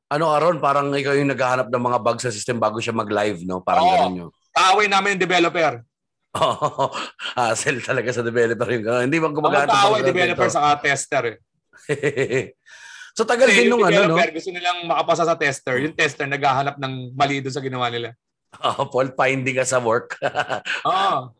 ano 0.09 0.30
Aaron, 0.30 0.62
parang 0.62 0.89
ikaw 0.95 1.12
yung 1.12 1.28
naghahanap 1.34 1.68
ng 1.68 1.84
mga 1.84 1.99
bugs 2.01 2.22
sa 2.24 2.32
system 2.32 2.57
bago 2.57 2.78
siya 2.78 2.97
mag-live, 2.97 3.45
no? 3.45 3.61
Parang 3.61 3.84
Oo. 3.84 3.93
ganun 3.93 4.20
yun. 4.24 4.30
Kaaway 4.55 4.86
namin 4.89 5.18
yung 5.18 5.24
developer. 5.26 5.84
Oo. 6.37 6.93
Hassle 7.39 7.81
talaga 7.81 8.12
sa 8.12 8.20
developer 8.20 8.68
yung 8.68 8.85
gano'n. 8.85 9.05
Hindi 9.09 9.18
ba 9.18 9.26
Ang 9.33 9.37
gumagamit 9.37 9.68
ng 9.68 9.72
kaaway 9.72 10.01
bugs 10.05 10.09
developer 10.12 10.49
sa 10.53 10.76
tester 10.76 11.24
eh. 11.24 11.37
so, 13.16 13.24
tagal 13.24 13.49
Kasi 13.49 13.64
din 13.64 13.72
nung 13.72 13.81
ano, 13.81 13.97
no? 14.05 14.16
developer, 14.20 14.31
gusto 14.37 14.51
nilang 14.53 14.79
makapasa 14.85 15.24
sa 15.24 15.41
tester. 15.41 15.81
Yung 15.81 15.97
tester 15.97 16.29
naghahanap 16.29 16.76
ng 16.76 17.16
mali 17.16 17.41
doon 17.41 17.55
sa 17.55 17.64
ginawa 17.64 17.89
nila. 17.89 18.12
Oh, 18.61 18.89
fault 18.93 19.12
finding 19.16 19.57
ka 19.57 19.64
sa 19.64 19.81
work. 19.81 20.16
Oo. 20.89 21.33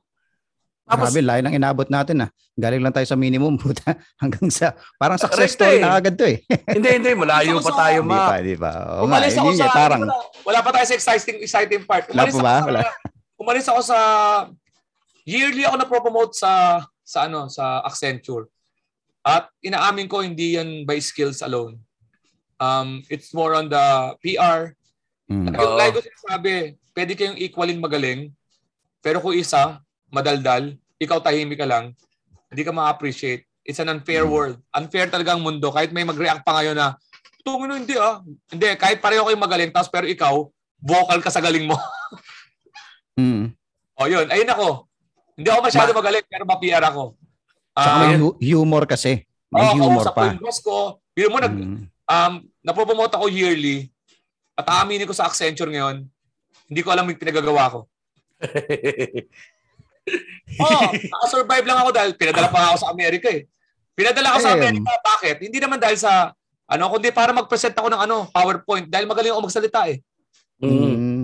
Tapos- 0.89 1.12
Grabe, 1.12 1.20
layo 1.20 1.43
ng 1.45 1.57
inabot 1.61 1.89
natin 1.93 2.24
ah. 2.24 2.30
Galing 2.59 2.82
lang 2.82 2.91
tayo 2.91 3.07
sa 3.07 3.14
minimum, 3.14 3.55
puta. 3.62 3.93
Hanggang 4.18 4.49
sa, 4.49 4.72
parang 4.97 5.20
success 5.20 5.53
story 5.55 5.78
eh. 5.78 5.84
na 5.84 6.01
agad 6.01 6.16
to 6.16 6.24
eh. 6.26 6.43
hindi, 6.74 6.89
hindi. 6.97 7.12
Malayo 7.12 7.61
pa 7.61 7.72
tayo, 7.76 8.01
ma. 8.03 8.32
pa, 8.32 8.36
di 8.41 8.57
pa. 8.57 8.72
Nga, 8.72 9.05
Umalis 9.05 9.34
ako 9.36 9.49
hindi 9.53 9.61
sa, 9.62 9.68
parang, 9.70 10.01
wala, 10.03 10.16
wala 10.49 10.61
pa 10.64 10.70
tayo 10.74 10.86
sa 10.89 10.95
exciting 10.97 11.36
exciting 11.45 11.82
part. 11.84 12.09
Umalis 12.09 12.34
ba? 12.41 12.41
ako 12.41 12.41
sa, 12.41 12.66
Wala. 12.66 12.80
umalis 13.39 13.66
ako 13.68 13.80
sa, 13.84 13.99
yearly 15.29 15.68
ako 15.68 15.76
na-promote 15.76 16.33
sa, 16.33 16.81
sa 17.05 17.29
ano, 17.29 17.53
sa 17.53 17.85
Accenture. 17.85 18.49
At 19.20 19.53
inaamin 19.61 20.09
ko, 20.09 20.24
hindi 20.24 20.57
yan 20.57 20.89
by 20.89 20.97
skills 21.05 21.45
alone. 21.45 21.76
Um, 22.57 23.05
it's 23.12 23.37
more 23.37 23.53
on 23.53 23.68
the 23.68 24.16
PR. 24.24 24.72
Mm. 25.29 25.53
Yung 25.53 25.61
Oo. 25.61 25.76
like 25.76 25.93
ko 25.93 26.01
sinasabi, 26.01 26.81
pwede 26.97 27.12
kayong 27.12 27.37
equalin 27.37 27.76
magaling, 27.76 28.33
pero 29.05 29.20
kung 29.20 29.37
isa, 29.37 29.85
madaldal, 30.09 30.72
ikaw 30.97 31.20
tahimik 31.20 31.61
ka 31.61 31.68
lang, 31.68 31.93
hindi 32.49 32.64
ka 32.64 32.72
ma-appreciate. 32.72 33.45
It's 33.68 33.85
an 33.85 33.93
unfair 33.93 34.24
Mm. 34.24 34.33
world. 34.33 34.57
Unfair 34.72 35.12
talaga 35.12 35.37
ang 35.37 35.45
mundo. 35.45 35.68
Kahit 35.68 35.93
may 35.93 36.09
mag-react 36.09 36.41
pa 36.41 36.57
ngayon 36.57 36.72
na, 36.72 36.97
tungin 37.45 37.85
hindi 37.85 38.01
ah. 38.01 38.24
Hindi, 38.49 38.81
kahit 38.81 39.05
pareho 39.05 39.29
kayong 39.29 39.45
magaling, 39.45 39.70
tapos 39.76 39.93
pero 39.93 40.09
ikaw, 40.09 40.49
vocal 40.81 41.20
ka 41.20 41.29
sa 41.29 41.45
galing 41.45 41.68
mo. 41.68 41.76
Mm. 43.18 43.51
o 43.99 44.07
yun, 44.07 44.31
ayun 44.31 44.47
ako. 44.47 44.88
Hindi 45.39 45.49
ako 45.49 45.61
masyado 45.62 45.91
Ma- 45.95 45.99
magaling, 46.03 46.26
pero 46.26 46.43
ma-PR 46.43 46.84
ako. 46.84 47.14
Tsaka 47.70 47.86
Ah, 47.89 48.01
may 48.03 48.18
hu- 48.18 48.34
humor 48.36 48.82
kasi. 48.84 49.22
May 49.49 49.62
oo, 49.62 49.72
humor 49.78 50.03
pa. 50.11 50.34
yung 50.34 50.43
boss 50.43 50.59
ko. 50.59 50.99
Yun 51.14 51.30
mo, 51.30 51.39
nag, 51.39 51.55
Mm. 51.55 51.78
um, 51.86 52.32
napopromote 52.61 53.14
ako 53.14 53.30
yearly. 53.30 53.86
At 54.53 54.66
aaminin 54.66 55.07
ko 55.07 55.14
sa 55.14 55.24
Accenture 55.24 55.70
ngayon, 55.70 56.03
hindi 56.66 56.80
ko 56.82 56.91
alam 56.91 57.07
yung 57.07 57.16
pinagagawa 57.16 57.70
ko. 57.70 57.78
Oo, 60.59 60.80
nakasurvive 60.91 61.66
lang 61.66 61.78
ako 61.78 61.91
dahil 61.93 62.11
pinadala 62.12 62.49
pa 62.49 62.72
ako 62.72 62.76
sa 62.80 62.91
Amerika 62.91 63.28
eh. 63.28 63.45
Pinadala 63.93 64.32
ako 64.32 64.39
sa 64.41 64.51
Damn. 64.51 64.59
Amerika, 64.59 64.91
bakit? 65.01 65.36
Hindi 65.39 65.59
naman 65.59 65.76
dahil 65.76 65.95
sa, 65.95 66.32
ano, 66.66 66.84
kundi 66.89 67.11
para 67.11 67.30
mag-present 67.30 67.74
ako 67.74 67.89
ng 67.89 68.01
ano, 68.01 68.26
PowerPoint. 68.28 68.86
Dahil 68.86 69.05
magaling 69.05 69.30
ako 69.30 69.43
magsalita 69.45 69.86
eh. 69.86 70.01
Mm. 70.59 71.17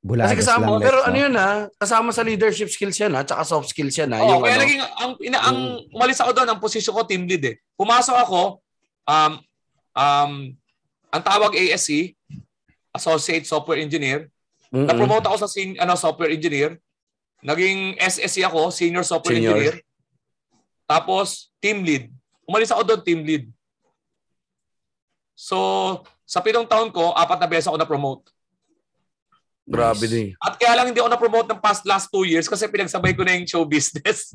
Mm. 0.00 0.08
Bulagas 0.08 0.32
Kasi 0.32 0.40
kasama, 0.48 0.64
lang. 0.76 0.80
pero 0.80 0.98
ano 1.04 1.12
no? 1.12 1.20
yun 1.20 1.34
ha, 1.36 1.50
kasama 1.76 2.08
sa 2.08 2.24
leadership 2.24 2.72
skills 2.72 2.96
yan 2.96 3.12
ha, 3.12 3.20
tsaka 3.20 3.44
soft 3.44 3.68
skills 3.68 3.92
yan 4.00 4.08
ha. 4.16 4.24
Oo, 4.24 4.40
yung 4.40 4.42
kaya 4.48 4.56
ano, 4.56 4.62
naging, 4.64 4.80
ang, 4.80 5.12
ina, 5.20 5.38
ang 5.44 5.58
umalis 5.92 6.18
ako 6.24 6.30
doon, 6.32 6.48
ang 6.48 6.60
posisyon 6.60 6.96
ko 6.96 7.04
team 7.04 7.28
lead 7.28 7.44
eh. 7.44 7.56
Pumasok 7.76 8.16
ako, 8.16 8.64
um, 9.04 9.32
um, 9.92 10.32
ang 11.12 11.22
tawag 11.22 11.52
ASE, 11.52 12.16
Associate 12.96 13.44
Software 13.44 13.84
Engineer. 13.84 14.32
Mm-mm. 14.70 14.86
Na-promote 14.86 15.26
ako 15.26 15.36
sa 15.46 15.48
sen- 15.50 15.78
ano, 15.78 15.98
software 15.98 16.30
engineer. 16.30 16.78
Naging 17.42 17.98
SSE 17.98 18.46
ako, 18.46 18.70
Senior 18.70 19.02
Software 19.02 19.36
Senior. 19.36 19.58
Engineer. 19.58 19.76
Tapos, 20.86 21.50
team 21.58 21.82
lead. 21.82 22.08
Umalis 22.46 22.70
ako 22.70 22.82
doon, 22.86 23.00
team 23.02 23.20
lead. 23.26 23.44
So, 25.34 25.58
sa 26.22 26.38
pitong 26.38 26.70
taon 26.70 26.94
ko, 26.94 27.10
apat 27.14 27.38
na 27.42 27.50
beses 27.50 27.66
ako 27.66 27.78
na-promote. 27.78 28.30
Grabe 29.70 30.02
Nice. 30.02 30.10
din. 30.10 30.28
At 30.36 30.58
kaya 30.58 30.74
lang 30.74 30.90
hindi 30.90 30.98
ako 30.98 31.08
na-promote 31.08 31.48
ng 31.48 31.62
past 31.62 31.86
last 31.86 32.10
two 32.10 32.26
years 32.26 32.44
kasi 32.44 32.66
pinagsabay 32.66 33.14
ko 33.14 33.22
na 33.22 33.38
yung 33.38 33.46
show 33.46 33.62
business. 33.64 34.34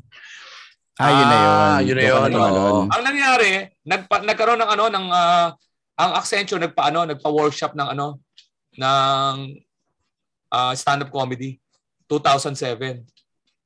Ah, 0.96 1.12
yun 1.12 1.28
na 1.28 1.36
yun. 1.36 1.52
Ah, 1.52 1.78
yun 1.84 1.92
na 1.92 2.04
yun. 2.08 2.88
Ang 2.88 3.02
nangyari, 3.04 3.48
nagpa, 3.84 4.24
nagkaroon 4.24 4.56
ng 4.56 4.70
ano 4.72 4.84
ng 4.88 5.06
ah, 5.12 5.52
ang 5.92 6.10
Accenture 6.16 6.56
nagpa 6.56 6.88
ano, 6.88 7.04
nagpa-workshop 7.04 7.76
ng 7.76 7.88
ano 7.92 8.16
ng 8.80 9.34
ah, 10.48 10.72
stand-up 10.72 11.12
comedy 11.12 11.60
2007. 12.08 13.04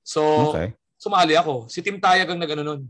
So, 0.02 0.50
Okay. 0.50 0.74
sumali 0.98 1.38
ako. 1.38 1.70
Si 1.70 1.78
Tim 1.86 2.02
Tayag 2.02 2.34
ang 2.34 2.42
nagano 2.42 2.66
nun. 2.66 2.82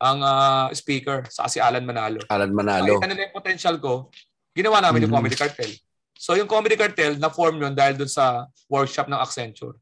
Ang 0.00 0.18
ah, 0.24 0.72
speaker 0.72 1.28
sa 1.28 1.44
si 1.44 1.60
Alan 1.60 1.84
Manalo. 1.84 2.24
Alan 2.24 2.48
Manalo. 2.48 2.96
Nakita 2.96 3.04
nila 3.04 3.28
yung 3.28 3.36
potential 3.36 3.76
ko. 3.76 4.08
Ginawa 4.56 4.80
namin 4.80 5.04
yung 5.04 5.12
Mhm. 5.12 5.18
Comedy 5.20 5.36
Cartel. 5.36 5.76
So 6.18 6.34
yung 6.34 6.50
Comedy 6.50 6.74
Cartel, 6.74 7.14
na-form 7.14 7.62
yun 7.62 7.72
dahil 7.72 7.94
dun 7.94 8.10
sa 8.10 8.42
workshop 8.66 9.06
ng 9.06 9.16
Accenture. 9.16 9.78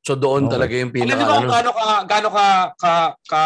So 0.00 0.16
doon 0.16 0.48
Okay. 0.48 0.52
talaga 0.56 0.72
yung 0.72 0.88
Alam 0.88 0.96
pinaka 0.96 1.22
kung 1.22 1.36
ano. 1.36 1.50
gaano 1.52 1.70
ka, 1.70 1.86
gaano 2.08 2.28
ka, 2.32 2.46
ka, 2.74 2.92
ka, 3.28 3.42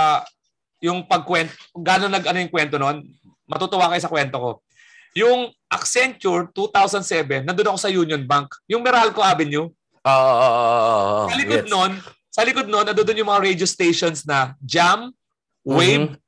yung 0.78 1.02
pagkwento, 1.04 1.50
gaano 1.74 2.06
nag, 2.06 2.22
ano 2.22 2.38
yung 2.38 2.52
kwento 2.52 2.78
noon? 2.78 3.02
Matutuwa 3.50 3.90
kayo 3.90 3.98
sa 3.98 4.08
kwento 4.08 4.36
ko. 4.38 4.50
Yung 5.18 5.50
Accenture 5.66 6.54
2007, 6.54 7.42
nandun 7.42 7.66
ako 7.66 7.78
sa 7.80 7.90
Union 7.90 8.22
Bank. 8.22 8.54
Yung 8.70 8.80
Meralco 8.80 9.18
Avenue. 9.18 9.66
Oo. 10.06 11.26
Sa 11.26 11.34
likod 11.34 11.66
Yes. 11.66 11.68
nun, 11.68 11.92
sa 12.30 12.46
likod 12.46 12.70
nun, 12.70 12.86
nandun 12.86 13.18
yung 13.18 13.26
mga 13.28 13.42
radio 13.42 13.66
stations 13.66 14.22
na 14.22 14.54
Jam, 14.62 15.10
Wave, 15.66 16.14
Mhm. 16.14 16.18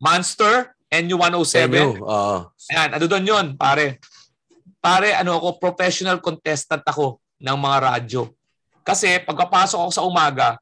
Monster, 0.00 0.72
NU107. 0.90 1.68
Venue, 1.70 2.00
oo. 2.00 2.38
Ayan, 2.68 2.90
ano 2.92 3.04
doon 3.06 3.24
yun, 3.24 3.46
pare. 3.54 4.00
Pare, 4.82 5.14
ano 5.14 5.38
ako, 5.38 5.62
professional 5.62 6.18
contestant 6.18 6.82
ako 6.82 7.22
ng 7.38 7.54
mga 7.54 7.76
radyo. 7.78 8.22
Kasi 8.82 9.22
pagkapasok 9.22 9.78
ako 9.78 9.90
sa 9.94 10.02
umaga, 10.02 10.58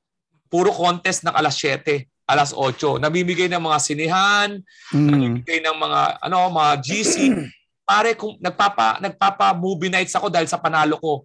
puro 0.52 0.68
contest 0.76 1.24
ng 1.24 1.32
alas 1.32 1.56
7, 1.56 2.04
alas 2.28 2.52
8. 2.52 3.00
Nabibigay 3.00 3.48
ng 3.48 3.64
mga 3.64 3.78
sinihan, 3.80 4.48
Mm. 4.92 5.08
nabibigay 5.08 5.64
ng 5.64 5.72
mga 5.72 6.00
ano, 6.20 6.52
mga 6.52 6.72
GC. 6.84 7.14
Pare, 7.88 8.12
kung 8.14 8.36
nagpapa 8.38 9.00
nagpapa 9.00 9.56
movie 9.56 9.88
nights 9.90 10.12
ako 10.12 10.28
dahil 10.28 10.46
sa 10.46 10.60
panalo 10.60 11.00
ko. 11.00 11.24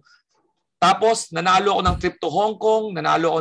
Tapos 0.80 1.28
nanalo 1.30 1.76
ako 1.76 1.82
ng 1.84 1.96
trip 2.00 2.16
to 2.16 2.32
Hong 2.32 2.56
Kong, 2.56 2.96
nanalo 2.96 3.26
ako. 3.28 3.38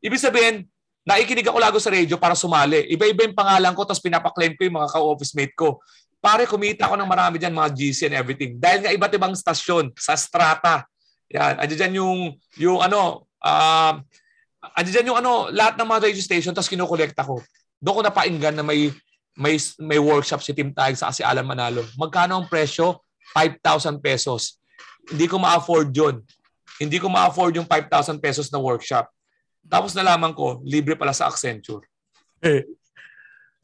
Ibig 0.00 0.20
sabihin, 0.20 0.64
naikinig 1.04 1.44
ako 1.44 1.60
lago 1.60 1.78
sa 1.78 1.92
radio 1.92 2.16
para 2.16 2.32
sumali. 2.32 2.88
Iba-iba 2.88 3.28
yung 3.28 3.36
pangalan 3.36 3.76
ko 3.76 3.84
tapos 3.84 4.00
pinapa-claim 4.00 4.56
ko 4.56 4.64
yung 4.64 4.80
mga 4.80 4.90
ka-office 4.96 5.36
mate 5.36 5.52
ko. 5.52 5.78
Pare, 6.24 6.48
kumita 6.48 6.88
ako 6.88 6.96
ng 6.96 7.10
marami 7.10 7.36
dyan, 7.36 7.52
mga 7.52 7.70
GC 7.76 8.08
and 8.08 8.16
everything. 8.16 8.56
Dahil 8.56 8.80
nga 8.80 8.96
iba't 8.96 9.12
ibang 9.12 9.36
stasyon 9.36 9.92
sa 9.92 10.16
strata. 10.16 10.88
Yan, 11.28 11.60
andyan 11.60 11.78
dyan 11.84 11.94
yung, 12.00 12.18
yung 12.56 12.78
ano, 12.80 13.28
uh, 13.44 14.00
andyan 14.72 15.04
dyan 15.04 15.08
yung 15.12 15.20
ano, 15.20 15.52
lahat 15.52 15.76
ng 15.76 15.84
mga 15.84 16.00
radio 16.08 16.24
station 16.24 16.56
tapos 16.56 16.72
kinukolekta 16.72 17.20
ko. 17.20 17.44
Doon 17.76 18.00
ko 18.00 18.02
napainggan 18.08 18.56
na 18.56 18.64
may 18.64 18.88
may 19.34 19.58
may 19.82 19.98
workshop 19.98 20.40
si 20.40 20.54
Tim 20.54 20.70
Tag 20.70 20.94
sa 20.96 21.10
si 21.10 21.20
Alan 21.20 21.44
Manalo. 21.44 21.84
Magkano 21.98 22.38
ang 22.38 22.46
presyo? 22.46 23.02
5,000 23.34 23.98
pesos. 23.98 24.62
Hindi 25.10 25.26
ko 25.26 25.42
ma-afford 25.42 25.90
'yon. 25.90 26.22
Hindi 26.78 27.02
ko 27.02 27.10
ma-afford 27.10 27.58
yung 27.58 27.68
5,000 27.68 28.22
pesos 28.22 28.48
na 28.48 28.62
workshop. 28.62 29.10
Tapos 29.66 29.92
nalaman 29.92 30.32
ko, 30.32 30.62
libre 30.62 30.94
pala 30.94 31.12
sa 31.12 31.26
Accenture. 31.28 31.84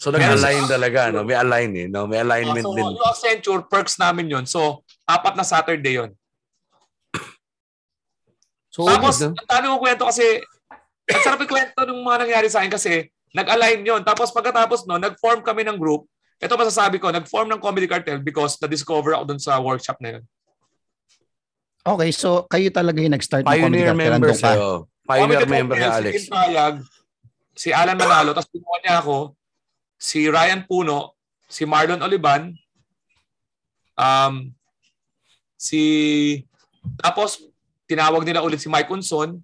So 0.00 0.08
nag-align 0.08 0.64
talaga, 0.64 1.12
no? 1.12 1.28
May 1.28 1.36
align 1.36 1.70
eh, 1.76 1.86
no? 1.92 2.08
May 2.08 2.24
alignment 2.24 2.64
so, 2.64 2.72
din. 2.72 2.88
yung 2.88 3.04
Accenture, 3.04 3.68
perks 3.68 4.00
namin 4.00 4.32
yon 4.32 4.48
So, 4.48 4.80
apat 5.04 5.36
na 5.36 5.44
Saturday 5.44 6.00
yon 6.00 6.10
So, 8.74 8.88
Tapos, 8.88 9.20
no? 9.20 9.36
ang 9.36 9.44
dami 9.44 9.64
kong 9.68 9.82
kwento 9.84 10.08
kasi, 10.08 10.40
ang 11.04 11.20
sarap 11.20 11.44
yung 11.44 11.52
kwento 11.52 11.84
ng 11.84 12.00
mga 12.00 12.18
nangyari 12.24 12.48
sa 12.48 12.64
akin 12.64 12.72
kasi, 12.72 13.12
nag-align 13.36 13.84
yon 13.84 14.00
Tapos 14.00 14.32
pagkatapos 14.32 14.88
no, 14.88 14.96
nag-form 14.96 15.44
kami 15.44 15.68
ng 15.68 15.76
group. 15.76 16.08
Ito 16.40 16.56
masasabi 16.56 16.96
ko, 16.96 17.12
nag-form 17.12 17.52
ng 17.52 17.60
Comedy 17.60 17.84
Cartel 17.84 18.24
because 18.24 18.56
na-discover 18.56 19.12
ako 19.20 19.36
dun 19.36 19.42
sa 19.42 19.60
workshop 19.60 20.00
na 20.00 20.16
yun. 20.16 20.24
Okay, 21.84 22.08
so 22.08 22.48
kayo 22.48 22.72
talaga 22.72 23.04
yung 23.04 23.12
nag-start 23.12 23.44
ng 23.44 23.52
comedy 23.52 23.84
Pioneer 23.84 23.88
cartel. 23.92 24.00
members 24.00 24.40
sa'yo. 24.40 24.68
Pioneer 25.04 25.44
Comedy 25.44 25.52
member 25.52 25.76
Alex. 25.76 26.12
Si 26.16 26.28
Tayag, 26.32 26.74
si 27.52 27.68
Alan 27.68 28.00
Manalo, 28.00 28.32
tapos 28.32 28.48
pinuha 28.48 28.76
niya 28.80 28.96
ako, 29.04 29.36
si 30.00 30.24
Ryan 30.32 30.64
Puno, 30.64 31.12
si 31.44 31.68
Marlon 31.68 32.00
Olivan, 32.00 32.56
um, 34.00 34.48
si, 35.60 35.82
tapos 36.96 37.44
tinawag 37.84 38.24
nila 38.24 38.40
ulit 38.40 38.64
si 38.64 38.72
Mike 38.72 38.88
Unson, 38.88 39.36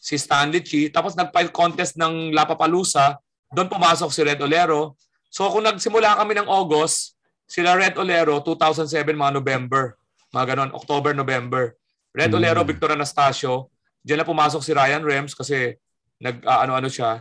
si 0.00 0.16
Stanley 0.16 0.64
Chi, 0.64 0.88
tapos 0.88 1.12
nag-file 1.12 1.52
contest 1.52 2.00
ng 2.00 2.32
Lapapalusa, 2.32 3.20
doon 3.52 3.68
pumasok 3.68 4.08
si 4.08 4.24
Red 4.24 4.40
Olero. 4.40 4.96
So 5.28 5.44
kung 5.52 5.68
nagsimula 5.68 6.16
kami 6.16 6.32
ng 6.40 6.48
August, 6.48 7.20
sila 7.44 7.76
Red 7.76 8.00
Olero, 8.00 8.40
2007, 8.40 9.12
mga 9.12 9.36
November, 9.36 9.92
mga 10.32 10.56
ganon, 10.56 10.72
October, 10.72 11.12
November. 11.12 11.76
Red 12.16 12.32
Hmm. 12.32 12.40
Olero, 12.40 12.64
Victor 12.64 12.96
Anastasio, 12.96 13.68
Diyan 14.08 14.24
na 14.24 14.28
pumasok 14.28 14.62
si 14.64 14.72
Ryan 14.72 15.04
Rems 15.04 15.36
kasi 15.36 15.76
nag 16.22 16.40
ah, 16.48 16.64
ano-ano 16.64 16.88
siya. 16.88 17.20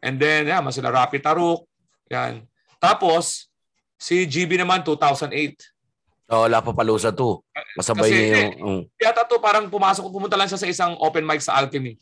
And 0.00 0.16
then, 0.16 0.48
yeah, 0.48 0.64
mas 0.64 0.74
sila 0.74 0.88
Rapi 0.88 1.20
Taruk. 1.20 1.68
Yan. 2.08 2.42
Tapos, 2.78 3.46
si 3.94 4.24
GB 4.24 4.58
naman 4.58 4.82
2008. 4.82 5.30
Oo, 6.32 6.48
wala 6.48 6.58
pa 6.58 6.72
palusa 6.72 7.12
to. 7.12 7.44
Masabay 7.76 8.08
Kasi, 8.08 8.16
niya 8.16 8.38
yung... 8.56 8.56
mm. 8.58 8.82
Yata 8.98 9.22
to 9.22 9.36
parang 9.38 9.68
pumasok, 9.68 10.08
pumunta 10.08 10.34
lang 10.34 10.48
siya 10.48 10.58
sa 10.58 10.66
isang 10.66 10.96
open 10.98 11.22
mic 11.22 11.38
sa 11.38 11.60
Alchemy. 11.60 12.00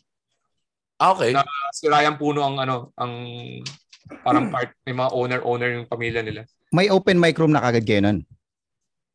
Ah, 0.95 1.11
okay. 1.11 1.35
Na- 1.35 1.45
Si 1.73 1.85
Ryan 1.85 2.15
Puno 2.15 2.41
ang 2.41 2.55
ano, 2.57 2.95
ang 2.95 3.11
parang 4.23 4.47
part, 4.49 4.71
may 4.83 4.93
mga 4.93 5.09
owner-owner 5.11 5.69
yung 5.75 5.87
pamilya 5.87 6.21
nila. 6.21 6.41
May 6.71 6.87
open 6.87 7.19
mic 7.19 7.35
room 7.35 7.51
na 7.51 7.59
kagad 7.59 7.83
kayo 7.83 8.01
nun. 8.01 8.23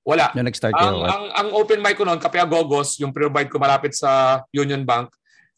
Wala. 0.07 0.31
Nung 0.37 0.47
nag-start 0.47 0.71
Ang, 0.71 1.03
kayo. 1.03 1.03
ang, 1.03 1.25
ang 1.35 1.49
open 1.51 1.83
mic 1.83 1.99
ko 1.99 2.07
noon, 2.07 2.21
Kapya 2.21 2.47
Gogos, 2.47 2.95
yung 3.01 3.11
provide 3.11 3.51
ko 3.51 3.59
malapit 3.59 3.91
sa 3.91 4.43
Union 4.53 4.87
Bank. 4.87 5.11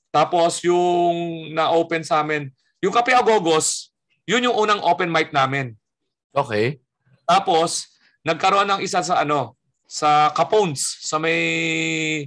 Tapos 0.09 0.65
yung 0.65 1.13
na-open 1.53 2.01
sa 2.01 2.25
amin, 2.25 2.49
yung 2.81 2.95
Kapya 2.95 3.21
Gogos, 3.21 3.93
yun 4.29 4.45
yung 4.45 4.57
unang 4.59 4.85
open 4.85 5.09
mic 5.09 5.33
namin. 5.33 5.73
Okay. 6.37 6.77
Tapos, 7.25 7.97
nagkaroon 8.21 8.69
ng 8.69 8.81
isa 8.85 9.01
sa 9.01 9.25
ano, 9.25 9.57
sa 9.89 10.29
Capones, 10.37 11.01
sa 11.01 11.17
may 11.17 11.41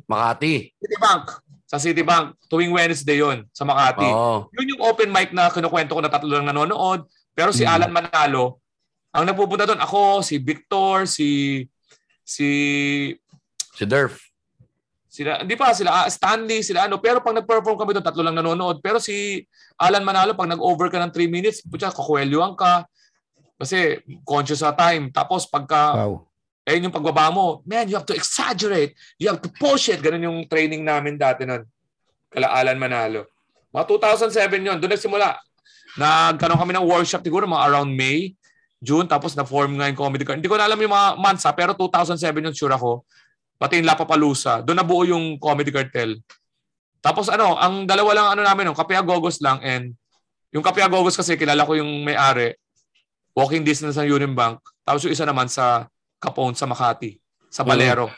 Makati. 0.09 0.73
Citibank. 0.81 1.25
Sa 1.69 1.77
Citibank, 1.77 2.33
tuwing 2.49 2.73
Wednesday 2.73 3.21
yon 3.21 3.45
sa 3.53 3.61
Makati. 3.63 4.09
Oo. 4.09 4.49
Yun 4.57 4.75
yung 4.75 4.81
open 4.81 5.13
mic 5.13 5.29
na 5.29 5.53
kinukwento 5.53 5.93
ko 5.93 6.01
na 6.01 6.09
tatlo 6.09 6.33
lang 6.33 6.49
nanonood. 6.49 7.05
Pero 7.37 7.53
si 7.53 7.61
Mm. 7.63 7.69
Alan 7.69 7.93
Manalo, 7.93 8.59
ang 9.13 9.23
nagpupunta 9.23 9.69
doon, 9.69 9.79
ako, 9.79 10.25
si 10.25 10.41
Victor, 10.41 11.05
si 11.05 11.61
si 12.25 12.47
Si 13.77 13.83
Durf. 13.85 14.30
Sila 15.11 15.43
hindi 15.43 15.59
pa 15.59 15.75
sila 15.75 15.91
ah, 15.91 16.07
Stanley 16.07 16.63
sila 16.63 16.87
ano 16.87 16.95
pero 17.03 17.19
pag 17.19 17.35
nag-perform 17.35 17.75
kami 17.75 17.91
doon 17.99 18.05
tatlo 18.07 18.23
lang 18.23 18.39
nanonood. 18.39 18.79
Pero 18.79 18.95
si 18.95 19.43
Alan 19.75 20.07
Manalo 20.07 20.31
pag 20.39 20.47
nag-over 20.47 20.87
ka 20.87 21.03
ng 21.03 21.11
3 21.11 21.27
minutes 21.27 21.59
putya 21.67 21.91
kakwelyuhan 21.91 22.55
ka. 22.55 22.87
Kasi 23.59 23.99
conscious 24.23 24.63
sa 24.63 24.71
time. 24.71 25.11
Tapos 25.11 25.43
pagka 25.43 25.99
Wow. 25.99 26.31
eh 26.63 26.79
yung 26.79 26.95
pagbaba 26.95 27.27
mo 27.27 27.59
man 27.67 27.91
you 27.91 27.99
have 27.99 28.07
to 28.07 28.15
exaggerate. 28.15 28.95
You 29.19 29.27
have 29.35 29.43
to 29.43 29.51
push 29.51 29.91
it. 29.91 29.99
Ganun 29.99 30.23
yung 30.23 30.39
training 30.47 30.87
namin 30.87 31.19
dati 31.19 31.43
nun 31.43 31.67
kala 32.31 32.47
Alan 32.47 32.79
Manalo. 32.79 33.27
Mga 33.75 33.83
2007 33.91 34.63
yon 34.63 34.79
doon 34.79 34.95
nagsimula. 34.95 35.35
Nagkaroon 35.99 36.55
kami 36.55 36.71
ng 36.71 36.87
workshop 36.87 37.19
siguro 37.19 37.43
mga 37.43 37.67
around 37.67 37.91
May 37.91 38.31
June 38.79 39.05
tapos 39.05 39.35
na-form 39.35 39.75
nga 39.75 39.91
yung 39.91 39.99
comedy. 39.99 40.23
Car. 40.23 40.39
Hindi 40.39 40.47
ko 40.47 40.55
na 40.55 40.65
alam 40.65 40.79
yung 40.79 40.89
mga 40.89 41.19
months 41.21 41.45
ha, 41.45 41.53
pero 41.53 41.77
2007 41.77 42.17
yun 42.41 42.55
sure 42.55 42.73
ako. 42.73 43.05
Pati 43.61 43.77
yung 43.77 43.85
Lapapalusa. 43.85 44.65
Doon 44.65 44.81
nabuo 44.81 45.05
yung 45.05 45.37
comedy 45.37 45.69
cartel. 45.69 46.17
Tapos 46.97 47.29
ano, 47.29 47.61
ang 47.61 47.85
dalawa 47.85 48.09
lang 48.17 48.27
ano 48.33 48.41
namin, 48.41 48.73
yung 48.73 48.77
Kape 48.77 48.97
Agogos 48.97 49.37
lang 49.37 49.61
and 49.61 49.93
yung 50.49 50.65
Kape 50.65 50.81
Agogos 50.81 51.13
kasi 51.13 51.37
kilala 51.37 51.69
ko 51.69 51.77
yung 51.77 52.01
may-ari. 52.01 52.57
Walking 53.37 53.61
distance 53.61 54.01
ng 54.01 54.09
Union 54.09 54.33
Bank. 54.33 54.57
Tapos 54.81 55.05
yung 55.05 55.13
isa 55.13 55.29
naman 55.29 55.45
sa 55.45 55.85
Capone 56.17 56.57
sa 56.57 56.65
Makati, 56.65 57.17
sa 57.49 57.61
Balero. 57.61 58.09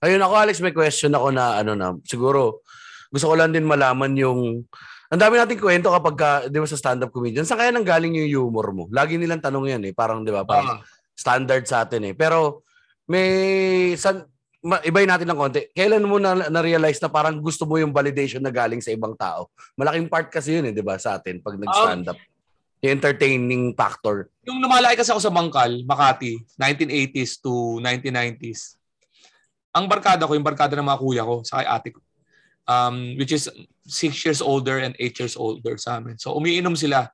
Ayun 0.00 0.22
ako, 0.22 0.34
Alex, 0.38 0.62
may 0.62 0.72
question 0.72 1.12
ako 1.12 1.34
na 1.34 1.60
ano 1.60 1.74
na, 1.74 1.92
siguro, 2.06 2.64
gusto 3.10 3.26
ko 3.26 3.34
lang 3.36 3.50
din 3.50 3.66
malaman 3.66 4.14
yung, 4.16 4.64
ang 5.10 5.20
dami 5.20 5.36
nating 5.36 5.58
kwento 5.60 5.90
kapag, 5.90 6.16
ka, 6.16 6.30
di 6.46 6.56
ba 6.56 6.64
sa 6.64 6.78
stand-up 6.78 7.10
comedian, 7.10 7.42
saan 7.44 7.58
kaya 7.58 7.74
nang 7.74 7.84
galing 7.84 8.14
yung 8.16 8.48
humor 8.48 8.70
mo? 8.70 8.86
Lagi 8.94 9.18
nilang 9.18 9.42
tanong 9.42 9.76
yan 9.76 9.82
eh, 9.90 9.92
parang, 9.92 10.22
di 10.22 10.30
ba, 10.30 10.46
parang 10.46 10.78
Ah, 10.78 10.86
standard 11.18 11.66
sa 11.66 11.84
atin 11.84 12.00
eh. 12.06 12.14
Pero, 12.14 12.62
may, 13.10 13.28
san, 13.98 14.29
ma, 14.60 14.76
ibayin 14.84 15.08
natin 15.08 15.28
ng 15.28 15.38
konti. 15.40 15.68
Kailan 15.72 16.04
mo 16.04 16.20
na, 16.20 16.48
na-realize 16.52 17.00
na 17.00 17.08
parang 17.08 17.40
gusto 17.40 17.64
mo 17.64 17.80
yung 17.80 17.92
validation 17.92 18.44
na 18.44 18.52
galing 18.52 18.80
sa 18.84 18.92
ibang 18.92 19.16
tao? 19.16 19.48
Malaking 19.76 20.08
part 20.08 20.28
kasi 20.28 20.60
yun 20.60 20.68
eh, 20.68 20.72
di 20.72 20.84
ba, 20.84 21.00
sa 21.00 21.16
atin, 21.16 21.40
pag 21.40 21.56
nag-stand 21.56 22.12
up. 22.12 22.18
Yung 22.80 22.96
entertaining 22.96 23.76
factor. 23.76 24.32
yung 24.48 24.64
lumalaki 24.64 25.04
kasi 25.04 25.12
ako 25.12 25.20
sa 25.20 25.32
Bangkal, 25.32 25.84
Makati, 25.84 26.40
1980s 26.56 27.44
to 27.44 27.76
1990s. 27.80 28.80
Ang 29.76 29.84
barkada 29.84 30.24
ko, 30.24 30.32
yung 30.32 30.46
barkada 30.46 30.74
ng 30.80 30.88
mga 30.88 31.00
kuya 31.00 31.22
ko, 31.24 31.44
sa 31.44 31.60
ate 31.60 31.92
ko, 31.92 32.00
um, 32.64 33.14
which 33.20 33.36
is 33.36 33.52
six 33.84 34.24
years 34.24 34.40
older 34.40 34.80
and 34.80 34.96
eight 34.96 35.14
years 35.20 35.36
older 35.36 35.76
sa 35.76 36.00
amin. 36.00 36.16
So 36.16 36.32
umiinom 36.34 36.72
sila. 36.74 37.12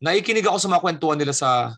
Naikinig 0.00 0.48
ako 0.48 0.58
sa 0.58 0.70
mga 0.72 0.82
kwentuhan 0.82 1.18
nila 1.20 1.36
sa 1.36 1.76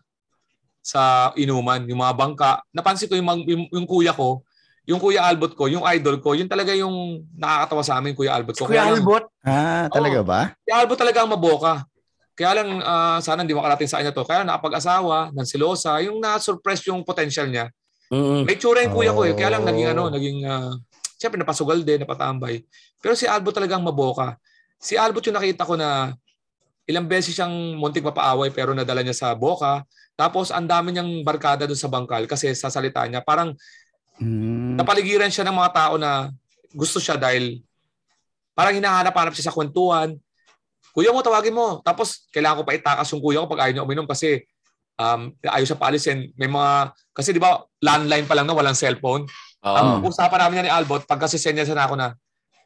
sa 0.87 1.35
inuman, 1.35 1.83
yung 1.83 1.99
mga 1.99 2.15
bangka. 2.15 2.51
Napansin 2.71 3.11
ko 3.11 3.19
yung, 3.19 3.43
yung, 3.43 3.67
yung 3.67 3.83
kuya 3.83 4.15
ko, 4.15 4.46
yung 4.87 5.03
kuya 5.03 5.19
Albert 5.19 5.53
ko, 5.53 5.67
yung 5.67 5.83
idol 5.83 6.23
ko, 6.23 6.31
yun 6.31 6.47
talaga 6.47 6.71
yung 6.71 7.27
nakakatawa 7.35 7.83
sa 7.83 7.99
amin, 7.99 8.15
kuya 8.15 8.31
Albert 8.31 8.55
ko. 8.55 8.71
Kaya 8.71 8.87
lang- 8.95 9.03
Ah, 9.43 9.91
talaga 9.91 10.23
ba? 10.23 10.39
si 10.57 10.71
Albo 10.71 10.95
talaga 10.95 11.27
ang 11.27 11.29
maboka. 11.29 11.83
Kaya 12.31 12.63
lang, 12.63 12.79
ah, 12.81 13.19
sana 13.19 13.43
hindi 13.43 13.51
makarating 13.51 13.91
sa 13.91 13.99
kanya 13.99 14.15
to. 14.15 14.23
Kaya 14.23 14.47
nakapag-asawa, 14.47 15.35
ng 15.35 15.43
silosa, 15.43 15.99
yung 15.99 16.23
na-surprise 16.23 16.79
yung 16.87 17.03
potential 17.03 17.51
niya. 17.51 17.67
Mm. 18.07 18.47
May 18.47 18.55
tsura 18.55 18.79
yung 18.79 18.95
kuya 18.95 19.11
ko 19.11 19.27
eh. 19.27 19.35
Kaya 19.35 19.51
lang 19.51 19.65
Oh. 19.65 19.67
naging 19.67 19.87
ano, 19.91 20.03
naging, 20.07 20.39
uh, 20.47 20.71
siyempre 21.19 21.35
napasugal 21.35 21.83
din, 21.83 22.07
napatambay. 22.07 22.63
Pero 23.03 23.11
si 23.11 23.27
Albot 23.27 23.51
talagang 23.51 23.83
maboka. 23.83 24.39
Si 24.79 24.95
Albot 24.95 25.19
yung 25.27 25.35
nakita 25.35 25.67
ko 25.67 25.75
na 25.75 26.15
ilang 26.87 27.03
beses 27.03 27.35
siyang 27.35 27.51
muntik 27.75 27.99
mapaaway 27.99 28.47
pero 28.47 28.71
nadala 28.71 29.03
niya 29.03 29.11
sa 29.11 29.35
boka. 29.35 29.83
Tapos 30.15 30.55
ang 30.55 30.63
dami 30.63 30.95
niyang 30.95 31.19
barkada 31.21 31.67
doon 31.67 31.75
sa 31.75 31.91
bangkal 31.91 32.23
kasi 32.25 32.55
sa 32.55 32.71
salita 32.71 33.03
niya 33.03 33.19
parang 33.19 33.51
Mm. 34.17 34.81
napaligiran 34.81 35.29
siya 35.29 35.45
ng 35.45 35.53
mga 35.53 35.71
tao 35.73 35.93
na 36.01 36.33
gusto 36.73 36.97
siya 36.97 37.17
dahil 37.17 37.61
parang 38.57 38.73
hinahanap-hanap 38.73 39.33
siya 39.37 39.49
sa 39.49 39.55
kwentuhan. 39.55 40.17
Kuya 40.89 41.13
mo, 41.13 41.21
tawagin 41.21 41.53
mo. 41.53 41.85
Tapos, 41.85 42.25
kailangan 42.33 42.57
ko 42.57 42.63
pa 42.65 42.73
itakas 42.73 43.07
yung 43.13 43.21
kuya 43.21 43.45
ko 43.45 43.47
pag 43.49 43.69
ayaw 43.69 43.73
niya 43.77 43.85
uminom 43.85 44.09
kasi 44.09 44.41
um, 44.97 45.29
ayaw 45.45 45.65
siya 45.69 45.77
paalisin. 45.77 46.33
May 46.33 46.49
mga, 46.49 46.89
kasi 47.13 47.29
di 47.29 47.37
ba, 47.37 47.61
landline 47.85 48.25
pa 48.25 48.33
lang 48.33 48.49
na 48.49 48.57
walang 48.57 48.73
cellphone. 48.73 49.29
Oo. 49.61 49.77
Ang 49.77 49.89
usapan 50.09 50.41
namin 50.41 50.53
niya 50.57 50.65
ni 50.65 50.73
Albot, 50.73 51.05
pag 51.05 51.21
kasi 51.21 51.37
send 51.37 51.61
niya 51.61 51.69
na 51.77 51.85
ako 51.85 51.93
na 51.93 52.17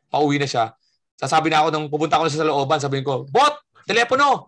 pauwi 0.07 0.39
na 0.39 0.47
siya, 0.47 0.71
sasabi 1.19 1.51
na 1.51 1.63
ako 1.63 1.67
nung 1.75 1.87
pupunta 1.91 2.15
ako 2.15 2.23
na 2.27 2.31
siya 2.31 2.41
sa 2.43 2.49
looban, 2.49 2.79
sabihin 2.79 3.03
ko, 3.03 3.27
Bot, 3.27 3.59
telepono! 3.83 4.47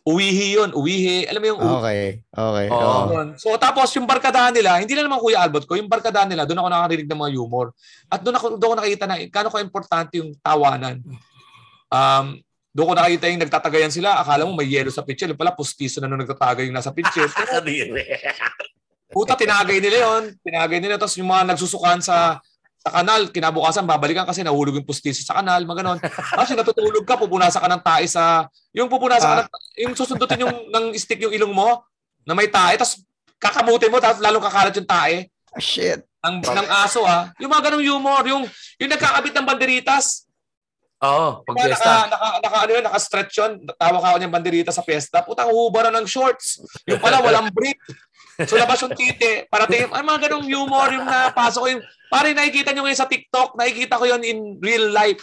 Uwihi 0.00 0.56
yun, 0.56 0.70
uwihi. 0.72 1.28
Alam 1.28 1.40
mo 1.44 1.46
yung 1.52 1.60
Okay. 1.60 2.24
Okay. 2.32 2.66
Oo. 2.72 2.80
oo. 2.80 3.02
Yun. 3.12 3.28
So 3.36 3.52
tapos 3.60 3.92
yung 3.92 4.08
barkadahan 4.08 4.56
nila, 4.56 4.80
hindi 4.80 4.96
na 4.96 5.04
naman 5.04 5.20
Kuya 5.20 5.44
Albert 5.44 5.68
ko, 5.68 5.76
yung 5.76 5.92
barkadahan 5.92 6.28
nila, 6.28 6.48
doon 6.48 6.64
ako 6.64 6.68
nakarinig 6.72 7.08
ng 7.08 7.20
mga 7.20 7.32
humor. 7.36 7.66
At 8.08 8.24
doon 8.24 8.36
ako, 8.36 8.46
doon 8.56 8.68
ako 8.72 8.76
nakita 8.80 9.04
na 9.04 9.16
gaano 9.28 9.50
ka-importante 9.52 10.12
yung 10.16 10.32
tawanan. 10.40 11.04
Um, 11.92 12.40
doon 12.72 12.86
ko 12.86 12.94
nakita 12.96 13.26
yung 13.28 13.42
nagtatagayan 13.44 13.92
sila, 13.92 14.22
akala 14.22 14.46
mo 14.46 14.56
may 14.56 14.70
yelo 14.70 14.88
sa 14.94 15.04
pitcher, 15.04 15.28
yung 15.28 15.40
pala 15.40 15.52
pustiso 15.52 15.98
na 16.00 16.08
nung 16.08 16.22
nagtatagay 16.22 16.70
yung 16.70 16.76
nasa 16.76 16.94
pitcher. 16.94 17.28
Kadiri. 17.52 18.06
puta, 19.10 19.34
tinagay 19.36 19.82
nila 19.82 20.06
yon 20.06 20.24
tinagay 20.40 20.78
nila. 20.78 20.96
Tapos 20.96 21.18
yung 21.18 21.28
mga 21.28 21.52
nagsusukan 21.52 21.98
sa 22.00 22.38
sa 22.80 22.90
kanal, 22.96 23.28
kinabukasan, 23.28 23.84
babalikan 23.84 24.24
kasi 24.24 24.40
nahulog 24.40 24.80
yung 24.80 24.88
pustiso 24.88 25.20
sa 25.20 25.36
kanal, 25.36 25.60
mga 25.68 25.84
ganon. 25.84 25.98
Kasi 26.00 26.56
natutulog 26.56 27.04
ka, 27.04 27.20
pupunasan 27.20 27.60
ka 27.60 27.68
ng 27.68 27.82
tae 27.84 28.08
sa, 28.08 28.48
yung 28.72 28.88
pupunasan 28.88 29.28
ka 29.28 29.34
ng, 29.44 29.50
yung 29.84 29.92
susundutin 29.92 30.40
yung, 30.48 30.56
ng 30.72 30.84
stick 30.96 31.20
yung 31.20 31.36
ilong 31.36 31.52
mo, 31.52 31.84
na 32.24 32.32
may 32.32 32.48
tae, 32.48 32.80
tapos 32.80 33.04
kakamutin 33.36 33.92
mo, 33.92 34.00
tapos 34.00 34.24
lalong 34.24 34.40
kakalat 34.40 34.72
yung 34.80 34.88
tae 34.88 35.28
Ah, 35.50 35.58
shit. 35.60 36.00
ng, 36.24 36.40
ng 36.40 36.68
aso 36.70 37.04
ah. 37.04 37.28
Yung 37.36 37.52
mga 37.52 37.68
ganong 37.68 37.84
humor, 37.84 38.22
yung, 38.24 38.44
yung 38.80 38.90
nagkakabit 38.90 39.34
ng 39.36 39.46
banderitas, 39.46 40.24
Oo, 41.00 41.40
pag 41.48 41.56
Diba, 41.56 41.72
fiesta. 41.72 41.88
naka, 41.88 42.12
naka, 42.12 42.28
naka, 42.44 42.56
ano 42.60 42.70
yun, 42.76 42.84
naka-stretch 42.84 43.34
yun, 43.40 43.52
tawag 43.72 44.04
ako 44.04 44.16
niyang 44.20 44.36
banderita 44.36 44.68
sa 44.68 44.84
pesta, 44.84 45.24
putang 45.24 45.48
hubaran 45.48 45.96
ng 45.96 46.04
shorts. 46.04 46.60
Yung 46.84 47.00
pala, 47.00 47.24
walang 47.24 47.48
brief. 47.48 47.72
So 48.48 48.56
labas 48.56 48.80
yung 48.80 48.96
tite, 48.96 49.48
para 49.50 49.68
tingin, 49.68 49.92
ay 49.92 50.04
mga 50.04 50.28
ganong 50.28 50.46
humor 50.46 50.88
yung 50.92 51.04
napasok 51.04 51.60
ko 51.60 51.68
yung, 51.76 51.82
pare 52.08 52.32
nakikita 52.32 52.72
nyo 52.72 52.86
ngayon 52.86 53.00
sa 53.00 53.10
TikTok, 53.10 53.58
nakikita 53.58 54.00
ko 54.00 54.04
yun 54.08 54.22
in 54.24 54.38
real 54.62 54.92
life. 54.92 55.20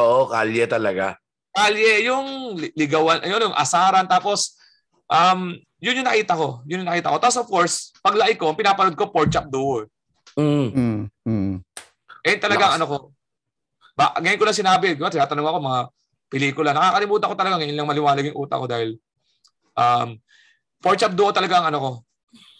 Oo, 0.00 0.30
kalye 0.30 0.64
talaga. 0.64 1.18
Kalye, 1.54 2.08
yung 2.10 2.58
li- 2.58 2.74
ligawan, 2.74 3.22
ayun, 3.22 3.50
yung 3.50 3.56
asaran, 3.56 4.10
tapos, 4.10 4.58
um, 5.06 5.54
yun 5.84 6.00
yung 6.00 6.08
nakita 6.08 6.32
ko. 6.32 6.64
Yun 6.64 6.82
yung 6.82 6.90
nakita 6.90 7.12
ko. 7.12 7.16
Tapos 7.20 7.38
of 7.44 7.48
course, 7.48 7.92
paglaki 8.00 8.40
ko, 8.40 8.56
pinapanood 8.56 8.96
ko 8.96 9.12
Pork 9.12 9.28
Chop 9.28 9.52
Duo. 9.52 9.84
Mm. 10.34 10.68
Mm. 10.72 11.00
Mm. 11.28 11.54
Eh 12.24 12.36
talagang 12.40 12.72
Lakas. 12.72 12.80
ano 12.80 12.86
ko. 12.88 12.96
Ba, 13.94 14.16
ngayon 14.18 14.38
ko 14.40 14.44
lang 14.48 14.56
sinabi, 14.58 14.96
diba, 14.96 15.12
tinatanong 15.12 15.46
ako 15.46 15.58
mga 15.60 15.80
pelikula. 16.32 16.70
Nakakalimutan 16.72 17.30
ko 17.30 17.36
talaga 17.36 17.54
ngayon 17.60 17.76
lang 17.76 17.86
maliwanag 17.86 18.24
yung 18.32 18.40
utak 18.40 18.58
ko 18.58 18.66
dahil 18.66 18.96
um, 19.76 20.08
Pork 20.80 20.96
Chop 20.98 21.12
Duo 21.12 21.30
talaga 21.30 21.60
ang 21.60 21.68
ano 21.68 21.78
ko. 21.78 21.90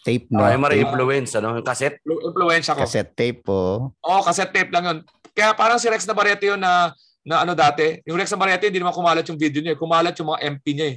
Tape 0.05 0.29
no. 0.29 0.45
Ay, 0.45 0.61
mara 0.61 0.77
influence, 0.77 1.33
ano? 1.41 1.57
Yung 1.57 1.65
cassette. 1.65 1.97
Influensya 2.05 2.77
ko. 2.77 2.85
Cassette 2.85 3.17
tape 3.17 3.41
po. 3.41 3.89
Oo, 3.97 4.21
cassette 4.21 4.53
tape 4.53 4.69
lang 4.69 4.85
yun. 4.85 4.99
Kaya 5.33 5.57
parang 5.57 5.81
si 5.81 5.89
Rex 5.89 6.05
Navarrete 6.05 6.45
yun 6.45 6.61
na, 6.61 6.93
na 7.25 7.41
ano 7.41 7.57
dati. 7.57 8.05
Yung 8.05 8.21
Rex 8.21 8.29
Navarrete, 8.37 8.69
hindi 8.69 8.85
naman 8.85 8.93
kumalat 8.93 9.25
yung 9.25 9.41
video 9.41 9.65
niya. 9.65 9.73
eh. 9.75 9.81
Kumalat 9.81 10.13
yung 10.21 10.29
mga 10.29 10.41
MP 10.45 10.67
niya 10.77 10.87
eh. 10.93 10.97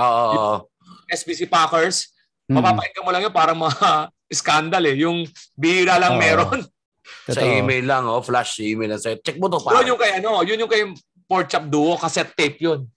Oo, 0.00 0.24
oo. 0.32 0.54
SBC 1.12 1.44
Packers. 1.46 2.08
Mm. 2.48 2.56
Mapapakinggan 2.56 3.04
mo 3.04 3.10
lang 3.12 3.22
yun 3.28 3.34
parang 3.36 3.58
mga 3.60 4.08
scandal 4.40 4.84
eh. 4.88 4.96
Yung 4.96 5.28
bihira 5.52 6.00
lang 6.00 6.16
Oo. 6.16 6.22
meron. 6.24 6.60
Sa 7.28 7.44
email 7.44 7.84
lang, 7.84 8.08
oh, 8.08 8.24
flash 8.24 8.64
email 8.64 8.96
lang 8.96 9.00
sa'yo. 9.00 9.20
Check 9.20 9.36
mo 9.36 9.52
to, 9.52 9.60
yun 9.60 9.68
pa. 9.68 9.84
yung 9.84 10.00
kay 10.00 10.12
ano, 10.20 10.40
yun 10.40 10.60
yung 10.60 10.68
kay 10.68 10.88
Pork 11.28 11.48
Chop 11.48 11.68
Duo, 11.68 12.00
cassette 12.00 12.32
tape 12.32 12.56
yun. 12.60 12.88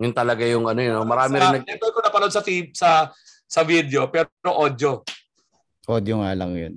Yun 0.00 0.12
talaga 0.12 0.42
yung 0.48 0.64
ano 0.64 0.80
yun. 0.80 0.96
oh. 0.96 1.04
Marami 1.04 1.36
sa, 1.36 1.52
rin 1.52 1.60
nag... 1.60 1.64
Ito 1.68 1.92
ko 1.92 2.00
napanood 2.00 2.32
sa, 2.32 2.40
TV, 2.40 2.72
sa 2.72 3.12
sa 3.46 3.62
video, 3.62 4.08
pero 4.08 4.28
audio. 4.44 5.00
Audio 5.84 6.20
nga 6.20 6.32
lang 6.32 6.52
yun. 6.56 6.74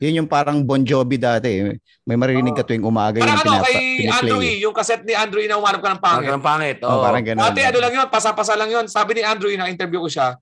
Yun 0.00 0.24
yung 0.24 0.30
parang 0.32 0.64
Bon 0.64 0.80
Jovi 0.80 1.20
dati. 1.20 1.60
eh. 1.60 1.76
May 2.08 2.16
maririnig 2.16 2.56
ka 2.56 2.64
tuwing 2.64 2.82
umaga 2.82 3.20
Parang 3.20 3.36
yung 3.36 3.44
ano, 3.44 3.52
pinapa, 3.52 3.66
kay 3.68 3.76
piniplay. 4.00 4.16
Andrew 4.16 4.40
eh. 4.40 4.48
E, 4.56 4.62
yung 4.64 4.72
cassette 4.72 5.04
ni 5.04 5.12
Andrew 5.12 5.44
E 5.44 5.46
na 5.46 5.60
umanap 5.60 5.84
ka 5.84 5.92
ng 5.92 6.00
Pangit. 6.00 6.24
pangit. 6.24 6.32
Ang 6.32 6.44
pangit. 6.44 6.78
Oh, 6.80 6.88
Oo. 6.88 7.04
parang 7.04 7.24
ganun. 7.24 7.42
Dati 7.44 7.60
ano 7.68 7.78
lang 7.84 7.92
yun, 7.92 8.06
pasa-pasa 8.08 8.56
lang 8.56 8.72
yun. 8.72 8.84
Sabi 8.88 9.20
ni 9.20 9.22
Andrew 9.22 9.52
E, 9.52 9.60
na-interview 9.60 10.00
ko 10.00 10.08
siya, 10.08 10.40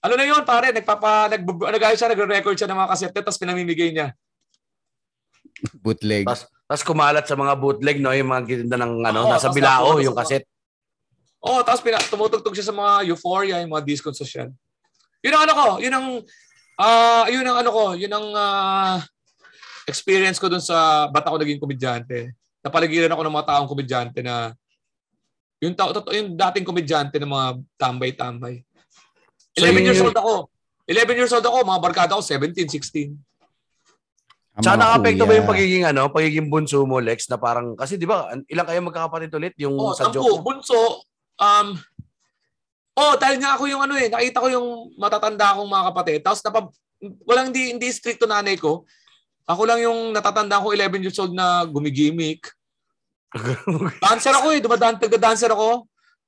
ano 0.00 0.12
na 0.16 0.24
yun 0.24 0.40
pare, 0.42 0.72
nagpapa, 0.72 1.28
nag, 1.28 1.44
nag 1.44 1.84
siya, 1.96 2.08
nagre-record 2.08 2.56
siya 2.56 2.68
ng 2.68 2.78
mga 2.80 2.90
cassette, 2.90 3.16
tapos 3.20 3.36
pinamimigay 3.36 3.92
niya. 3.92 4.08
Bootleg. 5.80 6.24
Tas- 6.24 6.48
Tapos 6.64 6.80
kumalat 6.82 7.28
sa 7.28 7.36
mga 7.36 7.60
bootleg, 7.60 8.00
no? 8.00 8.08
Yung 8.08 8.32
mga 8.32 8.42
gitinda 8.48 8.80
ng 8.80 9.04
ano, 9.04 9.28
Oo, 9.28 9.32
nasa 9.36 9.52
bilao, 9.52 10.00
yung 10.00 10.16
cassette. 10.16 10.48
Oo, 11.44 11.60
tapos 11.60 11.84
pina, 11.84 12.00
tumutugtog 12.00 12.56
siya 12.56 12.72
sa 12.72 12.76
mga 12.76 13.04
Euphoria, 13.12 13.60
yung 13.60 13.76
mga 13.76 13.84
disco 13.84 14.08
social. 14.16 14.48
Yun 15.24 15.32
ang 15.32 15.42
ano 15.48 15.54
ko, 15.56 15.66
yun 15.80 15.94
ang, 15.94 16.06
ah, 16.76 17.24
yun 17.32 17.46
ang 17.48 17.58
ano 17.64 17.70
ko, 17.72 17.84
yun 17.96 18.12
ang 18.12 18.26
ah, 18.36 19.00
experience 19.88 20.36
ko 20.36 20.52
dun 20.52 20.60
sa 20.60 21.08
ba't 21.08 21.24
ako 21.24 21.40
naging 21.40 21.60
komedyante. 21.60 22.36
Napaligiran 22.60 23.12
ako 23.12 23.22
ng 23.24 23.34
mga 23.34 23.48
taong 23.48 23.68
komedyante 23.68 24.20
na 24.20 24.52
yung, 25.60 25.72
tao, 25.72 25.96
totoo, 25.96 26.12
yung 26.12 26.36
dating 26.36 26.66
komedyante 26.68 27.16
ng 27.16 27.30
mga 27.30 27.46
tambay-tambay. 27.80 28.60
11 29.56 29.64
So, 29.64 29.64
yun 29.64 29.84
years 29.88 30.02
old 30.04 30.16
ako. 30.16 30.34
11 30.84 31.16
years 31.16 31.32
old 31.32 31.46
ako, 31.46 31.56
mga 31.64 31.80
barkada 31.80 32.12
ako, 32.12 32.20
17, 32.20 32.68
16. 32.68 33.16
Ang 34.54 34.62
Tsaka 34.62 34.76
nakapekto 34.76 35.24
ba 35.26 35.34
yung 35.34 35.48
pagiging 35.48 35.84
ano, 35.88 36.12
pagiging 36.12 36.46
bunso 36.46 36.84
mo, 36.84 37.00
Lex, 37.00 37.26
na 37.26 37.40
parang, 37.40 37.72
kasi 37.74 37.96
di 37.96 38.04
ba, 38.06 38.28
an- 38.28 38.44
ilang 38.46 38.68
kayo 38.68 38.80
magkakapatid 38.84 39.32
ulit 39.34 39.54
yung 39.58 39.74
Oh, 39.74 39.96
sa 39.96 40.06
sampu, 40.06 40.20
joke 40.20 40.40
mo? 40.40 40.44
bunso. 40.44 40.80
Um, 41.40 41.74
oh, 42.94 43.14
dahil 43.18 43.42
nga 43.42 43.58
ako 43.58 43.64
yung 43.66 43.82
ano 43.82 43.94
eh, 43.98 44.08
nakita 44.10 44.42
ko 44.42 44.48
yung 44.50 44.68
matatanda 44.98 45.54
akong 45.54 45.70
mga 45.70 45.86
kapatid. 45.90 46.20
Tapos 46.22 46.40
napab 46.42 46.66
walang 47.26 47.50
hindi 47.50 47.74
hindi 47.74 47.88
stricto 47.90 48.24
nanay 48.24 48.56
ko. 48.56 48.86
Ako 49.44 49.68
lang 49.68 49.84
yung 49.84 50.14
natatanda 50.14 50.62
ko 50.62 50.72
11 50.72 51.04
years 51.04 51.18
old 51.20 51.36
na 51.36 51.68
gumigimik. 51.68 52.48
dancer 54.04 54.32
ako 54.32 54.54
eh, 54.54 54.62
dumadaan 54.62 54.96
dancer 54.96 55.52
ako. 55.52 55.84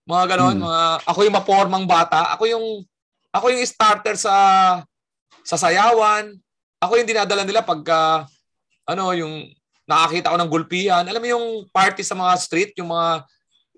Mga 0.06 0.24
ganon, 0.36 0.56
Hmm. 0.58 0.66
mga 0.66 0.82
ako 1.06 1.20
yung 1.26 1.36
mapormang 1.38 1.86
bata. 1.88 2.34
Ako 2.36 2.44
yung 2.46 2.66
ako 3.32 3.46
yung 3.50 3.62
starter 3.66 4.14
sa 4.18 4.34
sa 5.42 5.56
sayawan. 5.56 6.34
Ako 6.82 7.00
yung 7.00 7.08
dinadala 7.08 7.42
nila 7.46 7.64
pagka 7.64 8.28
ano 8.86 9.10
yung 9.16 9.48
nakakita 9.86 10.34
ko 10.34 10.36
ng 10.36 10.50
gulpihan. 10.50 11.04
Alam 11.06 11.22
mo 11.22 11.28
yung 11.30 11.46
party 11.70 12.02
sa 12.02 12.18
mga 12.18 12.34
street, 12.42 12.72
yung 12.78 12.90
mga 12.90 13.22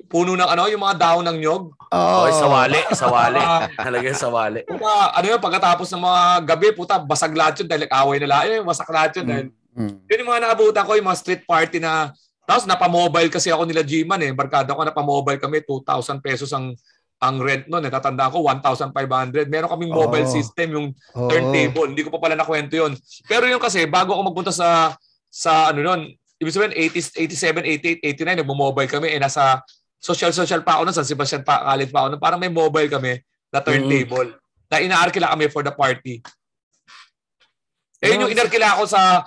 puno 0.06 0.38
ng 0.38 0.46
ano, 0.46 0.70
yung 0.70 0.80
mga 0.80 0.96
daon 0.96 1.24
ng 1.26 1.38
nyog. 1.42 1.64
Oo. 1.88 2.18
Okay, 2.22 2.32
sawali, 2.38 2.80
sawali. 2.94 3.40
Ah, 3.40 3.66
Talaga 3.74 4.08
sawali. 4.14 4.60
puta, 4.62 4.92
ano 5.16 5.26
yun, 5.26 5.40
pagkatapos 5.40 5.88
ng 5.90 6.02
mga 6.04 6.22
gabi, 6.44 6.66
puta, 6.72 6.94
basag 6.96 7.34
lahat 7.34 7.58
yun 7.58 7.68
dahil 7.68 7.84
away 7.90 8.18
nila. 8.20 8.44
Ayun, 8.44 8.62
wasak 8.64 8.88
lahat 8.88 9.18
yun. 9.18 9.26
Dahil, 9.26 9.46
Mm. 9.78 9.94
yun 10.04 10.20
yung 10.22 10.30
mga 10.30 10.42
naabutan 10.42 10.84
ko, 10.84 10.92
yung 10.94 11.08
mga 11.08 11.20
street 11.20 11.42
party 11.44 11.78
na, 11.78 12.10
tapos 12.44 12.64
napamobile 12.64 13.28
kasi 13.28 13.48
ako 13.48 13.62
nila 13.64 13.84
G-Man 13.84 14.20
eh. 14.24 14.32
Barkada 14.32 14.72
ko, 14.72 14.80
napamobile 14.82 15.38
kami, 15.38 15.60
2,000 15.64 16.20
pesos 16.20 16.52
ang 16.52 16.72
ang 17.18 17.42
rent 17.42 17.66
noon. 17.66 17.82
Eh. 17.82 17.90
Tatanda 17.90 18.30
ko, 18.30 18.46
1,500. 18.46 19.50
Meron 19.50 19.66
kaming 19.66 19.90
mobile 19.90 20.22
Oh. 20.22 20.30
system, 20.30 20.68
yung 20.70 20.86
Oo. 21.18 21.26
turntable. 21.26 21.90
Hindi 21.90 22.06
ko 22.06 22.14
pa 22.14 22.22
pala 22.22 22.38
nakwento 22.38 22.78
yun. 22.78 22.94
Pero 23.26 23.42
yung 23.50 23.58
kasi, 23.58 23.90
bago 23.90 24.14
ako 24.14 24.22
magpunta 24.22 24.54
sa, 24.54 24.94
sa 25.26 25.74
ano 25.74 25.82
nun, 25.82 26.00
ibig 26.38 26.54
sabihin, 26.54 26.78
80, 26.78 27.18
87, 27.18 27.66
88, 27.66 27.98
89, 28.06 28.38
nagmo-mobile 28.38 28.86
kami. 28.86 29.10
Eh, 29.10 29.18
nasa 29.18 29.58
social-social 29.98 30.62
pa 30.62 30.78
ako 30.78 30.88
nun, 30.88 30.96
San 30.96 31.06
Sebastian 31.06 31.42
pa, 31.42 31.66
college 31.74 31.90
pa 31.90 32.06
ako 32.06 32.08
nun. 32.14 32.22
Parang 32.22 32.40
may 32.40 32.50
mobile 32.50 32.88
kami 32.88 33.18
na 33.50 33.58
turntable. 33.62 34.38
Na 34.70 34.78
inaarkila 34.78 35.34
kami 35.34 35.50
for 35.50 35.66
the 35.66 35.74
party. 35.74 36.22
Eh, 37.98 38.14
yun 38.14 38.26
yung 38.26 38.32
inarkila 38.32 38.78
ako 38.78 38.86
sa, 38.86 39.26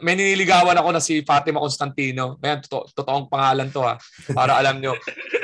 may 0.00 0.14
niniligawan 0.14 0.78
ako 0.78 0.88
na 0.94 1.02
si 1.02 1.20
Fatima 1.26 1.58
Constantino. 1.58 2.38
Ayan, 2.40 2.62
totoo, 2.62 2.88
totoong 2.94 3.26
pangalan 3.26 3.68
to 3.74 3.82
ha. 3.82 3.98
Para 4.30 4.56
alam 4.56 4.78
nyo. 4.78 4.94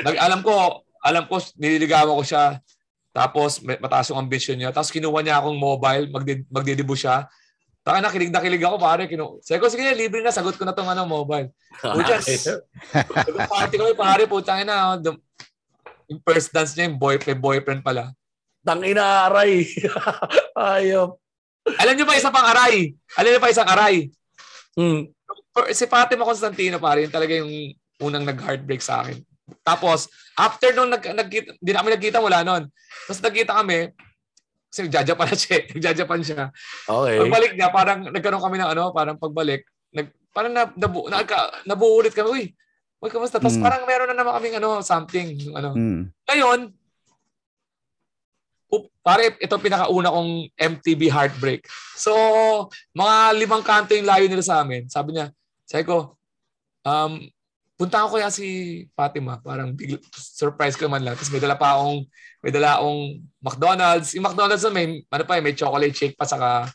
Nag, 0.01 0.15
alam 0.17 0.39
ko, 0.39 0.81
alam 1.03 1.27
ko, 1.27 1.37
nililigawan 1.59 2.15
ko 2.15 2.23
siya. 2.23 2.57
Tapos, 3.11 3.59
may, 3.59 3.75
mataas 3.75 4.07
yung 4.09 4.23
ambition 4.23 4.55
niya. 4.55 4.71
Tapos, 4.71 4.89
kinuha 4.89 5.19
niya 5.19 5.43
akong 5.43 5.59
mobile, 5.59 6.07
magdi, 6.09 6.47
magdidibo 6.47 6.95
siya. 6.95 7.27
Taka 7.81 7.97
na, 7.97 8.13
kilig 8.13 8.29
na 8.29 8.41
kilig 8.45 8.61
ako, 8.61 8.77
pare. 8.77 9.09
Kinu 9.09 9.41
Sabi 9.41 9.57
ko, 9.57 9.65
sige, 9.65 9.81
libre 9.97 10.21
na, 10.21 10.29
sagot 10.29 10.53
ko 10.53 10.61
na 10.61 10.73
tong 10.73 10.89
ano, 10.89 11.05
mobile. 11.09 11.49
Pucha, 11.81 12.21
Sagot 12.21 13.49
party 13.49 13.75
kami, 13.81 13.97
pare, 13.97 14.29
putang 14.29 14.61
ina. 14.61 14.93
oh, 14.93 15.17
Yung 16.05 16.21
first 16.21 16.53
dance 16.53 16.77
niya, 16.77 16.91
yung 16.91 17.01
boyfriend, 17.01 17.41
boyfriend 17.41 17.81
pala. 17.81 18.13
Tang 18.61 18.85
inaaray. 18.85 19.65
Ayop. 20.53 21.17
Alam 21.81 21.93
niyo 21.97 22.05
ba 22.05 22.17
isa 22.17 22.29
pang 22.29 22.45
aray? 22.45 22.93
Alam 23.17 23.29
niyo 23.33 23.41
pa 23.41 23.53
isang 23.53 23.69
aray? 23.69 24.09
Mm. 24.77 25.09
Si 25.73 25.85
Fatima 25.89 26.25
Constantino 26.25 26.77
pare, 26.77 27.05
yun 27.05 27.13
talaga 27.13 27.33
yung 27.33 27.49
unang 28.01 28.25
nag-heartbreak 28.25 28.81
sa 28.81 29.01
akin. 29.01 29.17
Tapos, 29.65 30.09
after 30.37 30.73
nung 30.73 30.89
nag, 30.89 31.01
nagkita, 31.01 31.57
di 31.57 31.69
na 31.73 31.81
kami 31.81 31.91
nagkita 31.97 32.17
mula 32.21 32.41
nun. 32.45 32.69
Tapos 33.05 33.21
nagkita 33.21 33.57
kami, 33.57 33.89
kasi 34.71 34.87
nagjajapan 34.87 35.27
na 35.27 35.35
siya. 35.35 35.53
eh. 35.53 35.63
Nagjajapan 35.75 36.19
siya. 36.23 36.43
Okay. 36.87 37.17
Pagbalik 37.19 37.51
niya, 37.59 37.67
parang 37.69 37.99
nagkaroon 38.07 38.39
kami 38.39 38.55
ng 38.55 38.71
ano, 38.71 38.83
parang 38.95 39.19
pagbalik, 39.19 39.67
nag, 39.91 40.07
parang 40.31 40.55
na, 40.55 40.71
nabu, 40.79 41.11
nagka, 41.11 41.67
nabuo 41.67 41.99
ulit 41.99 42.15
kami. 42.15 42.27
Uy, 42.31 42.43
uy, 43.03 43.09
kamusta? 43.11 43.35
Tapos 43.35 43.59
Mm. 43.59 43.63
parang 43.67 43.83
meron 43.83 44.07
na 44.07 44.15
naman 44.15 44.31
kaming 44.39 44.55
ano, 44.63 44.79
something. 44.79 45.51
Ano. 45.51 45.75
Mm. 45.75 46.07
Ngayon, 46.23 46.59
up, 48.71 48.83
pare, 49.03 49.35
ito 49.35 49.55
pinakauna 49.59 50.07
kong 50.07 50.31
MTV 50.55 51.11
heartbreak. 51.11 51.67
So, 51.91 52.15
mga 52.95 53.35
limang 53.35 53.67
kanto 53.67 53.91
yung 53.91 54.07
layo 54.07 54.31
nila 54.31 54.39
sa 54.39 54.63
amin. 54.63 54.87
Sabi 54.87 55.19
niya, 55.19 55.35
sabi 55.67 55.83
ko, 55.83 56.15
um, 56.87 57.19
punta 57.81 58.05
ko 58.05 58.13
kaya 58.13 58.29
si 58.29 58.45
Fatima. 58.93 59.41
Parang 59.41 59.73
bigla, 59.73 59.97
surprise 60.13 60.77
ko 60.77 60.85
naman 60.85 61.01
lang. 61.01 61.17
Tapos 61.17 61.33
may 61.33 61.41
dala 61.41 61.57
pa 61.57 61.81
akong, 61.81 62.05
may 62.45 62.53
dala 62.53 62.77
akong 62.77 63.01
McDonald's. 63.41 64.13
Yung 64.13 64.25
McDonald's 64.29 64.61
na 64.61 64.69
may, 64.69 65.01
ano 65.01 65.23
pa 65.25 65.41
may 65.41 65.57
chocolate 65.57 65.97
shake 65.97 66.13
pa 66.13 66.29
saka, 66.29 66.69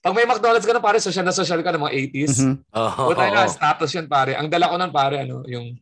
pag 0.00 0.16
may 0.16 0.24
McDonald's 0.24 0.64
ka 0.64 0.72
na 0.72 0.80
pare, 0.80 0.96
social 0.96 1.28
na 1.28 1.36
social 1.36 1.60
ka 1.60 1.76
ng 1.76 1.84
mga 1.84 1.94
80s. 2.08 2.34
Mhm. 2.40 2.56
Oh, 2.72 3.12
O 3.12 3.12
tayo 3.12 3.36
na, 3.36 3.44
status 3.44 3.92
yun 3.92 4.08
pare. 4.08 4.32
Ang 4.32 4.48
dala 4.48 4.72
ko 4.72 4.80
nun 4.80 4.94
pare, 4.96 5.28
ano, 5.28 5.44
yung 5.44 5.76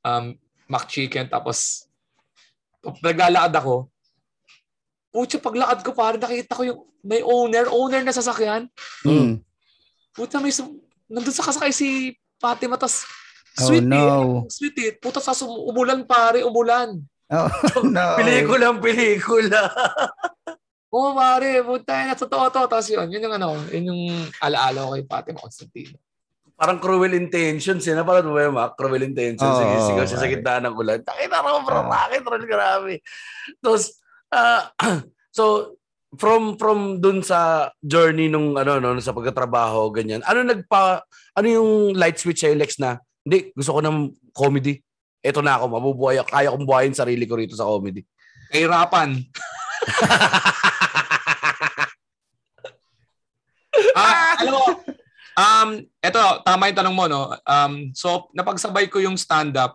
um, 0.00 0.24
McChicken. 0.72 1.28
Tapos, 1.28 1.84
pag 2.80 2.96
naglalakad 3.04 3.52
ako, 3.60 3.92
Pucha, 5.14 5.38
paglakad 5.38 5.86
ko 5.86 5.94
pare, 5.94 6.18
nakita 6.18 6.58
ko 6.58 6.62
yung 6.66 6.80
may 7.06 7.22
owner, 7.22 7.70
owner 7.70 8.02
na 8.02 8.10
sasakyan. 8.10 8.66
Mm. 9.06 9.38
Puta, 10.10 10.42
may 10.42 10.50
nandun 11.06 11.30
sa 11.30 11.46
kasakay 11.46 11.70
si 11.70 12.18
Fatima, 12.42 12.74
Oh, 13.54 13.66
sweet 13.70 13.86
no. 13.86 13.98
eh. 13.98 14.50
Sweet 14.50 14.76
eh. 14.82 14.90
Puta, 14.98 15.22
sa 15.22 15.34
umulan 15.46 16.02
pare, 16.02 16.42
umulan. 16.42 16.98
Oh, 17.30 17.48
no. 17.94 18.06
Pelikulang 18.18 18.82
pelikula. 18.82 19.70
Oo, 20.94 21.10
pare, 21.14 21.62
puta, 21.62 22.06
na 22.06 22.14
totoo 22.14 22.50
to. 22.50 22.62
Tapos 22.70 22.86
yun, 22.86 23.10
yun 23.10 23.26
yung 23.26 23.34
ano, 23.34 23.58
yun 23.70 23.90
yung 23.90 24.02
alaala 24.38 24.86
ko 24.86 24.90
kay 24.94 25.04
Fatima 25.06 25.42
Constantino. 25.42 25.98
Parang 26.54 26.78
cruel 26.78 27.18
intentions. 27.18 27.82
Yan. 27.82 27.98
Napanood 27.98 28.30
mo 28.30 28.38
ba 28.38 28.46
yung 28.46 28.54
Mac? 28.54 28.78
Cruel 28.78 29.02
intentions. 29.02 29.42
Oo, 29.42 29.58
Sige, 29.58 29.74
sigaw 29.90 30.06
siya 30.06 30.22
sa 30.22 30.30
gitna 30.30 30.62
ng 30.62 30.74
ulan. 30.78 31.02
Takita 31.02 31.42
na 31.42 31.58
bro. 31.66 31.82
Oo. 31.82 31.90
Bakit? 31.90 32.22
Ron, 32.22 32.46
grabe. 32.46 33.02
Tapos, 33.58 33.98
ah, 34.30 34.70
so, 35.34 35.74
from 36.14 36.54
from 36.54 37.02
dun 37.02 37.26
sa 37.26 37.70
journey 37.82 38.30
nung 38.30 38.54
ano 38.54 38.78
no 38.78 38.94
sa 39.02 39.10
pagtatrabaho 39.10 39.90
ganyan 39.90 40.22
ano 40.22 40.46
nagpa 40.46 41.02
ano 41.34 41.46
yung 41.46 41.70
light 41.98 42.18
switch 42.18 42.46
sa 42.46 42.54
Lex 42.54 42.78
na 42.78 43.02
hindi 43.24 43.50
gusto 43.56 43.72
ko 43.74 43.80
ng 43.80 43.98
comedy 44.36 44.78
eto 45.24 45.40
na 45.40 45.56
ako 45.56 45.64
mabubuhay 45.72 46.20
ako 46.20 46.28
kaya 46.28 46.52
kong 46.52 46.68
buhayin 46.68 46.94
sarili 46.94 47.24
ko 47.24 47.40
rito 47.40 47.56
sa 47.56 47.64
comedy 47.64 48.04
Kahirapan. 48.54 49.18
ah, 53.98 54.38
alam 54.38 54.54
mo, 54.54 54.78
um, 55.34 55.82
eto, 55.98 56.22
tama 56.46 56.70
yung 56.70 56.78
tanong 56.78 56.94
mo, 56.94 57.10
no? 57.10 57.34
Um, 57.42 57.90
so, 57.90 58.30
napagsabay 58.30 58.86
ko 58.86 59.02
yung 59.02 59.18
stand-up. 59.18 59.74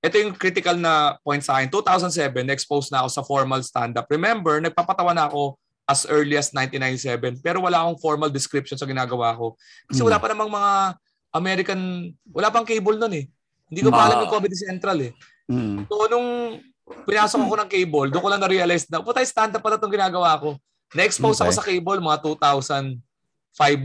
Ito 0.00 0.16
yung 0.16 0.32
critical 0.32 0.80
na 0.80 1.20
point 1.20 1.44
sa 1.44 1.60
akin. 1.60 1.68
2007, 1.68 2.48
na-expose 2.48 2.88
na 2.88 3.04
ako 3.04 3.08
sa 3.12 3.28
formal 3.28 3.60
stand-up. 3.60 4.08
Remember, 4.08 4.56
nagpapatawa 4.56 5.12
na 5.12 5.28
ako 5.28 5.60
as 5.84 6.08
early 6.08 6.40
as 6.40 6.48
1997, 6.56 7.44
pero 7.44 7.60
wala 7.60 7.84
akong 7.84 8.00
formal 8.00 8.32
description 8.32 8.80
sa 8.80 8.88
ginagawa 8.88 9.36
ko. 9.36 9.52
Kasi 9.84 10.00
Hmm. 10.00 10.08
wala 10.08 10.16
pa 10.16 10.32
namang 10.32 10.48
mga 10.48 10.96
American, 11.30 12.10
wala 12.30 12.50
pang 12.50 12.66
cable 12.66 12.98
nun 12.98 13.14
eh. 13.14 13.26
Hindi 13.70 13.80
ko 13.86 13.94
pa 13.94 14.10
alam 14.10 14.26
yung 14.26 14.34
Comedy 14.34 14.58
Central 14.58 14.98
eh. 14.98 15.12
Mm. 15.46 15.86
So, 15.86 16.10
nung 16.10 16.58
pinasok 17.06 17.46
ako 17.46 17.54
ng 17.62 17.70
cable, 17.70 18.08
doon 18.10 18.22
ko 18.22 18.30
lang 18.30 18.42
na-realize 18.42 18.90
na, 18.90 18.98
putay, 18.98 19.22
stand-up 19.22 19.62
pala 19.62 19.78
itong 19.78 19.94
ginagawa 19.94 20.34
ko. 20.42 20.58
Na-expose 20.90 21.38
ako 21.38 21.50
Okay. 21.54 21.58
sa 21.62 21.66
cable 21.66 22.02
mga 22.02 22.18
2005 22.26 22.98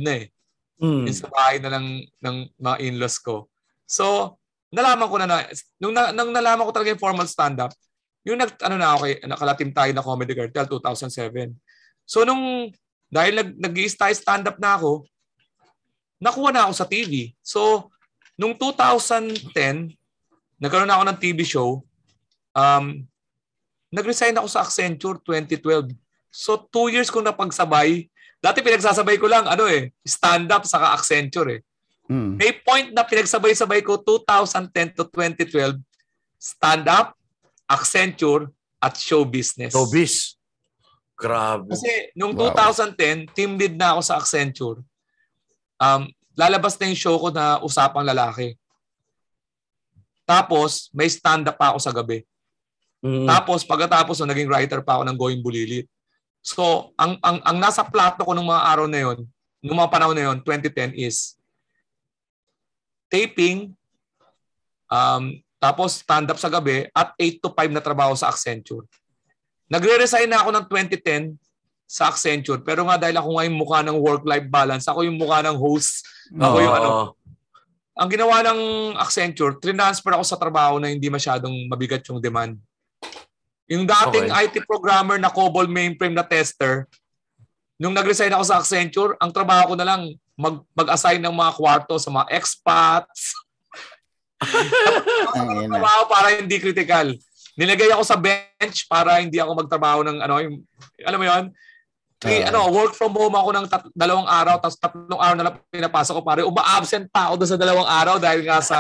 na 0.02 0.14
eh. 0.26 0.26
mm. 0.82 1.06
Yung 1.06 1.18
sa 1.22 1.30
bahay 1.30 1.62
na 1.62 1.70
ng, 1.78 1.88
ng 2.18 2.36
mga 2.58 2.78
in-laws 2.82 3.18
ko. 3.22 3.46
So, 3.86 4.38
nalaman 4.74 5.06
ko 5.06 5.16
na 5.22 5.28
na, 5.30 5.38
nung, 5.78 5.94
na, 5.94 6.10
nung 6.10 6.34
nalaman 6.34 6.66
ko 6.66 6.74
talaga 6.74 6.98
yung 6.98 7.04
formal 7.06 7.30
stand-up, 7.30 7.70
yung 8.26 8.42
nag, 8.42 8.58
ano 8.58 8.76
na 8.82 8.98
ako 8.98 9.06
kay, 9.06 9.14
nakalatim 9.22 9.70
tayo 9.70 9.92
na 9.94 10.02
Comedy 10.02 10.34
Cartel 10.34 10.66
2007. 10.66 11.54
So, 12.10 12.26
nung, 12.26 12.74
dahil 13.06 13.38
nag, 13.38 13.50
nag-i-style 13.54 14.18
stand-up 14.18 14.58
na 14.58 14.82
ako, 14.82 15.06
nakuha 16.26 16.50
na 16.50 16.66
ako 16.66 16.74
sa 16.74 16.90
TV. 16.90 17.38
So, 17.46 17.94
nung 18.34 18.58
2010, 18.58 19.94
nagkaroon 20.58 20.90
na 20.90 20.98
ako 20.98 21.06
ng 21.06 21.20
TV 21.22 21.46
show, 21.46 21.86
um, 22.58 23.06
nag-resign 23.94 24.34
ako 24.34 24.50
sa 24.50 24.66
Accenture 24.66 25.22
2012. 25.22 25.94
So, 26.34 26.66
two 26.66 26.90
years 26.90 27.14
kong 27.14 27.30
napagsabay. 27.30 28.10
Dati 28.42 28.66
pinagsasabay 28.66 29.22
ko 29.22 29.30
lang, 29.30 29.46
ano 29.46 29.70
eh, 29.70 29.94
stand-up 30.02 30.66
saka 30.66 30.98
Accenture 30.98 31.62
eh. 31.62 31.62
Mm. 32.10 32.38
May 32.42 32.52
point 32.62 32.90
na 32.90 33.06
pinagsabay-sabay 33.06 33.86
ko 33.86 34.02
2010 34.02 34.98
to 34.98 35.06
2012, 35.14 35.78
stand-up, 36.42 37.14
Accenture, 37.70 38.50
at 38.86 38.94
show 39.02 39.26
business. 39.26 39.74
showbiz 39.74 40.38
grabe 41.18 41.74
Kasi 41.74 42.12
nung 42.14 42.38
Wow. 42.38 42.54
2010, 42.54 43.32
team 43.34 43.58
lead 43.58 43.74
na 43.80 43.98
ako 43.98 44.02
sa 44.04 44.16
Accenture. 44.22 44.84
Um, 45.80 46.08
lalabas 46.36 46.76
na 46.80 46.92
yung 46.92 47.00
show 47.00 47.16
ko 47.20 47.32
na 47.32 47.60
Usapang 47.64 48.04
Lalaki. 48.04 48.56
Tapos, 50.26 50.90
may 50.92 51.08
stand-up 51.08 51.56
pa 51.56 51.72
ako 51.72 51.80
sa 51.80 51.94
gabi. 51.94 52.26
Mm. 53.06 53.30
Tapos, 53.30 53.62
pagkatapos, 53.62 54.18
no, 54.20 54.30
naging 54.30 54.50
writer 54.50 54.82
pa 54.82 54.98
ako 55.00 55.04
ng 55.06 55.18
Going 55.18 55.42
Bulilit. 55.46 55.86
So, 56.42 56.94
ang, 56.98 57.18
ang, 57.22 57.42
ang 57.46 57.58
nasa 57.58 57.86
plato 57.86 58.26
ko 58.26 58.34
nung 58.34 58.50
mga 58.50 58.66
araw 58.66 58.86
na 58.90 59.00
yon, 59.02 59.26
nung 59.62 59.78
mga 59.78 59.94
panahon 59.94 60.18
na 60.18 60.26
yon, 60.30 60.38
2010 60.42 60.98
is 60.98 61.38
taping, 63.10 63.74
um, 64.90 65.24
tapos 65.62 66.02
stand-up 66.02 66.38
sa 66.38 66.50
gabi, 66.50 66.90
at 66.94 67.14
8 67.18 67.42
to 67.42 67.50
5 67.54 67.74
na 67.74 67.82
trabaho 67.82 68.14
sa 68.18 68.30
Accenture. 68.30 68.86
Nagre-resign 69.70 70.30
na 70.30 70.42
ako 70.42 70.50
ng 70.54 70.66
2010 70.70 71.38
sa 71.86 72.10
Accenture, 72.10 72.66
pero 72.66 72.84
nga 72.90 72.98
dahil 72.98 73.16
ako 73.22 73.30
nga 73.38 73.46
yung 73.46 73.58
mukha 73.62 73.80
ng 73.86 73.98
work-life 74.02 74.50
balance, 74.50 74.90
ako 74.90 75.06
yung 75.06 75.22
mukha 75.22 75.46
ng 75.46 75.58
host, 75.58 76.02
ako 76.34 76.58
yung 76.58 76.76
ano, 76.76 76.92
ang 77.96 78.10
ginawa 78.12 78.44
ng 78.44 78.60
Accenture, 79.00 79.56
transfer 79.62 80.12
ako 80.18 80.26
sa 80.26 80.36
trabaho 80.36 80.82
na 80.82 80.92
hindi 80.92 81.08
masyadong 81.08 81.54
mabigat 81.70 82.04
yung 82.10 82.20
demand. 82.20 82.58
Yung 83.72 83.88
dating 83.88 84.30
IT 84.30 84.66
programmer 84.70 85.18
na 85.18 85.32
COBOL 85.32 85.66
mainframe 85.66 86.14
na 86.14 86.26
tester, 86.26 86.86
nung 87.80 87.96
nag-resign 87.96 88.34
ako 88.34 88.44
sa 88.44 88.60
Accenture, 88.60 89.16
ang 89.22 89.32
trabaho 89.32 89.74
ko 89.74 89.76
na 89.80 89.88
lang 89.88 90.02
mag, 90.36 90.62
mag-assign 90.76 91.24
ng 91.24 91.34
mga 91.34 91.52
kwarto 91.56 91.96
sa 91.96 92.12
mga 92.12 92.28
expats. 92.36 93.32
Ina. 95.36 95.80
trabaho 95.80 96.02
para 96.12 96.28
hindi 96.36 96.60
critical. 96.60 97.16
Nilagay 97.56 97.88
ako 97.96 98.04
sa 98.04 98.20
bench 98.20 98.84
para 98.92 99.24
hindi 99.24 99.40
ako 99.40 99.64
magtrabaho 99.64 100.04
ng 100.04 100.18
ano, 100.20 100.36
yung, 100.44 100.56
alam 101.08 101.20
mo 101.20 101.26
yon 101.26 101.44
Three, 102.16 102.42
Ah. 102.42 102.50
ano, 102.50 102.72
work 102.72 102.96
from 102.96 103.12
home 103.12 103.34
ako 103.34 103.50
ng 103.52 103.66
tat- 103.68 103.92
dalawang 103.92 104.26
araw, 104.26 104.56
tapos 104.58 104.78
tatlong 104.78 105.20
araw 105.20 105.36
na 105.36 105.46
lang 105.46 105.56
pinapasok 105.68 106.14
ko 106.16 106.22
pare. 106.22 106.42
Uma-absent 106.42 107.12
pa 107.12 107.28
ako 107.28 107.34
doon 107.38 107.50
sa 107.50 107.60
dalawang 107.60 107.86
araw 107.86 108.16
dahil 108.18 108.42
nga 108.42 108.60
sa 108.60 108.80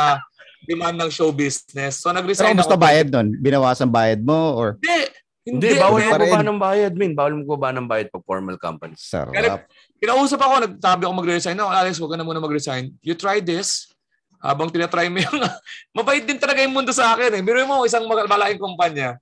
demand 0.64 0.98
ng 0.98 1.12
show 1.12 1.30
business. 1.30 2.00
So 2.00 2.10
Pero 2.10 2.24
nag-resign 2.24 2.56
kumusta 2.56 2.74
ako. 2.74 2.82
bayad 2.82 3.08
nun? 3.10 3.28
Binawasan 3.38 3.92
bayad 3.92 4.24
mo 4.24 4.56
or 4.56 4.80
Hindi. 4.80 4.98
hindi 5.46 5.68
Hindi. 5.68 5.78
bawal 5.78 6.02
mo 6.02 6.26
ba 6.26 6.42
ng 6.42 6.58
bayad 6.60 6.94
min 6.96 7.12
bawal 7.14 7.34
mo 7.38 7.54
ba 7.54 7.70
ng 7.70 7.86
bayad 7.86 8.08
pag 8.10 8.26
formal 8.26 8.58
company 8.58 8.96
sarap? 8.98 9.68
Kinausap 9.96 10.40
ako, 10.40 10.54
nagsabi 10.66 11.02
ako 11.06 11.14
mag-resign. 11.14 11.54
No, 11.54 11.70
Alex, 11.70 11.98
huwag 11.98 12.12
ka 12.12 12.18
na 12.18 12.26
muna 12.26 12.40
mag-resign. 12.40 12.98
You 13.00 13.14
try 13.14 13.40
this. 13.40 13.88
Habang 14.38 14.70
tinatry 14.70 15.08
mo 15.08 15.18
yung... 15.18 15.38
mabait 15.98 16.22
din 16.22 16.38
talaga 16.38 16.62
yung 16.62 16.74
mundo 16.74 16.90
sa 16.92 17.14
akin. 17.14 17.32
Eh. 17.32 17.42
Biro 17.42 17.62
mo, 17.64 17.82
isang 17.84 18.04
malaking 18.06 18.60
kumpanya. 18.60 19.18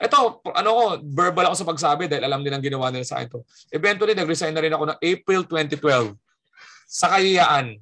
Ito, 0.00 0.40
ano 0.56 0.70
ko, 0.72 0.84
verbal 1.04 1.52
ako 1.52 1.56
sa 1.60 1.68
pagsabi 1.68 2.08
dahil 2.08 2.24
alam 2.24 2.40
din 2.40 2.56
ang 2.56 2.64
ginawa 2.64 2.88
nila 2.88 3.04
sa 3.04 3.20
akin 3.20 3.36
to. 3.36 3.44
Eventually, 3.68 4.16
nag-resign 4.16 4.56
na 4.56 4.64
rin 4.64 4.72
ako 4.72 4.88
ng 4.88 4.98
April 4.98 5.44
2012 5.44 6.16
sa 6.88 7.12
Kayaan. 7.12 7.76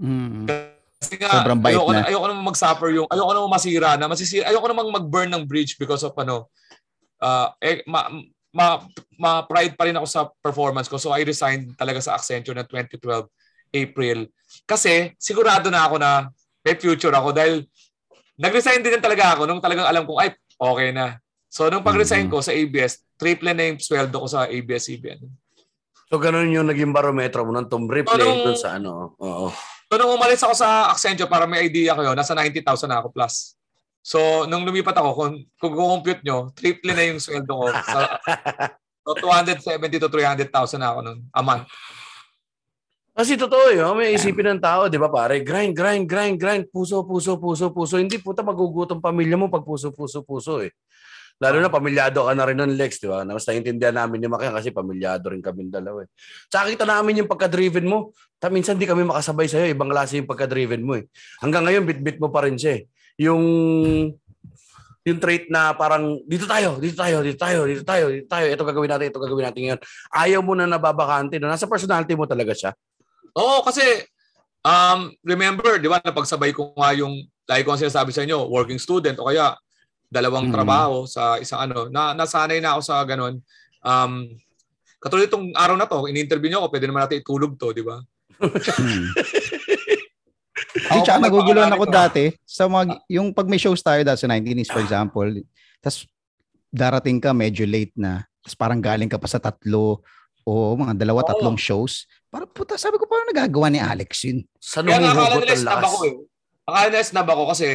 Mm. 0.00 0.48
Kasi 0.96 1.20
nga, 1.20 1.44
Sobrang 1.44 1.60
bait 1.60 1.76
ayoko, 1.76 1.92
na. 1.92 2.00
na. 2.00 2.08
ayoko 2.08 2.26
naman 2.32 2.44
mag-suffer 2.48 2.88
yung, 2.96 3.08
ayoko 3.12 3.32
naman 3.36 3.52
masira 3.52 3.90
na, 4.00 4.08
masisira, 4.08 4.48
ayoko 4.48 4.66
naman 4.72 4.88
mag-burn 4.88 5.28
ng 5.28 5.44
bridge 5.44 5.76
because 5.76 6.00
of 6.00 6.16
ano, 6.16 6.48
uh, 7.20 7.52
eh, 7.60 7.84
ma, 7.84 8.08
ma, 8.56 8.80
ma, 9.20 9.44
pride 9.44 9.76
pa 9.76 9.92
rin 9.92 9.96
ako 10.00 10.06
sa 10.08 10.24
performance 10.40 10.88
ko. 10.88 10.96
So 10.96 11.12
I 11.12 11.24
resigned 11.24 11.76
talaga 11.76 12.00
sa 12.00 12.16
Accenture 12.16 12.56
na 12.56 12.64
2012, 12.64 13.28
April. 13.76 14.24
Kasi 14.64 15.12
sigurado 15.20 15.68
na 15.68 15.84
ako 15.84 16.00
na 16.00 16.32
may 16.64 16.76
future 16.80 17.12
ako 17.12 17.32
dahil 17.36 17.64
nag-resign 18.40 18.80
din 18.80 19.00
talaga 19.04 19.36
ako 19.36 19.44
nung 19.44 19.60
talagang 19.60 19.84
alam 19.84 20.08
kong, 20.08 20.20
ay, 20.20 20.32
okay 20.60 20.92
na. 20.92 21.16
So 21.48 21.66
nung 21.66 21.82
pag-resign 21.82 22.28
Mhm. 22.28 22.32
ko 22.32 22.38
sa 22.38 22.52
ABS, 22.52 23.00
triple 23.16 23.50
na 23.50 23.66
yung 23.66 23.80
sweldo 23.80 24.20
ko 24.20 24.28
sa 24.28 24.46
ABS-CBN. 24.46 25.24
So, 26.10 26.18
ganun 26.18 26.50
yung 26.50 26.66
naging 26.66 26.90
barometro 26.90 27.46
mo 27.46 27.54
ng 27.54 27.70
Tom 27.70 27.86
Ripley 27.86 28.18
Anong- 28.18 28.42
dun 28.42 28.58
sa 28.58 28.74
ano. 28.74 29.14
Oo. 29.22 29.46
So, 29.86 29.94
nung 29.94 30.18
umalis 30.18 30.42
ako 30.42 30.58
sa 30.58 30.90
Accenture, 30.90 31.30
para 31.30 31.46
may 31.46 31.62
idea 31.62 31.94
yun, 31.94 32.18
nasa 32.18 32.34
90,000 32.34 32.90
na 32.90 32.98
ako 32.98 33.14
plus. 33.14 33.54
So, 34.02 34.42
nung 34.50 34.66
lumipat 34.66 34.98
ako, 34.98 35.10
kung, 35.14 35.34
kung 35.54 35.74
compute 35.78 36.26
nyo, 36.26 36.50
triple 36.50 36.98
na 36.98 37.06
yung 37.06 37.22
sweldo 37.22 37.54
ko. 37.54 37.70
Sa, 37.70 37.98
so, 39.06 39.14
270 39.22 40.02
to 40.02 40.10
300,000 40.10 40.50
na 40.82 40.90
ako 40.90 40.98
nun, 41.06 41.18
a 41.30 41.42
month. 41.46 41.70
Kasi 43.20 43.36
totoo 43.36 43.68
yun, 43.76 43.92
may 44.00 44.16
isipin 44.16 44.56
ng 44.56 44.64
tao, 44.64 44.88
di 44.88 44.96
ba 44.96 45.12
pare? 45.12 45.44
Grind, 45.44 45.76
grind, 45.76 46.08
grind, 46.08 46.40
grind, 46.40 46.64
puso, 46.72 47.04
puso, 47.04 47.36
puso, 47.36 47.68
puso. 47.68 48.00
Hindi 48.00 48.16
puta 48.16 48.40
magugutom 48.40 48.96
pamilya 48.96 49.36
mo 49.36 49.52
pag 49.52 49.60
puso, 49.60 49.92
puso, 49.92 50.24
puso 50.24 50.64
eh. 50.64 50.72
Lalo 51.36 51.60
na 51.60 51.68
pamilyado 51.68 52.24
ka 52.24 52.32
na 52.32 52.48
rin 52.48 52.56
ng 52.56 52.80
Lex, 52.80 52.96
di 52.96 53.12
ba? 53.12 53.20
Na 53.28 53.36
mas 53.36 53.44
naiintindihan 53.44 53.92
namin 53.92 54.24
ni 54.24 54.28
Makian 54.32 54.56
kasi 54.56 54.72
pamilyado 54.72 55.36
rin 55.36 55.44
kami 55.44 55.68
dalawa 55.68 56.00
eh. 56.00 56.08
Tsaka 56.48 56.72
kita 56.72 56.88
namin 56.88 57.20
yung 57.20 57.28
pagka-driven 57.28 57.84
mo. 57.84 58.16
Ta 58.40 58.48
minsan 58.48 58.80
di 58.80 58.88
kami 58.88 59.04
makasabay 59.04 59.52
sa'yo, 59.52 59.68
ibang 59.68 59.92
klase 59.92 60.16
yung 60.16 60.24
pagka-driven 60.24 60.80
mo 60.80 60.96
eh. 60.96 61.04
Hanggang 61.44 61.68
ngayon, 61.68 61.84
bit-bit 61.84 62.16
mo 62.24 62.32
pa 62.32 62.48
rin 62.48 62.56
siya 62.56 62.80
eh. 62.80 62.82
Yung 63.20 63.44
yung 65.04 65.20
trait 65.20 65.48
na 65.52 65.76
parang 65.76 66.24
dito 66.24 66.48
tayo, 66.48 66.80
dito 66.80 66.96
tayo, 66.96 67.20
dito 67.20 67.36
tayo, 67.36 67.68
dito 67.68 67.84
tayo, 67.84 68.04
dito 68.08 68.28
tayo, 68.28 68.46
ito 68.48 68.64
gagawin 68.64 68.90
natin, 68.96 69.06
ito 69.12 69.20
gagawin 69.20 69.44
natin 69.48 69.60
ngayon. 69.68 69.80
Ayaw 70.08 70.40
mo 70.40 70.52
na 70.56 70.64
nababakante, 70.64 71.36
no? 71.36 71.52
nasa 71.52 71.68
personality 71.68 72.16
mo 72.16 72.24
talaga 72.24 72.56
siya. 72.56 72.72
Oo, 73.36 73.62
kasi 73.62 73.82
um, 74.62 75.10
remember, 75.22 75.78
di 75.78 75.86
ba, 75.86 76.00
napagsabay 76.00 76.50
ko 76.50 76.72
nga 76.74 76.90
yung, 76.94 77.14
like 77.46 77.66
ko 77.66 77.74
ang 77.74 77.82
sinasabi 77.82 78.14
sa 78.14 78.22
inyo, 78.22 78.46
working 78.46 78.78
student 78.78 79.18
o 79.18 79.26
kaya 79.26 79.54
dalawang 80.10 80.50
Mhm. 80.50 80.54
trabaho 80.54 81.06
sa 81.06 81.38
isang 81.38 81.66
ano, 81.66 81.86
na 81.90 82.14
nasanay 82.14 82.58
na 82.58 82.74
ako 82.74 82.80
sa 82.82 83.02
ganun. 83.06 83.38
Um, 83.82 84.26
katulad 84.98 85.26
itong 85.30 85.54
araw 85.54 85.74
na 85.78 85.86
to, 85.86 86.06
in-interview 86.06 86.50
niyo 86.50 86.62
ako, 86.62 86.74
pwede 86.74 86.86
naman 86.90 87.02
natin 87.06 87.22
itulog 87.22 87.54
to, 87.58 87.70
di 87.70 87.82
ba? 87.82 87.98
Di, 90.70 90.98
tsaka 91.02 91.18
naguguluhan 91.22 91.72
ako 91.72 91.84
dati 91.88 92.30
sa 92.46 92.66
mga, 92.70 93.02
yung 93.10 93.34
pag 93.34 93.48
may 93.48 93.58
shows 93.58 93.80
tayo 93.82 94.02
dati 94.02 94.22
sa 94.22 94.30
19s 94.30 94.70
for 94.70 94.82
example, 94.82 95.26
tas 95.80 96.04
darating 96.70 97.18
ka 97.18 97.34
medyo 97.34 97.66
late 97.66 97.94
na, 97.96 98.22
tas 98.44 98.54
parang 98.54 98.78
galing 98.78 99.08
ka 99.10 99.18
pa 99.18 99.26
sa 99.26 99.42
tatlo 99.42 100.02
o 100.50 100.74
mga 100.76 100.98
dalawa, 100.98 101.22
Oo. 101.22 101.28
tatlong 101.30 101.54
shows. 101.56 102.04
Parang 102.26 102.50
puta, 102.50 102.74
sabi 102.74 102.98
ko 102.98 103.06
parang 103.06 103.30
nagagawa 103.30 103.70
ni 103.70 103.78
Alex 103.78 104.10
yun. 104.24 104.42
Sa 104.58 104.82
Kaya 104.82 104.98
nga 104.98 105.14
akala 105.14 105.38
nila 105.38 105.54
snub 105.56 105.78
ako 105.80 105.98
eh. 106.04 106.14
Akala 106.64 106.86
nila 106.88 107.04
snub 107.04 107.28
ako 107.28 107.42
kasi 107.48 107.68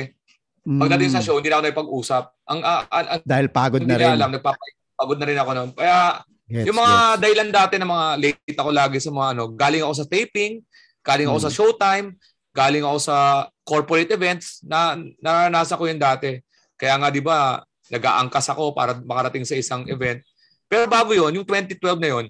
pagdating 0.65 1.09
sa 1.09 1.19
Mm, 1.19 1.25
show, 1.25 1.35
hindi 1.35 1.47
na 1.47 1.55
ako 1.55 1.63
nakipag-usap. 1.63 2.23
Ang, 2.45 2.59
ah, 2.61 2.81
ang, 2.89 3.05
ang 3.07 3.19
Dahil 3.23 3.47
pagod 3.49 3.79
hindi 3.79 3.91
na 3.91 3.99
rin. 4.01 4.11
alam, 4.13 4.31
nagpapagod 4.31 5.17
na 5.17 5.25
rin 5.25 5.37
ako 5.37 5.51
noon. 5.51 5.69
Kaya 5.71 5.97
Gets, 6.45 6.65
yung 6.65 6.77
mga 6.77 6.93
gets. 6.95 7.19
dahilan 7.21 7.49
dati 7.49 7.75
ng 7.77 7.89
mga 7.89 8.07
late 8.17 8.55
ako 8.55 8.69
lagi 8.69 8.97
sa 8.99 9.09
mga 9.09 9.27
ano, 9.31 9.43
galing 9.49 9.81
ako 9.81 9.93
sa 9.95 10.05
taping, 10.05 10.53
galing 11.01 11.27
ako 11.27 11.37
Hmm. 11.37 11.45
sa 11.45 11.51
showtime, 11.51 12.07
galing 12.51 12.81
ako 12.81 12.97
sa 12.99 13.15
corporate 13.61 14.09
events, 14.09 14.61
na 14.61 14.93
naranasan 15.19 15.75
ko 15.75 15.85
yun 15.85 15.97
dati. 15.97 16.37
Kaya 16.75 16.97
nga 16.97 17.09
'di 17.09 17.21
ba, 17.21 17.61
nag-aangkas 17.87 18.45
ako 18.49 18.73
para 18.73 18.97
makarating 18.99 19.43
sa 19.43 19.53
isang 19.53 19.85
event. 19.85 20.21
Pero 20.65 20.85
bago 20.85 21.13
yon, 21.13 21.29
yung 21.31 21.45
2012 21.45 21.77
na 21.97 22.09
yon, 22.09 22.25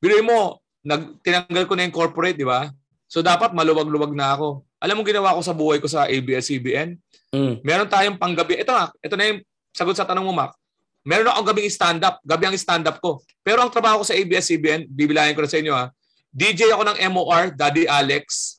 biruin 0.00 0.26
mo, 0.26 0.58
nag 0.80 1.20
tinanggal 1.20 1.64
ko 1.68 1.76
na 1.76 1.84
yung 1.84 1.94
corporate, 1.94 2.36
'di 2.40 2.48
ba? 2.48 2.72
So 3.06 3.20
dapat 3.20 3.52
maluwag-luwag 3.52 4.16
na 4.16 4.34
ako. 4.34 4.64
Alam 4.80 5.00
mo 5.00 5.02
ginawa 5.04 5.36
ko 5.36 5.44
sa 5.44 5.52
buhay 5.52 5.76
ko 5.76 5.86
sa 5.86 6.08
ABS-CBN? 6.08 6.96
Mm. 7.36 7.60
Meron 7.60 7.90
tayong 7.90 8.16
panggabi. 8.16 8.64
Ito 8.64 8.72
na, 8.72 8.88
ito 8.96 9.14
na 9.14 9.24
yung 9.28 9.40
sagot 9.76 9.92
sa 9.92 10.08
tanong 10.08 10.24
mo, 10.24 10.32
Mac. 10.32 10.56
Meron 11.04 11.28
akong 11.28 11.52
gabing 11.52 11.68
stand-up. 11.68 12.16
Gabi 12.24 12.48
ang 12.48 12.56
stand-up 12.56 12.96
ko. 12.96 13.20
Pero 13.44 13.60
ang 13.60 13.68
trabaho 13.68 14.00
ko 14.00 14.06
sa 14.08 14.16
ABS-CBN, 14.16 14.88
bibilayan 14.88 15.36
ko 15.36 15.44
na 15.44 15.50
sa 15.52 15.60
inyo 15.60 15.72
ha, 15.76 15.92
DJ 16.32 16.72
ako 16.72 16.82
ng 16.86 16.98
MOR, 17.12 17.52
Daddy 17.52 17.84
Alex. 17.84 18.56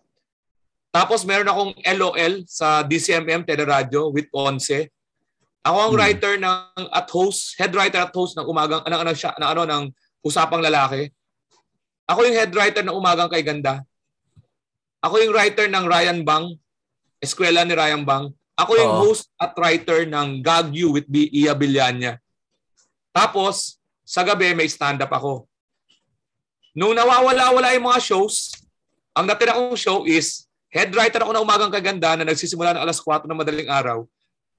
Tapos 0.92 1.24
meron 1.24 1.48
akong 1.48 1.72
LOL 1.98 2.44
sa 2.46 2.84
DCMM 2.84 3.48
Teleradio 3.48 4.12
with 4.12 4.28
Once. 4.36 4.92
Ako 5.64 5.78
ang 5.80 5.94
Hmm. 5.96 6.00
writer 6.04 6.34
ng 6.36 6.86
at 6.92 7.08
host, 7.08 7.56
head 7.56 7.72
writer 7.72 8.04
at 8.04 8.12
host 8.12 8.36
ng 8.36 8.46
umagang 8.46 8.84
ng 8.84 9.00
ano 9.00 9.14
siya, 9.16 9.32
ng 9.39 9.50
ano 9.58 9.64
ng 9.64 9.84
usapang 10.22 10.60
lalaki. 10.60 11.08
Ako 12.12 12.28
yung 12.28 12.36
head 12.36 12.51
writer 12.51 12.84
ng 12.84 12.91
umagang 12.91 13.32
kay 13.32 13.39
ganda. 13.39 13.80
Ako 14.99 15.16
yung 15.24 15.32
writer 15.32 15.72
ng 15.72 15.86
Ryan 15.88 16.20
Bang, 16.28 16.59
eskwela 17.24 17.64
ni 17.64 17.72
Ryan 17.72 18.03
Bang. 18.03 18.36
Ako 18.59 18.72
yung 18.76 18.91
Oo. 18.91 19.01
host 19.07 19.32
at 19.39 19.55
writer 19.55 20.03
ng 20.03 20.43
Gag 20.43 20.76
You 20.76 20.91
with 20.91 21.07
B. 21.07 21.32
Ia 21.32 21.55
Villania. 21.55 22.20
Tapos, 23.16 23.80
sa 24.03 24.28
gabi 24.28 24.51
may 24.51 24.68
stand-up 24.68 25.09
ako. 25.09 25.47
Nung 26.76 26.91
nawawala-wala 26.91 27.72
yung 27.80 27.88
mga 27.88 28.03
shows, 28.03 28.51
ang 29.16 29.24
natira 29.24 29.55
kong 29.55 29.80
show 29.80 30.03
is 30.03 30.47
head 30.72 30.91
writer 30.91 31.24
ako 31.24 31.32
ng 31.32 31.43
Umagang 31.43 31.72
Kaganda 31.72 32.16
na 32.20 32.28
nagsisimula 32.28 32.76
ng 32.76 32.84
alas 32.84 32.99
4 32.99 33.28
ng 33.28 33.39
madaling 33.39 33.72
araw. 33.72 34.03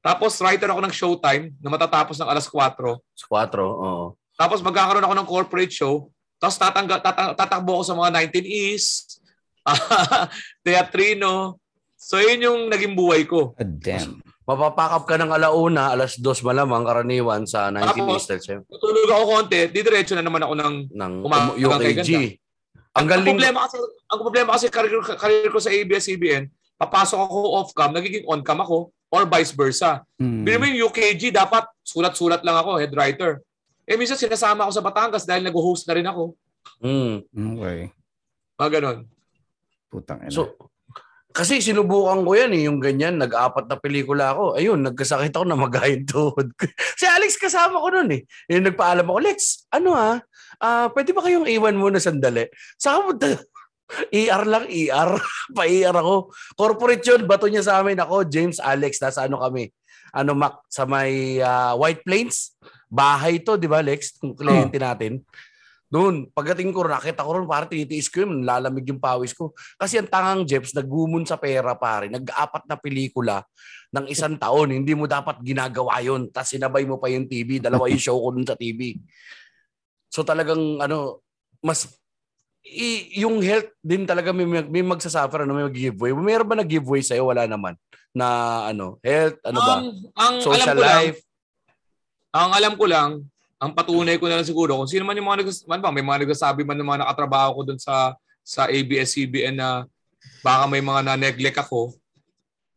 Tapos 0.03 0.37
writer 0.43 0.69
ako 0.73 0.81
ng 0.83 0.93
Showtime 0.93 1.45
na 1.63 1.69
matatapos 1.71 2.17
ng 2.19 2.29
alas 2.29 2.49
4. 2.49 2.75
Sa 3.17 3.27
4, 3.29 3.61
oo. 3.61 4.17
Tapos 4.35 4.59
magkakaroon 4.65 5.05
ako 5.05 5.15
ng 5.21 5.29
corporate 5.29 5.73
show. 5.73 6.11
Tapos 6.43 6.59
tatangga, 6.59 6.99
tatang, 6.99 7.39
tatakbo 7.39 7.79
ako 7.79 7.85
sa 7.87 7.95
mga 7.95 8.11
19 8.35 8.43
East, 8.43 9.23
Teatrino. 10.67 11.63
So 11.95 12.19
yun 12.19 12.43
yung 12.43 12.61
naging 12.67 12.99
buhay 12.99 13.23
ko. 13.31 13.55
God 13.55 13.79
damn. 13.79 14.19
Mapapakap 14.43 15.07
ka 15.07 15.15
ng 15.23 15.31
alauna, 15.31 15.95
alas 15.95 16.19
2 16.19 16.43
malamang 16.43 16.83
karaniwan 16.83 17.47
sa 17.47 17.71
19 17.71 17.95
Tapos, 17.95 18.19
Eastern 18.19 18.43
Time 18.43 18.63
Tutulog 18.67 19.07
ako 19.15 19.25
konti, 19.39 19.71
didiretso 19.71 20.19
na 20.19 20.27
naman 20.27 20.43
ako 20.43 20.55
ng 20.59 20.75
ng 20.91 21.13
um, 21.23 21.31
kay 21.31 21.63
UKG. 21.63 22.11
Ang 22.11 22.27
ang 22.93 23.07
galing 23.07 23.39
problema 23.39 23.59
kasi 23.71 23.79
ang 24.11 24.19
problema 24.19 24.49
kasi 24.59 24.67
career, 24.67 24.99
career 24.99 25.49
ko 25.49 25.63
sa 25.63 25.71
ABS-CBN, 25.71 26.51
papasok 26.75 27.23
ako 27.23 27.39
off-cam, 27.63 27.95
nagiging 27.95 28.27
on-cam 28.27 28.59
ako 28.67 28.91
or 29.15 29.23
vice 29.31 29.55
versa. 29.55 30.03
Mm. 30.19 30.43
Bino 30.43 30.57
mo 30.59 30.65
yung 30.67 30.91
UKG, 30.91 31.31
dapat 31.31 31.71
sulat-sulat 31.87 32.43
lang 32.43 32.59
ako, 32.59 32.83
head 32.83 32.93
writer. 32.99 33.39
Eh 33.93 34.01
minsan 34.01 34.17
sinasama 34.17 34.65
ako 34.65 34.73
sa 34.73 34.85
Batangas 34.89 35.29
dahil 35.29 35.45
nag-host 35.45 35.85
na 35.85 35.95
rin 36.01 36.09
ako. 36.09 36.33
Mm. 36.81 37.29
Okay. 37.29 37.93
Mga 38.57 38.71
ganon. 38.81 38.99
Putang 39.93 40.25
ina. 40.25 40.33
So, 40.33 40.57
kasi 41.33 41.65
sinubukan 41.65 42.25
ko 42.29 42.33
yan 42.37 42.53
eh, 42.53 42.69
yung 42.69 42.77
ganyan, 42.77 43.17
nag-apat 43.17 43.65
na 43.69 43.81
pelikula 43.81 44.37
ako. 44.37 44.61
Ayun, 44.61 44.85
nagkasakit 44.85 45.33
ako 45.33 45.45
na 45.49 45.57
magahin 45.57 46.05
tuhod 46.05 46.53
si 47.01 47.09
Alex 47.09 47.41
kasama 47.41 47.81
ko 47.81 47.89
nun 47.89 48.13
eh. 48.13 48.25
Yung 48.53 48.69
nagpaalam 48.69 49.09
ako, 49.09 49.19
Lex, 49.21 49.65
ano 49.73 49.97
ah, 49.97 50.21
ah, 50.61 50.93
pwede 50.93 51.17
ba 51.17 51.25
kayong 51.25 51.49
iwan 51.49 51.77
muna 51.77 51.97
sandali? 51.97 52.53
Saka 52.77 52.97
mo, 53.01 53.11
ER 54.13 54.45
lang, 54.45 54.69
ER. 54.69 55.11
Pa-ER 55.57 55.97
ako. 55.97 56.37
Corporate 56.53 57.05
yun, 57.05 57.25
bato 57.25 57.49
niya 57.49 57.65
sa 57.65 57.81
amin 57.81 57.97
ako, 57.97 58.29
James 58.29 58.61
Alex, 58.61 59.01
nasa 59.01 59.25
ano 59.25 59.41
kami, 59.41 59.73
ano 60.13 60.37
Mac, 60.37 60.69
sa 60.69 60.85
may 60.85 61.41
ah, 61.41 61.73
White 61.81 62.05
Plains. 62.05 62.57
Bahay 62.93 63.41
to, 63.41 63.57
di 63.57 63.65
ba 63.65 63.81
Lex? 63.81 64.21
Yung 64.21 64.37
kliyente 64.37 64.77
natin. 64.77 65.25
Doon, 65.93 66.29
pagdating 66.33 66.73
ko, 66.73 66.89
nakita 66.89 67.21
ko 67.21 67.37
ron, 67.37 67.45
parang 67.45 67.69
tinitiis 67.69 68.09
ko 68.09 68.25
yun, 68.25 68.49
lalamig 68.49 68.89
yung 68.89 69.01
pawis 69.01 69.37
ko. 69.37 69.53
Kasi 69.77 70.01
ang 70.01 70.09
tangang 70.09 70.49
Jeps, 70.49 70.73
naggumon 70.73 71.25
sa 71.29 71.37
pera 71.37 71.77
pare, 71.77 72.09
nag-apat 72.09 72.65
na 72.65 72.81
pelikula 72.81 73.45
ng 73.93 74.09
isang 74.09 74.41
taon, 74.41 74.73
hindi 74.73 74.97
mo 74.97 75.05
dapat 75.05 75.45
ginagawa 75.45 76.01
yun. 76.01 76.33
Tapos 76.33 76.53
sinabay 76.53 76.89
mo 76.89 76.97
pa 76.97 77.13
yung 77.13 77.29
TV, 77.29 77.61
dalawa 77.61 77.93
yung 77.93 78.01
show 78.01 78.17
ko 78.17 78.33
dun 78.33 78.49
sa 78.49 78.57
TV. 78.57 78.97
So 80.09 80.25
talagang 80.25 80.81
ano, 80.81 81.21
mas 81.61 81.85
i, 82.65 83.21
yung 83.21 83.45
health 83.45 83.77
din 83.85 84.09
talaga 84.09 84.33
may, 84.33 84.49
may 84.49 84.85
magsasuffer 84.85 85.45
ano 85.45 85.53
may 85.53 85.69
mag-giveaway. 85.69 86.17
Mayroon 86.17 86.49
ba 86.49 86.57
nag-giveaway 86.57 87.05
sa'yo? 87.05 87.29
Wala 87.29 87.45
naman. 87.45 87.77
Na 88.17 88.65
ano, 88.73 88.97
health, 89.05 89.41
ano 89.45 89.59
ba? 89.61 89.75
Ang, 89.77 89.85
ang 90.17 90.35
alam 90.41 90.45
Social 90.45 90.77
ko 90.77 90.85
life. 90.85 91.21
Ang 92.33 92.51
alam 92.57 92.75
ko 92.75 92.89
lang, 92.89 93.23
ang 93.63 93.71
patunay 93.77 94.19
ko 94.19 94.27
na 94.27 94.41
lang 94.41 94.49
siguro, 94.49 94.75
kung 94.75 94.91
sino 94.91 95.07
man 95.07 95.15
yung 95.15 95.29
mga 95.29 95.45
nags, 95.45 95.63
man 95.69 95.79
ba, 95.79 95.95
may 95.95 96.03
mga 96.03 96.27
nagsasabi 96.27 96.67
man 96.67 96.75
ng 96.81 96.89
mga 96.89 97.01
nakatrabaho 97.07 97.51
ko 97.55 97.63
dun 97.63 97.79
sa 97.79 98.17
sa 98.43 98.67
ABS-CBN 98.67 99.55
na 99.55 99.87
baka 100.43 100.67
may 100.67 100.83
mga 100.83 101.07
na-neglect 101.07 101.63
ako, 101.63 101.95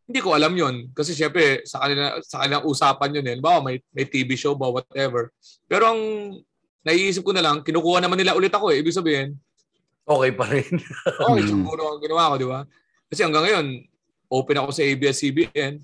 hindi 0.06 0.22
ko 0.22 0.38
alam 0.38 0.54
yun. 0.54 0.94
Kasi 0.94 1.18
syempre, 1.18 1.66
sa 1.66 1.82
kanila, 1.82 2.22
sa 2.22 2.46
kanilang 2.46 2.62
usapan 2.70 3.18
yun 3.18 3.26
eh. 3.26 3.36
Bawa, 3.42 3.58
may, 3.58 3.82
may 3.90 4.06
TV 4.06 4.38
show 4.38 4.54
ba, 4.54 4.70
whatever. 4.70 5.34
Pero 5.66 5.90
ang 5.90 6.00
naiisip 6.86 7.26
ko 7.26 7.34
na 7.34 7.42
lang, 7.42 7.66
kinukuha 7.66 7.98
naman 7.98 8.14
nila 8.14 8.38
ulit 8.38 8.54
ako 8.54 8.70
eh. 8.70 8.78
Ibig 8.78 8.94
sabihin, 8.94 9.34
Okay 10.06 10.30
pa 10.38 10.46
rin. 10.46 10.70
okay, 11.26 11.42
siguro 11.50 11.82
ang 11.90 11.98
ginawa 11.98 12.30
ko, 12.30 12.34
di 12.38 12.46
ba? 12.46 12.62
Kasi 13.10 13.26
hanggang 13.26 13.42
ngayon, 13.42 13.66
open 14.30 14.58
ako 14.62 14.70
sa 14.70 14.86
ABS-CBN. 14.86 15.82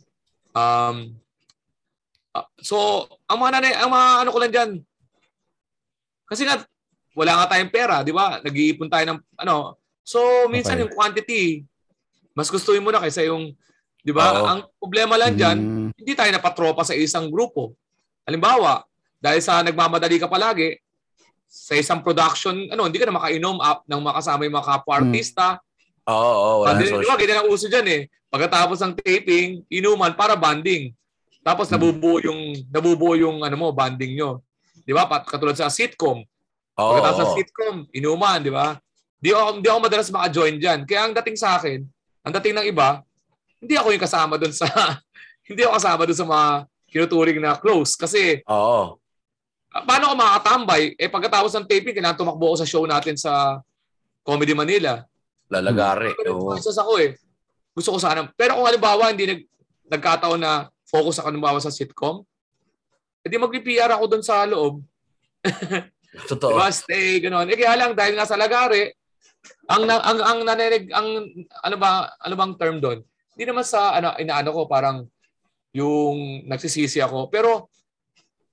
Um, 0.55 1.19
so, 2.59 3.07
ang 3.29 3.39
mga 3.39 3.51
nanay, 3.61 3.73
ang 3.77 3.91
mga 3.93 4.09
ano 4.25 4.31
ko 4.33 4.39
lang 4.41 4.53
dyan, 4.53 4.71
kasi 6.25 6.49
nga, 6.49 6.65
wala 7.13 7.45
nga 7.45 7.57
tayong 7.57 7.73
pera, 7.73 8.01
di 8.01 8.13
ba? 8.13 8.41
Nag-iipon 8.41 8.89
tayo 8.89 9.05
ng, 9.05 9.19
ano, 9.37 9.77
so, 10.01 10.19
minsan 10.49 10.81
Okay. 10.81 10.83
yung 10.89 10.93
quantity, 10.97 11.45
mas 12.33 12.49
gustuhin 12.49 12.81
mo 12.81 12.89
na 12.89 13.05
kaysa 13.05 13.29
yung, 13.29 13.53
di 14.01 14.13
ba? 14.17 14.49
Ang 14.49 14.65
problema 14.81 15.21
lang 15.21 15.37
dyan, 15.37 15.59
Mm. 15.61 15.89
hindi 15.93 16.13
tayo 16.17 16.33
napatropa 16.33 16.83
sa 16.89 16.97
isang 16.97 17.29
grupo. 17.29 17.77
Halimbawa, 18.25 18.81
dahil 19.21 19.45
sa 19.45 19.61
nagmamadali 19.61 20.17
ka 20.17 20.27
palagi, 20.27 20.81
sa 21.53 21.77
isang 21.77 22.01
production, 22.01 22.57
ano, 22.73 22.89
hindi 22.89 22.97
ka 22.97 23.13
na 23.13 23.21
makainom 23.21 23.61
up 23.61 23.85
ng 23.85 24.01
makasama 24.01 24.49
yung 24.49 24.57
mga 24.57 24.69
kapwa-artista. 24.73 25.61
Oo, 26.09 26.17
oo, 26.17 26.53
wala 26.65 26.81
Di, 26.81 26.89
social. 26.89 27.05
di 27.05 27.09
ba, 27.13 27.17
ganyan 27.21 27.39
ang 27.45 27.51
uso 27.53 27.69
dyan 27.69 27.87
eh. 27.93 28.03
Pagkatapos 28.33 28.81
ng 28.81 28.95
taping, 28.97 29.61
inuman 29.69 30.17
para 30.17 30.33
banding. 30.33 30.97
Tapos 31.43 31.67
Hmm. 31.67 31.75
nabubuo 31.77 32.17
yung 32.19 32.41
nabubuo 32.71 33.13
yung 33.15 33.43
ano 33.43 33.57
mo, 33.57 33.69
banding 33.71 34.15
nyo. 34.15 34.41
Di 34.83 34.91
ba? 34.91 35.07
Pat- 35.07 35.27
Katulad 35.27 35.55
sa 35.55 35.67
sitcom. 35.67 36.23
Oo, 36.73 36.89
Pagkatapos 36.95 37.27
oo. 37.29 37.37
sitcom, 37.37 37.77
inuman, 37.93 38.39
di 38.39 38.49
ba? 38.49 38.79
Di 39.19 39.31
ako, 39.31 39.59
di 39.59 39.69
ako 39.69 39.79
madalas 39.81 40.09
maka-join 40.09 40.57
dyan. 40.57 40.83
Kaya 40.83 41.07
ang 41.07 41.15
dating 41.15 41.37
sa 41.37 41.55
akin, 41.55 41.83
ang 42.23 42.33
dating 42.39 42.55
ng 42.57 42.67
iba, 42.67 43.03
hindi 43.59 43.75
ako 43.75 43.91
yung 43.91 44.03
kasama 44.03 44.35
doon 44.35 44.51
sa 44.51 44.67
hindi 45.49 45.63
ako 45.63 45.73
kasama 45.77 46.03
doon 46.07 46.19
sa 46.19 46.27
mga 46.27 46.47
kinuturing 46.89 47.39
na 47.39 47.55
close 47.55 47.95
kasi 47.95 48.43
Oo. 48.45 48.99
ah, 49.71 49.83
paano 49.83 50.11
ako 50.11 50.15
makakatambay? 50.17 50.83
Eh 50.95 51.07
pagkatapos 51.07 51.53
ng 51.55 51.67
taping, 51.67 51.95
kailangan 51.95 52.19
tumakbo 52.19 52.51
ako 52.51 52.57
sa 52.59 52.69
show 52.69 52.83
natin 52.85 53.15
sa 53.15 53.59
Comedy 54.23 54.55
Manila. 54.55 55.03
Lalagari. 55.47 56.15
Oo. 56.27 56.49
conscious 56.49 56.79
ako 56.79 56.99
eh. 56.99 57.15
Gusto 57.73 57.93
ko 57.93 57.99
sana. 57.99 58.27
Pero 58.33 58.55
kung 58.55 58.67
halimbawa 58.67 59.11
hindi 59.11 59.27
nag, 59.27 59.41
nagkataon 59.89 60.41
na 60.41 60.67
focus 60.93 61.19
ako 61.19 61.33
halimbawa 61.33 61.59
sa 61.59 61.73
sitcom, 61.73 62.21
edi 63.25 63.41
mag-PR 63.41 63.97
ako 63.97 64.05
doon 64.13 64.25
sa 64.25 64.45
loob. 64.45 64.85
Totoo. 66.31 66.53
Diba? 66.53 66.69
Stay, 66.69 67.25
gano'n. 67.25 67.49
Eh 67.49 67.57
kaya 67.57 67.73
lang, 67.81 67.97
dahil 67.97 68.13
nga 68.13 68.29
sa 68.29 68.37
lagari, 68.37 68.93
ang, 69.65 69.89
na- 69.89 70.05
ang, 70.05 70.21
ang 70.21 70.39
naninig, 70.45 70.93
ang, 70.93 71.09
ano 71.65 71.77
ba, 71.81 72.13
ano 72.21 72.35
bang 72.37 72.55
term 72.61 72.77
doon? 72.85 73.01
Hindi 73.33 73.45
naman 73.49 73.65
sa, 73.65 73.97
ano, 73.97 74.13
inaano 74.21 74.53
ko, 74.53 74.69
parang, 74.69 75.09
yung 75.73 76.45
nagsisisi 76.45 77.01
ako. 77.01 77.33
Pero, 77.33 77.73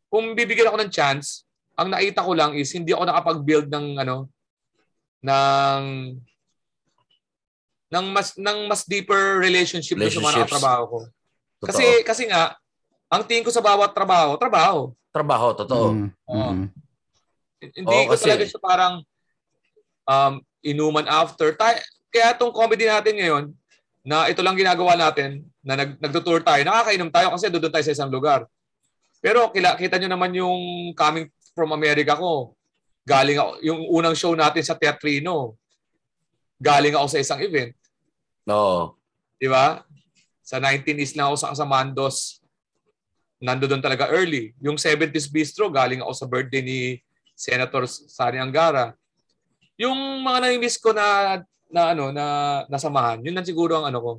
kung 0.07 0.31
bibigyan 0.31 0.71
ako 0.71 0.79
ng 0.79 0.93
chance, 0.93 1.43
ang 1.75 1.91
nakita 1.91 2.23
ko 2.23 2.31
lang 2.31 2.55
is, 2.55 2.71
hindi 2.71 2.95
ako 2.95 3.03
nakapag-build 3.03 3.67
ng, 3.67 3.87
ano, 3.99 4.31
ng, 5.19 5.83
ng 7.89 8.05
mas 8.13 8.37
ng 8.37 8.69
mas 8.69 8.85
deeper 8.85 9.41
relationship 9.41 9.97
sa 9.97 10.21
mga 10.21 10.35
nakatrabaho 10.45 10.83
ko. 10.87 10.99
Totoo. 11.59 11.67
Kasi 11.69 11.85
kasi 12.07 12.23
nga 12.31 12.55
ang 13.09 13.23
tingin 13.25 13.43
ko 13.43 13.51
sa 13.51 13.63
bawat 13.63 13.91
trabaho, 13.91 14.37
trabaho. 14.39 14.79
trabaho, 15.09 15.47
totoo. 15.57 15.87
Mm, 15.91 16.09
mm. 16.29 16.65
Hindi 17.59 17.89
Oo, 17.89 18.05
ko 18.07 18.13
kasi- 18.15 18.23
talaga 18.29 18.45
siya 18.45 18.61
parang 18.61 18.93
um, 20.05 20.33
inuman 20.61 21.09
after. 21.09 21.51
Ta- 21.57 21.81
kaya 22.09 22.37
itong 22.37 22.53
comedy 22.53 22.85
natin 22.85 23.17
ngayon, 23.17 23.45
na 24.05 24.29
ito 24.31 24.39
lang 24.39 24.55
ginagawa 24.55 24.95
natin, 24.95 25.43
na 25.59 25.75
nag 25.75 25.99
nagtutour 25.99 26.39
tayo, 26.41 26.61
nakakainom 26.63 27.11
tayo 27.11 27.33
kasi 27.35 27.51
doon 27.51 27.67
tayo 27.69 27.85
sa 27.85 27.93
isang 27.93 28.09
lugar. 28.13 28.47
Pero 29.19 29.51
kila, 29.51 29.75
kita 29.75 29.99
nyo 29.99 30.09
naman 30.09 30.31
yung 30.31 30.57
coming 30.95 31.27
from 31.51 31.75
America 31.75 32.15
ko. 32.15 32.55
Galing 33.03 33.35
ako, 33.35 33.51
yung 33.59 33.79
unang 33.91 34.15
show 34.15 34.31
natin 34.37 34.63
sa 34.63 34.77
Teatrino, 34.79 35.57
galing 36.61 36.95
ako 36.95 37.07
sa 37.11 37.19
isang 37.19 37.41
event. 37.43 37.75
Oo. 38.47 38.95
Di 39.35 39.49
ba? 39.51 39.83
Sa 40.49 40.57
19 40.57 40.97
is 40.97 41.13
lang 41.13 41.29
ako 41.29 41.37
sa 41.37 41.53
Casamandos. 41.53 42.41
Nando 43.37 43.69
doon 43.69 43.85
talaga 43.85 44.09
early. 44.09 44.57
Yung 44.65 44.81
70s 44.81 45.29
Bistro, 45.29 45.69
galing 45.69 46.01
ako 46.01 46.13
sa 46.17 46.25
birthday 46.25 46.65
ni 46.65 46.79
Senator 47.37 47.85
Sani 47.85 48.41
Angara. 48.41 48.97
Yung 49.77 49.93
mga 50.25 50.49
nami-miss 50.49 50.81
ko 50.81 50.89
na 50.89 51.37
na 51.69 51.93
ano 51.93 52.09
na 52.09 52.25
nasamahan, 52.65 53.21
yun 53.21 53.37
lang 53.37 53.45
siguro 53.45 53.77
ang 53.77 53.93
ano 53.93 53.99
ko. 54.01 54.11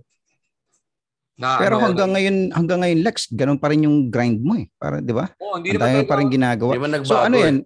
Na, 1.35 1.59
Pero 1.59 1.83
ano, 1.83 1.91
hanggang 1.91 2.15
ngayon, 2.15 2.37
hanggang 2.55 2.81
ngayon 2.87 3.01
Lex, 3.03 3.17
ganun 3.35 3.59
pa 3.59 3.75
rin 3.75 3.91
yung 3.91 4.07
grind 4.07 4.39
mo 4.39 4.55
eh. 4.55 4.71
Para, 4.79 5.03
'di 5.03 5.11
ba? 5.11 5.35
oh, 5.43 5.59
hindi 5.59 5.75
naman 5.75 6.07
pa 6.07 6.15
rin 6.23 6.31
ginagawa. 6.31 6.79
So 7.03 7.19
ano 7.19 7.43
eh. 7.43 7.45
yan? 7.51 7.57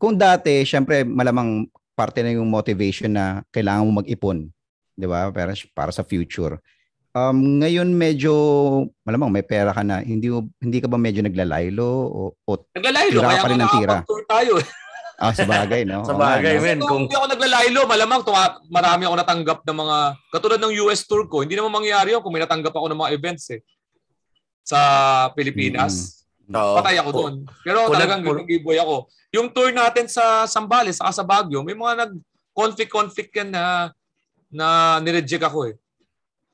Kung 0.00 0.16
dati, 0.16 0.64
syempre 0.64 1.04
malamang 1.04 1.68
parte 1.92 2.24
na 2.24 2.32
yung 2.32 2.48
motivation 2.48 3.12
na 3.12 3.44
kailangan 3.52 3.84
mo 3.84 4.00
mag-ipon, 4.00 4.48
'di 4.96 5.04
ba? 5.04 5.28
Para 5.28 5.52
para 5.76 5.92
sa 5.92 6.00
future. 6.00 6.56
Um, 7.10 7.58
ngayon 7.58 7.90
medyo 7.90 8.32
malamang 9.02 9.30
may 9.30 9.42
pera 9.42 9.74
ka 9.74 9.82
na. 9.82 9.98
Hindi 9.98 10.30
mo- 10.30 10.46
hindi 10.56 10.78
ka 10.78 10.86
ba 10.86 10.94
medyo 10.94 11.20
naglalaylo 11.20 11.82
o, 12.06 12.20
o 12.38 12.50
Naglalaylo, 12.70 13.18
Tira 13.18 13.28
kaya 13.28 13.42
pa 13.42 13.48
rin 13.50 13.58
ng 13.58 13.72
tira. 13.72 13.94
nakapag-tour 13.98 14.22
tayo. 14.24 14.52
ah, 15.18 15.32
sa 15.32 15.42
bagay, 15.44 15.82
no? 15.82 16.00
Sa 16.08 16.14
bagay, 16.14 16.54
no? 16.54 16.62
men. 16.62 16.78
Kasi 16.78 16.80
kung- 16.80 16.88
kung 16.88 17.00
hindi 17.02 17.16
ako 17.16 17.26
naglalaylo, 17.28 17.80
malamang 17.84 18.22
tuma- 18.22 18.62
marami 18.68 19.02
ako 19.04 19.14
natanggap 19.16 19.58
ng 19.60 19.76
mga, 19.76 19.96
katulad 20.30 20.60
ng 20.60 20.72
US 20.80 21.00
tour 21.02 21.26
ko, 21.26 21.42
hindi 21.42 21.58
naman 21.58 21.72
mangyayari 21.72 22.14
yun 22.14 22.22
kung 22.22 22.30
may 22.30 22.40
natanggap 22.40 22.70
ako 22.70 22.86
ng 22.86 23.00
mga 23.00 23.10
events 23.12 23.50
eh. 23.50 23.60
Sa 24.62 24.78
Pilipinas. 25.34 26.22
Oo. 26.46 26.78
Patay 26.78 26.94
ako 26.96 27.10
doon. 27.10 27.34
Pero 27.60 27.78
Kung 27.84 27.94
talagang 27.94 28.22
nag- 28.22 28.46
giveaway 28.46 28.78
ako. 28.78 29.06
Yung 29.30 29.50
tour 29.50 29.70
natin 29.70 30.06
sa 30.06 30.46
Sambales, 30.46 30.94
saka 30.94 31.10
sa 31.10 31.22
Baguio, 31.22 31.62
may 31.62 31.74
mga 31.74 32.06
nag-conflict-conflict 32.06 33.34
yan 33.34 33.50
na 33.50 33.90
na 34.48 34.66
nireject 34.98 35.42
ako 35.42 35.66
eh. 35.66 35.74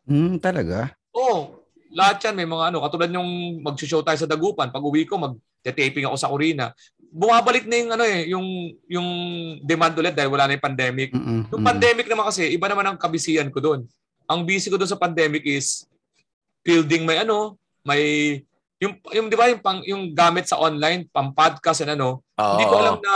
Hmm, 0.07 0.39
talaga? 0.39 0.95
Oo. 1.13 1.67
Lahat 1.91 2.23
yan 2.23 2.35
may 2.39 2.47
mga 2.47 2.71
ano, 2.71 2.79
katulad 2.87 3.11
yung 3.11 3.61
mag-show 3.61 4.03
tayo 4.07 4.19
sa 4.19 4.31
Dagupan, 4.31 4.71
pag 4.71 4.85
uwi 4.85 5.03
ko, 5.03 5.19
mag-taping 5.19 6.07
ako 6.07 6.17
sa 6.17 6.31
Corina. 6.31 6.71
Bumabalik 7.11 7.67
na 7.67 7.77
yung 7.79 7.91
ano 7.91 8.05
eh, 8.05 8.21
yung 8.31 8.47
yung 8.87 9.09
demand 9.63 9.95
ulit 9.99 10.15
dahil 10.15 10.31
wala 10.31 10.47
na 10.47 10.55
yung 10.59 10.67
pandemic. 10.67 11.11
Mm-mm, 11.15 11.51
Yung 11.51 11.65
pandemic 11.65 12.07
naman 12.07 12.29
kasi, 12.29 12.53
iba 12.53 12.67
naman 12.71 12.87
ang 12.87 12.99
kabisihan 13.01 13.49
ko 13.51 13.59
doon. 13.59 13.81
Ang 14.27 14.43
busy 14.43 14.69
ko 14.71 14.77
doon 14.77 14.91
sa 14.91 14.99
pandemic 14.99 15.47
is 15.47 15.87
building 16.67 17.07
may 17.07 17.23
ano, 17.23 17.55
may 17.87 18.03
yung 18.77 18.99
yung 19.15 19.27
'di 19.33 19.37
ba 19.39 19.49
yung 19.49 19.63
pang 19.63 19.81
yung 19.87 20.13
gamit 20.13 20.51
sa 20.51 20.61
online, 20.61 21.09
pang 21.09 21.33
podcast 21.33 21.87
and 21.87 21.97
ano. 21.97 22.21
Oo. 22.37 22.51
Hindi 22.59 22.65
ko 22.69 22.75
alam 22.77 22.97
na 23.01 23.15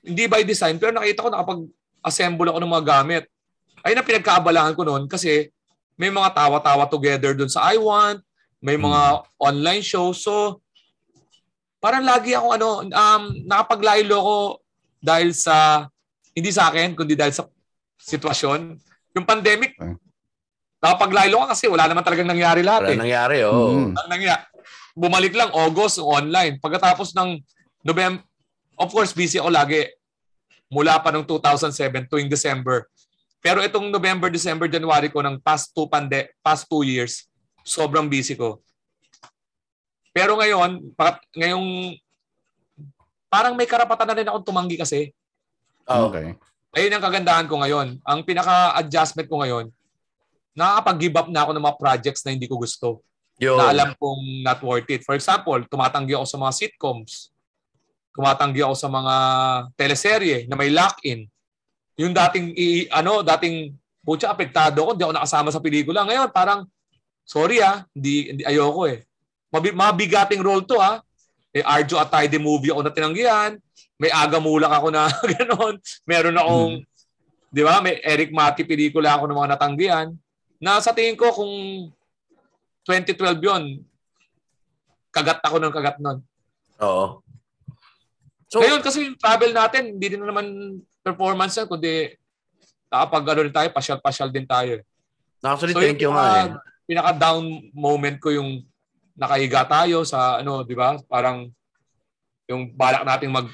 hindi 0.00 0.24
by 0.24 0.42
design 0.46 0.80
pero 0.80 0.94
nakita 0.94 1.24
ko 1.26 1.28
nakapag-assemble 1.28 2.48
ako 2.48 2.58
ng 2.62 2.72
mga 2.72 2.86
gamit. 2.86 3.24
Ayun 3.84 4.00
ang 4.00 4.08
pinagkaabalahan 4.08 4.72
ko 4.72 4.82
noon 4.86 5.04
kasi 5.04 5.52
may 5.94 6.10
mga 6.10 6.34
tawa-tawa 6.34 6.84
together 6.86 7.32
doon 7.32 7.50
sa 7.50 7.70
I 7.70 7.78
Want, 7.78 8.18
may 8.58 8.74
mga 8.74 9.22
online 9.36 9.84
shows. 9.84 10.24
So 10.24 10.58
parang 11.78 12.02
lagi 12.02 12.32
ako 12.32 12.46
ano, 12.56 12.68
um, 12.82 13.22
nakapaglaylo 13.44 14.14
ako 14.16 14.36
dahil 14.98 15.36
sa 15.36 15.84
hindi 16.32 16.50
sa 16.50 16.72
akin 16.72 16.96
kundi 16.96 17.12
dahil 17.14 17.30
sa 17.30 17.44
sitwasyon. 18.00 18.80
Yung 19.14 19.26
pandemic, 19.28 19.76
Okay. 19.78 19.94
nakapaglaylo 20.82 21.44
ka 21.44 21.46
kasi 21.54 21.68
wala 21.70 21.86
naman 21.86 22.02
talagang 22.02 22.26
nangyari 22.26 22.60
lahat 22.64 22.88
Wala 22.88 22.92
eh. 22.92 22.98
nangyari, 22.98 23.36
oo. 23.46 23.68
Mm. 23.72 23.92
Ang 23.94 24.08
nangyari, 24.10 24.42
bumalik 24.92 25.32
lang 25.32 25.50
August 25.54 26.00
online. 26.00 26.58
Pagkatapos 26.58 27.14
ng 27.14 27.38
November, 27.84 28.20
of 28.74 28.90
course 28.90 29.14
busy 29.14 29.38
ako 29.38 29.52
lagi 29.54 29.86
mula 30.72 30.98
pa 30.98 31.14
ng 31.14 31.22
2007 31.22 32.10
tuwing 32.10 32.26
December. 32.26 32.88
Pero 33.44 33.60
itong 33.60 33.92
November, 33.92 34.32
December, 34.32 34.64
January 34.72 35.12
ko 35.12 35.20
ng 35.20 35.36
past 35.44 35.76
two 35.76 35.84
pande 35.84 36.32
past 36.40 36.64
two 36.64 36.80
years, 36.80 37.28
sobrang 37.60 38.08
busy 38.08 38.32
ko. 38.32 38.64
Pero 40.16 40.40
ngayon, 40.40 40.96
pa- 40.96 41.20
ngayong 41.36 41.92
parang 43.28 43.52
may 43.52 43.68
karapatan 43.68 44.08
na 44.08 44.16
rin 44.16 44.28
akong 44.32 44.48
tumanggi 44.48 44.80
kasi. 44.80 45.12
Oo. 45.92 46.08
Okay. 46.08 46.32
Ayun 46.72 46.96
ang 46.96 47.04
kagandahan 47.04 47.44
ko 47.44 47.60
ngayon. 47.60 48.00
Ang 48.00 48.20
pinaka-adjustment 48.24 49.28
ko 49.28 49.44
ngayon, 49.44 49.68
nakakapag-give 50.56 51.16
up 51.20 51.28
na 51.28 51.44
ako 51.44 51.50
ng 51.52 51.64
mga 51.68 51.78
projects 51.78 52.22
na 52.24 52.32
hindi 52.32 52.48
ko 52.48 52.56
gusto. 52.56 53.04
Yun. 53.42 53.60
Na 53.60 53.74
alam 53.74 53.90
kong 53.98 54.46
not 54.46 54.62
worth 54.64 54.88
it. 54.88 55.04
For 55.04 55.18
example, 55.18 55.60
tumatanggi 55.68 56.16
ako 56.16 56.24
sa 56.24 56.38
mga 56.40 56.52
sitcoms. 56.54 57.34
Tumatanggi 58.14 58.62
ako 58.62 58.74
sa 58.78 58.88
mga 58.88 59.14
teleserye 59.74 60.46
na 60.46 60.54
may 60.56 60.70
lock-in. 60.70 61.26
Yung 62.00 62.10
dating, 62.10 62.54
i, 62.58 62.90
ano, 62.90 63.22
dating, 63.22 63.74
putya, 64.02 64.34
apektado 64.34 64.82
ako, 64.82 64.90
hindi 64.94 65.04
ako 65.06 65.14
nakasama 65.14 65.48
sa 65.54 65.62
pelikula. 65.62 66.02
Ngayon, 66.02 66.28
parang, 66.34 66.66
sorry 67.22 67.62
ah, 67.62 67.86
hindi, 67.94 68.34
hindi 68.34 68.42
ayoko 68.42 68.90
eh. 68.90 69.06
Mabi, 69.54 69.70
mabigating 69.70 70.42
role 70.42 70.66
to 70.66 70.76
ah. 70.82 70.98
Eh, 71.54 71.62
Arjo 71.62 71.94
Atayde 71.94 72.36
movie 72.42 72.74
ako 72.74 72.82
na 72.82 72.90
tinanggihan. 72.90 73.54
May 73.94 74.10
Aga 74.10 74.42
Mulak 74.42 74.74
ako 74.74 74.90
na 74.90 75.06
gano'n. 75.38 75.78
Meron 76.02 76.34
akong, 76.34 76.74
di 77.54 77.62
ba, 77.62 77.78
may 77.78 78.02
Eric 78.02 78.34
Mati 78.34 78.66
pelikula 78.66 79.14
ako 79.14 79.30
ng 79.30 79.38
mga 79.38 79.50
natanggihan. 79.54 80.08
Na 80.58 80.82
sa 80.82 80.90
tingin 80.90 81.14
ko, 81.14 81.30
kung 81.30 81.52
2012 82.84 83.38
yon 83.38 83.64
kagat 85.14 85.38
ako 85.46 85.62
ng 85.62 85.72
kagat 85.72 85.96
nun. 86.02 86.18
Oo. 86.82 87.22
So, 88.50 88.58
Ngayon 88.60 88.82
kasi 88.82 89.06
yung 89.06 89.18
travel 89.18 89.54
natin, 89.54 89.94
hindi 89.94 90.06
din 90.10 90.20
naman 90.20 90.46
performance 91.04 91.54
yan, 91.54 91.68
kundi 91.68 92.16
nakapag 92.88 93.24
ano 93.28 93.40
rin 93.44 93.52
tayo, 93.52 93.68
pasyal-pasyal 93.68 94.32
din 94.32 94.48
tayo. 94.48 94.80
actually, 95.44 95.76
So, 95.76 95.84
thank 95.84 96.00
you 96.00 96.08
yung 96.08 96.16
nga 96.16 96.24
eh. 96.24 96.32
pinaka- 96.48 96.72
Pinaka-down 96.84 97.44
moment 97.72 98.16
ko 98.18 98.28
yung 98.28 98.60
nakahiga 99.14 99.64
tayo 99.64 100.04
sa 100.04 100.36
ano, 100.36 100.60
di 100.60 100.72
ba? 100.72 100.96
Parang 101.04 101.48
yung 102.44 102.72
balak 102.72 103.04
nating 103.04 103.32
mag 103.32 103.48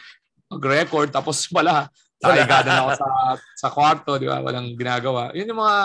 mag-record 0.47 1.11
tapos 1.11 1.47
wala. 1.55 1.87
Nakahiga 2.19 2.59
na 2.63 2.75
ako 2.81 2.91
sa 2.93 3.07
sa 3.57 3.69
kwarto, 3.71 4.19
di 4.19 4.27
ba? 4.27 4.43
Walang 4.43 4.75
ginagawa. 4.75 5.31
Yun 5.31 5.47
yung 5.47 5.63
mga 5.63 5.77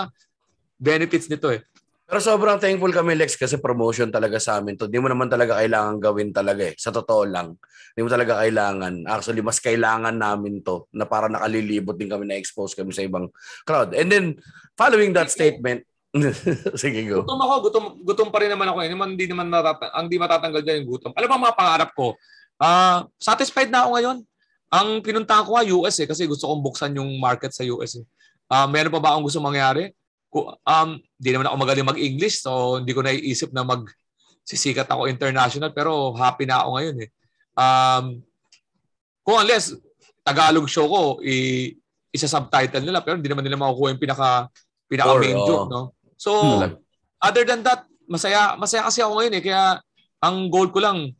benefits 0.76 1.26
nito 1.26 1.48
eh. 1.48 1.62
Pero 2.06 2.22
sobrang 2.22 2.62
thankful 2.62 2.94
kami, 2.94 3.18
Lex, 3.18 3.34
kasi 3.34 3.58
promotion 3.58 4.14
talaga 4.14 4.38
sa 4.38 4.62
amin 4.62 4.78
to. 4.78 4.86
Hindi 4.86 5.02
mo 5.02 5.10
naman 5.10 5.26
talaga 5.26 5.58
kailangan 5.58 5.98
gawin 5.98 6.30
talaga 6.30 6.70
eh. 6.70 6.74
Sa 6.78 6.94
totoo 6.94 7.26
lang. 7.26 7.58
Hindi 7.92 8.00
mo 8.06 8.10
talaga 8.14 8.46
kailangan. 8.46 9.10
Actually, 9.10 9.42
mas 9.42 9.58
kailangan 9.58 10.14
namin 10.14 10.62
to 10.62 10.86
na 10.94 11.02
para 11.02 11.26
nakalilibot 11.26 11.98
din 11.98 12.06
kami 12.06 12.30
na-expose 12.30 12.78
kami 12.78 12.94
sa 12.94 13.02
ibang 13.02 13.26
crowd. 13.66 13.90
And 13.98 14.06
then, 14.06 14.38
following 14.78 15.18
that 15.18 15.34
statement, 15.34 15.82
sige 16.78 17.10
go. 17.10 17.26
Gutom 17.26 17.42
ako, 17.42 17.54
gutom, 17.66 17.84
gutom 18.06 18.28
pa 18.30 18.38
rin 18.38 18.54
naman 18.54 18.70
ako. 18.70 18.78
Hindi 18.86 18.94
naman, 18.94 19.08
hindi 19.18 19.26
naman 19.26 19.46
matata- 19.50 19.90
ang 19.90 20.06
di 20.06 20.16
matatanggal 20.22 20.62
dyan 20.62 20.76
yung 20.86 20.88
gutom. 20.94 21.10
Alam 21.10 21.26
mo 21.26 21.50
mga 21.50 21.58
pangarap 21.58 21.90
ko? 21.90 22.14
Ah, 22.54 23.02
satisfied 23.18 23.68
na 23.68 23.82
ako 23.82 23.90
ngayon. 23.98 24.18
Ang 24.70 24.88
pinuntahan 25.02 25.42
ko 25.42 25.58
nga 25.58 25.66
US 25.74 25.96
eh 26.02 26.06
kasi 26.06 26.22
gusto 26.30 26.46
kong 26.46 26.62
buksan 26.62 26.94
yung 26.94 27.18
market 27.18 27.50
sa 27.50 27.66
US 27.66 27.98
eh. 27.98 28.04
Ah, 28.46 28.70
meron 28.70 28.94
pa 28.94 29.02
ba 29.02 29.08
akong 29.16 29.26
gusto 29.26 29.42
mangyari? 29.42 29.95
Um, 30.62 31.00
di 31.16 31.30
naman 31.32 31.48
ako 31.48 31.56
magaling 31.56 31.88
mag-English 31.88 32.44
so 32.44 32.80
hindi 32.80 32.92
ko 32.92 33.00
naiisip 33.00 33.50
na 33.54 33.64
mag 33.64 33.84
sisikat 34.46 34.86
ako 34.86 35.10
international 35.10 35.74
pero 35.74 36.14
happy 36.14 36.46
na 36.46 36.62
ako 36.62 36.70
ngayon 36.78 36.96
eh. 37.02 37.10
Um, 37.56 38.04
kung 39.26 39.42
unless 39.42 39.74
Tagalog 40.22 40.66
show 40.70 40.86
ko, 40.86 41.02
i 41.22 41.70
isa 42.10 42.30
subtitle 42.30 42.80
nila 42.82 43.02
pero 43.04 43.18
hindi 43.20 43.28
naman 43.28 43.44
nila 43.44 43.60
makukuha 43.60 43.92
yung 43.92 44.02
pinaka 44.02 44.48
pinaka 44.88 45.12
Or, 45.12 45.20
main 45.20 45.36
oo. 45.36 45.46
joke, 45.46 45.66
no? 45.68 45.82
So, 46.16 46.30
Hmm. 46.32 46.80
other 47.20 47.44
than 47.44 47.60
that, 47.66 47.84
masaya 48.08 48.54
masaya 48.56 48.86
kasi 48.86 49.02
ako 49.02 49.18
ngayon 49.20 49.36
eh 49.36 49.42
kaya 49.42 49.62
ang 50.22 50.48
goal 50.48 50.70
ko 50.70 50.80
lang 50.80 51.12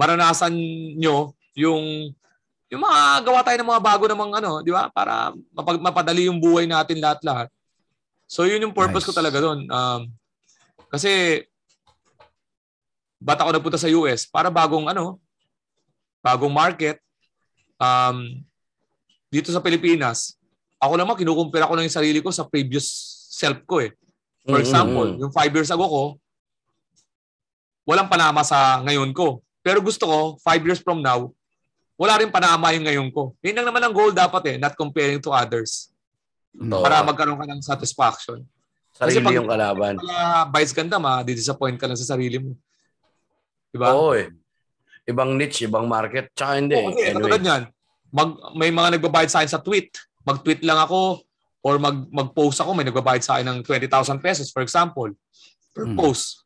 maranasan 0.00 0.54
nyo 0.96 1.36
yung 1.58 2.10
yung 2.68 2.82
mga 2.84 3.24
gawa 3.24 3.40
tayo 3.40 3.56
ng 3.60 3.70
mga 3.72 3.84
bago 3.84 4.04
namang 4.04 4.32
ano, 4.40 4.60
di 4.60 4.68
ba? 4.68 4.92
Para 4.92 5.32
mapag, 5.56 5.80
mapadali 5.80 6.28
yung 6.28 6.36
buhay 6.36 6.68
natin 6.68 7.00
lahat-lahat. 7.00 7.48
So 8.28 8.44
yun 8.44 8.60
yung 8.60 8.76
purpose 8.76 9.08
ko 9.08 9.12
Nice. 9.16 9.20
talaga 9.24 9.38
doon. 9.40 9.64
Um, 9.72 10.00
kasi 10.92 11.42
ba't 13.16 13.40
ako 13.40 13.50
nagpunta 13.56 13.80
sa 13.80 13.88
US? 13.88 14.28
Para 14.28 14.52
bagong 14.52 14.86
ano, 14.86 15.16
bagong 16.20 16.52
market. 16.52 17.00
Um, 17.80 18.44
dito 19.32 19.48
sa 19.48 19.64
Pilipinas, 19.64 20.36
ako 20.76 21.00
naman 21.00 21.16
kinukumpira 21.16 21.66
ko 21.66 21.74
lang 21.74 21.88
yung 21.88 21.98
sarili 21.98 22.20
ko 22.20 22.28
sa 22.28 22.44
previous 22.44 22.86
self 23.32 23.64
ko 23.64 23.80
eh. 23.80 23.96
For 24.44 24.60
example, 24.60 25.16
Mm-mm. 25.16 25.20
yung 25.24 25.32
five 25.32 25.52
years 25.52 25.68
ago 25.68 25.84
ko, 25.84 26.04
walang 27.88 28.08
panama 28.08 28.44
sa 28.44 28.80
ngayon 28.84 29.12
ko. 29.16 29.40
Pero 29.60 29.80
gusto 29.80 30.08
ko, 30.08 30.18
five 30.40 30.60
years 30.64 30.80
from 30.80 31.00
now, 31.04 31.28
wala 31.98 32.16
rin 32.20 32.32
panama 32.32 32.72
yung 32.72 32.86
ngayon 32.86 33.08
ko. 33.12 33.36
Yun 33.44 33.56
lang 33.60 33.66
naman 33.68 33.82
ang 33.84 33.92
goal 33.92 34.14
dapat 34.14 34.54
eh, 34.54 34.56
not 34.56 34.72
comparing 34.78 35.20
to 35.20 35.34
others. 35.34 35.92
Oo. 36.54 36.80
Para 36.80 37.02
magkaroon 37.02 37.36
ka 37.36 37.46
ng 37.46 37.62
satisfaction. 37.62 38.40
sarili 38.90 39.14
kasi 39.14 39.18
pag- 39.22 39.36
yung 39.36 39.46
kalaban. 39.46 39.94
Kaya 39.94 40.48
vice 40.50 40.72
ganda, 40.72 40.96
ma-disappoint 40.96 41.76
ka 41.76 41.86
lang 41.86 41.94
sa 41.94 42.08
sarili 42.08 42.40
mo. 42.40 42.56
Diba? 43.68 43.92
Oo 43.92 44.10
eh. 44.12 44.32
Ibang 45.04 45.36
niche, 45.36 45.64
ibang 45.64 45.86
market. 45.86 46.32
Tsaka 46.32 46.58
hindi. 46.58 46.74
Oo, 46.74 46.90
kasi 46.90 47.14
anyway. 47.14 47.38
niyan, 47.38 47.62
mag, 48.10 48.28
may 48.54 48.70
mga 48.70 48.98
nagbabayad 48.98 49.30
sa 49.30 49.38
akin 49.38 49.50
sa 49.50 49.60
tweet. 49.60 49.92
Mag-tweet 50.22 50.60
lang 50.62 50.76
ako 50.78 51.22
or 51.60 51.76
mag, 51.76 52.08
mag-post 52.08 52.58
ako, 52.58 52.72
may 52.72 52.84
nagbabayad 52.84 53.22
sa 53.22 53.38
akin 53.38 53.46
ng 53.46 53.58
20,000 53.62 53.86
pesos, 54.18 54.48
for 54.48 54.60
example, 54.60 55.08
per 55.70 55.84
Hmm. 55.84 55.94
post. 55.94 56.42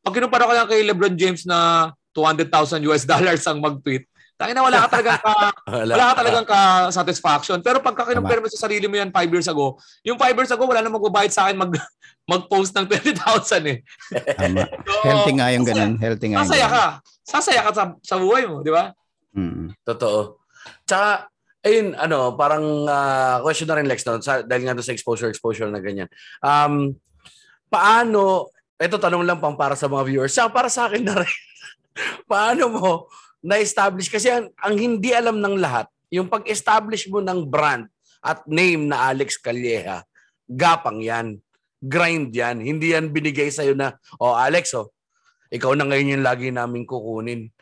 Pag 0.00 0.16
kinumpara 0.16 0.44
ko 0.44 0.52
lang 0.52 0.66
kay 0.66 0.82
LeBron 0.82 1.14
James 1.14 1.44
na 1.44 1.90
200,000 2.10 2.50
US 2.84 3.04
dollars 3.12 3.44
ang 3.44 3.60
mag-tweet, 3.60 4.08
tangin 4.36 4.52
na 4.52 4.64
wala 4.64 4.84
ka 4.84 4.88
talagang 5.00 5.20
ka, 5.20 5.32
Wala. 5.72 5.92
wala 5.96 6.06
ka 6.12 6.14
talagang 6.20 6.46
ka 6.46 6.58
satisfaction. 6.92 7.58
Pero 7.64 7.80
pagka 7.80 8.04
kinumpara 8.12 8.38
mo 8.38 8.48
sa 8.52 8.68
sarili 8.68 8.84
mo 8.84 8.96
yan 9.00 9.08
5 9.08 9.32
years 9.32 9.48
ago, 9.48 9.80
yung 10.04 10.20
5 10.20 10.36
years 10.36 10.52
ago, 10.52 10.68
wala 10.68 10.84
na 10.84 10.92
magbabayad 10.92 11.32
sa 11.32 11.48
akin 11.48 11.56
mag, 11.56 11.72
mag-post 12.32 12.76
ng 12.76 12.86
20,000 12.86 13.72
eh. 13.72 13.78
Tama. 14.36 14.62
So, 14.86 15.04
Healthy 15.08 15.32
nga 15.40 15.48
yung 15.56 15.64
ganun. 15.64 15.92
Healthy 15.96 16.26
nga 16.32 16.44
Sasaya 16.44 16.68
ka. 16.68 16.84
Sasaya 17.24 17.60
ka 17.64 17.70
sa, 17.72 17.84
sa 18.04 18.16
buhay 18.20 18.44
mo, 18.44 18.60
di 18.60 18.70
ba? 18.70 18.92
Mm. 19.32 19.72
Totoo. 19.82 20.42
Tsaka, 20.84 21.32
ayun, 21.64 21.96
ano, 21.96 22.36
parang 22.36 22.84
ah, 22.86 23.40
question 23.40 23.66
na 23.66 23.80
rin, 23.80 23.88
Lex, 23.88 24.04
no? 24.04 24.20
sa, 24.20 24.44
dahil 24.44 24.68
nga 24.68 24.76
doon 24.76 24.86
sa 24.86 24.94
exposure, 24.94 25.32
exposure 25.32 25.70
na 25.72 25.80
ganyan. 25.80 26.12
Um, 26.44 26.94
paano, 27.72 28.52
ito 28.76 29.00
tanong 29.00 29.24
lang 29.24 29.40
pang 29.40 29.56
para 29.56 29.72
sa 29.72 29.88
mga 29.88 30.04
viewers, 30.04 30.36
tsaka 30.36 30.52
para 30.52 30.68
sa 30.68 30.86
akin 30.86 31.02
na 31.02 31.24
rin, 31.24 31.36
paano 32.30 32.64
mo 32.68 32.90
na-establish, 33.46 34.10
kasi 34.10 34.26
ang, 34.34 34.50
ang 34.58 34.74
hindi 34.74 35.14
alam 35.14 35.38
ng 35.38 35.56
lahat, 35.62 35.86
yung 36.10 36.26
pag-establish 36.26 37.06
mo 37.06 37.22
ng 37.22 37.46
brand 37.46 37.86
at 38.18 38.42
name 38.50 38.90
na 38.90 39.06
Alex 39.14 39.38
Calleja, 39.38 40.02
gapang 40.50 40.98
yan. 40.98 41.38
Grind 41.78 42.34
yan. 42.34 42.58
Hindi 42.58 42.90
yan 42.90 43.14
binigay 43.14 43.54
sa'yo 43.54 43.78
na, 43.78 43.94
oh 44.18 44.34
Alex, 44.34 44.74
oh, 44.74 44.90
ikaw 45.54 45.78
na 45.78 45.86
ngayon 45.86 46.18
yung 46.18 46.26
lagi 46.26 46.50
namin 46.50 46.82
kukunin 46.82 47.54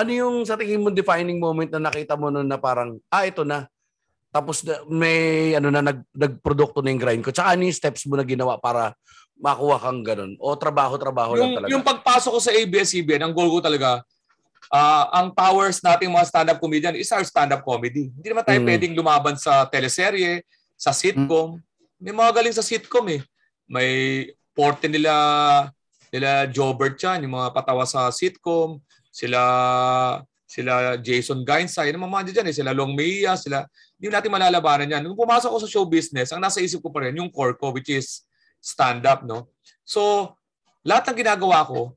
ano 0.00 0.10
yung 0.10 0.36
sa 0.46 0.54
tingin 0.54 0.82
mo 0.82 0.88
defining 0.88 1.42
moment 1.42 1.68
na 1.74 1.90
nakita 1.90 2.14
mo 2.14 2.30
nun 2.30 2.46
na 2.46 2.56
parang, 2.56 2.98
ah, 3.10 3.26
ito 3.26 3.42
na. 3.42 3.66
Tapos 4.30 4.62
na, 4.62 4.78
may 4.86 5.52
ano 5.58 5.74
na 5.74 5.82
nag, 5.82 6.06
nagprodukto 6.14 6.78
na 6.80 6.94
yung 6.94 7.02
grind 7.02 7.22
ko. 7.26 7.34
Tsaka 7.34 7.58
ano 7.58 7.66
yung 7.66 7.74
steps 7.74 8.06
mo 8.06 8.14
na 8.14 8.22
ginawa 8.22 8.56
para 8.62 8.94
makuha 9.36 9.82
kang 9.82 10.06
ganun? 10.06 10.32
O 10.38 10.54
trabaho-trabaho 10.54 11.34
lang 11.34 11.58
talaga? 11.58 11.72
yung 11.74 11.82
pagpasok 11.82 12.32
ko 12.38 12.40
sa 12.40 12.54
ABS-CBN, 12.54 13.26
ang 13.26 13.34
goal 13.34 13.50
ko 13.50 13.58
talaga, 13.58 14.06
ah, 14.70 15.10
ang 15.10 15.34
powers 15.34 15.82
nating 15.82 16.08
mga 16.08 16.26
stand-up 16.30 16.58
comedian 16.62 16.94
is 16.94 17.10
our 17.10 17.26
stand-up 17.26 17.66
comedy. 17.66 18.14
Hindi 18.14 18.28
naman 18.30 18.46
tayo 18.46 18.62
Mm. 18.62 18.66
pwedeng 18.70 18.94
lumaban 18.94 19.34
sa 19.34 19.66
teleserye, 19.66 20.46
sa 20.78 20.94
sitcom. 20.94 21.58
May 21.98 22.14
mga 22.14 22.30
galing 22.40 22.54
sa 22.54 22.64
sitcom 22.64 23.04
eh. 23.10 23.20
May 23.66 23.90
porte 24.54 24.86
nila 24.86 25.12
nila 26.10 26.46
Jobert 26.50 26.98
yan, 26.98 27.22
yung 27.22 27.38
mga 27.38 27.54
patawa 27.54 27.86
sa 27.86 28.10
sitcom, 28.10 28.82
sila 29.10 29.38
sila 30.50 30.98
Jason 30.98 31.46
Gainsay, 31.46 31.94
yung 31.94 32.02
mga 32.02 32.34
dyan 32.34 32.50
eh, 32.50 32.56
sila 32.58 32.74
Long 32.74 32.90
Mia, 32.98 33.38
sila, 33.38 33.62
hindi 33.94 34.10
natin 34.10 34.34
malalabanan 34.34 34.90
yan. 34.90 35.02
Nung 35.06 35.14
pumasok 35.14 35.46
ko 35.46 35.58
sa 35.62 35.70
show 35.70 35.86
business, 35.86 36.34
ang 36.34 36.42
nasa 36.42 36.58
isip 36.58 36.82
ko 36.82 36.90
pa 36.90 37.06
rin, 37.06 37.14
yung 37.14 37.30
core 37.30 37.54
ko, 37.54 37.70
which 37.70 37.86
is 37.86 38.26
stand-up, 38.58 39.22
no? 39.22 39.46
So, 39.86 40.34
lahat 40.82 41.06
ng 41.06 41.22
ginagawa 41.22 41.62
ko, 41.62 41.94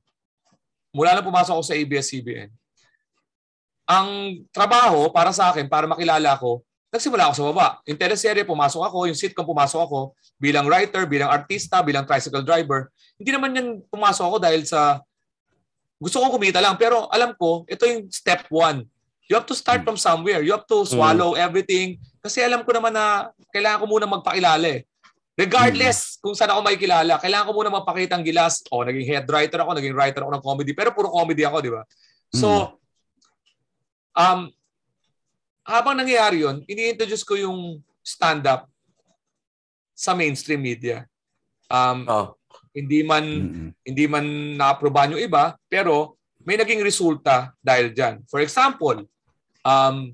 mula 0.94 1.18
na 1.18 1.26
pumasok 1.26 1.58
ako 1.58 1.64
sa 1.66 1.74
ABS-CBN, 1.74 2.54
ang 3.84 4.39
trabaho 4.55 5.11
para 5.11 5.35
sa 5.35 5.51
akin, 5.51 5.68
para 5.68 5.88
makilala 5.88 6.39
ko, 6.39 6.64
nagsimula 6.93 7.27
ako 7.30 7.34
sa 7.34 7.45
baba. 7.49 7.68
Yung 7.89 7.97
teleserye, 7.97 8.45
pumasok 8.45 8.85
ako. 8.85 9.10
Yung 9.10 9.18
sitcom, 9.18 9.43
pumasok 9.43 9.81
ako. 9.81 9.99
Bilang 10.38 10.69
writer, 10.69 11.10
bilang 11.10 11.34
artista, 11.34 11.81
bilang 11.81 12.05
tricycle 12.05 12.45
driver. 12.45 12.93
Hindi 13.18 13.34
naman 13.34 13.57
yan 13.57 13.68
pumasok 13.89 14.26
ako 14.30 14.38
dahil 14.38 14.61
sa 14.64 15.01
gusto 15.97 16.22
kong 16.22 16.38
kumita 16.38 16.61
lang. 16.61 16.77
Pero 16.77 17.10
alam 17.10 17.34
ko, 17.34 17.65
ito 17.65 17.84
yung 17.89 18.07
step 18.14 18.45
one. 18.53 18.85
You 19.26 19.39
have 19.39 19.47
to 19.49 19.57
start 19.57 19.81
from 19.88 19.97
somewhere. 19.97 20.43
You 20.45 20.53
have 20.53 20.68
to 20.69 20.85
swallow 20.85 21.34
everything. 21.34 21.97
Kasi 22.22 22.43
alam 22.43 22.61
ko 22.61 22.76
naman 22.76 22.93
na 22.93 23.31
kailangan 23.49 23.81
ko 23.81 23.85
muna 23.89 24.05
magpakilala 24.05 24.68
eh. 24.69 24.85
Regardless 25.34 26.22
kung 26.22 26.38
saan 26.38 26.53
ako 26.53 26.61
makikilala, 26.61 27.18
kailangan 27.18 27.49
ko 27.49 27.53
muna 27.57 27.73
magpakita 27.73 28.19
ang 28.19 28.22
gilas. 28.27 28.61
O, 28.69 28.85
naging 28.85 29.07
head 29.10 29.26
writer 29.26 29.57
ako, 29.65 29.73
naging 29.73 29.97
writer 29.97 30.22
ako 30.22 30.31
ng 30.38 30.43
comedy. 30.45 30.72
Pero 30.77 30.93
puro 30.93 31.10
comedy 31.10 31.41
ako, 31.41 31.57
di 31.64 31.72
ba? 31.73 31.81
So, 32.30 32.77
um, 34.14 34.49
habang 35.64 35.95
nangyayari 35.95 36.44
yun, 36.44 36.61
ini-introduce 36.65 37.23
ko 37.23 37.35
yung 37.35 37.80
stand-up 38.03 38.68
sa 39.94 40.11
mainstream 40.11 40.60
media. 40.60 41.06
Um, 41.69 42.06
Oh. 42.06 42.27
hindi 42.73 43.06
man 43.06 43.22
Mm. 43.26 43.69
hindi 43.85 44.06
man 44.10 44.26
na-aprobahan 44.57 45.14
yung 45.14 45.22
iba, 45.22 45.53
pero 45.69 46.18
may 46.41 46.57
naging 46.57 46.81
resulta 46.81 47.53
dahil 47.61 47.94
dyan. 47.94 48.26
For 48.26 48.41
example, 48.41 49.06
um, 49.61 50.10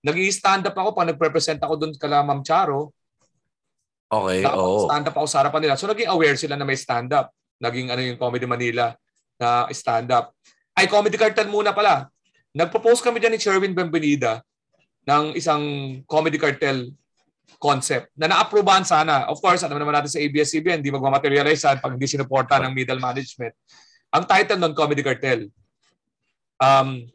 naging 0.00 0.32
stand-up 0.32 0.72
ako 0.72 0.96
pag 0.96 1.12
nag-represent 1.12 1.60
ako 1.60 1.76
doon 1.76 1.92
kala 1.94 2.24
Ma'am 2.24 2.40
Charo, 2.40 2.92
Okay, 4.08 4.40
oo. 4.48 4.88
stand-up 4.88 5.12
ako 5.12 5.26
sa 5.28 5.44
harapan 5.44 5.68
nila. 5.68 5.76
So 5.76 5.84
naging 5.84 6.08
aware 6.08 6.32
sila 6.40 6.56
na 6.56 6.64
may 6.64 6.80
stand-up. 6.80 7.28
Naging 7.60 7.92
ano 7.92 8.00
yung 8.00 8.16
Comedy 8.16 8.48
Manila 8.48 8.96
na 9.36 9.68
stand-up. 9.68 10.32
Ay, 10.72 10.88
Comedy 10.88 11.20
Cartel 11.20 11.52
muna 11.52 11.76
pala. 11.76 12.08
Nagpo-post 12.52 13.04
kami 13.04 13.20
dyan 13.20 13.36
ni 13.36 13.40
Sherwin 13.40 13.76
Benvenida 13.76 14.40
ng 15.04 15.36
isang 15.36 15.62
Comedy 16.04 16.36
Cartel 16.36 16.88
concept 17.56 18.12
na 18.14 18.28
na-approvean 18.28 18.84
sana. 18.84 19.24
Of 19.28 19.40
course, 19.40 19.64
alam 19.64 19.80
naman 19.80 19.96
natin 19.96 20.12
sa 20.12 20.20
ABS-CBN, 20.20 20.84
hindi 20.84 20.92
magmamaterialize 20.92 21.64
yan 21.64 21.78
pag 21.80 21.92
hindi 21.96 22.08
sinuporta 22.08 22.60
ng 22.60 22.72
middle 22.72 23.00
management. 23.00 23.56
Ang 24.12 24.24
title 24.24 24.60
nun, 24.60 24.76
Comedy 24.76 25.00
Cartel. 25.00 25.48
Um, 26.60 27.08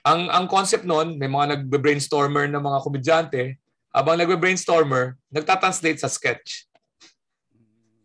ang 0.00 0.20
ang 0.32 0.44
concept 0.48 0.86
nun, 0.88 1.18
may 1.20 1.28
mga 1.28 1.58
nagbe-brainstormer 1.58 2.48
ng 2.48 2.62
mga 2.62 2.78
komedyante, 2.80 3.42
habang 3.90 4.16
nagbe-brainstormer, 4.16 5.18
nagtatranslate 5.28 5.98
sa 6.00 6.08
sketch. 6.08 6.70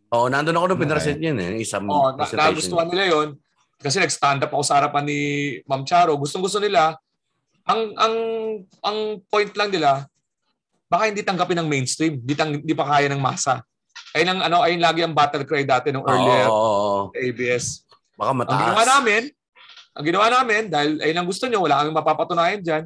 Oo, 0.09 0.29
nandun 0.29 0.57
ako 0.57 0.65
nung 0.67 0.77
Okay. 0.79 0.85
pinresent 0.89 1.19
yun 1.21 1.37
eh. 1.37 1.51
Isang 1.59 1.85
Oo, 1.85 2.13
na, 2.13 2.23
presentation. 2.23 2.49
nagustuhan 2.53 2.87
nila 2.89 3.05
yon 3.09 3.29
kasi 3.85 4.01
nag-stand 4.01 4.41
up 4.41 4.49
ako 4.49 4.65
sa 4.65 4.81
harapan 4.81 5.05
ni 5.05 5.19
Ma'am 5.69 5.85
Charo. 5.85 6.17
Gustong-gusto 6.17 6.57
nila. 6.57 6.97
Ang 7.69 7.93
ang 7.93 8.15
ang 8.81 8.97
point 9.29 9.53
lang 9.53 9.69
nila, 9.69 10.09
baka 10.89 11.05
hindi 11.05 11.21
tanggapin 11.21 11.61
ng 11.61 11.69
mainstream, 11.69 12.17
hindi, 12.17 12.33
tang, 12.33 12.57
hindi 12.57 12.73
pa 12.73 12.85
kaya 12.85 13.05
ng 13.13 13.21
masa. 13.21 13.61
ayun 14.17 14.37
ang 14.37 14.41
ano, 14.49 14.57
ayun 14.65 14.81
lagi 14.81 15.05
ang 15.05 15.13
battle 15.13 15.45
cry 15.45 15.67
dati 15.67 15.93
nung 15.93 16.05
earlier 16.07 16.49
oo. 16.49 17.13
ABS. 17.13 17.85
Baka 18.17 18.31
Ang 18.31 18.39
mataas. 18.41 18.61
ginawa 18.63 18.83
namin, 18.97 19.21
ang 19.95 20.05
ginawa 20.07 20.25
namin, 20.31 20.61
dahil 20.71 20.89
ayun 21.03 21.17
ang 21.19 21.27
gusto 21.27 21.45
nyo, 21.45 21.59
wala 21.63 21.83
kang 21.83 21.95
mapapatunayan 21.95 22.61
dyan, 22.63 22.83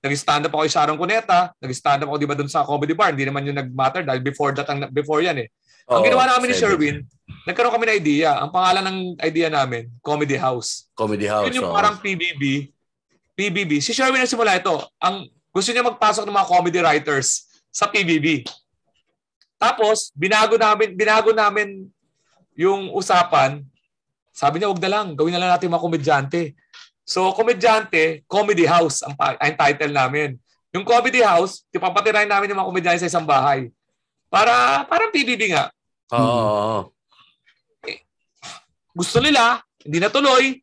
nag-stand 0.00 0.48
up 0.48 0.52
ako 0.56 0.64
kay 0.64 0.72
Sharon 0.72 0.96
Cuneta, 0.96 1.52
nag-stand 1.60 2.00
up 2.02 2.08
ako 2.08 2.16
di 2.16 2.28
ba 2.28 2.36
dun 2.38 2.48
sa 2.48 2.64
comedy 2.64 2.96
bar, 2.96 3.12
hindi 3.12 3.28
naman 3.28 3.44
yung 3.44 3.58
nag-matter 3.60 4.02
dahil 4.08 4.20
before 4.24 4.56
that, 4.56 4.68
ang, 4.72 4.88
before 4.88 5.20
yan 5.20 5.44
eh. 5.44 5.48
Ang 5.90 6.02
Oo, 6.02 6.06
ginawa 6.06 6.24
namin 6.30 6.54
ni. 6.54 6.56
Sherwin, 6.56 6.96
nagkaroon 7.50 7.74
kami 7.74 7.84
ng 7.90 7.98
idea. 7.98 8.38
Ang 8.38 8.54
pangalan 8.54 8.84
ng 8.86 8.98
idea 9.26 9.50
namin, 9.50 9.90
Comedy 9.98 10.38
House. 10.38 10.86
Comedy 10.94 11.26
House. 11.26 11.50
Yun 11.50 11.66
yung 11.66 11.70
oo. 11.70 11.74
parang 11.74 11.98
PBB. 11.98 12.70
PBB. 13.34 13.82
Si 13.82 13.90
Sherwin 13.90 14.22
ang 14.22 14.30
simula 14.30 14.54
ito. 14.54 14.78
Ang 15.02 15.26
gusto 15.50 15.74
niya 15.74 15.82
magpasok 15.82 16.22
ng 16.22 16.36
mga 16.38 16.46
comedy 16.46 16.78
writers 16.78 17.50
sa 17.74 17.90
PBB. 17.90 18.46
Tapos, 19.58 20.14
binago 20.14 20.54
namin, 20.54 20.94
binago 20.94 21.34
namin 21.34 21.90
yung 22.54 22.94
usapan. 22.94 23.58
Sabi 24.30 24.62
niya, 24.62 24.70
wag 24.70 24.78
na 24.78 24.90
lang. 24.94 25.06
Gawin 25.18 25.34
na 25.34 25.42
lang 25.42 25.50
natin 25.58 25.74
mga 25.74 25.84
komedyante. 25.84 26.42
So, 27.02 27.34
komedyante, 27.34 28.22
comedy 28.30 28.62
house 28.62 29.02
ang, 29.02 29.18
ang 29.18 29.54
title 29.58 29.90
namin. 29.90 30.38
Yung 30.70 30.86
comedy 30.86 31.18
house, 31.18 31.66
tipapatirahin 31.74 32.30
namin 32.30 32.54
yung 32.54 32.62
mga 32.62 32.70
komedyante 32.70 33.02
sa 33.02 33.10
isang 33.10 33.26
bahay. 33.26 33.74
Para, 34.30 34.86
parang 34.86 35.10
PBB 35.10 35.50
nga. 35.50 35.74
Oo, 36.14 36.22
oo. 36.22 36.80
gusto 38.90 39.22
nila, 39.22 39.62
hindi 39.86 39.98
natuloy, 40.02 40.58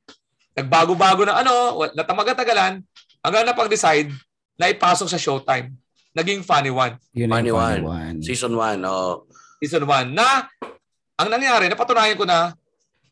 nagbago-bago 0.53 1.23
na 1.23 1.39
ano, 1.41 1.79
natamag-tagalan, 1.95 2.83
hanggang 3.23 3.45
na 3.47 3.55
pag-decide 3.55 4.11
na 4.59 4.67
ipasok 4.67 5.07
sa 5.07 5.19
Showtime. 5.21 5.71
Naging 6.11 6.41
funny 6.41 6.73
one. 6.73 6.97
Yun 7.13 7.29
Funny 7.29 7.53
funny 7.53 7.81
one. 7.81 7.81
one. 7.85 8.15
Season 8.25 8.49
1. 8.49 8.81
Oh. 8.89 9.29
Season 9.61 9.85
1 9.85 10.17
na 10.17 10.49
ang 11.17 11.29
nangyari, 11.29 11.69
napatunayan 11.69 12.17
ko 12.17 12.25
na 12.25 12.57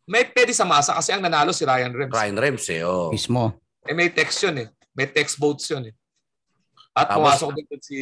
may 0.06 0.26
pwede 0.30 0.54
sa 0.54 0.66
masa 0.66 0.94
kasi 0.94 1.14
ang 1.14 1.22
nanalo 1.22 1.54
si 1.54 1.66
Ryan 1.66 1.94
Rems. 1.94 2.14
Ryan 2.14 2.38
Rems 2.38 2.66
eh. 2.74 2.82
Oh. 2.86 3.10
Mismo. 3.14 3.58
Eh, 3.86 3.94
may 3.94 4.10
text 4.10 4.42
yun 4.42 4.58
eh. 4.62 4.68
May 4.94 5.10
text 5.10 5.38
votes 5.38 5.70
yun 5.70 5.90
eh. 5.90 5.94
At 6.98 7.10
Tapos- 7.14 7.38
pumasok 7.42 7.50
din 7.54 7.66
si, 7.82 8.00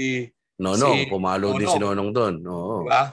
Nonong. 0.59 1.03
Si 1.03 1.11
Pumalo 1.11 1.55
din 1.55 1.67
Nonong. 1.67 1.75
si 1.75 1.79
Nonong 1.83 2.09
doon. 2.15 2.35
Oo. 2.47 2.75
di 2.83 2.91
ba? 2.91 3.03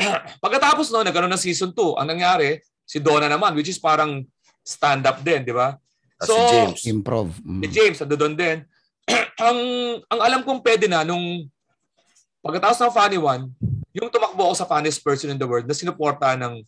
Pagkatapos 0.44 0.90
no, 0.90 1.04
nagkaroon 1.04 1.32
ng 1.32 1.40
season 1.40 1.70
2. 1.72 2.00
Ang 2.00 2.08
nangyari, 2.16 2.58
si 2.84 2.98
Donna 2.98 3.28
naman, 3.28 3.52
which 3.54 3.70
is 3.70 3.78
parang 3.78 4.24
stand-up 4.60 5.20
din, 5.22 5.44
di 5.46 5.54
ba? 5.54 5.76
At 6.20 6.26
si 6.28 6.40
James. 6.52 6.80
Improv. 6.88 7.32
Mm. 7.40 7.60
Si 7.64 7.68
James, 7.72 7.98
ando 8.02 8.16
doon 8.16 8.34
din. 8.36 8.58
ang, 9.46 9.58
ang 10.08 10.20
alam 10.20 10.40
kong 10.44 10.60
pwede 10.60 10.86
na 10.88 11.04
nung 11.04 11.48
pagkatapos 12.40 12.78
ng 12.80 12.94
funny 12.94 13.18
one, 13.20 13.52
yung 13.92 14.08
tumakbo 14.08 14.50
ako 14.50 14.54
sa 14.54 14.68
funniest 14.68 15.00
person 15.02 15.32
in 15.32 15.38
the 15.40 15.48
world 15.48 15.66
na 15.66 15.76
sinuporta 15.76 16.36
ng 16.38 16.62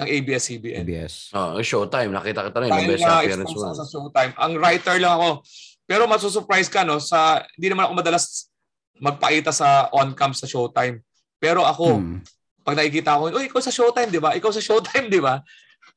ng 0.00 0.08
ABS-CBN. 0.08 0.80
ABS. 0.88 1.28
Oh, 1.36 1.60
Showtime. 1.60 2.08
Nakita 2.08 2.48
kita 2.48 2.58
rin. 2.64 2.72
Yung 2.72 2.88
best 2.88 3.04
na 3.04 3.20
appearance 3.20 3.52
mo. 3.52 3.60
sa 3.76 3.84
Showtime. 3.84 4.32
Ang 4.40 4.52
writer 4.56 4.96
lang 4.96 5.12
ako. 5.20 5.28
Pero 5.84 6.08
masusurprise 6.08 6.72
ka, 6.72 6.88
no? 6.88 6.96
Sa, 6.96 7.44
hindi 7.60 7.68
naman 7.68 7.84
ako 7.84 7.92
madalas 8.00 8.48
magpaita 8.96 9.52
sa 9.52 9.92
on-cam 9.92 10.32
sa 10.32 10.48
Showtime. 10.48 11.04
Pero 11.36 11.68
ako, 11.68 12.00
Mm. 12.00 12.20
Pag 12.70 12.78
nakikita 12.78 13.18
ko, 13.18 13.34
uy, 13.34 13.50
ikaw 13.50 13.58
sa 13.58 13.74
Showtime, 13.74 14.14
di 14.14 14.22
ba? 14.22 14.30
Ikaw 14.38 14.50
sa 14.54 14.62
Showtime, 14.62 15.10
di 15.10 15.18
ba? 15.18 15.42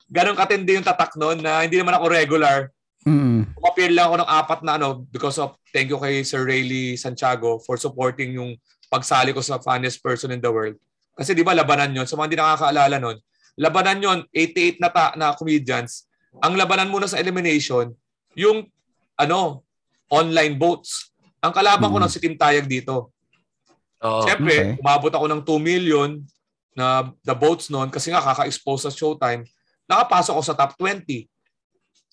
Ganon 0.09 0.33
katindi 0.33 0.73
yung 0.73 0.81
tatak 0.81 1.13
noon 1.21 1.37
na 1.37 1.61
hindi 1.61 1.77
naman 1.77 1.93
ako 1.93 2.09
regular. 2.09 2.73
Mm. 3.05 3.45
Umappear 3.61 3.93
lang 3.93 4.09
ako 4.09 4.15
ng 4.25 4.29
apat 4.41 4.59
na 4.65 4.73
ano 4.81 5.05
because 5.13 5.37
of 5.37 5.53
thank 5.69 5.85
you 5.85 6.01
kay 6.01 6.25
Sir 6.25 6.41
Rayleigh 6.49 6.97
Santiago 6.97 7.61
for 7.61 7.77
supporting 7.77 8.33
yung 8.41 8.57
pagsali 8.89 9.37
ko 9.37 9.43
sa 9.45 9.61
funniest 9.61 10.01
person 10.01 10.33
in 10.33 10.41
the 10.41 10.49
world. 10.49 10.73
Kasi 11.13 11.37
di 11.37 11.45
ba 11.45 11.53
labanan 11.53 11.93
yon 11.93 12.09
Sa 12.09 12.17
mga 12.17 12.25
hindi 12.25 12.39
nakakaalala 12.41 12.97
nun, 12.97 13.17
labanan 13.53 14.01
yon 14.01 14.19
88 14.33 14.81
na, 14.81 14.89
ta- 14.89 15.13
na 15.13 15.37
comedians. 15.37 16.09
Ang 16.41 16.57
labanan 16.57 16.89
muna 16.89 17.05
sa 17.05 17.21
elimination, 17.21 17.93
yung 18.33 18.65
ano, 19.13 19.61
online 20.09 20.57
votes. 20.57 21.13
Ang 21.37 21.53
kalaban 21.53 21.93
ko 21.93 22.01
Mm. 22.01 22.03
ng 22.07 22.13
si 22.13 22.17
Tim 22.17 22.33
Tayag 22.33 22.65
dito. 22.65 23.13
Oo. 24.01 24.25
Siyempre, 24.25 24.73
okay. 24.73 24.81
umabot 24.81 25.13
ako 25.13 25.25
ng 25.29 25.41
2 25.45 25.59
million 25.61 26.09
na 26.73 27.09
the 27.21 27.35
votes 27.37 27.69
noon 27.69 27.89
kasi 27.89 28.09
nga 28.09 28.21
kaka-expose 28.21 28.89
sa 28.89 28.91
Showtime. 28.91 29.45
Nakapasok 29.85 30.33
ako 30.37 30.43
sa 30.43 30.55
top 30.57 30.73
20. 30.77 31.29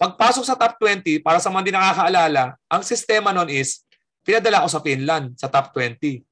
Pagpasok 0.01 0.45
sa 0.49 0.57
top 0.57 0.81
20, 0.81 1.20
para 1.20 1.37
sa 1.37 1.53
mga 1.53 1.61
hindi 1.61 1.74
nakakaalala, 1.77 2.57
ang 2.73 2.82
sistema 2.85 3.37
noon 3.37 3.53
is, 3.53 3.85
pinadala 4.24 4.65
ko 4.65 4.69
sa 4.73 4.81
Finland 4.81 5.37
sa 5.37 5.53
top 5.53 5.77
20. 5.77 6.24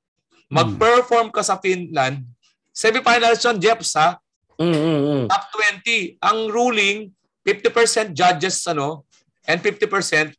Mag-perform 0.49 1.29
ka 1.29 1.45
sa 1.45 1.61
Finland, 1.61 2.25
semifinals 2.73 3.45
yun, 3.45 3.61
Jeps 3.61 3.93
ha, 3.97 4.17
Mm, 4.59 4.75
mm, 4.75 5.01
mm. 5.07 5.25
top 5.31 5.45
20. 5.87 6.19
Ang 6.19 6.39
ruling, 6.51 7.15
50% 7.47 8.11
judges 8.11 8.59
ano, 8.67 9.07
and 9.47 9.63
50% 9.63 10.35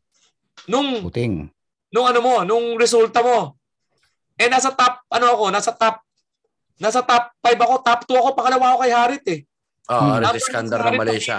nung 0.68 1.08
Puting. 1.08 1.48
nung 1.88 2.04
ano 2.06 2.20
mo, 2.20 2.44
nung 2.44 2.76
resulta 2.76 3.24
mo. 3.24 3.56
Eh 4.36 4.52
nasa 4.52 4.76
top 4.76 5.08
ano 5.08 5.26
ako, 5.40 5.44
nasa 5.56 5.72
top 5.72 6.04
nasa 6.80 7.04
top 7.04 7.36
5 7.44 7.60
ako, 7.60 7.76
top 7.84 8.02
2 8.08 8.16
ako, 8.16 8.30
pangalawa 8.34 8.66
ako 8.72 8.78
kay 8.82 8.94
Harit 8.96 9.26
eh. 9.28 9.42
Oh, 9.90 10.16
Hmm. 10.16 10.34
Iskandar 10.34 10.80
ng 10.86 10.98
Malaysia. 10.98 11.38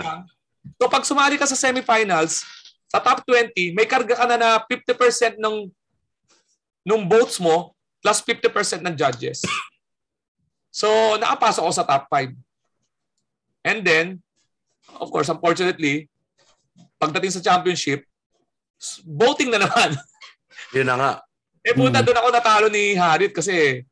So 0.77 0.87
pag 0.87 1.03
sumali 1.03 1.35
ka 1.35 1.49
sa 1.49 1.57
semifinals, 1.57 2.45
sa 2.87 3.01
top 3.01 3.25
20, 3.25 3.73
may 3.73 3.87
karga 3.87 4.15
ka 4.15 4.27
na 4.27 4.37
na 4.37 4.49
50% 4.61 5.41
ng 5.41 5.71
nung 6.83 7.05
votes 7.07 7.39
mo 7.39 7.73
plus 8.01 8.19
50% 8.21 8.83
ng 8.83 8.95
judges. 8.95 9.41
So 10.69 10.87
nakapasok 11.17 11.63
ako 11.63 11.73
sa 11.73 11.87
top 11.87 12.05
5. 12.09 12.35
And 13.63 13.81
then, 13.81 14.07
of 14.97 15.09
course, 15.09 15.29
unfortunately, 15.29 16.09
pagdating 16.97 17.33
sa 17.33 17.45
championship, 17.45 18.05
voting 19.05 19.53
na 19.53 19.61
naman. 19.61 19.93
Yun 20.73 20.89
na 20.89 20.97
nga. 20.97 21.13
Eh 21.61 21.77
puta, 21.77 22.01
Mm. 22.01 22.07
doon 22.09 22.19
ako 22.19 22.29
natalo 22.33 22.67
ni 22.67 22.97
Harit 22.97 23.37
kasi 23.37 23.85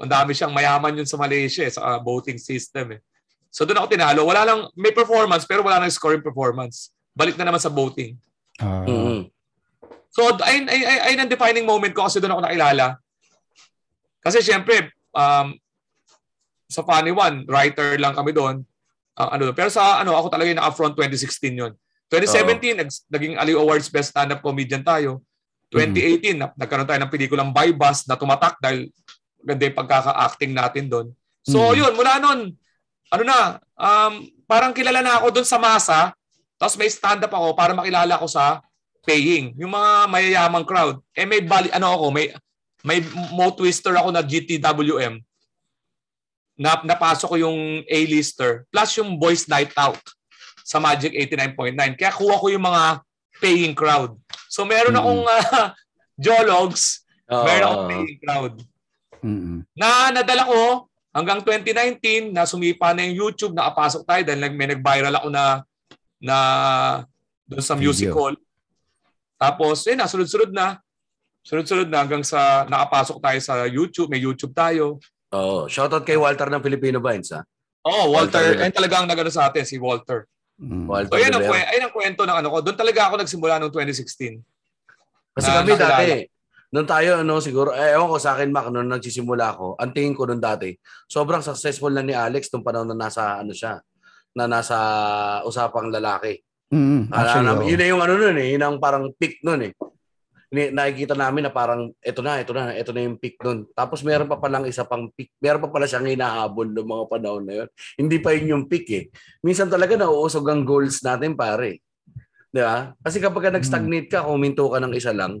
madami 0.00 0.32
siyang 0.32 0.56
mayaman 0.56 0.96
yun 0.96 1.08
sa 1.08 1.20
Malaysia 1.20 1.60
eh, 1.60 1.72
sa 1.72 1.80
uh, 1.84 1.98
voting 2.00 2.40
system 2.40 2.96
eh. 2.96 3.00
So 3.52 3.68
doon 3.68 3.84
ako 3.84 3.92
tinalo. 3.92 4.24
Wala 4.24 4.48
lang, 4.48 4.58
may 4.72 4.94
performance 4.96 5.44
pero 5.44 5.60
wala 5.60 5.82
nang 5.82 5.92
scoring 5.92 6.24
performance. 6.24 6.94
Balik 7.12 7.36
na 7.36 7.44
naman 7.44 7.60
sa 7.60 7.68
voting. 7.68 8.16
Ah, 8.56 8.86
Mm, 8.88 9.28
So 10.10 10.26
ayun, 10.42 10.66
ayun, 10.66 10.86
ayun, 10.90 11.02
ayun 11.06 11.20
ang 11.22 11.30
defining 11.30 11.66
moment 11.68 11.94
ko 11.94 12.02
kasi 12.08 12.18
doon 12.18 12.34
ako 12.34 12.42
nakilala. 12.42 12.98
Kasi 14.20 14.42
syempre, 14.42 14.90
um, 15.14 15.54
sa 16.66 16.82
Funny 16.82 17.14
One, 17.14 17.46
writer 17.46 17.94
lang 17.98 18.14
kami 18.14 18.34
doon. 18.34 18.62
Ah, 19.14 19.38
ano, 19.38 19.54
pero 19.54 19.70
sa 19.70 20.02
ano, 20.02 20.14
ako 20.18 20.30
talaga 20.30 20.50
yung 20.50 20.60
naka-front 20.62 20.94
2016 20.98 21.60
yon. 21.60 21.72
2017, 22.10 22.74
nag, 22.74 22.90
naging 23.06 23.34
Aliw 23.38 23.58
Awards 23.62 23.86
Best 23.86 24.10
Stand-Up 24.10 24.42
Comedian 24.42 24.82
tayo. 24.82 25.22
2018, 25.70 26.34
na, 26.34 26.50
nagkaroon 26.58 26.86
tayo 26.86 26.98
ng 26.98 27.12
pelikulang 27.12 27.50
By 27.54 27.70
Bus 27.70 28.02
na 28.10 28.18
tumatak 28.18 28.58
dahil 28.58 28.90
ganda 29.42 29.64
yung 29.64 29.78
pagkaka-acting 29.78 30.52
natin 30.52 30.84
doon. 30.86 31.06
So 31.42 31.72
Mhm. 31.72 31.76
yun, 31.76 31.92
mula 31.94 32.12
nun, 32.18 32.40
ano 33.10 33.22
na, 33.22 33.38
um, 33.74 34.12
parang 34.44 34.70
kilala 34.70 35.00
na 35.00 35.18
ako 35.18 35.40
doon 35.40 35.48
sa 35.48 35.56
masa, 35.56 36.12
tapos 36.56 36.76
may 36.76 36.88
stand-up 36.88 37.32
ako 37.32 37.54
para 37.54 37.72
makilala 37.72 38.14
ko 38.14 38.28
sa 38.28 38.60
paying. 39.02 39.56
Yung 39.56 39.72
mga 39.72 39.90
mayayamang 40.06 40.66
crowd. 40.66 41.00
Eh 41.16 41.24
may 41.24 41.40
bali, 41.40 41.72
ano 41.72 41.88
ako, 41.90 42.06
may 42.10 42.28
may 42.80 43.00
mo 43.32 43.52
twister 43.52 43.92
ako 43.92 44.08
na 44.08 44.24
GTWM. 44.24 45.20
Na 46.56 46.80
napasok 46.80 47.28
ko 47.28 47.36
yung 47.40 47.58
A-lister 47.84 48.64
plus 48.68 48.96
yung 48.96 49.16
Boys 49.16 49.44
Night 49.44 49.72
Out 49.76 50.00
sa 50.64 50.76
Magic 50.76 51.12
89.9. 51.12 51.76
Kaya 51.96 52.12
kuha 52.12 52.36
ko 52.36 52.46
yung 52.48 52.64
mga 52.64 53.00
paying 53.40 53.72
crowd. 53.72 54.16
So 54.48 54.64
meron 54.64 54.92
Mm. 54.92 55.00
akong 55.00 55.22
uh, 55.24 55.66
Jologs, 56.24 57.04
Oo. 57.28 57.44
meron 57.44 57.64
akong 57.66 57.88
paying 57.88 58.20
crowd. 58.20 58.54
Mm. 59.22 59.58
Na 59.76 60.10
nadala 60.12 60.48
ko 60.48 60.90
hanggang 61.10 61.42
2019 61.42 62.34
na 62.34 62.46
sumipa 62.46 62.94
na 62.94 63.06
yung 63.06 63.26
YouTube, 63.26 63.54
nakapasok 63.54 64.02
tayo 64.06 64.22
dahil 64.24 64.40
nag- 64.40 64.58
may 64.58 64.68
nag-viral 64.70 65.14
ako 65.18 65.28
na 65.28 65.44
na 66.20 66.36
doon 67.48 67.64
sa 67.64 67.74
Video. 67.74 67.90
music 67.90 68.12
hall. 68.12 68.36
Tapos, 69.40 69.88
eh, 69.88 69.96
nasunod-sunod 69.96 70.52
na. 70.52 70.78
Sunod-sunod 71.40 71.88
na 71.88 72.04
hanggang 72.04 72.20
sa 72.20 72.68
nakapasok 72.68 73.16
tayo 73.24 73.38
sa 73.40 73.64
YouTube. 73.64 74.12
May 74.12 74.20
YouTube 74.20 74.52
tayo. 74.52 75.00
Oo. 75.32 75.64
Shoutout 75.64 76.04
kay 76.04 76.20
Walter 76.20 76.52
ng 76.52 76.60
Filipino 76.60 77.00
Vines, 77.00 77.32
ha? 77.32 77.40
Oh, 77.80 78.12
Walter. 78.12 78.44
Walter. 78.44 78.60
Ayun 78.60 78.76
talagang 78.76 79.08
nagano 79.08 79.32
sa 79.32 79.48
atin, 79.48 79.64
si 79.64 79.80
Walter. 79.80 80.28
Mm. 80.60 80.84
Walter 80.84 81.16
So, 81.16 81.16
ayun 81.16 81.32
ang, 81.32 81.44
ayun 81.48 81.84
ang 81.88 81.94
kwento 81.96 82.22
ng 82.28 82.36
ano 82.44 82.48
ko. 82.52 82.58
Doon 82.60 82.76
talaga 82.76 83.08
ako 83.08 83.14
nagsimula 83.24 83.56
noong 83.56 83.72
2016. 83.72 84.36
Kasi 85.32 85.48
na 85.48 85.56
kami 85.64 85.72
nakilala. 85.72 85.88
dati, 85.96 86.12
nung 86.70 86.86
tayo, 86.86 87.22
ano, 87.22 87.42
siguro, 87.42 87.74
eh, 87.74 87.94
ewan 87.98 88.10
ko 88.10 88.18
sa 88.22 88.38
akin, 88.38 88.50
Mac, 88.54 88.70
nung 88.70 88.86
nagsisimula 88.86 89.58
ako, 89.58 89.74
ang 89.78 89.90
tingin 89.90 90.14
ko 90.14 90.26
nung 90.26 90.42
dati, 90.42 90.70
sobrang 91.10 91.42
successful 91.42 91.90
na 91.90 92.02
ni 92.02 92.14
Alex 92.14 92.50
nung 92.50 92.62
panahon 92.62 92.86
na 92.94 93.06
nasa, 93.06 93.42
ano 93.42 93.50
siya, 93.50 93.82
na 94.34 94.46
nasa 94.46 94.78
usapang 95.42 95.90
lalaki. 95.90 96.38
Mm. 96.70 97.10
Actually, 97.10 97.50
Actually, 97.50 97.50
oo. 97.50 97.70
yun 97.74 97.78
na 97.82 97.86
yung 97.90 98.02
ano 98.02 98.14
nun 98.14 98.36
eh, 98.38 98.48
yun 98.54 98.62
ang 98.62 98.78
parang 98.78 99.10
peak 99.18 99.42
nun 99.42 99.66
eh. 99.66 99.72
nakikita 100.50 101.14
namin 101.14 101.46
na 101.46 101.52
parang 101.54 101.94
ito 102.02 102.20
na, 102.22 102.42
ito 102.42 102.50
na, 102.54 102.74
ito 102.74 102.90
na 102.90 103.02
yung 103.06 103.18
peak 103.18 103.38
nun. 103.42 103.66
Tapos 103.74 104.02
meron 104.02 104.26
pa 104.26 104.38
palang 104.38 104.66
isa 104.66 104.82
pang 104.82 105.06
peak. 105.14 105.30
Meron 105.38 105.62
pa 105.62 105.70
pala 105.70 105.86
siyang 105.86 106.10
hinahabol 106.10 106.70
noong 106.70 106.90
mga 106.90 107.04
panahon 107.06 107.44
na 107.46 107.54
yun. 107.62 107.68
Hindi 107.94 108.18
pa 108.18 108.34
yun 108.34 108.46
yung 108.58 108.64
peak 108.66 108.86
eh. 108.90 109.04
Minsan 109.46 109.70
talaga 109.70 109.94
nauusog 109.94 110.46
ang 110.50 110.66
goals 110.66 111.02
natin 111.06 111.38
pare. 111.38 111.82
Di 112.50 112.62
ba? 112.66 112.90
Kasi 112.98 113.22
kapag 113.22 113.46
ka 113.46 113.50
nag-stagnate 113.54 114.10
ka, 114.10 114.26
kuminto 114.26 114.66
ka 114.66 114.82
ng 114.82 114.94
isa 114.94 115.14
lang, 115.14 115.38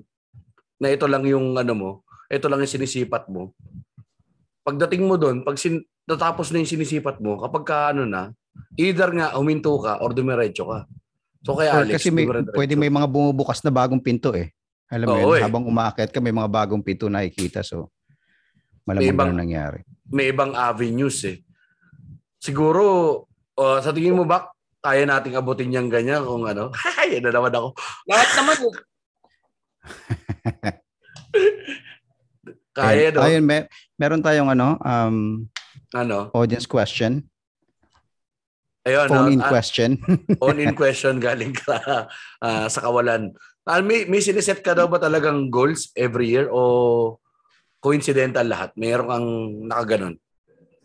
na 0.80 0.88
ito 0.88 1.04
lang 1.04 1.22
yung 1.28 1.54
ano 1.54 1.72
mo, 1.76 1.90
ito 2.26 2.48
lang 2.48 2.64
yung 2.64 2.72
sinisipat 2.72 3.28
mo. 3.28 3.52
Pagdating 4.64 5.04
mo 5.04 5.20
doon, 5.20 5.44
pag 5.44 5.60
sin- 5.60 5.84
natapos 6.08 6.48
na 6.50 6.64
yung 6.64 6.70
sinisipat 6.70 7.20
mo, 7.20 7.36
kapag 7.36 7.64
ka 7.68 7.76
ano 7.92 8.08
na, 8.08 8.32
either 8.80 9.12
nga 9.12 9.36
huminto 9.36 9.76
ka 9.78 10.00
or 10.00 10.16
dumiretso 10.16 10.64
ka. 10.64 10.88
So 11.44 11.56
kaya 11.56 11.84
Alex, 11.84 12.00
kasi 12.00 12.08
may, 12.12 12.24
pwede 12.28 12.74
may 12.76 12.92
mga 12.92 13.06
bumubukas 13.06 13.60
na 13.60 13.72
bagong 13.72 14.00
pinto 14.00 14.32
eh. 14.32 14.52
Alam 14.90 15.06
mo 15.06 15.16
yun, 15.22 15.38
eh. 15.38 15.44
habang 15.44 15.62
umaakit 15.62 16.10
ka 16.10 16.18
may 16.18 16.34
mga 16.34 16.50
bagong 16.50 16.82
pinto 16.82 17.06
nakikita. 17.06 17.62
So, 17.62 17.94
May 18.82 18.98
malamang 18.98 19.06
ibang- 19.06 19.28
ganun 19.30 19.40
nangyari. 19.46 19.80
may 20.10 20.34
ibang 20.34 20.52
avenues 20.58 21.22
eh. 21.22 21.38
Siguro, 22.42 22.82
uh, 23.54 23.78
sa 23.78 23.94
tingin 23.94 24.18
mo 24.18 24.26
ba, 24.26 24.50
kaya 24.80 25.04
nating 25.06 25.36
abutin 25.38 25.70
yung 25.70 25.86
ganyan 25.92 26.24
kung 26.26 26.42
ano? 26.42 26.74
Ay, 26.98 27.20
na 27.22 27.30
naman 27.30 27.52
ako. 27.54 27.76
Lahat 28.10 28.30
naman 28.34 28.56
eh. 28.66 28.72
Kaya, 32.76 33.12
no? 33.12 33.20
Ayun, 33.26 33.44
may, 33.44 33.66
meron 33.98 34.22
tayong 34.22 34.54
ano, 34.54 34.78
um, 34.80 35.48
Ano? 35.90 36.30
audience 36.32 36.70
question. 36.70 37.26
Ayun, 38.86 39.08
Phone 39.10 39.32
in 39.36 39.40
no? 39.42 39.44
Ah, 39.44 39.52
question. 39.52 39.90
phone 40.40 40.60
in 40.62 40.72
question 40.72 41.20
galing 41.20 41.52
ka 41.52 42.08
ah, 42.40 42.66
sa 42.70 42.80
kawalan. 42.80 43.34
Ah, 43.68 43.84
may, 43.84 44.08
may 44.08 44.24
siniset 44.24 44.64
ka 44.64 44.72
daw 44.72 44.88
ba 44.88 44.96
talagang 44.96 45.52
goals 45.52 45.92
every 45.92 46.32
year 46.32 46.48
o 46.48 47.20
coincidental 47.82 48.48
lahat? 48.48 48.72
Meron 48.80 49.10
kang 49.10 49.28
nakaganon? 49.68 50.16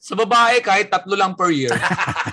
Sa 0.06 0.14
babae, 0.14 0.62
kahit 0.62 0.92
tatlo 0.92 1.18
lang 1.18 1.34
per 1.34 1.50
year. 1.50 1.74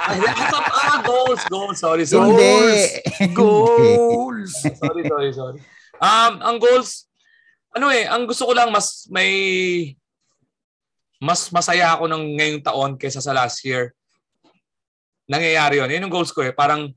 Ah, 0.03 0.99
goals, 1.07 1.41
goals. 1.47 1.79
Sorry, 1.79 2.05
sorry. 2.05 2.35
Hindi. 2.35 3.31
Goals! 3.33 4.51
sorry, 4.77 5.09
sorry, 5.09 5.31
sorry. 5.31 5.59
Um, 6.01 6.33
ang 6.41 6.57
goals, 6.61 7.09
ano 7.73 7.89
eh, 7.93 8.05
ang 8.09 8.25
gusto 8.29 8.49
ko 8.49 8.53
lang 8.53 8.69
mas 8.69 9.09
may 9.13 9.33
mas 11.23 11.47
masaya 11.55 11.95
ako 11.95 12.11
ng 12.11 12.23
ngayong 12.35 12.63
taon 12.67 12.93
kaysa 12.99 13.23
sa 13.23 13.31
last 13.31 13.63
year. 13.63 13.95
Nangyayari 15.31 15.79
yun. 15.79 15.87
Yun 15.87 16.05
yung 16.11 16.15
goals 16.19 16.35
ko 16.35 16.43
eh. 16.43 16.51
Parang, 16.51 16.91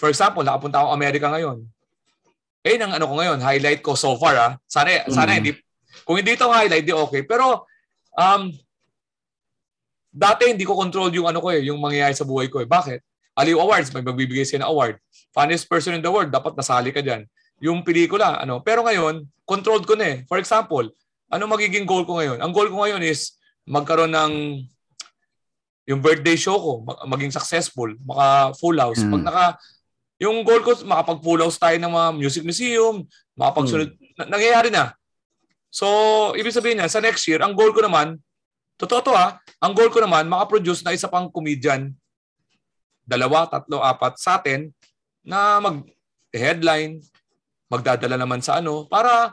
for 0.00 0.08
example, 0.08 0.40
nakapunta 0.40 0.80
ako 0.80 0.96
Amerika 0.96 1.28
ngayon. 1.28 1.68
Eh, 2.64 2.80
ang 2.80 2.96
ano 2.96 3.04
ko 3.04 3.20
ngayon, 3.20 3.36
highlight 3.44 3.84
ko 3.84 3.92
so 3.92 4.16
far 4.16 4.32
ah. 4.36 4.52
Sana, 4.64 5.04
sana 5.12 5.36
Mm. 5.36 5.38
hindi, 5.44 5.50
kung 6.08 6.16
hindi 6.16 6.32
ito 6.40 6.48
highlight, 6.48 6.88
di 6.88 6.96
okay. 6.96 7.20
Pero, 7.20 7.68
um, 8.16 8.48
dati 10.08 10.48
hindi 10.48 10.64
ko 10.64 10.72
control 10.74 11.12
yung 11.12 11.28
ano 11.28 11.44
ko 11.44 11.52
eh, 11.52 11.60
yung 11.68 11.76
mangyayari 11.84 12.16
sa 12.16 12.24
buhay 12.24 12.48
ko 12.48 12.64
eh. 12.64 12.68
Bakit? 12.68 13.04
Aliw 13.36 13.60
Awards, 13.60 13.92
may 13.92 14.00
magbibigay 14.00 14.48
sila 14.48 14.64
ng 14.64 14.72
award. 14.72 14.96
Funniest 15.36 15.68
person 15.68 15.94
in 15.94 16.02
the 16.02 16.08
world, 16.08 16.32
dapat 16.32 16.56
nasali 16.56 16.96
ka 16.96 17.04
dyan. 17.04 17.28
Yung 17.60 17.84
pelikula, 17.84 18.40
ano. 18.40 18.64
Pero 18.64 18.80
ngayon, 18.82 19.24
controlled 19.44 19.84
ko 19.84 19.94
na 19.94 20.16
eh. 20.16 20.18
For 20.24 20.40
example, 20.40 20.88
ano 21.30 21.44
magiging 21.46 21.84
goal 21.84 22.08
ko 22.08 22.18
ngayon? 22.18 22.40
Ang 22.40 22.52
goal 22.56 22.72
ko 22.72 22.82
ngayon 22.82 23.04
is 23.04 23.36
magkaroon 23.68 24.10
ng 24.10 24.32
yung 25.90 26.00
birthday 26.00 26.38
show 26.38 26.54
ko, 26.54 26.72
mag- 26.86 27.02
maging 27.18 27.34
successful, 27.34 27.90
maka 28.06 28.54
full 28.58 28.78
house. 28.78 29.02
Mm. 29.02 29.10
Pag 29.10 29.24
naka, 29.26 29.46
yung 30.22 30.46
goal 30.46 30.62
ko, 30.62 30.76
makapag 30.86 31.20
full 31.24 31.40
house 31.42 31.58
tayo 31.58 31.74
ng 31.80 31.90
mga 31.90 32.08
music 32.14 32.42
museum, 32.46 33.02
makapagsunod, 33.34 33.90
na- 34.14 34.30
nangyayari 34.38 34.70
na. 34.70 34.94
So, 35.70 35.86
ibig 36.38 36.54
sabihin 36.54 36.78
niya, 36.78 36.90
sa 36.90 37.02
next 37.02 37.26
year, 37.26 37.42
ang 37.42 37.58
goal 37.58 37.74
ko 37.74 37.82
naman, 37.82 38.18
totoo 38.78 39.00
to 39.02 39.12
ha, 39.14 39.42
ang 39.58 39.72
goal 39.74 39.90
ko 39.90 39.98
naman, 39.98 40.30
makaproduce 40.30 40.86
na 40.86 40.94
isa 40.94 41.10
pang 41.10 41.26
comedian, 41.26 41.90
dalawa, 43.02 43.50
tatlo, 43.50 43.82
apat 43.82 44.14
sa 44.18 44.38
atin, 44.38 44.70
na 45.26 45.58
mag-headline, 45.58 47.02
magdadala 47.70 48.18
naman 48.18 48.42
sa 48.42 48.58
ano, 48.58 48.84
para 48.84 49.30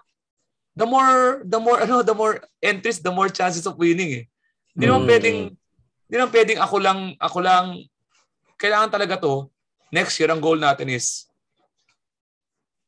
the 0.77 0.85
more, 0.85 1.41
the 1.43 1.57
more, 1.57 1.81
ano, 1.85 2.05
the 2.05 2.13
more 2.13 2.37
entries, 2.61 3.01
the 3.01 3.11
more 3.11 3.27
chances 3.27 3.65
of 3.65 3.75
winning 3.75 4.23
eh. 4.23 4.25
Hindi 4.77 4.85
naman 4.85 5.03
Mm. 5.03 5.09
pwedeng, 5.09 5.39
hindi 6.05 6.15
naman 6.15 6.31
pwedeng 6.31 6.59
ako 6.61 6.75
lang, 6.77 6.99
ako 7.17 7.37
lang, 7.41 7.65
kailangan 8.61 8.93
talaga 8.93 9.17
to, 9.17 9.49
next 9.89 10.15
year, 10.21 10.29
ang 10.29 10.37
goal 10.39 10.55
natin 10.55 10.87
is, 10.87 11.25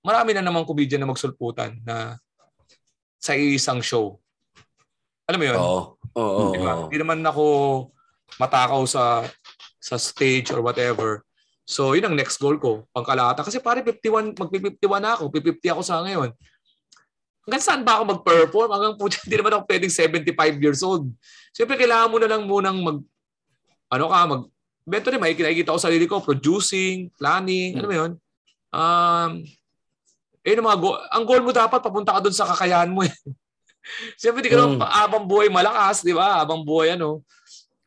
marami 0.05 0.31
na 0.31 0.45
namang 0.45 0.63
comedian 0.63 1.01
na 1.01 1.09
magsulputan 1.09 1.81
na 1.83 2.15
sa 3.19 3.35
isang 3.35 3.83
show. 3.83 4.15
Alam 5.27 5.39
mo 5.41 5.45
yun? 5.45 5.57
Oo. 5.59 5.81
Oo. 6.15 6.43
Di 6.55 6.59
ba? 6.61 6.73
oo. 6.73 6.83
Hindi 6.87 6.97
naman 7.03 7.19
ako 7.21 7.43
matakaw 8.39 8.81
sa 8.87 9.27
sa 9.79 9.95
stage 9.99 10.51
or 10.53 10.63
whatever. 10.63 11.23
So, 11.69 11.93
yun 11.93 12.01
ang 12.01 12.17
next 12.17 12.41
goal 12.41 12.57
ko. 12.57 12.89
Pangkalahatan. 12.89 13.45
Kasi 13.45 13.61
pare, 13.61 13.85
51, 13.85 14.33
mag-51 14.33 14.89
na 14.97 15.13
ako. 15.13 15.29
50 15.29 15.69
ako 15.69 15.81
sa 15.85 16.01
ngayon. 16.01 16.33
Hanggang 17.45 17.61
saan 17.61 17.85
ba 17.85 18.01
ako 18.01 18.17
mag-perform? 18.17 18.69
Hanggang 18.73 18.95
po, 18.97 19.05
hindi 19.25 19.35
naman 19.37 19.53
ako 19.53 19.63
pwedeng 19.69 19.93
75 19.93 20.33
years 20.57 20.81
old. 20.81 21.05
Siyempre, 21.53 21.77
kailangan 21.77 22.09
mo 22.09 22.17
na 22.17 22.25
lang 22.25 22.41
munang 22.49 22.77
mag, 22.81 22.97
ano 23.85 24.05
ka, 24.09 24.19
mag, 24.25 24.41
eventually, 24.81 25.21
may 25.21 25.37
kinakikita 25.37 25.69
ko 25.69 25.77
sa 25.77 25.93
sarili 25.93 26.09
ko, 26.09 26.17
producing, 26.17 27.13
planning, 27.13 27.77
ano 27.77 27.85
mo 27.85 27.93
yun? 27.93 28.11
Um, 28.73 29.31
eh, 30.41 30.57
mga 30.57 30.77
go- 30.81 31.01
ang 31.05 31.23
goal 31.23 31.45
mo 31.45 31.53
dapat, 31.53 31.77
papunta 31.77 32.17
ka 32.17 32.19
dun 32.19 32.33
sa 32.33 32.49
kakayahan 32.49 32.89
mo 32.89 33.05
eh. 33.05 33.13
Siyempre, 34.19 34.41
di 34.41 34.49
ka 34.49 34.57
naman 34.57 34.77
Mm. 34.77 34.81
pa- 34.81 35.05
abang 35.05 35.25
buhay 35.25 35.53
malakas, 35.53 36.01
di 36.01 36.17
ba? 36.17 36.41
Abang 36.41 36.65
buhay, 36.65 36.97
ano. 36.97 37.21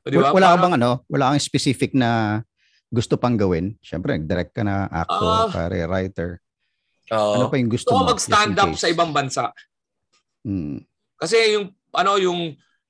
Di 0.02 0.14
ba? 0.14 0.30
Wala, 0.30 0.30
wala 0.30 0.46
ka 0.46 0.54
Parang- 0.54 0.62
bang 0.62 0.74
ano, 0.78 0.90
wala 1.10 1.24
kang 1.34 1.42
specific 1.42 1.90
na 1.94 2.42
gusto 2.92 3.16
pang 3.16 3.34
gawin? 3.34 3.72
Siyempre, 3.80 4.20
direct 4.20 4.52
ka 4.52 4.60
na 4.60 4.84
actor, 4.86 5.48
Ah. 5.48 5.48
pare, 5.48 5.88
writer. 5.88 6.38
Oo. 7.08 7.32
Ano 7.34 7.44
pa 7.48 7.56
yung 7.56 7.72
gusto 7.72 7.88
Gusto 7.88 8.04
mo? 8.04 8.12
mag-stand 8.12 8.52
just 8.52 8.60
in 8.60 8.62
up 8.62 8.72
sa 8.76 8.88
ibang 8.88 9.10
bansa. 9.10 9.44
Hmm. 10.44 10.84
Kasi 11.16 11.56
yung, 11.56 11.72
ano, 11.90 12.12
yung 12.20 12.40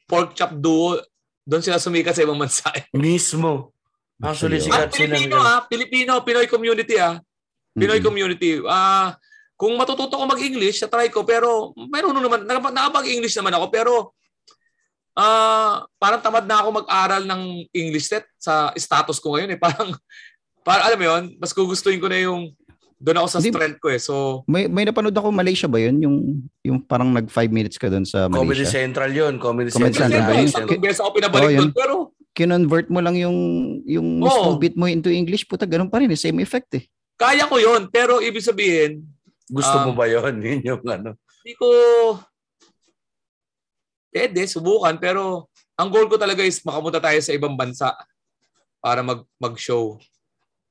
pork 0.04 0.34
chop 0.34 0.52
duo, 0.52 0.98
doon 1.42 1.62
sila 1.62 1.78
sumikat 1.78 2.12
sa 2.12 2.26
ibang 2.26 2.36
bansa. 2.36 2.66
Mismo. 2.92 3.70
Actually, 4.18 4.58
sikat 4.58 4.86
At 4.86 4.94
sila. 4.94 5.14
Pilipino 5.14 5.36
ah, 5.38 5.60
Pilipino, 5.64 6.12
Pinoy 6.22 6.46
community 6.46 6.98
ah. 6.98 7.18
Pinoy 7.72 7.98
Mm-mm. 7.98 8.06
community. 8.06 8.58
Ah, 8.66 9.14
kung 9.54 9.74
matututo 9.74 10.14
ko 10.14 10.24
mag-English, 10.26 10.82
sa 10.82 10.90
try 10.90 11.06
ko, 11.06 11.22
pero 11.22 11.70
mayroon 11.74 12.14
naman, 12.14 12.42
nakapag-English 12.46 13.34
naman 13.34 13.54
ako, 13.54 13.66
pero 13.70 13.92
ah 15.12 15.84
parang 15.96 16.18
tamad 16.18 16.44
na 16.44 16.58
ako 16.58 16.82
mag-aral 16.82 17.22
ng 17.22 17.42
English 17.70 18.06
set 18.06 18.24
sa 18.36 18.72
status 18.74 19.16
ko 19.16 19.34
ngayon 19.34 19.54
eh. 19.54 19.60
Parang, 19.64 19.92
parang 20.62 20.84
alam 20.86 20.96
mo 20.96 21.06
yun, 21.06 21.22
mas 21.36 21.50
gugustuhin 21.50 21.98
ko 21.98 22.06
na 22.06 22.18
yung 22.18 22.54
doon 22.96 23.18
ako 23.18 23.28
sa 23.28 23.38
Hindi- 23.38 23.50
strength 23.50 23.78
ko 23.78 23.88
eh. 23.88 23.98
So, 23.98 24.14
May 24.46 24.66
may 24.66 24.86
napanood 24.86 25.12
ako 25.12 25.28
Malaysia 25.28 25.66
ba 25.66 25.76
'yun 25.76 25.98
yung 25.98 26.16
yung 26.62 26.78
parang 26.78 27.10
nag 27.10 27.26
5 27.26 27.50
minutes 27.50 27.74
ka 27.74 27.90
doon 27.90 28.06
sa 28.06 28.30
Comedy 28.30 28.62
Malaysia. 28.62 28.78
Central 28.78 29.10
yun. 29.10 29.34
Comedy, 29.36 29.68
Comedy 29.68 29.90
Central. 29.92 30.22
Central 30.22 30.36
yun? 30.38 30.48
tatlong 30.48 30.80
beses 30.80 31.00
ako 31.02 31.10
pinabalik 31.12 31.42
Oh, 31.42 31.50
yun. 31.50 31.60
doon, 31.60 31.72
pero 31.72 31.94
Kinonvert 32.32 32.88
mo 32.88 32.96
lang 32.98 33.12
yung 33.12 33.36
yung 33.84 34.16
mismong 34.16 34.56
beat 34.56 34.72
mo 34.72 34.88
into 34.88 35.12
English, 35.12 35.44
puta 35.44 35.68
ganun 35.68 35.86
pa 35.86 36.00
rin, 36.00 36.08
eh, 36.08 36.16
same 36.16 36.40
effect 36.40 36.72
eh. 36.72 36.88
kaya 37.14 37.44
ko 37.44 37.60
yon 37.60 37.86
Pero 37.86 38.18
ibig 38.18 38.40
sabihin, 38.40 39.04
Gusto 39.44 39.76
mo 39.82 39.92
Um, 39.92 39.98
ba 39.98 40.08
yun? 40.08 40.32
Yun 40.40 40.60
yung 40.64 40.82
ano. 40.82 41.12
Hindi 41.44 41.52
ko 41.54 41.68
pwede, 44.12 44.44
subukan. 44.46 44.94
Pero 45.00 45.48
ang 45.74 45.88
goal 45.88 46.06
ko 46.06 46.20
talaga 46.20 46.44
is 46.44 46.60
makapunta 46.62 47.00
tayo 47.00 47.18
sa 47.18 47.32
ibang 47.32 47.56
bansa 47.56 47.96
para 48.78 49.00
mag, 49.00 49.24
mag-show. 49.40 49.96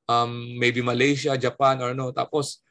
Um, 0.06 0.56
maybe 0.62 0.80
Malaysia, 0.86 1.34
Japan, 1.36 1.82
or 1.82 1.92
ano. 1.92 2.14
Tapos, 2.14 2.62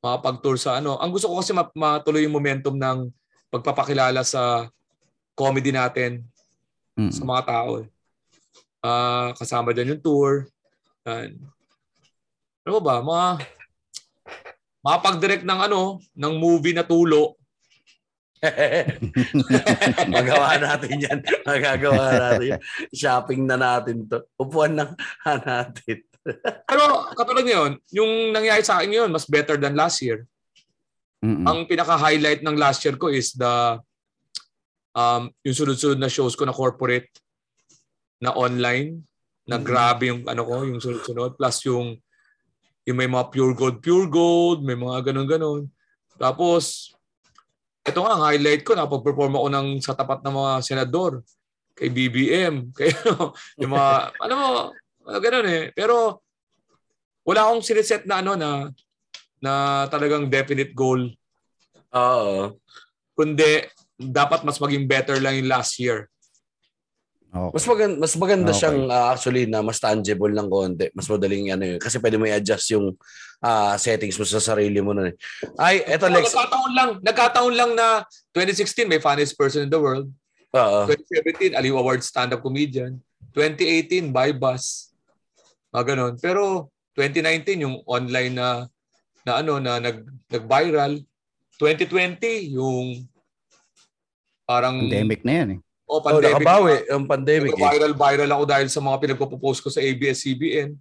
makapag-tour 0.00 0.56
sa 0.60 0.80
ano. 0.80 0.96
Ang 1.00 1.12
gusto 1.16 1.28
ko 1.28 1.40
kasi 1.40 1.52
ma- 1.56 1.72
matuloy 1.72 2.24
yung 2.24 2.36
momentum 2.36 2.76
ng 2.76 3.08
pagpapakilala 3.48 4.20
sa 4.24 4.68
comedy 5.32 5.72
natin 5.72 6.24
Mm. 6.94 7.10
sa 7.10 7.22
mga 7.26 7.42
tao. 7.50 7.72
Ah, 8.84 9.34
kasama 9.34 9.74
dyan 9.74 9.96
yung 9.96 10.04
tour. 10.04 10.46
Yan. 11.08 11.34
Ano 12.62 12.78
ba? 12.78 13.02
Mga 13.02 13.26
makapag-direct 14.84 15.42
ng 15.42 15.60
ano, 15.66 15.98
ng 16.14 16.34
movie 16.38 16.76
na 16.76 16.86
tulo. 16.86 17.34
Magawa 20.14 20.58
natin 20.60 20.96
yan. 21.00 21.18
Magagawa 21.44 22.04
natin 22.18 22.46
yan. 22.56 22.62
Shopping 22.92 23.42
na 23.48 23.56
natin 23.56 24.04
to. 24.08 24.24
Upuan 24.36 24.76
na 24.76 24.92
natin. 25.24 26.04
Pero 26.68 26.82
katulad 27.12 27.44
ngayon, 27.44 27.72
yung 27.92 28.32
nangyari 28.32 28.64
sa 28.64 28.80
akin 28.80 28.90
ngayon, 28.90 29.10
mas 29.12 29.28
better 29.28 29.60
than 29.60 29.76
last 29.76 30.00
year. 30.00 30.24
Mm-mm. 31.24 31.44
Ang 31.48 31.64
pinaka-highlight 31.68 32.44
ng 32.44 32.56
last 32.56 32.84
year 32.84 32.96
ko 33.00 33.08
is 33.08 33.32
the 33.32 33.80
um, 34.96 35.32
yung 35.44 35.56
sunod-sunod 35.56 36.00
na 36.00 36.12
shows 36.12 36.36
ko 36.36 36.44
na 36.44 36.56
corporate 36.56 37.08
na 38.20 38.32
online 38.32 39.04
na 39.44 39.60
grabe 39.60 40.08
yung 40.08 40.24
ano 40.24 40.42
ko, 40.44 40.64
yung 40.64 40.80
sunod-sunod 40.80 41.36
plus 41.36 41.64
yung 41.68 41.96
yung 42.84 42.96
may 43.00 43.08
mga 43.08 43.32
pure 43.32 43.56
gold, 43.56 43.80
pure 43.80 44.08
gold, 44.08 44.60
may 44.64 44.76
mga 44.76 45.12
ganun-ganun. 45.12 45.68
Tapos 46.20 46.93
ito 47.84 47.98
nga, 48.00 48.12
ang 48.16 48.24
highlight 48.24 48.64
ko, 48.64 48.72
napag-perform 48.72 49.36
ako 49.36 49.46
ng 49.52 49.68
sa 49.84 49.92
tapat 49.92 50.24
ng 50.24 50.32
mga 50.32 50.52
senador, 50.64 51.20
kay 51.76 51.92
BBM, 51.92 52.54
kay 52.76 52.90
ano, 53.04 53.36
yung 53.60 53.72
mga, 53.76 53.90
ano 54.24 54.34
mo, 54.34 54.48
uh, 55.04 55.20
ganun 55.20 55.46
eh. 55.46 55.62
Pero, 55.76 56.24
wala 57.28 57.44
akong 57.44 57.60
siniset 57.64 58.08
na 58.08 58.24
ano 58.24 58.36
na, 58.36 58.72
na 59.40 59.52
talagang 59.92 60.32
definite 60.32 60.72
goal. 60.72 61.12
Oo. 61.92 62.56
Kundi, 63.12 63.68
dapat 64.00 64.42
mas 64.42 64.56
maging 64.58 64.88
better 64.88 65.20
lang 65.20 65.36
yung 65.38 65.52
last 65.52 65.76
year. 65.76 66.08
Okay. 67.34 67.50
Mas 67.50 67.64
maganda, 67.66 67.96
mas 67.98 68.14
maganda 68.14 68.50
Okay. 68.54 68.60
siyang 68.62 68.80
ah, 68.94 69.10
actually 69.10 69.44
na 69.50 69.58
mas 69.58 69.82
tangible 69.82 70.30
ng 70.30 70.46
konti. 70.46 70.86
Mas 70.94 71.10
madaling 71.10 71.50
ano 71.50 71.64
yun. 71.66 71.80
Kasi 71.82 71.98
pwede 71.98 72.14
mo 72.14 72.30
i-adjust 72.30 72.78
yung 72.78 72.94
ah, 73.44 73.76
settings 73.76 74.16
mo 74.16 74.24
sa 74.24 74.40
sarili 74.40 74.80
mo 74.80 74.96
nun 74.96 75.12
eh. 75.12 75.16
Ay, 75.60 75.84
eto 75.84 76.08
Oh, 76.08 76.12
Lex. 76.12 76.32
nagkataon 76.32 76.72
lang, 76.72 76.90
nagkataon 77.04 77.54
lang 77.54 77.70
na 77.76 78.00
2016 78.32 78.88
may 78.88 78.98
funniest 78.98 79.36
person 79.36 79.62
in 79.62 79.70
the 79.70 79.76
world. 79.76 80.08
Oo. 80.50 80.88
2017 80.88 81.52
Aliw 81.52 81.76
Award 81.76 82.00
stand-up 82.00 82.40
comedian. 82.40 82.96
2018 83.36 84.08
by 84.08 84.32
bus. 84.32 84.94
Mga 85.68 85.84
ganun. 85.92 86.14
Pero 86.16 86.70
2019 86.94 87.60
yung 87.60 87.76
online 87.84 88.32
na 88.32 88.48
na 89.26 89.42
ano 89.42 89.58
na 89.58 89.76
nag 89.76 90.00
nag-viral. 90.30 91.02
2020 91.58 92.54
yung 92.54 93.02
parang 94.42 94.78
Pandemic 94.80 95.20
na 95.22 95.32
yan 95.34 95.48
eh. 95.50 95.58
oh, 95.84 95.96
Oh, 95.96 96.00
pandemic. 96.00 96.38
nakabawi 96.38 96.74
ang 96.86 97.04
pandemic 97.04 97.52
eh. 97.54 97.60
viral 97.60 97.92
viral 97.92 98.30
ako 98.30 98.44
dahil 98.44 98.68
sa 98.68 98.80
mga 98.80 98.96
pinagpo-post 99.00 99.60
ko 99.60 99.68
sa 99.68 99.80
ABS-CBN 99.80 100.72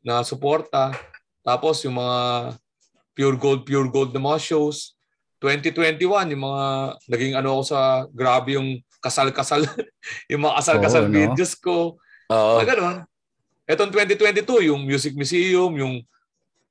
na 0.00 0.22
suporta. 0.22 0.90
Tapos 1.42 1.80
yung 1.86 1.96
mga 1.96 2.18
pure 3.18 3.36
gold, 3.38 3.62
pure 3.66 3.90
gold 3.90 4.10
na 4.14 4.22
mga 4.22 4.38
shows. 4.38 4.94
2021, 5.42 6.34
yung 6.34 6.42
mga 6.46 6.64
naging 7.06 7.34
ano 7.38 7.58
ako 7.58 7.62
sa 7.70 7.80
grabe 8.10 8.58
yung 8.58 8.78
kasal-kasal, 8.98 9.62
yung 10.30 10.42
mga 10.42 10.54
kasal-kasal 10.62 11.04
no? 11.06 11.14
videos 11.14 11.54
ko. 11.58 11.98
Oo. 12.30 12.58
Mga 12.58 12.74
ganun. 12.74 12.96
Etong 13.68 13.92
2022, 13.92 14.70
yung 14.70 14.82
Music 14.82 15.14
Museum, 15.14 15.70
yung 15.78 16.00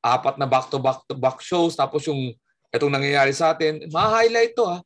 apat 0.02 0.40
na 0.40 0.48
back-to-back-to-back 0.50 1.40
shows, 1.44 1.76
tapos 1.76 2.08
yung 2.08 2.34
etong 2.72 2.92
nangyayari 2.92 3.32
sa 3.32 3.54
atin, 3.56 3.86
ma-highlight 3.92 4.56
to 4.56 4.66
ha. 4.66 4.80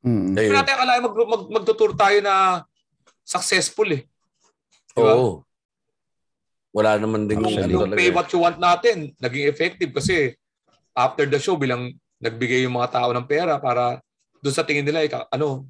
Mm. 0.00 0.32
Hindi 0.32 0.52
natin 0.54 0.74
akalain 0.76 1.04
mag, 1.04 1.16
mag, 1.16 1.44
magtutur 1.60 1.92
tayo 1.92 2.18
na 2.24 2.64
successful 3.20 3.88
eh. 3.92 4.08
Diba? 4.96 5.12
Oo. 5.14 5.44
Wala 6.70 6.96
naman 6.98 7.26
din 7.26 7.42
Yung, 7.42 7.50
Actually. 7.50 7.66
ano 7.66 7.72
yung 7.74 7.82
talaga 7.90 7.98
pay 7.98 8.08
eh. 8.10 8.14
what 8.14 8.28
you 8.30 8.40
want 8.40 8.58
natin, 8.58 8.96
naging 9.18 9.46
effective 9.50 9.90
kasi 9.90 10.34
after 10.94 11.26
the 11.26 11.38
show, 11.38 11.58
bilang 11.58 11.90
nagbigay 12.22 12.62
yung 12.62 12.76
mga 12.78 12.92
tao 12.94 13.08
ng 13.10 13.26
pera 13.26 13.58
para 13.58 13.98
doon 14.38 14.54
sa 14.54 14.62
tingin 14.62 14.86
nila, 14.86 15.02
ika, 15.02 15.26
ano, 15.30 15.66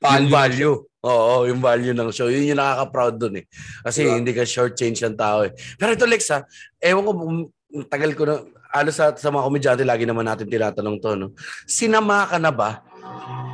Yung 0.00 0.26
value. 0.26 0.32
value. 0.32 0.76
Oo, 1.04 1.44
yung 1.46 1.60
value 1.62 1.94
ng 1.94 2.08
show. 2.10 2.26
Yun 2.26 2.50
yung 2.50 2.58
nakaka-proud 2.58 3.14
dun 3.20 3.34
eh. 3.38 3.44
Kasi 3.84 4.08
Diba? 4.08 4.16
hindi 4.18 4.32
ka 4.34 4.42
short-change 4.42 4.98
ng 5.06 5.16
tao 5.16 5.44
eh. 5.46 5.52
Pero 5.78 5.92
ito 5.94 6.08
Lex 6.08 6.32
ha, 6.34 6.42
ewan 6.80 7.04
ko, 7.04 7.10
um, 7.14 7.38
tagal 7.86 8.10
ko 8.16 8.22
na, 8.26 8.34
alos 8.74 8.96
sa, 8.98 9.14
sa 9.14 9.30
mga 9.30 9.44
komedyante, 9.46 9.84
lagi 9.86 10.02
naman 10.02 10.26
natin 10.26 10.50
tinatanong 10.50 10.98
to, 10.98 11.10
no? 11.14 11.28
Sinama 11.62 12.26
ka 12.26 12.42
na 12.42 12.50
ba 12.50 12.82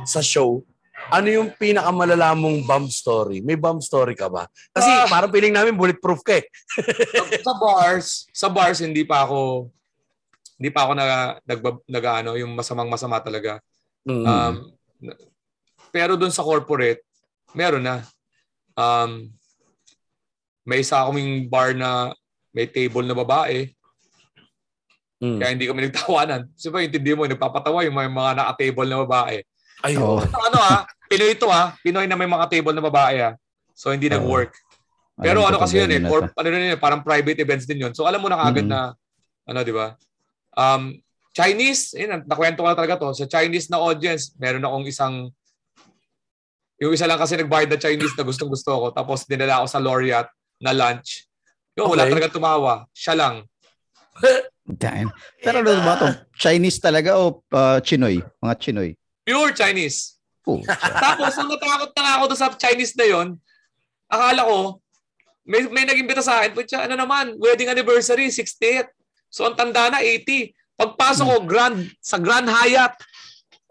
sa 0.07 0.17
show? 0.23 0.65
Ano 1.09 1.27
yung 1.27 1.49
pinakamalala 1.57 2.37
mong 2.37 2.67
bomb 2.67 2.87
story? 2.87 3.41
May 3.41 3.57
bomb 3.57 3.81
story 3.81 4.13
ka 4.13 4.29
ba? 4.29 4.45
Kasi 4.69 4.87
Ah. 4.87 5.07
parang 5.09 5.31
feeling 5.33 5.55
namin 5.55 5.73
bulletproof 5.73 6.21
ka 6.21 6.37
eh. 6.37 6.45
sa, 7.09 7.23
sa 7.47 7.53
bars, 7.57 8.07
sa 8.31 8.47
bars 8.47 8.79
hindi 8.79 9.01
pa 9.01 9.25
ako 9.25 9.71
hindi 10.61 10.69
pa 10.69 10.85
ako 10.85 10.91
na 10.93 11.05
nag, 11.41 11.59
nag 11.89 12.05
ano, 12.05 12.37
yung 12.37 12.53
masamang 12.53 12.85
masama 12.85 13.17
talaga. 13.17 13.57
Mm. 14.05 14.25
Um, 14.29 14.55
pero 15.89 16.13
doon 16.13 16.29
sa 16.29 16.45
corporate, 16.45 17.01
meron 17.57 17.81
na. 17.81 18.05
Um, 18.77 19.33
may 20.61 20.85
isa 20.85 21.01
kaming 21.01 21.49
bar 21.49 21.73
na 21.73 22.13
may 22.53 22.69
table 22.69 23.01
na 23.01 23.17
babae, 23.17 23.73
Mm. 25.17 25.37
kaya 25.37 25.49
hindi 25.53 25.65
kami 25.65 25.81
nagtawanan. 25.89 26.49
Kasi 26.53 26.69
ba, 26.69 26.81
intindi 26.81 27.13
mo, 27.13 27.25
nagpapatawa 27.25 27.81
yung 27.85 27.93
may 27.93 28.09
mga 28.09 28.41
naka-table 28.41 28.85
na 28.85 29.01
babae. 29.01 29.41
Ay, 29.81 29.97
oo. 29.97 30.21
ano 30.21 30.57
ah, 30.57 30.85
Pinoy 31.09 31.33
ito 31.33 31.49
ah, 31.49 31.73
Pinoy 31.81 32.05
na 32.07 32.15
may 32.15 32.29
mga 32.29 32.45
table 32.47 32.73
na 32.73 32.83
babae 32.85 33.17
ah. 33.21 33.33
So 33.73 33.89
hindi 33.89 34.07
Oo. 34.07 34.15
nag-work. 34.17 34.53
Pero 35.21 35.45
Alam 35.45 35.53
ano 35.53 35.57
kasi 35.61 35.77
yun 35.77 35.91
eh, 35.91 36.01
to. 36.01 36.25
ano 36.33 36.47
yun, 36.49 36.73
eh, 36.73 36.79
parang 36.79 37.05
private 37.05 37.39
events 37.41 37.65
din 37.65 37.83
yun. 37.85 37.93
So 37.93 38.05
alam 38.09 38.21
mo 38.21 38.29
na 38.29 38.39
kagad 38.39 38.65
Mhm. 38.65 38.71
na, 38.73 38.93
ano 39.45 39.59
di 39.61 39.73
ba? 39.73 39.93
Um, 40.57 40.97
Chinese, 41.31 41.93
yun, 41.95 42.25
nakwento 42.25 42.59
ko 42.61 42.67
na 42.67 42.77
talaga 42.77 42.97
to. 42.99 43.13
Sa 43.15 43.25
Chinese 43.29 43.69
na 43.69 43.79
audience, 43.79 44.33
meron 44.35 44.65
akong 44.65 44.85
isang, 44.89 45.15
yung 46.81 46.91
isa 46.91 47.05
lang 47.05 47.21
kasi 47.21 47.37
nagbayad 47.37 47.69
na 47.69 47.77
Chinese 47.77 48.17
na 48.17 48.25
gustong 48.25 48.49
gusto 48.49 48.71
ko. 48.73 48.87
Tapos 48.89 49.23
dinala 49.29 49.61
ako 49.61 49.67
sa 49.69 49.79
Laureate 49.79 50.31
na 50.59 50.73
lunch. 50.73 51.29
Yung 51.77 51.87
wala 51.87 52.03
Okay. 52.03 52.11
talaga 52.17 52.27
tumawa. 52.33 52.73
Siya 52.91 53.13
lang. 53.15 53.35
Damn. 54.81 55.13
Pero 55.39 55.61
ano 55.63 55.71
ba 55.85 55.95
to? 55.97 56.07
Chinese 56.35 56.81
talaga 56.81 57.15
o 57.15 57.41
uh, 57.53 57.79
Chinoy? 57.79 58.19
Mga 58.41 58.55
Chinoy? 58.59 58.89
Pure 59.23 59.53
Chinese. 59.53 60.17
Tapos, 61.05 61.37
nung 61.37 61.53
natakot 61.53 61.91
na 61.95 62.17
ako 62.17 62.23
sa 62.33 62.49
Chinese 62.57 62.97
na 62.97 63.05
yon, 63.05 63.27
akala 64.09 64.41
ko, 64.43 64.57
may, 65.45 65.65
may 65.69 65.85
nag-imbita 65.85 66.21
sa 66.25 66.41
akin, 66.41 66.51
putya, 66.57 66.85
ano 66.85 66.97
naman, 66.97 67.37
wedding 67.37 67.69
anniversary, 67.69 68.29
68. 68.29 68.89
So, 69.31 69.47
ang 69.47 69.55
tanda 69.55 69.93
na, 69.93 70.01
80. 70.01 70.51
Pagpasok 70.75 71.25
ko, 71.29 71.37
grand, 71.45 71.79
sa 72.01 72.17
Grand 72.17 72.49
Hyatt. 72.49 72.97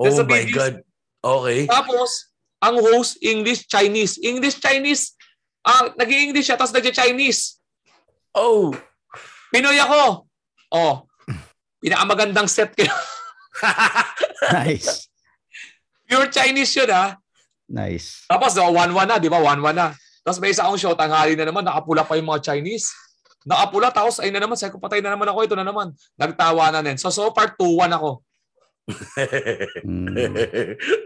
Oh 0.01 0.09
my 0.25 0.47
videos. 0.47 0.57
God. 0.57 0.75
Okay. 1.21 1.67
Tapos, 1.67 2.33
ang 2.63 2.81
host, 2.81 3.19
English, 3.21 3.67
Chinese. 3.67 4.17
English, 4.23 4.63
Chinese. 4.63 5.19
Ah, 5.61 5.93
nag-English 5.99 6.49
siya, 6.49 6.57
tapos 6.57 6.73
nag-Chinese. 6.73 7.61
Oh. 8.33 8.73
Pinoy 9.51 9.77
ako. 9.83 10.31
Oh, 10.71 11.11
pinakamagandang 11.83 12.47
set 12.47 12.71
ko. 12.79 12.87
nice. 14.55 15.10
Pure 16.11 16.29
Chinese 16.35 16.75
yun, 16.75 16.91
ha? 16.91 17.15
Nice. 17.71 18.27
Tapos, 18.27 18.59
oh, 18.59 18.75
1-1 18.75 19.07
na, 19.07 19.23
di 19.23 19.31
ba? 19.31 19.39
1-1 19.39 19.71
na. 19.71 19.95
Tapos 20.27 20.43
may 20.43 20.51
isa 20.51 20.67
akong 20.67 20.81
show, 20.83 20.99
tanghali 20.99 21.39
na 21.39 21.47
naman, 21.47 21.63
nakapula 21.63 22.03
pa 22.03 22.19
yung 22.19 22.27
mga 22.27 22.51
Chinese. 22.51 22.91
Nakapula, 23.47 23.95
tapos 23.95 24.19
ay 24.19 24.35
na 24.35 24.43
naman, 24.43 24.59
sabi 24.59 24.75
ko, 24.75 24.83
patay 24.83 24.99
na 24.99 25.15
naman 25.15 25.31
ako, 25.31 25.39
ito 25.47 25.55
na 25.55 25.63
naman. 25.63 25.95
Nagtawa 26.19 26.75
na 26.75 26.83
din. 26.83 26.99
So, 26.99 27.15
so 27.15 27.31
far, 27.31 27.55
2-1 27.55 27.95
ako. 27.95 28.11
Mm. 29.87 30.35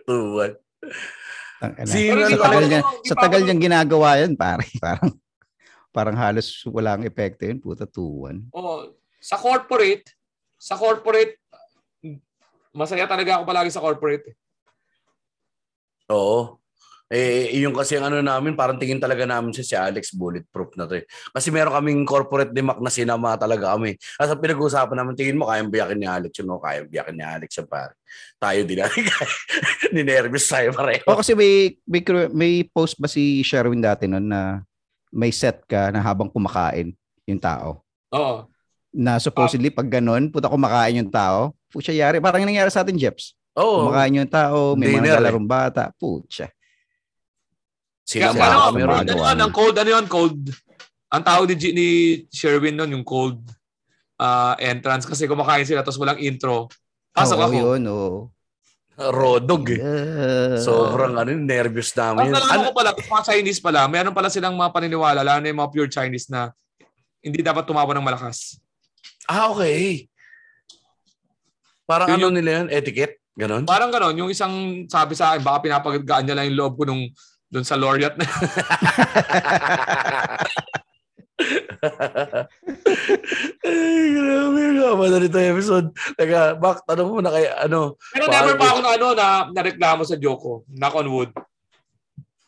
Tuwan. 0.08 0.56
Tangina. 1.60 1.84
Sino 1.84 2.20
Pero 2.24 2.32
sa 2.32 2.40
tagal 2.48 2.64
niya, 2.64 2.80
sa 3.04 3.14
tagal 3.16 3.40
niyang 3.44 3.62
ginagawa 3.62 4.08
yan, 4.20 4.32
pare. 4.34 4.66
Parang 4.84 5.10
parang 5.94 6.16
halos 6.18 6.64
walang 6.66 7.06
epekto 7.06 7.46
yun. 7.46 7.62
Puta, 7.62 7.86
tuwan. 7.86 8.42
Oh, 8.50 8.90
sa 9.22 9.38
corporate, 9.38 10.10
sa 10.58 10.74
corporate, 10.74 11.38
masaya 12.74 13.06
talaga 13.06 13.38
ako 13.38 13.42
palagi 13.46 13.70
sa 13.70 13.84
corporate. 13.84 14.34
Oo. 16.12 16.64
Eh, 17.14 17.60
yung 17.60 17.76
kasi 17.76 18.00
ang 18.00 18.08
ano 18.08 18.24
namin, 18.24 18.56
parang 18.56 18.80
tingin 18.80 18.98
talaga 18.98 19.28
namin 19.28 19.52
siya 19.52 19.64
si 19.64 19.74
Alex 19.76 20.16
bulletproof 20.16 20.72
na 20.74 20.88
to 20.88 20.98
eh. 20.98 21.04
Kasi 21.30 21.52
meron 21.52 21.76
kaming 21.76 22.02
corporate 22.08 22.50
dimak 22.50 22.80
na 22.80 22.88
sinama 22.88 23.36
talaga 23.36 23.76
kami. 23.76 23.94
Kasi 24.00 24.32
pinag-uusapan 24.34 24.96
namin, 24.98 25.14
tingin 25.14 25.36
mo, 25.36 25.46
kayang 25.46 25.68
biyakin 25.68 26.00
ni 26.00 26.08
Alex 26.08 26.32
yun, 26.40 26.48
no? 26.48 26.58
kayang 26.58 26.88
biyakin 26.88 27.14
ni 27.14 27.22
Alex 27.22 27.50
yung 27.60 27.70
pare. 27.70 27.94
Tayo 28.40 28.60
din 28.64 28.82
namin. 28.82 29.04
Ninervous 29.94 30.48
tayo 30.48 30.72
pareho. 30.72 31.04
O 31.06 31.20
kasi 31.20 31.36
may, 31.36 31.76
may, 31.86 32.02
may 32.32 32.54
post 32.66 32.96
ba 32.96 33.06
si 33.06 33.44
Sherwin 33.44 33.84
dati 33.84 34.08
nun 34.08 34.24
na 34.24 34.64
may 35.14 35.30
set 35.30 35.62
ka 35.68 35.92
na 35.92 36.02
habang 36.02 36.32
kumakain 36.32 36.96
yung 37.30 37.38
tao? 37.38 37.84
Oo. 38.10 38.48
Na 38.90 39.20
supposedly 39.20 39.68
pag 39.68 39.86
ganun, 39.86 40.32
puta 40.32 40.48
kumakain 40.50 41.04
yung 41.04 41.12
tao, 41.12 41.52
pucha 41.68 41.92
yari. 41.92 42.18
Parang 42.18 42.42
nangyari 42.42 42.72
sa 42.72 42.80
atin, 42.80 42.96
Jeps. 42.96 43.36
Oo. 43.54 43.86
Kumakain 43.86 44.18
yung 44.18 44.26
tao, 44.28 44.74
may 44.74 44.90
Dinner, 44.90 45.14
mga 45.14 45.16
nalarong 45.22 45.46
bata, 45.46 45.82
pucha. 45.94 46.50
Kaya 48.04 48.30
Sinama 48.30 48.44
ano, 48.44 48.58
kami 48.68 48.78
Meron. 48.78 48.90
ron. 48.90 49.00
ano 49.00 49.14
yun, 49.24 49.38
ang 49.40 49.52
cold, 49.54 49.74
ano 49.78 49.90
yun, 49.90 50.06
cold. 50.06 50.40
Ang 51.08 51.22
tawag 51.22 51.46
ni, 51.46 51.54
G- 51.54 51.72
ni 51.72 51.88
Sherwin 52.28 52.74
nun, 52.74 52.90
yung 52.92 53.06
cold 53.06 53.38
ah, 54.16 54.58
entrance. 54.58 55.06
Kasi 55.06 55.24
kumakain 55.24 55.64
sila, 55.64 55.80
tapos 55.80 55.96
walang 55.96 56.18
intro. 56.18 56.66
Pasok 57.10 57.38
Oo, 57.38 57.44
ako. 57.44 57.54
yun, 57.54 57.82
oo. 57.86 58.18
Rodog 58.94 59.66
eh. 59.70 59.78
Yeah. 59.78 60.58
Sobrang 60.60 61.14
ano, 61.14 61.30
nervous 61.32 61.90
namin. 61.94 62.30
nalaman 62.30 62.50
Ano, 62.52 62.70
ko 62.70 62.72
pala, 62.74 62.90
mga 62.94 63.24
Chinese 63.24 63.58
pala, 63.58 63.86
meron 63.86 64.14
pala 64.14 64.28
silang 64.28 64.54
mga 64.54 64.70
paniniwala, 64.70 65.22
lalo 65.22 65.38
na 65.38 65.48
yung 65.48 65.58
mga 65.58 65.72
pure 65.72 65.90
Chinese 65.90 66.26
na 66.28 66.50
hindi 67.18 67.40
dapat 67.40 67.64
tumawa 67.64 67.90
ng 67.90 68.04
malakas. 68.04 68.58
ah, 69.26 69.48
okay. 69.48 70.06
Parang 71.84 72.06
Yun 72.06 72.14
ano 72.14 72.24
yung- 72.28 72.36
nila 72.36 72.50
yun? 72.60 72.66
Etiquette? 72.68 73.23
Ganon? 73.34 73.66
Parang 73.66 73.90
gano'n, 73.90 74.14
yung 74.14 74.30
isang 74.30 74.86
sabi 74.86 75.18
sa 75.18 75.34
akin, 75.34 75.42
baka 75.42 75.66
pinapagagaan 75.66 76.22
niya 76.22 76.36
lang 76.38 76.46
yung 76.54 76.58
loob 76.58 76.74
ko 76.78 76.86
nung 76.86 77.02
doon 77.50 77.66
sa 77.66 77.74
Laureate 77.74 78.14
na. 78.18 78.26
Ay, 83.64 84.14
grabe 84.14 84.94
ba 84.94 85.06
na 85.10 85.18
nito 85.18 85.38
episode. 85.38 85.90
Teka, 86.14 86.58
Bak, 86.62 86.86
tanong 86.86 87.10
mo 87.10 87.18
na 87.18 87.34
kay 87.34 87.46
ano, 87.66 87.98
Pero 88.14 88.30
never 88.30 88.54
pa 88.54 88.70
ako 88.70 88.78
na 88.80 88.90
ano 88.94 89.06
na 89.14 89.26
nareklamo 89.50 90.02
sa 90.06 90.14
joke 90.14 90.42
ko. 90.42 90.52
Knock 90.70 90.94
on 90.94 91.10
wood. 91.10 91.30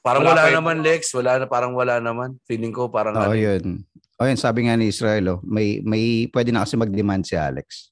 parang 0.07 0.23
Wala 0.23 0.47
wala, 0.47 0.55
naman 0.55 0.87
Lex, 0.87 1.11
wala 1.19 1.43
na 1.43 1.47
parang 1.51 1.75
wala 1.75 1.99
naman. 1.99 2.39
Feeling 2.47 2.71
ko 2.71 2.87
parang 2.87 3.19
Oo, 3.19 3.31
ano, 3.31 3.35
yun. 3.35 3.83
O 4.17 4.25
yun, 4.25 4.39
sabi 4.39 4.71
nga 4.71 4.79
ni 4.79 4.89
Israel, 4.89 5.25
oh, 5.35 5.41
may, 5.43 5.83
may 5.83 6.31
pwede 6.31 6.55
na 6.55 6.63
kasi 6.63 6.79
mag-demand 6.79 7.27
si 7.27 7.35
Alex. 7.35 7.91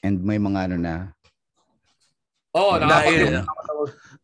And 0.00 0.22
may 0.22 0.38
mga 0.38 0.70
ano 0.70 0.76
na. 0.78 0.94
Oo, 2.50 2.74
oh, 2.74 2.78
Dahil- 2.78 3.40
nakapag 3.40 3.68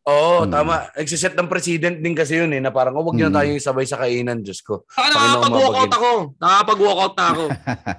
Oo, 0.07 0.47
Hmm. 0.47 0.51
tama. 0.55 0.86
Nagsiset 0.94 1.35
ng 1.35 1.51
president 1.51 1.98
din 1.98 2.15
kasi 2.15 2.39
yun 2.39 2.55
eh, 2.55 2.62
na 2.62 2.70
parang, 2.70 2.94
oh, 2.94 3.03
wag 3.03 3.19
niyo 3.19 3.27
Hmm. 3.27 3.35
na 3.35 3.43
tayong 3.43 3.59
sabay 3.59 3.82
sa 3.82 3.98
kainan, 3.98 4.39
Diyos 4.39 4.62
ko. 4.62 4.86
Saka 4.86 5.11
nakakapag-walkout 5.11 5.93
ako. 5.98 6.11
Nakakapag-walkout 6.39 7.15
na 7.19 7.27
ako. 7.27 7.44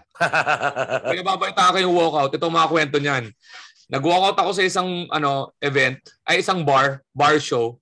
Kaya 1.12 1.22
babalita 1.28 1.74
ko 1.76 1.78
yung 1.84 1.96
walkout. 1.96 2.32
Ito 2.32 2.48
ang 2.48 2.56
mga 2.56 2.72
kwento 2.72 2.98
niyan. 3.04 3.26
Nag-walkout 3.92 4.40
ako 4.40 4.52
sa 4.56 4.64
isang 4.64 4.88
ano 5.12 5.52
event, 5.60 6.00
ay 6.24 6.40
isang 6.40 6.64
bar, 6.64 7.04
bar 7.12 7.36
show. 7.44 7.76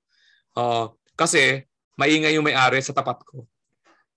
Uh, 0.58 0.90
kasi 1.14 1.62
maingay 1.94 2.34
yung 2.34 2.46
may-ari 2.50 2.82
sa 2.82 2.98
tapat 2.98 3.22
ko. 3.22 3.46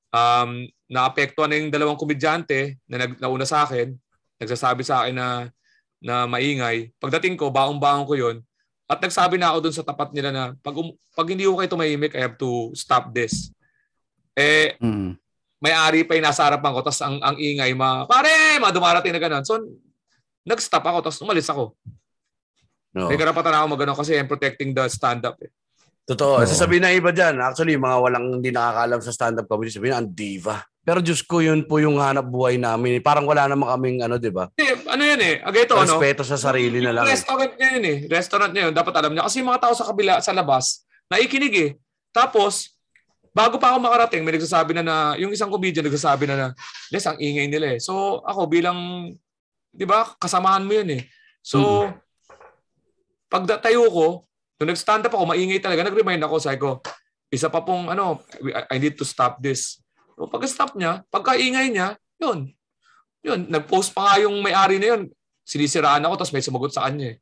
Um, 0.08 0.64
naapektuhan 0.88 1.52
na 1.52 1.60
yung 1.60 1.68
dalawang 1.68 2.00
komedyante 2.00 2.80
na 2.88 3.04
nag, 3.04 3.20
nauna 3.20 3.44
sa 3.44 3.68
akin. 3.68 3.92
Nagsasabi 4.40 4.80
sa 4.88 5.04
akin 5.04 5.16
na 5.20 5.28
na 5.98 6.26
maingay. 6.30 6.94
Pagdating 7.02 7.34
ko, 7.34 7.50
baong-baong 7.50 8.06
ko 8.06 8.14
yun. 8.14 8.36
At 8.88 9.02
nagsabi 9.04 9.36
na 9.36 9.52
ako 9.52 9.58
dun 9.68 9.76
sa 9.76 9.84
tapat 9.84 10.14
nila 10.16 10.32
na 10.32 10.42
pag, 10.64 10.72
um, 10.72 10.94
pag 11.12 11.28
hindi 11.28 11.44
ko 11.44 11.60
kayo 11.60 11.68
tumahimik, 11.68 12.16
I 12.16 12.24
have 12.24 12.40
to 12.40 12.72
stop 12.72 13.12
this. 13.12 13.52
Eh, 14.32 14.78
Mm. 14.80 15.18
may-ari 15.58 16.06
pa 16.06 16.14
yung 16.14 16.24
nasa 16.24 16.46
harapan 16.46 16.70
ko, 16.72 16.80
tapos 16.80 17.02
ang, 17.02 17.18
ang 17.20 17.36
ingay, 17.36 17.74
ma, 17.74 18.06
pare, 18.06 18.56
ma, 18.62 18.70
dumarating 18.70 19.10
na 19.10 19.20
gano'n. 19.20 19.44
So, 19.44 19.58
nag-stop 20.46 20.86
ako, 20.86 20.98
tapos 21.10 21.20
umalis 21.20 21.50
ako. 21.50 21.74
No. 22.94 23.10
May 23.10 23.18
karapatan 23.20 23.52
ako 23.52 23.66
mag 23.76 23.82
kasi 23.98 24.16
I'm 24.16 24.30
protecting 24.30 24.72
the 24.72 24.88
stand-up. 24.88 25.36
Eh. 25.44 25.50
Totoo. 26.08 26.40
Oo. 26.40 26.46
Sasabihin 26.48 26.80
na 26.86 26.94
iba 26.94 27.12
dyan, 27.12 27.36
actually, 27.44 27.76
mga 27.76 27.98
walang 28.00 28.40
hindi 28.40 28.48
nakakaalam 28.48 29.00
sa 29.04 29.12
stand-up 29.12 29.44
comedy, 29.44 29.68
sabihin, 29.68 29.98
ang 29.98 30.08
diva. 30.08 30.64
Pero 30.88 31.04
Diyos 31.04 31.20
ko, 31.20 31.44
yun 31.44 31.68
po 31.68 31.76
yung 31.84 32.00
hanap 32.00 32.24
buhay 32.24 32.56
namin. 32.56 33.04
Parang 33.04 33.28
wala 33.28 33.44
naman 33.44 33.68
kaming, 33.76 34.08
ano, 34.08 34.16
di 34.16 34.32
ba? 34.32 34.48
Hindi, 34.56 34.88
ano 34.88 35.02
yan 35.04 35.20
eh, 35.20 35.34
agay 35.44 35.68
ito, 35.68 35.76
ano? 35.76 35.84
Respeto 35.84 36.24
sa 36.24 36.40
sarili 36.40 36.80
na 36.80 36.96
lang. 36.96 37.04
eh. 37.04 37.12
Restaurant 37.12 37.52
niya 37.60 37.68
yun 37.76 37.84
eh. 37.84 37.98
Restaurant 38.08 38.52
niya 38.56 38.62
yun. 38.64 38.72
Dapat 38.72 38.94
alam 38.96 39.12
niya. 39.12 39.28
Kasi 39.28 39.44
yung 39.44 39.52
mga 39.52 39.68
tao 39.68 39.76
sa 39.76 39.84
kabila, 39.84 40.24
sa 40.24 40.32
labas, 40.32 40.88
naikinig 41.12 41.54
eh. 41.60 41.70
Tapos, 42.08 42.72
bago 43.36 43.60
pa 43.60 43.76
ako 43.76 43.84
makarating, 43.84 44.24
may 44.24 44.32
nagsasabi 44.40 44.80
na 44.80 44.80
na, 44.80 44.96
yung 45.20 45.28
isang 45.28 45.52
comedian 45.52 45.84
nagsasabi 45.84 46.24
na 46.24 46.36
na, 46.40 46.46
Les, 46.88 47.04
ang 47.04 47.20
ingay 47.20 47.52
nila 47.52 47.76
eh. 47.76 47.80
So, 47.84 48.24
ako 48.24 48.48
bilang, 48.48 49.12
di 49.68 49.84
ba, 49.84 50.08
kasamahan 50.16 50.64
mo 50.64 50.72
yun 50.72 50.88
eh. 50.96 51.02
So, 51.44 51.84
pagdatayo 53.28 53.84
ko, 53.92 54.24
nung 54.56 54.72
nag-stand 54.72 55.04
up 55.04 55.12
ako, 55.12 55.36
maingay 55.36 55.60
talaga. 55.60 55.84
Nag-remind 55.84 56.24
ako, 56.24 56.40
sabi 56.40 56.56
ko, 56.56 56.80
isa 57.28 57.52
pa 57.52 57.60
pong, 57.60 57.92
ano, 57.92 58.24
I 58.72 58.80
need 58.80 58.96
to 58.96 59.04
stop 59.04 59.36
this. 59.44 59.84
So, 60.18 60.26
pag-stop 60.26 60.74
niya, 60.74 61.06
pagkaingay 61.14 61.70
niya, 61.70 61.94
yun. 62.18 62.50
Yun, 63.22 63.46
nag-post 63.46 63.94
pa 63.94 64.10
nga 64.10 64.26
yung 64.26 64.42
may-ari 64.42 64.82
na 64.82 64.98
yun. 64.98 65.02
Sinisiraan 65.46 66.02
ako, 66.02 66.14
tapos 66.18 66.34
may 66.34 66.42
sumagot 66.42 66.74
sa 66.74 66.90
kanya 66.90 67.14
eh. 67.14 67.16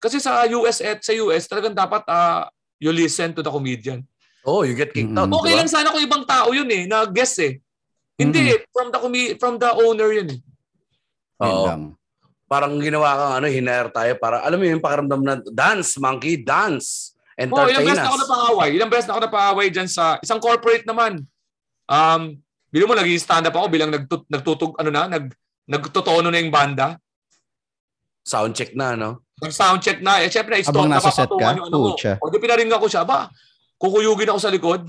Kasi 0.00 0.16
sa 0.16 0.48
US 0.48 0.80
at 0.80 1.04
sa 1.04 1.12
US, 1.12 1.44
talagang 1.44 1.76
dapat 1.76 2.00
ah, 2.08 2.48
you 2.80 2.88
listen 2.88 3.36
to 3.36 3.44
the 3.44 3.52
comedian. 3.52 4.00
Oh, 4.48 4.64
you 4.64 4.72
get 4.72 4.96
kicked 4.96 5.12
out. 5.12 5.28
Mm. 5.28 5.36
Okay 5.42 5.52
di 5.52 5.56
ba? 5.56 5.60
lang 5.60 5.68
sana 5.68 5.92
kung 5.92 6.00
ibang 6.00 6.24
tao 6.24 6.56
yun 6.56 6.68
eh, 6.72 6.88
na 6.88 7.04
guest 7.04 7.36
eh. 7.44 7.60
Hindi, 8.16 8.56
eh, 8.56 8.64
from 8.72 8.88
the 8.88 8.96
comi- 8.96 9.36
from 9.36 9.60
the 9.60 9.68
owner 9.76 10.08
yun 10.08 10.32
eh. 10.32 10.40
Oo. 11.44 11.68
lang. 11.68 11.82
Parang 12.48 12.80
ginawa 12.80 13.12
kang 13.12 13.32
ano, 13.42 13.46
hinire 13.50 13.90
tayo 13.92 14.12
para, 14.16 14.40
alam 14.40 14.56
mo 14.56 14.64
yung 14.64 14.80
pakiramdam 14.80 15.20
na 15.20 15.34
dance, 15.52 16.00
monkey, 16.00 16.40
dance. 16.40 17.12
Oh, 17.36 17.68
ilang 17.68 17.84
Entertain 17.84 17.84
beses 17.84 18.00
na 18.00 18.08
ako 18.08 18.16
us. 18.16 18.22
napaaway. 18.24 18.68
Ilang 18.72 18.90
beses 18.94 19.04
na 19.04 19.12
ako 19.12 19.20
napaaway 19.28 19.66
dyan 19.68 19.88
sa 19.90 20.04
isang 20.24 20.40
corporate 20.40 20.86
naman. 20.88 21.20
Um, 21.86 22.42
bilang 22.70 22.88
mo, 22.90 22.94
naging 22.98 23.22
stand 23.22 23.46
up 23.46 23.56
ako 23.56 23.66
bilang 23.70 23.90
nagtut 23.90 24.26
nagtutug, 24.26 24.74
ano 24.78 24.90
na, 24.90 25.06
nag, 25.06 25.30
nagtutono 25.66 26.28
na 26.30 26.38
yung 26.42 26.54
banda. 26.54 26.98
Sound 28.26 28.58
check 28.58 28.74
na, 28.74 28.98
no? 28.98 29.26
Nag-soundcheck 29.36 30.00
na. 30.00 30.24
Eh, 30.24 30.32
syempre, 30.32 30.56
na-stop, 30.56 30.72
Habang 30.72 30.88
nasa 30.88 31.12
set 31.12 31.28
ka? 31.28 31.52
yung 31.52 31.68
ano. 31.68 31.92
Pucha. 31.92 32.16
O, 32.24 32.32
di 32.32 32.40
pinaringan 32.40 32.80
ko 32.80 32.88
siya. 32.88 33.04
Ba, 33.04 33.28
kukuyugin 33.76 34.32
ako 34.32 34.40
sa 34.40 34.48
likod. 34.48 34.88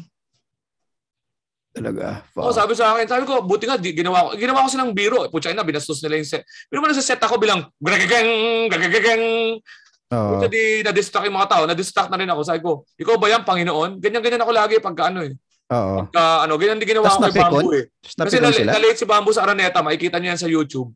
Talaga. 1.75 2.23
Oh, 2.33 2.55
sabi 2.55 2.73
sa 2.73 2.95
akin, 2.95 3.05
sabi 3.05 3.27
ko, 3.27 3.43
buti 3.43 3.67
nga, 3.67 3.75
di, 3.75 3.91
ginawa 3.91 4.31
ko, 4.31 4.39
ginawa 4.39 4.63
ko 4.63 4.69
silang 4.71 4.95
biro. 4.95 5.27
Pucha 5.27 5.51
na, 5.51 5.67
binastos 5.67 5.99
nila 5.99 6.23
yung 6.23 6.29
set. 6.31 6.47
Pero 6.71 6.79
mo 6.79 6.87
nasa 6.87 7.03
set 7.03 7.19
ako 7.19 7.35
bilang, 7.35 7.67
gagageng, 7.83 8.31
gagageng. 8.71 9.25
Oo. 10.15 10.29
Pucha 10.39 10.47
di, 10.47 10.79
na-distract 10.87 11.27
yung 11.27 11.37
mga 11.37 11.51
tao. 11.51 11.63
Na-distract 11.67 12.09
na 12.09 12.17
rin 12.17 12.31
ako. 12.31 12.41
Sabi 12.47 12.59
ko, 12.63 12.87
ikaw 12.95 13.19
ba 13.19 13.27
yan, 13.27 13.43
Panginoon? 13.43 13.99
Ganyan-ganyan 13.99 14.47
ako 14.47 14.51
lagi 14.55 14.79
pagka 14.79 15.11
ano 15.11 15.27
eh. 15.27 15.35
Oo. 15.67 16.07
Pagka, 16.07 16.47
ano, 16.47 16.53
ganyan 16.55 16.79
din 16.79 16.95
ginawa 16.95 17.11
ko 17.11 17.27
kay? 17.27 17.43
Bamboo 17.43 17.75
eh. 17.75 17.85
Kasi 17.99 18.15
napikon 18.15 18.39
na, 18.39 18.55
sila? 18.55 18.71
na-late 18.71 18.99
si 18.99 19.05
Bamboo 19.05 19.35
sa 19.35 19.43
Araneta, 19.43 19.83
makikita 19.83 20.15
niyo 20.17 20.31
yan 20.31 20.39
sa 20.39 20.47
YouTube. 20.47 20.89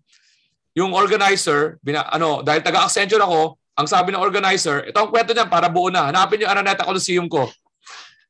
Yung 0.72 0.96
organizer, 0.96 1.76
bina, 1.84 2.08
ano, 2.08 2.40
dahil 2.40 2.64
taga-Accenture 2.64 3.20
ako, 3.20 3.60
ang 3.76 3.88
sabi 3.88 4.16
ng 4.16 4.24
organizer, 4.24 4.88
ito 4.88 4.96
ang 4.96 5.12
kwento 5.12 5.36
niyan 5.36 5.52
para 5.52 5.68
buo 5.68 5.92
na. 5.92 6.08
Hanapin 6.08 6.44
yung 6.44 6.52
Araneta 6.52 6.88
Coliseum 6.88 7.28
ko. 7.28 7.52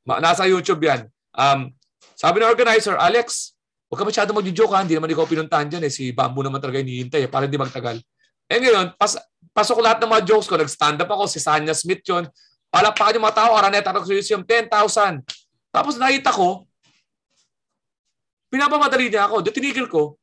Ma- 0.01 0.17
Nasa 0.17 0.49
YouTube 0.49 0.81
yan. 0.81 1.05
Um, 1.37 1.69
sabi 2.17 2.41
ng 2.41 2.49
organizer, 2.49 2.97
Alex, 2.97 3.53
huwag 3.85 4.01
ka 4.01 4.05
masyado 4.05 4.33
mag-joke 4.33 4.73
ha. 4.73 4.81
Hindi 4.81 4.97
naman 4.97 5.13
ikaw 5.13 5.29
pinuntahan 5.29 5.69
dyan 5.69 5.85
eh. 5.85 5.93
Si 5.93 6.09
Bamboo 6.09 6.41
naman 6.41 6.57
talaga 6.57 6.81
hinihintay 6.81 7.25
eh, 7.25 7.29
para 7.29 7.45
hindi 7.45 7.61
magtagal. 7.61 8.01
Eh 8.49 8.57
ngayon, 8.57 8.97
pas, 8.97 9.17
pasok 9.53 9.81
lahat 9.85 10.01
ng 10.01 10.09
mga 10.09 10.23
jokes 10.25 10.49
ko. 10.49 10.57
Nag-stand 10.57 10.97
up 11.05 11.09
ako. 11.13 11.29
Si 11.29 11.37
Sanya 11.37 11.77
Smith 11.77 12.01
yun. 12.05 12.25
Palakpakan 12.73 13.21
yung 13.21 13.25
mga 13.29 13.37
tao. 13.37 13.51
Araneta 13.53 13.93
Coliseum, 13.93 14.41
10,000. 14.41 15.21
Tapos 15.71 15.95
nakita 15.95 16.29
ko, 16.29 16.67
pinapamadali 18.51 19.07
niya 19.07 19.25
ako. 19.27 19.39
Di 19.41 19.51
tinigil 19.55 19.87
ko. 19.87 20.19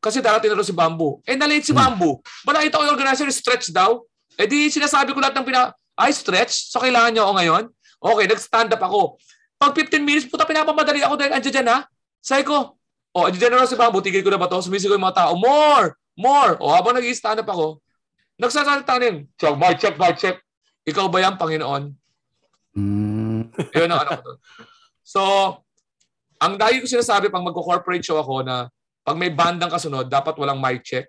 Kasi 0.00 0.24
darating 0.24 0.56
na 0.56 0.64
si 0.64 0.72
Bamboo. 0.72 1.20
Eh, 1.28 1.36
na-late 1.36 1.68
si 1.68 1.76
Hmm. 1.76 1.92
Bamboo. 1.92 2.24
Ba 2.48 2.56
nakita 2.56 2.80
ko 2.80 2.88
yung 2.88 2.96
organizer, 2.96 3.28
stretch 3.28 3.68
daw. 3.68 4.00
Eh 4.40 4.48
di 4.48 4.72
sinasabi 4.72 5.12
ko 5.12 5.20
lahat 5.20 5.36
ng 5.36 5.44
pina... 5.44 5.76
Ay, 5.92 6.16
stretch? 6.16 6.72
So 6.72 6.80
kailangan 6.80 7.12
niyo 7.12 7.28
ako 7.28 7.32
ngayon? 7.36 7.64
Okay, 8.00 8.24
nag-stand 8.24 8.72
up 8.72 8.80
ako. 8.80 9.20
Pag 9.60 9.76
15 9.76 10.00
minutes, 10.00 10.24
puta, 10.24 10.48
pinapamadali 10.48 11.04
ako 11.04 11.20
dahil 11.20 11.36
andyan 11.36 11.52
dyan 11.60 11.68
ha. 11.68 11.78
Sabi 12.24 12.48
ko, 12.48 12.80
oh, 13.12 13.24
andyan 13.28 13.52
na 13.52 13.68
si 13.68 13.76
Bamboo, 13.76 14.00
tigil 14.00 14.24
ko 14.24 14.32
na 14.32 14.40
ba 14.40 14.48
to? 14.48 14.64
Sumisigaw 14.64 14.96
yung 14.96 15.04
mga 15.04 15.28
tao, 15.28 15.36
more! 15.36 15.92
More! 16.16 16.56
O 16.64 16.72
habang 16.72 16.96
nag-stand 16.96 17.44
up 17.44 17.50
ako, 17.52 17.84
nagsasalita 18.40 18.96
rin, 18.96 19.28
check, 19.36 19.52
bar, 19.60 19.76
check, 19.76 20.00
bar, 20.00 20.16
check. 20.16 20.40
Ikaw 20.88 21.12
ba 21.12 21.20
yan, 21.20 21.36
Panginoon? 21.36 21.92
Mm. 22.72 23.52
Yun 23.76 23.90
ang 23.92 24.00
ano 24.00 24.10
ko 24.16 24.22
doon. 24.24 24.38
So, 25.04 25.20
ang 26.40 26.56
dahil 26.56 26.80
ko 26.80 26.86
sinasabi 26.88 27.28
pag 27.28 27.44
magko-corporate 27.44 28.04
show 28.04 28.16
ako 28.16 28.44
na 28.44 28.72
pag 29.04 29.16
may 29.16 29.32
bandang 29.32 29.72
kasunod, 29.72 30.08
dapat 30.08 30.36
walang 30.36 30.60
mic 30.60 30.84
check. 30.84 31.08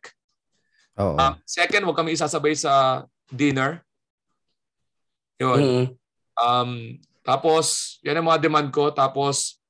Oo. 1.00 1.16
Um, 1.16 1.34
second, 1.48 1.84
huwag 1.88 2.00
kami 2.00 2.16
isasabay 2.16 2.56
sa 2.56 3.06
dinner. 3.32 3.84
Yun. 5.40 5.60
Mm. 5.60 5.86
Um, 6.36 6.72
tapos, 7.22 7.98
yan 8.02 8.20
ang 8.20 8.28
mga 8.28 8.42
demand 8.44 8.70
ko. 8.74 8.90
Tapos, 8.92 9.62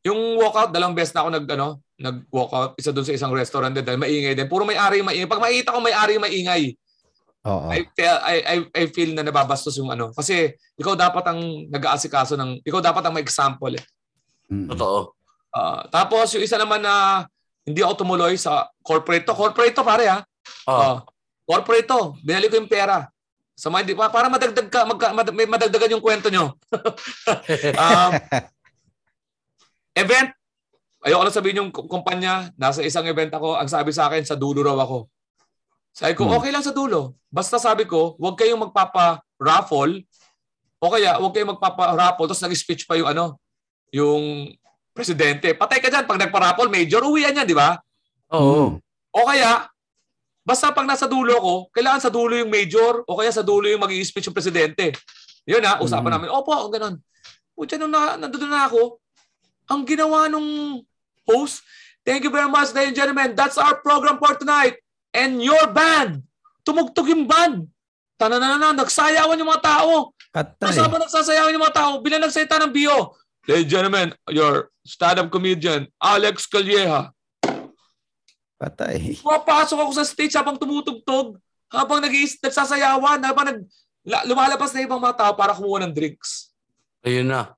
yung 0.00 0.40
walkout, 0.40 0.72
dalawang 0.72 0.96
beses 0.96 1.12
na 1.12 1.24
ako 1.24 1.30
nag, 1.36 1.46
ano, 1.52 1.68
nag-walkout. 2.00 2.80
Isa 2.80 2.92
doon 2.92 3.04
sa 3.04 3.16
isang 3.16 3.32
restaurant 3.32 3.72
din 3.72 3.84
dahil 3.84 4.00
maingay 4.00 4.32
din. 4.32 4.48
Puro 4.48 4.64
may-ari 4.64 5.04
maingay. 5.04 5.28
Pag 5.28 5.44
makita 5.44 5.76
ko 5.76 5.80
may-ari 5.84 6.16
maingay, 6.16 6.62
Oo. 7.48 7.72
I, 7.72 7.88
feel, 7.96 8.16
I, 8.20 8.36
I, 8.44 8.56
I 8.76 8.84
feel 8.92 9.10
na 9.16 9.24
nababastos 9.24 9.76
yung 9.80 9.88
ano. 9.88 10.12
Kasi 10.12 10.52
ikaw 10.76 10.92
dapat 10.92 11.24
ang 11.24 11.40
nag-aasikaso 11.72 12.36
ng, 12.36 12.60
ikaw 12.60 12.84
dapat 12.84 13.00
ang 13.06 13.16
may 13.16 13.24
example 13.24 13.72
eh. 13.72 13.84
Mm. 14.52 14.68
Totoo. 14.76 15.16
Ah, 15.50 15.82
tapos 15.88 16.30
yung 16.36 16.44
isa 16.44 16.60
naman 16.60 16.84
na 16.84 17.24
hindi 17.64 17.80
ako 17.80 18.04
tumuloy 18.04 18.36
sa 18.36 18.68
corporate 18.84 19.24
to. 19.24 19.32
Corporate 19.32 19.72
to 19.72 19.86
pare 19.86 20.06
ha. 20.10 20.18
Oh. 20.68 20.76
Ah, 20.76 20.96
corporate 21.48 21.88
to. 21.88 22.18
Binali 22.20 22.52
ko 22.52 22.60
yung 22.60 22.68
pera. 22.70 23.08
Sa 23.56 23.72
mga, 23.72 23.88
hindi- 23.88 23.98
pa- 23.98 24.12
para 24.12 24.28
madagdag 24.28 24.68
ka, 24.68 24.80
magka, 24.88 25.12
mad, 25.12 25.28
may 25.32 25.48
madagdagan 25.48 25.96
yung 25.96 26.04
kwento 26.04 26.28
nyo. 26.28 26.56
um, 27.84 28.10
event. 29.96 30.32
Ayoko 31.00 31.24
lang 31.24 31.36
sabihin 31.36 31.60
yung 31.64 31.72
kumpanya. 31.72 32.52
Nasa 32.60 32.84
isang 32.84 33.08
event 33.08 33.32
ako. 33.32 33.56
Ang 33.56 33.68
sabi 33.68 33.92
sa 33.92 34.08
akin, 34.08 34.24
sa 34.24 34.36
dulo 34.36 34.60
raw 34.60 34.76
ako. 34.76 35.08
Sabi 35.90 36.14
ko, 36.14 36.26
Hmm. 36.26 36.38
okay 36.38 36.50
lang 36.50 36.62
sa 36.62 36.72
dulo. 36.72 37.18
Basta 37.28 37.58
sabi 37.58 37.84
ko, 37.84 38.14
huwag 38.16 38.38
kayong 38.38 38.70
magpapa-raffle 38.70 40.06
o 40.80 40.90
kaya 40.90 41.18
huwag 41.18 41.32
kayong 41.34 41.52
magpapa-raffle 41.58 42.26
tapos 42.26 42.42
nag-speech 42.42 42.86
pa 42.86 42.96
yung 42.96 43.10
ano, 43.10 43.36
yung 43.90 44.50
presidente. 44.90 45.50
Patay 45.54 45.78
ka 45.78 45.88
dyan. 45.88 46.06
Pag 46.06 46.18
nagpa-raffle, 46.18 46.70
major, 46.70 47.02
uwian 47.02 47.34
yan, 47.34 47.46
di 47.46 47.54
ba? 47.54 47.78
Oo. 48.34 48.78
O 49.10 49.26
kaya, 49.26 49.66
basta 50.42 50.70
pag 50.70 50.86
nasa 50.86 51.06
dulo 51.06 51.34
ko, 51.38 51.54
kailangan 51.70 52.02
sa 52.02 52.10
dulo 52.10 52.34
yung 52.38 52.50
major 52.50 53.02
o 53.06 53.18
kaya 53.18 53.30
sa 53.30 53.42
dulo 53.42 53.66
yung 53.66 53.82
mag 53.82 53.90
speech 53.92 54.26
yung 54.26 54.34
presidente. 54.34 54.94
Yun 55.46 55.62
ha, 55.66 55.78
usapan 55.82 56.10
Mm. 56.10 56.14
namin. 56.18 56.28
Opo, 56.30 56.54
ganun. 56.70 56.98
Pucha, 57.54 57.74
nung 57.76 57.90
na, 57.90 58.14
nandun 58.16 58.46
na 58.46 58.66
ako, 58.66 58.98
Ang 59.70 59.86
ginawa 59.86 60.26
nung 60.26 60.82
host, 61.22 61.62
thank 62.02 62.26
you 62.26 62.32
very 62.34 62.50
much, 62.50 62.74
ladies 62.74 62.90
and 62.90 62.98
gentlemen. 62.98 63.38
That's 63.38 63.54
our 63.54 63.78
program 63.78 64.18
for 64.18 64.34
tonight. 64.34 64.74
And 65.10 65.42
your 65.42 65.70
band. 65.74 66.22
Tumugtog 66.62 67.10
yung 67.10 67.26
band. 67.26 67.66
Tananana, 68.20 68.76
nagsayawan 68.76 69.40
yung 69.40 69.50
mga 69.50 69.64
tao. 69.64 70.12
Patay. 70.30 70.70
Kasama 70.70 71.00
nagsasayawan 71.00 71.56
yung 71.56 71.64
mga 71.64 71.78
tao. 71.80 71.90
Bilang 72.04 72.22
nagsalita 72.22 72.60
ng 72.62 72.70
bio. 72.70 73.16
Ladies 73.48 73.66
and 73.66 73.72
gentlemen, 73.72 74.08
your 74.28 74.68
stand-up 74.84 75.32
comedian, 75.32 75.88
Alex 75.96 76.44
Calleja. 76.44 77.10
Patay. 78.60 79.16
Pumapasok 79.24 79.78
ako 79.80 79.92
sa 79.96 80.04
stage 80.04 80.36
habang 80.36 80.60
tumutugtog, 80.60 81.40
habang 81.72 82.04
nag 82.04 82.12
nagsasayawan, 82.12 83.18
habang 83.24 83.46
nag, 83.48 83.58
la- 84.04 84.24
lumalabas 84.28 84.76
na 84.76 84.84
ibang 84.84 85.00
mga 85.00 85.16
tao 85.16 85.32
para 85.32 85.56
kumuha 85.56 85.88
ng 85.88 85.94
drinks. 85.96 86.52
Ayun 87.00 87.32
na. 87.32 87.56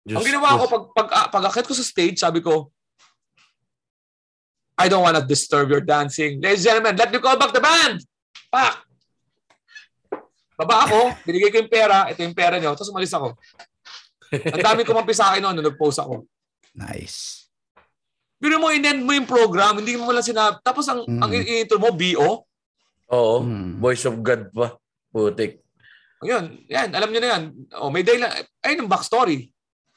Diyos 0.00 0.24
Ang 0.24 0.26
ginawa 0.26 0.56
ko, 0.56 0.64
pag, 0.72 0.84
pag, 0.96 1.08
ah, 1.12 1.28
pag 1.28 1.44
akit 1.52 1.68
ko 1.68 1.76
sa 1.76 1.84
stage, 1.84 2.16
sabi 2.16 2.40
ko, 2.40 2.72
I 4.76 4.86
don't 4.92 5.00
wanna 5.00 5.24
disturb 5.24 5.72
your 5.72 5.80
dancing. 5.80 6.36
Ladies 6.38 6.68
and 6.68 6.80
gentlemen, 6.80 6.94
let 7.00 7.08
me 7.08 7.18
call 7.18 7.40
back 7.40 7.52
the 7.52 7.64
band! 7.64 8.04
Pak! 8.52 8.84
Baba 10.56 10.88
ako, 10.88 11.00
binigay 11.24 11.52
ko 11.52 11.56
yung 11.60 11.72
pera, 11.72 12.08
ito 12.08 12.20
yung 12.24 12.36
pera 12.36 12.56
nyo, 12.56 12.72
tapos 12.72 12.88
umalis 12.88 13.12
ako. 13.12 13.36
Ang 14.32 14.64
dami 14.64 14.84
kumampi 14.84 15.12
sa 15.12 15.32
akin 15.32 15.44
noon 15.44 15.54
nung 15.60 15.68
nag-post 15.68 16.00
ako. 16.00 16.24
Nice. 16.72 17.48
Pero 18.36 18.60
mo, 18.60 18.68
in-end 18.68 19.00
mo 19.04 19.12
yung 19.16 19.28
program, 19.28 19.80
hindi 19.80 19.96
mo 19.96 20.12
lang 20.12 20.24
sinabi. 20.24 20.60
Tapos 20.60 20.84
ang, 20.88 21.04
Mm. 21.08 21.20
ang 21.24 21.32
intro 21.32 21.80
mo, 21.80 21.88
BO. 21.92 22.44
Oo. 23.12 23.36
Hmm. 23.40 23.80
Voice 23.80 24.04
of 24.04 24.20
God 24.20 24.52
pa. 24.52 24.76
Putik. 25.08 25.60
Ayun, 26.20 26.64
yan, 26.68 26.88
alam 26.92 27.08
nyo 27.12 27.20
na 27.20 27.28
yan. 27.36 27.42
O, 27.80 27.88
may 27.88 28.04
day 28.04 28.16
lang. 28.16 28.32
Ayun 28.60 28.84
ang 28.84 28.92
backstory. 28.92 29.48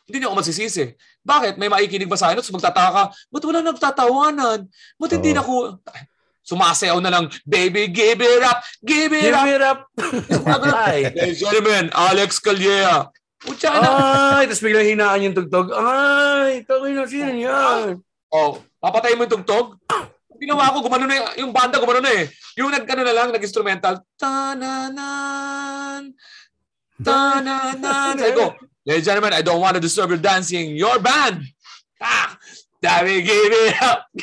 Hindi 0.08 0.16
niyo 0.20 0.32
ako 0.32 0.40
masisisi. 0.44 0.92
Bakit? 1.22 1.54
May 1.56 1.68
maikinig 1.68 2.08
ba 2.08 2.16
sa 2.16 2.30
akin? 2.30 2.40
Tapos 2.40 2.54
magtataka 2.54 2.90
ka, 2.90 3.04
ba't 3.28 3.44
wala 3.44 3.60
nagtatawanan? 3.62 4.60
Ba't 4.96 5.12
hindi 5.12 5.32
na 5.32 5.44
ko... 5.44 5.78
Sumasayaw 6.42 6.98
na 6.98 7.14
lang, 7.14 7.30
baby, 7.46 7.86
give 7.88 8.18
it 8.18 8.42
up, 8.42 8.58
give 8.82 9.14
it 9.14 9.30
Give 9.30 9.38
up. 9.38 9.46
it 9.46 9.62
up! 9.62 9.80
Ay! 10.74 11.06
Ladies 11.14 11.38
gentlemen, 11.40 11.94
Alex 11.94 12.42
Calleja. 12.42 13.06
Putya 13.38 13.70
na. 13.70 13.90
Ay! 14.42 14.50
Tapos 14.50 14.64
biglang 14.66 14.90
hinaan 14.90 15.26
yung 15.30 15.38
tugtog. 15.38 15.70
Ay! 15.72 16.66
Tangin 16.66 16.98
na 16.98 17.06
sino 17.06 17.30
yan? 17.30 18.02
Oh, 18.34 18.58
papatay 18.82 19.14
mo 19.14 19.30
yung 19.30 19.36
tugtog. 19.38 19.78
Ginawa 20.42 20.74
ko, 20.74 20.82
gumano 20.82 21.06
na 21.06 21.22
y- 21.22 21.46
yung 21.46 21.54
banda, 21.54 21.78
gumano 21.78 22.02
na 22.02 22.18
eh. 22.18 22.26
Yung 22.58 22.74
nag-ano 22.74 23.04
na 23.06 23.14
lang, 23.14 23.30
nag-instrumental. 23.30 24.02
Tananan. 24.18 26.16
Tananan. 26.98 28.16
Sabi 28.18 28.34
ko, 28.34 28.58
ladies 28.90 29.06
and 29.06 29.22
gentlemen, 29.22 29.38
I 29.38 29.46
don't 29.46 29.62
want 29.62 29.78
to 29.78 29.84
disturb 29.84 30.10
your 30.10 30.18
dancing. 30.18 30.74
Your 30.74 30.98
band. 30.98 31.46
Ah, 32.02 32.34
Dami, 32.82 33.22
give 33.22 33.54
it 33.54 33.78
up. 33.86 34.10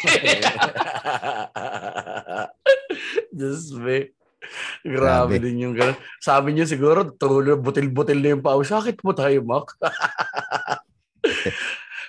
Diyos 3.36 3.70
me. 3.78 4.10
Grabe 4.82 5.38
Grabe. 5.38 5.40
din 5.42 5.62
yung 5.62 5.74
gano'n. 5.76 5.94
Sabi 6.18 6.54
niyo 6.54 6.66
siguro, 6.66 7.14
tulo, 7.14 7.58
butil-butil 7.62 8.18
na 8.18 8.28
yung 8.34 8.42
pao. 8.42 8.58
Sakit 8.64 9.04
mo 9.06 9.14
tayo, 9.14 9.38
Mac. 9.46 9.70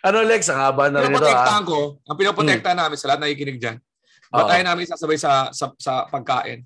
ano, 0.07 0.17
Lex? 0.25 0.49
Ang 0.49 0.59
haba 0.61 0.89
na 0.89 1.05
rin 1.05 1.13
ito, 1.13 1.27
ah. 1.27 1.61
Ko, 1.61 2.01
ang 2.05 2.17
pinoprotektahan 2.17 2.77
namin 2.77 2.97
sa 2.97 3.13
lahat 3.13 3.21
na 3.25 3.33
ikinig 3.33 3.61
dyan, 3.61 3.77
batayan 4.29 4.67
namin 4.69 4.85
sasabay 4.87 5.17
sa, 5.19 5.51
sa, 5.53 5.73
sa 5.77 6.05
pagkain. 6.09 6.63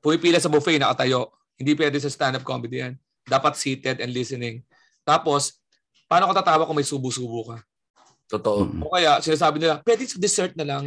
Pumipila 0.00 0.40
sa 0.42 0.50
buffet, 0.50 0.80
nakatayo. 0.80 1.32
Hindi 1.56 1.72
pwede 1.78 2.00
sa 2.00 2.10
stand-up 2.10 2.44
comedy 2.44 2.84
yan. 2.84 2.98
Dapat 3.22 3.54
seated 3.54 4.02
and 4.02 4.10
listening. 4.10 4.66
Tapos, 5.06 5.62
paano 6.10 6.26
ka 6.26 6.42
tatawa 6.42 6.66
kung 6.66 6.74
may 6.74 6.84
subo-subo 6.86 7.54
ka? 7.54 7.56
Totoo. 8.26 8.66
O 8.82 8.90
kaya, 8.90 9.22
sinasabi 9.22 9.62
nila, 9.62 9.78
pwede 9.86 10.02
sa 10.02 10.18
dessert 10.18 10.52
na 10.58 10.66
lang. 10.66 10.84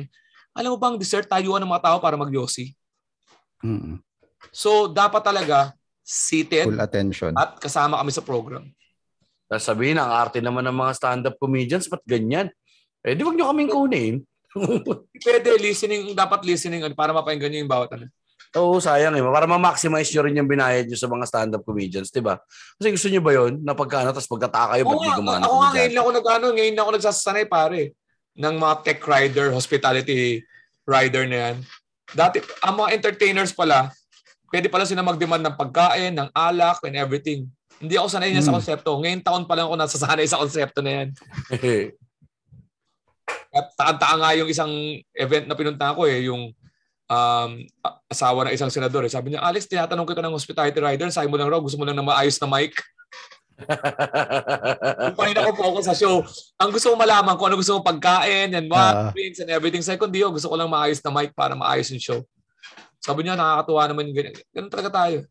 Alam 0.52 0.76
mo 0.76 0.78
bang 0.78 1.00
dessert 1.00 1.24
tayuan 1.24 1.64
ng 1.64 1.72
mga 1.72 1.88
tao 1.88 1.98
para 2.04 2.20
magyosi? 2.20 2.76
Mm. 3.64 4.04
So, 4.52 4.92
dapat 4.92 5.24
talaga 5.24 5.72
seated 6.04 6.68
Full 6.68 6.84
attention. 6.84 7.32
at 7.40 7.56
kasama 7.64 7.96
kami 8.04 8.12
sa 8.12 8.26
program. 8.26 8.68
Tapos 9.48 9.66
sabihin, 9.66 9.98
ang 9.98 10.12
arte 10.12 10.44
naman 10.44 10.68
ng 10.68 10.76
mga 10.76 10.94
stand-up 11.00 11.36
comedians, 11.40 11.88
ba't 11.88 12.04
ganyan? 12.04 12.52
Eh, 13.02 13.16
di 13.16 13.24
wag 13.24 13.40
nyo 13.40 13.48
kaming 13.50 13.72
kunin. 13.72 14.16
Pwede 15.26 15.50
listening, 15.62 16.12
dapat 16.12 16.44
listening 16.44 16.84
para 16.92 17.16
mapakinggan 17.16 17.56
nyo 17.56 17.62
yung 17.64 17.72
bawat 17.72 17.90
ano. 17.96 18.06
Oo, 18.58 18.82
sayang 18.82 19.14
eh. 19.14 19.22
Para 19.22 19.46
ma-maximize 19.46 20.10
nyo 20.10 20.22
rin 20.26 20.40
yung 20.42 20.50
binayad 20.50 20.90
nyo 20.90 20.98
sa 20.98 21.06
mga 21.06 21.26
stand-up 21.30 21.62
comedians, 21.62 22.10
di 22.10 22.18
ba? 22.18 22.42
Kasi 22.82 22.90
gusto 22.90 23.08
nyo 23.14 23.22
ba 23.22 23.32
yun? 23.38 23.62
Na 23.62 23.78
pagkano, 23.78 24.10
tapos 24.10 24.26
pagkataka 24.26 24.74
kayo, 24.74 24.84
ba't 24.90 24.98
di 24.98 25.10
gumana? 25.14 25.46
ako 25.46 25.56
nga 25.62 25.70
ngayon 25.78 25.94
ako 25.94 26.10
nag-ano, 26.18 26.46
ngayon 26.58 26.74
lang 26.74 26.84
ako 26.84 26.94
nagsasanay 26.98 27.46
pare 27.46 27.94
ng 28.34 28.56
mga 28.58 28.74
tech 28.82 29.02
rider, 29.06 29.54
hospitality 29.54 30.42
rider 30.90 31.30
na 31.30 31.38
yan. 31.38 31.56
Dati, 32.10 32.42
ang 32.66 32.82
mga 32.82 32.90
entertainers 32.98 33.54
pala, 33.54 33.94
pwede 34.50 34.66
pala 34.66 34.90
sila 34.90 35.06
mag-demand 35.06 35.46
ng 35.46 35.54
pagkain, 35.54 36.18
ng 36.18 36.30
alak, 36.34 36.82
and 36.90 36.98
everything. 36.98 37.46
Hindi 37.78 38.02
ako 38.02 38.10
sanay 38.10 38.34
niya 38.34 38.42
sa 38.42 38.50
Hmm. 38.50 38.58
konsepto. 38.58 38.92
Ngayon 38.98 39.22
taon 39.22 39.46
pa 39.46 39.54
lang 39.54 39.70
ako 39.70 39.78
nasasanay 39.78 40.26
sa 40.26 40.42
konsepto 40.42 40.82
na 40.82 41.06
yan. 41.06 41.08
At 43.50 43.74
takan 43.78 44.20
nga 44.22 44.34
yung 44.34 44.50
isang 44.50 44.74
event 45.14 45.46
na 45.46 45.54
pinunta 45.54 45.94
ko 45.94 46.06
eh, 46.06 46.26
yung 46.26 46.50
um, 47.10 47.52
asawa 48.08 48.48
ng 48.48 48.54
isang 48.56 48.72
senador. 48.72 49.04
Eh. 49.04 49.12
Sabi 49.12 49.34
niya, 49.34 49.42
Alex, 49.42 49.66
tinatanong 49.66 50.06
kita 50.06 50.22
ng 50.22 50.34
hospitality 50.34 50.80
rider, 50.80 51.10
sabi 51.10 51.28
mo 51.28 51.36
lang 51.36 51.50
raw, 51.50 51.60
gusto 51.60 51.76
mo 51.76 51.84
lang 51.84 51.98
na 51.98 52.06
maayos 52.06 52.38
na 52.40 52.48
mic. 52.48 52.78
Yung 53.60 55.18
pa 55.20 55.24
rin 55.28 55.36
ako 55.36 55.52
focus 55.52 55.86
sa 55.92 55.96
show. 55.98 56.24
Ang 56.56 56.72
gusto 56.72 56.94
ko 56.94 56.96
malaman 56.96 57.36
kung 57.36 57.52
ano 57.52 57.60
gusto 57.60 57.76
mong 57.76 57.90
pagkain 57.92 58.56
and 58.56 58.72
what, 58.72 58.96
Ah. 58.96 59.12
drinks 59.12 59.44
and 59.44 59.52
everything. 59.52 59.84
Second 59.84 60.08
deal, 60.10 60.32
gusto 60.32 60.48
ko 60.48 60.56
lang 60.56 60.72
maayos 60.72 61.04
na 61.04 61.12
mic 61.12 61.36
para 61.36 61.54
maayos 61.54 61.92
yung 61.92 62.00
show. 62.00 62.20
Sabi 63.04 63.24
niya, 63.24 63.36
nakakatuwa 63.36 63.84
naman 63.90 64.08
yung 64.08 64.16
ganyan. 64.16 64.36
Ganun 64.52 64.72
talaga 64.72 64.90
tayo. 65.04 65.28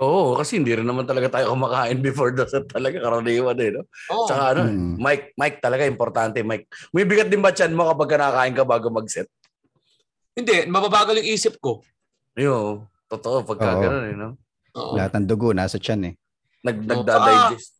Oo, 0.00 0.32
kasi 0.34 0.56
hindi 0.56 0.72
rin 0.72 0.88
naman 0.88 1.04
talaga 1.04 1.28
tayo 1.28 1.52
kumakain 1.52 2.00
before 2.00 2.32
the 2.32 2.48
set 2.48 2.64
talaga. 2.66 2.98
Karaniwan 2.98 3.54
eh, 3.60 3.70
no? 3.70 3.84
Oo. 4.10 4.24
Tsaka 4.26 4.42
ano, 4.56 4.60
Mm. 4.66 4.96
Mike, 4.96 5.26
Mike 5.36 5.58
talaga, 5.60 5.82
importante, 5.84 6.40
Mike. 6.40 6.66
May 6.90 7.04
bigat 7.04 7.28
din 7.28 7.38
ba 7.38 7.52
chan 7.52 7.70
mo 7.70 7.84
kapag 7.86 8.16
kinakain 8.16 8.56
ka 8.56 8.64
bago 8.64 8.88
mag-set? 8.88 9.28
Hindi, 10.40 10.56
mababagal 10.72 11.20
yung 11.20 11.30
isip 11.36 11.60
ko. 11.60 11.84
Yo, 12.32 12.88
totoo, 13.12 13.44
pagka 13.44 13.76
Oo. 13.76 13.82
ganun 13.84 14.04
eh, 14.08 14.16
no? 14.16 14.28
Oo. 14.80 14.96
Lahat 14.96 15.12
ng 15.20 15.28
dugo 15.28 15.52
nasa 15.52 15.76
tiyan 15.76 16.08
eh. 16.08 16.14
Nag, 16.64 16.76
nagda-digest. 16.80 17.76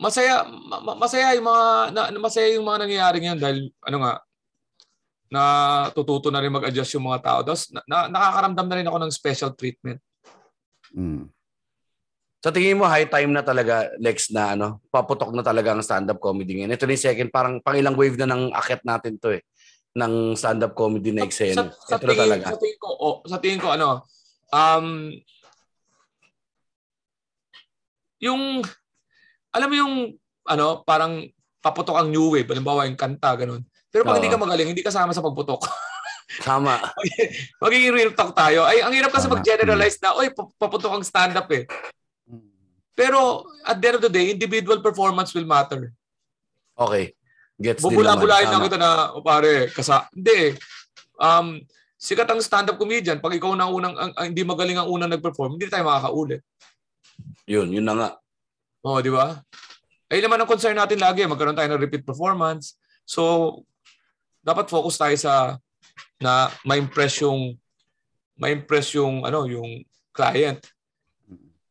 masaya 0.00 0.48
ma- 0.48 0.80
ma- 0.80 0.96
masaya 0.96 1.36
yung 1.36 1.44
mga 1.44 1.66
na, 1.92 2.00
masaya 2.16 2.48
yung 2.56 2.64
mga 2.64 2.78
nangyayari 2.88 3.16
ngayon 3.20 3.40
dahil 3.42 3.58
ano 3.84 3.96
nga 4.00 4.12
na 5.30 5.42
tututo 5.92 6.32
na 6.32 6.40
rin 6.40 6.50
mag-adjust 6.50 6.96
yung 6.96 7.06
mga 7.06 7.20
tao. 7.22 7.38
Tapos 7.46 7.68
na, 7.70 7.84
na- 7.86 8.10
nakakaramdam 8.10 8.66
na 8.66 8.76
rin 8.80 8.88
ako 8.88 8.98
ng 8.98 9.12
special 9.12 9.52
treatment. 9.54 10.00
Mm. 10.90 11.30
Sa 12.40 12.48
tingin 12.48 12.80
mo, 12.80 12.88
high 12.88 13.04
time 13.04 13.36
na 13.36 13.44
talaga, 13.44 13.92
Lex, 14.00 14.32
na 14.32 14.56
ano, 14.56 14.80
paputok 14.88 15.28
na 15.36 15.44
talaga 15.44 15.76
ang 15.76 15.84
stand-up 15.84 16.16
comedy 16.16 16.56
ngayon. 16.56 16.72
Ito 16.72 16.88
na 16.88 16.96
yung 16.96 17.04
second, 17.04 17.28
parang 17.28 17.54
pangilang 17.60 17.92
wave 18.00 18.16
na 18.16 18.32
ng 18.32 18.56
akit 18.56 18.80
natin 18.80 19.20
to 19.20 19.36
eh, 19.36 19.44
ng 19.96 20.38
stand-up 20.38 20.72
comedy 20.78 21.10
na 21.10 21.26
eksena. 21.26 21.74
sa, 21.74 21.96
sa, 21.96 21.96
Ito 21.98 22.06
tingin, 22.06 22.20
talaga. 22.22 22.44
sa 22.54 22.60
tingin 22.60 22.78
ko, 22.78 22.88
oh, 22.94 23.16
sa 23.26 23.38
tingin 23.42 23.60
ko 23.60 23.68
ano, 23.74 24.06
um, 24.54 25.10
yung, 28.22 28.62
alam 29.50 29.68
mo 29.68 29.76
yung, 29.76 29.94
ano, 30.46 30.86
parang 30.86 31.26
paputok 31.58 31.98
ang 31.98 32.08
new 32.12 32.30
wave, 32.30 32.46
halimbawa 32.46 32.86
yung 32.86 32.98
kanta, 32.98 33.34
ganun. 33.34 33.66
Pero 33.90 34.06
pag 34.06 34.16
Oo. 34.16 34.18
hindi 34.22 34.30
ka 34.30 34.38
magaling, 34.38 34.70
hindi 34.70 34.86
kasama 34.86 35.10
sa 35.10 35.24
pagputok. 35.24 35.66
Tama. 36.46 36.78
Magiging 37.62 37.92
real 37.92 38.12
talk 38.14 38.32
tayo. 38.38 38.62
Ay, 38.62 38.80
ang 38.86 38.94
hirap 38.94 39.10
kasi 39.10 39.26
Tama. 39.26 39.42
mag-generalize 39.42 39.98
na, 39.98 40.14
oy, 40.14 40.30
pa- 40.30 40.48
paputok 40.56 40.94
ang 40.94 41.04
stand-up 41.04 41.50
eh. 41.50 41.66
Pero 42.94 43.42
at 43.66 43.80
the 43.80 43.86
end 43.90 43.96
of 43.98 44.04
the 44.06 44.12
day, 44.12 44.30
individual 44.30 44.78
performance 44.78 45.34
will 45.34 45.48
matter. 45.48 45.90
Okay. 46.78 47.16
Gets. 47.60 47.84
Bubula-bulain 47.84 48.48
Tama. 48.48 48.64
kita 48.64 48.80
na, 48.80 49.12
o 49.12 49.20
pare, 49.20 49.68
kasa... 49.68 50.08
Hindi 50.16 50.32
eh. 50.32 50.52
Um, 51.20 51.60
sikat 52.00 52.24
ang 52.32 52.40
stand-up 52.40 52.80
comedian. 52.80 53.20
Pag 53.20 53.36
ikaw 53.36 53.52
na 53.52 53.68
ang 53.68 53.76
unang, 53.76 53.94
ang, 54.00 54.12
ang- 54.16 54.28
hindi 54.32 54.40
magaling 54.40 54.80
ang 54.80 54.88
unang 54.88 55.12
nag-perform, 55.12 55.60
hindi 55.60 55.68
tayo 55.68 55.84
makakaulit. 55.84 56.40
Yun, 57.44 57.68
yun 57.68 57.84
na 57.84 57.92
nga. 57.92 58.08
Oo, 58.88 59.04
di 59.04 59.12
ba? 59.12 59.36
Ayun 60.08 60.24
naman 60.24 60.40
ang 60.40 60.48
concern 60.48 60.72
natin 60.72 60.96
lagi, 60.96 61.28
magkaroon 61.28 61.54
tayo 61.54 61.68
ng 61.68 61.82
repeat 61.84 62.02
performance. 62.08 62.80
So, 63.04 63.62
dapat 64.40 64.72
focus 64.72 64.96
tayo 64.96 65.16
sa 65.20 65.60
na 66.16 66.48
ma-impress 66.64 67.20
yung 67.20 67.60
ma-impress 68.40 68.96
yung 68.96 69.28
ano, 69.28 69.44
yung 69.44 69.84
client. 70.16 70.64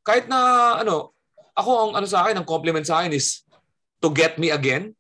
Kahit 0.05 0.29
na 0.29 0.37
ano, 0.77 1.17
ako 1.57 1.89
ang 1.89 1.91
ano 1.97 2.05
sa 2.05 2.23
akin, 2.23 2.37
ang 2.37 2.47
compliment 2.47 2.85
sa 2.85 3.01
akin 3.01 3.17
is 3.17 3.41
to 3.97 4.13
get 4.13 4.37
me 4.37 4.53
again. 4.53 4.93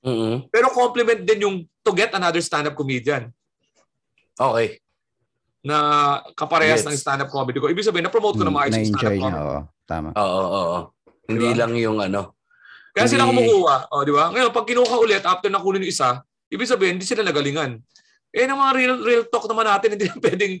Mm 0.00 0.48
Pero 0.48 0.66
compliment 0.70 1.20
din 1.20 1.40
yung 1.40 1.56
to 1.80 1.92
get 1.92 2.12
another 2.12 2.40
stand-up 2.40 2.72
comedian 2.72 3.28
Okay. 4.34 4.80
na 5.60 5.76
kaparehas 6.32 6.80
Yes. 6.80 6.88
ng 6.88 6.96
stand-up 6.96 7.28
comedy 7.28 7.60
ko. 7.60 7.68
Ibig 7.68 7.84
sabihin, 7.84 8.08
na-promote 8.08 8.40
ko 8.40 8.44
na 8.44 8.48
maayos 8.48 8.72
yung 8.72 8.88
Mm, 8.88 8.96
Na-enjoy 8.96 8.96
stand-up 8.96 9.20
niya, 9.20 9.32
comedy. 9.36 9.52
oo. 9.52 9.60
Tama. 9.84 10.08
Oo, 10.16 10.24
oo, 10.40 10.60
oo. 10.64 10.80
Hindi 11.28 11.46
Diba? 11.46 11.58
lang 11.60 11.72
yung 11.76 11.98
ano. 12.00 12.20
Kaya 12.90 13.06
sila 13.06 13.22
Hindi- 13.22 13.44
kumukuha. 13.44 13.76
O, 13.92 14.02
di 14.02 14.10
ba? 14.10 14.24
Ngayon, 14.32 14.50
pag 14.50 14.66
kinuha 14.66 14.94
ulit 14.96 15.22
after 15.22 15.46
nakunin 15.46 15.84
yung 15.84 15.92
isa, 15.92 16.24
ibig 16.48 16.64
sabihin, 16.66 16.96
hindi 16.96 17.04
sila 17.04 17.20
nagalingan. 17.20 17.76
Eh, 18.32 18.48
ng 18.48 18.56
mga 18.56 18.72
real, 18.72 18.94
real 19.04 19.24
talk 19.28 19.44
naman 19.44 19.68
natin, 19.68 19.88
hindi 19.94 20.08
na 20.08 20.16
pwedeng, 20.16 20.54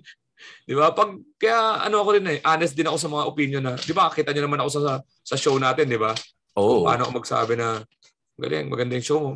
di 0.62 0.74
ba? 0.76 0.92
Pag, 0.92 1.10
kaya 1.34 1.58
ano 1.80 2.04
ako 2.04 2.10
rin 2.20 2.26
eh, 2.28 2.38
honest 2.44 2.76
din 2.76 2.86
ako 2.86 2.96
sa 2.98 3.08
mga 3.08 3.24
opinion 3.24 3.62
na, 3.64 3.72
di 3.74 3.90
ba, 3.90 4.12
kita 4.12 4.30
nyo 4.30 4.42
naman 4.44 4.60
ako 4.60 4.70
sa, 4.76 4.80
sa 5.24 5.34
show 5.34 5.56
natin, 5.56 5.88
di 5.88 5.96
ba? 5.96 6.12
Oo. 6.54 6.84
Paano 6.84 7.08
ako 7.08 7.12
magsabi 7.16 7.56
na, 7.56 7.80
galing, 8.40 8.66
maganda 8.66 8.96
yung 8.96 9.04
show 9.06 9.20
mo. 9.20 9.30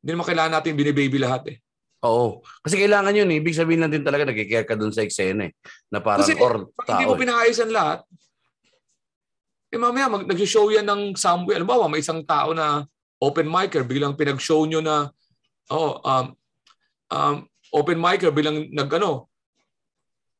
Hindi 0.00 0.10
naman 0.10 0.26
kailangan 0.26 0.52
natin 0.56 0.72
binibaby 0.74 1.18
lahat 1.20 1.42
eh. 1.52 1.56
Oo. 2.02 2.42
Kasi 2.64 2.74
kailangan 2.74 3.14
yun. 3.14 3.30
eh. 3.30 3.38
Ibig 3.38 3.54
sabihin 3.54 3.78
lang 3.78 3.92
din 3.94 4.02
talaga 4.02 4.26
nagkikare 4.26 4.66
ka 4.66 4.74
dun 4.74 4.90
sa 4.90 5.06
eksena 5.06 5.46
eh. 5.46 5.52
Na 5.86 6.02
parang 6.02 6.26
Kasi, 6.26 6.34
or 6.34 6.66
Pag 6.74 6.86
hindi 6.90 7.04
tao. 7.06 7.10
mo 7.10 7.14
eh. 7.14 7.20
pinaayos 7.22 7.58
ang 7.62 7.70
lahat, 7.70 7.98
eh 9.72 9.78
mamaya 9.78 10.10
mag, 10.10 10.26
nag-show 10.26 10.68
yan 10.68 10.84
ng 10.84 11.02
somewhere. 11.14 11.56
Alam 11.56 11.68
ba, 11.70 11.86
may 11.86 12.02
isang 12.02 12.20
tao 12.26 12.50
na 12.52 12.82
open 13.22 13.46
micer, 13.46 13.86
biglang 13.86 14.18
pinag-show 14.18 14.66
nyo 14.66 14.82
na, 14.82 15.08
oh, 15.70 15.96
um, 16.02 16.26
um, 17.08 17.36
open 17.70 17.96
micer, 17.96 18.34
bilang 18.34 18.66
nag, 18.68 18.90
ano, 18.92 19.30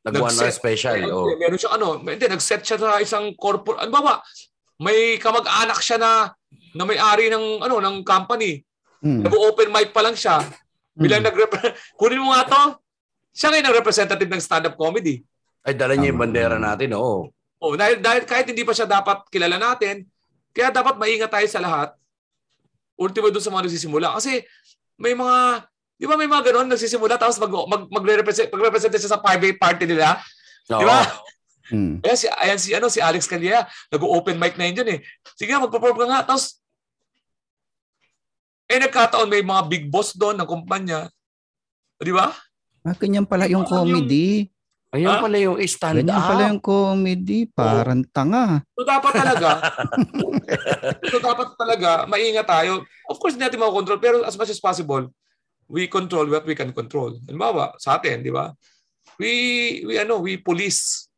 Nag 0.02 0.18
one 0.18 0.34
hour 0.34 0.50
special. 0.50 0.98
eh, 0.98 1.06
Oo. 1.06 1.30
meron 1.38 1.54
siya, 1.54 1.78
ano, 1.78 2.02
hindi, 2.02 2.26
nag-set 2.26 2.66
siya 2.66 2.74
sa 2.74 2.98
isang 2.98 3.38
corporate, 3.38 3.86
ano 3.86 3.90
ba 3.94 4.02
ba, 4.02 4.14
may 4.82 5.14
kamag-anak 5.16 5.78
siya 5.78 5.96
na, 6.02 6.10
na 6.72 6.84
may-ari 6.88 7.28
ng, 7.28 7.64
ano, 7.64 7.78
ng 7.80 7.96
company. 8.04 8.64
Mm. 9.02 9.26
Nag-open 9.26 9.68
mic 9.68 9.90
pa 9.92 10.02
lang 10.04 10.16
siya. 10.16 10.40
Bilang 10.92 11.24
Mm. 11.24 11.28
nag 11.32 11.36
kunin 12.00 12.20
mo 12.20 12.32
nga 12.32 12.44
to, 12.48 12.62
siya 13.32 13.48
ngayon 13.48 13.66
ang 13.68 13.78
representative 13.80 14.30
ng 14.30 14.42
stand-up 14.44 14.76
comedy. 14.76 15.24
Ay, 15.64 15.72
dala 15.78 15.96
niya 15.96 16.12
yung 16.12 16.20
bandera 16.20 16.60
natin. 16.60 16.92
Oo. 16.98 17.32
Oh, 17.62 17.74
dahil, 17.78 18.02
dahil 18.02 18.26
kahit 18.26 18.50
hindi 18.50 18.66
pa 18.66 18.74
siya 18.74 18.84
dapat 18.84 19.22
kilala 19.30 19.56
natin, 19.56 20.02
kaya 20.52 20.74
dapat 20.74 20.98
maingat 20.98 21.30
tayo 21.30 21.46
sa 21.48 21.62
lahat. 21.62 21.88
Ultimo 22.98 23.30
doon 23.32 23.40
sa 23.40 23.54
mga 23.54 23.70
nagsisimula. 23.70 24.18
Kasi 24.18 24.42
may 25.00 25.14
mga, 25.16 25.64
di 25.96 26.04
ba 26.04 26.18
may 26.18 26.28
mga 26.28 26.52
ganun, 26.52 26.68
nagsisimula 26.68 27.16
tapos 27.16 27.38
mag, 27.40 27.52
mag, 27.70 27.82
magre-represent, 27.88 28.50
magre-represent 28.52 28.92
siya 28.98 29.12
sa 29.16 29.22
private 29.22 29.56
party 29.56 29.84
nila. 29.88 30.18
Di 30.66 30.84
ba? 30.84 31.06
Mm. 31.72 32.04
Ayan 32.04 32.18
si, 32.18 32.26
ayan 32.28 32.60
si, 32.60 32.70
ano, 32.76 32.86
si 32.92 33.00
Alex 33.00 33.24
Calleja, 33.24 33.64
nag-open 33.88 34.36
mic 34.36 34.60
na 34.60 34.68
yun 34.68 34.82
dyan 34.82 34.90
eh. 34.94 35.00
Sige, 35.38 35.56
mag-perform 35.56 35.96
ka 36.04 36.06
nga. 36.10 36.20
Tapos, 36.26 36.60
eh 38.72 38.80
nagkataon 38.80 39.28
may 39.28 39.44
mga 39.44 39.62
big 39.68 39.84
boss 39.92 40.16
doon 40.16 40.40
ng 40.40 40.48
kumpanya. 40.48 41.12
Di 42.00 42.08
ba? 42.08 42.32
Ah, 42.82 42.96
ganyan 42.96 43.28
pala 43.28 43.44
yung 43.44 43.68
comedy. 43.68 44.48
Ayun 44.92 45.24
pala 45.24 45.36
yung 45.36 45.56
stand 45.64 46.04
Ganyan 46.04 46.20
up. 46.20 46.28
pala 46.28 46.42
yung 46.48 46.60
comedy. 46.60 47.48
Parang 47.48 48.00
tanga. 48.08 48.60
So 48.72 48.84
dapat 48.84 49.12
talaga, 49.12 49.48
so 51.12 51.16
dapat 51.16 51.48
talaga, 51.56 51.90
maingat 52.04 52.44
tayo. 52.44 52.84
Of 53.08 53.16
course, 53.16 53.36
hindi 53.36 53.44
natin 53.44 53.60
makokontrol, 53.60 54.00
pero 54.00 54.16
as 54.24 54.36
much 54.36 54.48
as 54.48 54.60
possible, 54.60 55.08
we 55.64 55.88
control 55.88 56.28
what 56.28 56.44
we 56.44 56.52
can 56.52 56.72
control. 56.72 57.16
Halimbawa, 57.24 57.72
sa 57.76 57.96
atin, 57.96 58.20
di 58.20 58.28
ba? 58.28 58.52
We, 59.16 59.30
we, 59.84 59.94
ano, 59.96 60.20
we 60.20 60.36
police 60.36 61.08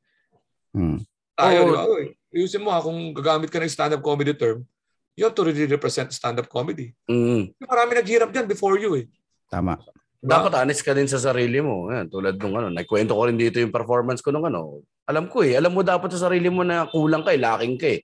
Mm. 0.74 1.06
tayo, 1.38 1.58
Oo. 1.62 1.66
di 1.66 1.72
ba? 1.72 1.82
Uy, 1.86 2.04
Ayusin 2.34 2.66
mo 2.66 2.74
ha, 2.74 2.82
kung 2.82 3.14
gagamit 3.14 3.46
ka 3.46 3.62
ng 3.62 3.70
stand-up 3.70 4.02
comedy 4.02 4.34
term, 4.34 4.66
you 5.14 5.24
have 5.24 5.34
to 5.34 5.46
really 5.46 5.66
represent 5.66 6.10
stand-up 6.10 6.50
comedy. 6.50 6.94
Mm. 7.06 7.54
Marami 7.62 7.92
naghirap 7.98 8.30
dyan 8.34 8.46
before 8.50 8.76
you 8.78 8.98
eh. 8.98 9.06
Tama. 9.46 9.78
Dapat 10.24 10.56
honest 10.56 10.82
ka 10.82 10.96
din 10.96 11.06
sa 11.06 11.20
sarili 11.20 11.62
mo. 11.62 11.92
Yan, 11.92 12.10
tulad 12.10 12.34
nung 12.40 12.56
ano, 12.58 12.72
nagkwento 12.72 13.14
ko 13.14 13.22
rin 13.28 13.38
dito 13.38 13.62
yung 13.62 13.70
performance 13.70 14.24
ko 14.24 14.34
nung 14.34 14.48
ano. 14.48 14.82
Alam 15.06 15.30
ko 15.30 15.44
eh, 15.46 15.54
alam 15.54 15.70
mo 15.70 15.84
dapat 15.84 16.10
sa 16.16 16.26
sarili 16.28 16.50
mo 16.50 16.66
na 16.66 16.88
kulang 16.90 17.22
ka 17.22 17.30
eh, 17.30 17.40
lacking 17.40 17.76
ka 17.78 17.88
eh. 17.94 18.00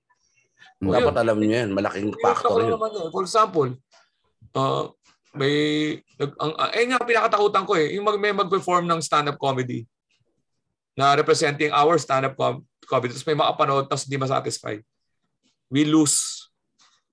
Mm. 0.80 0.92
Dapat 0.96 1.14
alam 1.18 1.36
niyo 1.36 1.50
yan, 1.60 1.68
malaking 1.74 2.14
factor 2.22 2.62
yun. 2.62 2.78
naman 2.78 2.92
eh. 2.94 3.10
For 3.10 3.22
example, 3.26 3.68
uh, 4.54 4.84
may, 5.34 5.54
nag, 6.20 6.30
ang, 6.38 6.52
uh, 6.54 6.70
eh 6.72 6.84
nga 6.86 7.00
pinakatakutan 7.02 7.64
ko 7.66 7.72
eh, 7.74 7.98
yung 7.98 8.06
mag, 8.06 8.18
may 8.22 8.32
mag-perform 8.32 8.86
ng 8.86 9.00
stand-up 9.02 9.40
comedy 9.40 9.84
na 10.94 11.16
representing 11.16 11.72
our 11.74 11.98
stand-up 11.98 12.36
com- 12.38 12.62
comedy. 12.86 13.16
Tapos 13.16 13.26
may 13.26 13.38
makapanood, 13.38 13.88
tapos 13.90 14.04
hindi 14.06 14.18
masatisfied. 14.20 14.82
We 15.72 15.88
lose 15.88 16.39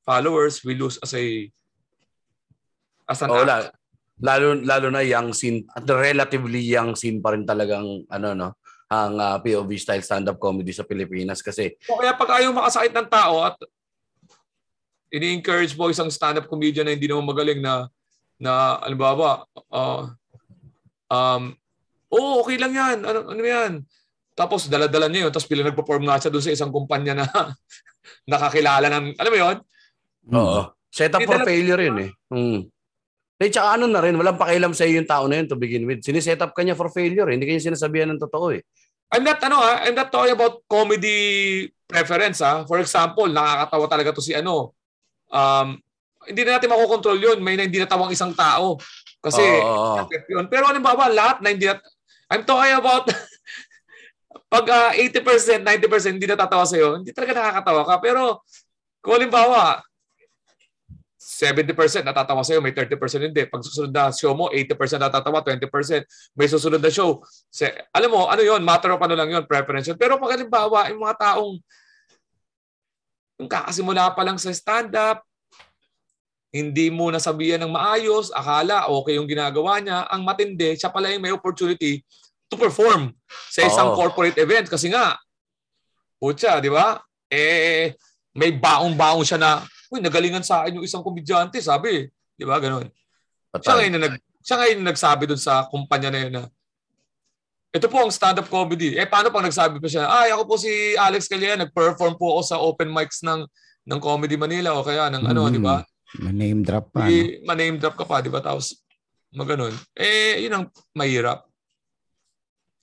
followers, 0.08 0.64
we 0.64 0.80
lose 0.80 0.96
as 1.04 1.12
a 1.12 1.24
as 3.04 3.20
an 3.20 3.28
Oo, 3.28 3.44
act. 3.44 3.48
la- 3.52 3.72
lalo 4.18 4.56
lalo 4.64 4.88
na 4.90 5.04
young 5.04 5.36
scene 5.36 5.68
at 5.76 5.84
relatively 5.86 6.64
young 6.64 6.96
scene 6.96 7.20
pa 7.20 7.36
rin 7.36 7.44
talagang 7.46 8.08
ano 8.10 8.34
no 8.34 8.50
ang 8.88 9.20
ah, 9.20 9.38
POV 9.38 9.68
style 9.76 10.00
stand-up 10.02 10.40
comedy 10.40 10.72
sa 10.72 10.88
Pilipinas 10.88 11.44
kasi 11.44 11.76
So, 11.84 12.00
kaya 12.00 12.16
pag 12.16 12.40
ayaw 12.40 12.56
makasakit 12.56 12.96
ng 12.96 13.10
tao 13.12 13.44
at 13.44 13.60
ini-encourage 15.12 15.76
mo 15.76 15.92
isang 15.92 16.10
stand-up 16.10 16.48
comedian 16.48 16.88
na 16.88 16.96
hindi 16.96 17.06
naman 17.06 17.28
magaling 17.28 17.60
na 17.62 17.88
na 18.40 18.80
alimbawa 18.82 19.44
uh, 19.70 20.08
um 21.12 21.54
oh 22.10 22.42
okay 22.42 22.56
lang 22.58 22.74
yan 22.74 22.98
ano, 23.04 23.28
ano 23.28 23.42
yan 23.44 23.84
tapos 24.34 24.66
dala-dala 24.66 25.10
niya 25.10 25.28
yun 25.28 25.32
tapos 25.34 25.50
bilang 25.52 25.68
nagpa-perform 25.70 26.10
nga 26.10 26.18
siya 26.18 26.32
doon 26.34 26.46
sa 26.46 26.54
isang 26.56 26.72
kumpanya 26.74 27.14
na 27.22 27.26
nakakilala 28.32 28.88
ng 28.90 29.06
alam 29.20 29.32
mo 29.32 29.40
yun 29.46 29.58
Mm. 29.60 29.77
Oo 30.34 30.78
set 30.98 31.14
up 31.14 31.22
for 31.24 31.46
failure 31.46 31.78
yun 31.78 31.98
eh. 32.10 32.12
Mm. 32.34 32.60
Eh, 33.38 33.54
tsaka 33.54 33.78
ano 33.78 33.86
na 33.86 34.02
rin, 34.02 34.18
walang 34.18 34.34
pakialam 34.34 34.74
sa 34.74 34.82
iyo 34.82 34.98
yung 34.98 35.06
tao 35.06 35.30
na 35.30 35.38
yun 35.38 35.46
to 35.46 35.54
begin 35.54 35.86
with. 35.86 36.02
Siniset 36.02 36.42
up 36.42 36.58
ka 36.58 36.66
niya 36.66 36.74
for 36.74 36.90
failure, 36.90 37.30
eh. 37.30 37.38
hindi 37.38 37.46
kanya 37.46 37.70
sinasabihan 37.70 38.10
ng 38.10 38.22
totoo 38.26 38.50
eh. 38.58 38.66
I'm 39.14 39.24
not 39.24 39.40
ano 39.40 39.62
ah, 39.62 39.86
I'm 39.86 39.96
not 39.96 40.10
talking 40.10 40.34
about 40.34 40.66
comedy 40.66 41.64
preference 41.86 42.42
ah. 42.42 42.66
For 42.66 42.82
example, 42.82 43.30
nakakatawa 43.30 43.86
talaga 43.88 44.10
to 44.18 44.26
si 44.26 44.34
ano. 44.34 44.76
Um, 45.32 45.80
hindi 46.28 46.44
na 46.44 46.60
natin 46.60 46.74
makokontrol 46.74 47.16
yun. 47.16 47.38
May 47.40 47.56
na 47.56 47.70
hindi 47.70 47.80
natawang 47.80 48.12
isang 48.12 48.36
tao. 48.36 48.76
Kasi 49.24 49.40
oo. 49.40 50.02
yun. 50.28 50.52
Pero 50.52 50.68
halimbawa, 50.68 51.08
lahat 51.08 51.40
na 51.40 51.56
hindi 51.56 51.72
nat- 51.72 51.88
I'm 52.28 52.44
talking 52.44 52.76
about 52.76 53.08
pag 54.52 54.66
ah, 54.68 54.92
80%, 54.92 55.64
90% 55.64 56.20
hindi 56.20 56.28
natatawa 56.28 56.68
sa'yo, 56.68 57.00
hindi 57.00 57.16
talaga 57.16 57.38
nakakatawa 57.38 57.82
ka. 57.88 57.96
Pero 58.04 58.44
kung 59.00 59.16
halimbawa, 59.16 59.88
70% 61.38 62.02
natatawa 62.02 62.42
sa'yo, 62.42 62.66
may 62.66 62.74
30% 62.74 62.98
hindi. 63.30 63.46
Pag 63.46 63.62
susunod 63.62 63.94
na 63.94 64.10
show 64.10 64.34
mo, 64.34 64.50
80% 64.50 64.98
natatawa, 64.98 65.46
20%. 65.46 66.34
May 66.34 66.50
susunod 66.50 66.82
na 66.82 66.90
show. 66.90 67.22
Se, 67.54 67.70
alam 67.94 68.10
mo, 68.10 68.26
ano 68.26 68.42
yon 68.42 68.66
matter 68.66 68.98
of 68.98 69.02
ano 69.06 69.14
lang 69.14 69.30
yon 69.30 69.46
preference 69.46 69.86
yun. 69.86 70.02
Pero 70.02 70.18
pag 70.18 70.34
halimbawa, 70.34 70.90
yung 70.90 71.06
mga 71.06 71.16
taong 71.22 71.62
yung 73.38 73.46
kakasimula 73.46 74.18
pa 74.18 74.26
lang 74.26 74.42
sa 74.42 74.50
stand-up, 74.50 75.22
hindi 76.50 76.90
mo 76.90 77.14
nasabihan 77.14 77.62
ng 77.62 77.70
maayos, 77.70 78.34
akala 78.34 78.90
okay 78.90 79.22
yung 79.22 79.30
ginagawa 79.30 79.78
niya, 79.78 80.10
ang 80.10 80.26
matindi, 80.26 80.74
siya 80.74 80.90
pala 80.90 81.14
yung 81.14 81.22
may 81.22 81.30
opportunity 81.30 82.02
to 82.50 82.58
perform 82.58 83.14
sa 83.54 83.62
isang 83.70 83.94
Oo. 83.94 83.98
corporate 84.00 84.42
event. 84.42 84.66
Kasi 84.66 84.90
nga, 84.90 85.14
putya, 86.18 86.58
di 86.58 86.74
ba? 86.74 86.98
Eh, 87.30 87.94
may 88.34 88.58
baong-baong 88.58 89.22
siya 89.22 89.38
na, 89.38 89.62
uy, 89.92 90.00
nagalingan 90.04 90.44
sa 90.44 90.64
akin 90.64 90.80
yung 90.82 90.88
isang 90.88 91.04
komedyante, 91.04 91.60
sabi. 91.64 92.08
Di 92.36 92.44
ba? 92.44 92.60
Ganun. 92.60 92.88
Siya 92.88 93.52
Patay. 93.52 93.74
ngayon 93.80 93.94
na 93.96 94.02
nag, 94.08 94.14
siya 94.44 94.56
ngayon 94.60 94.78
na 94.82 94.88
nagsabi 94.92 95.24
doon 95.26 95.42
sa 95.42 95.66
kumpanya 95.68 96.10
na 96.12 96.20
yun 96.22 96.34
na, 96.36 96.44
ito 97.68 97.88
po 97.92 98.00
ang 98.02 98.12
stand-up 98.12 98.48
comedy. 98.48 98.96
Eh, 98.96 99.06
paano 99.06 99.30
pag 99.30 99.44
nagsabi 99.46 99.78
pa 99.78 99.88
siya, 99.92 100.08
ay, 100.08 100.32
ako 100.34 100.44
po 100.48 100.56
si 100.58 100.72
Alex 100.98 101.28
Calleja, 101.28 101.60
nag-perform 101.60 102.16
po 102.16 102.38
ako 102.38 102.42
sa 102.44 102.58
open 102.60 102.90
mics 102.90 103.22
ng 103.24 103.44
ng 103.88 104.04
Comedy 104.04 104.36
Manila 104.36 104.76
o 104.76 104.84
kaya 104.84 105.08
ng 105.08 105.24
ano, 105.24 105.48
Mm. 105.48 105.54
di 105.56 105.62
ba? 105.64 105.80
Name 106.20 106.60
drop 106.60 106.92
pa. 106.92 107.08
No? 107.08 107.12
Ma-name 107.48 107.80
drop 107.80 107.96
ka 107.96 108.04
pa, 108.04 108.20
di 108.20 108.28
ba? 108.28 108.44
Tapos, 108.44 108.84
maganon. 109.32 109.72
Eh, 109.96 110.44
yun 110.44 110.52
ang 110.60 110.66
mahirap. 110.92 111.48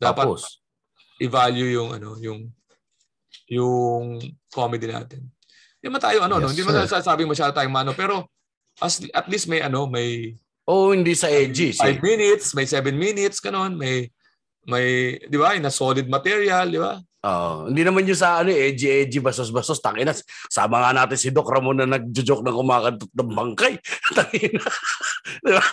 Dapat 0.01 0.25
Tapos, 0.25 0.65
i-value 1.21 1.77
yung 1.77 1.91
ano, 1.93 2.17
yung 2.21 2.49
yung 3.53 4.17
comedy 4.49 4.89
natin. 4.89 5.29
Hindi 5.85 5.93
man 5.93 6.01
tayo 6.01 6.25
ano, 6.25 6.41
no? 6.41 6.49
Yes, 6.49 6.57
hindi 6.57 6.65
man 6.65 6.89
sasabing 6.89 7.29
masyado 7.29 7.53
tayong 7.53 7.77
mano, 7.77 7.93
pero 7.93 8.25
as, 8.81 9.05
at 9.13 9.29
least 9.29 9.53
may 9.53 9.61
ano, 9.61 9.85
may 9.85 10.33
oh, 10.65 10.97
hindi 10.97 11.13
sa 11.13 11.29
edgy. 11.29 11.77
5 11.77 12.01
minutes, 12.01 12.57
may 12.57 12.65
7 12.65 12.89
minutes, 12.97 13.37
kanon, 13.37 13.77
may 13.77 14.09
may, 14.65 15.21
di 15.29 15.37
ba, 15.37 15.53
na 15.61 15.69
solid 15.69 16.09
material, 16.09 16.73
di 16.73 16.81
ba? 16.81 16.97
Oh, 17.21 17.69
hindi 17.69 17.85
naman 17.85 18.09
yung 18.09 18.17
sa 18.17 18.41
ano, 18.41 18.49
eh, 18.49 18.73
edgy, 18.73 18.89
edgy, 18.89 19.21
basos-basos. 19.21 19.77
Tangina, 19.77 20.17
sama 20.49 20.81
nga 20.81 21.05
natin 21.05 21.21
si 21.21 21.29
Doc 21.29 21.53
Ramon 21.53 21.85
na 21.85 22.01
nagjo-joke 22.01 22.41
na 22.41 22.57
kumakantot 22.57 23.13
ng 23.13 23.33
bangkay. 23.37 23.77
Tangina. 24.17 24.65
Di 25.45 25.53
ba? 25.53 25.65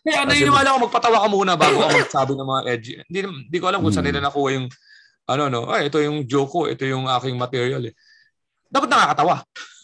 Kaya 0.00 0.24
Kasi- 0.24 0.28
naniniwala 0.40 0.68
ako 0.72 0.78
magpatawa 0.88 1.20
ka 1.20 1.28
muna 1.28 1.52
bago 1.60 1.84
ako 1.84 1.96
magsabi 2.08 2.32
ng 2.32 2.48
mga 2.48 2.62
edgy. 2.72 2.92
Hindi, 3.12 3.18
hindi 3.28 3.58
ko 3.60 3.66
alam 3.68 3.84
kung 3.84 3.92
saan 3.92 4.08
Hmm. 4.08 4.16
nila 4.16 4.24
nakuha 4.32 4.48
yung 4.56 4.66
ano 5.30 5.42
no, 5.52 5.60
ay 5.68 5.92
ito 5.92 6.00
yung 6.00 6.24
joke 6.24 6.48
ko, 6.48 6.60
ito 6.64 6.88
yung 6.88 7.04
aking 7.12 7.36
material 7.36 7.84
eh. 7.84 7.94
Dapat 8.70 8.88
nakakatawa. 8.88 9.34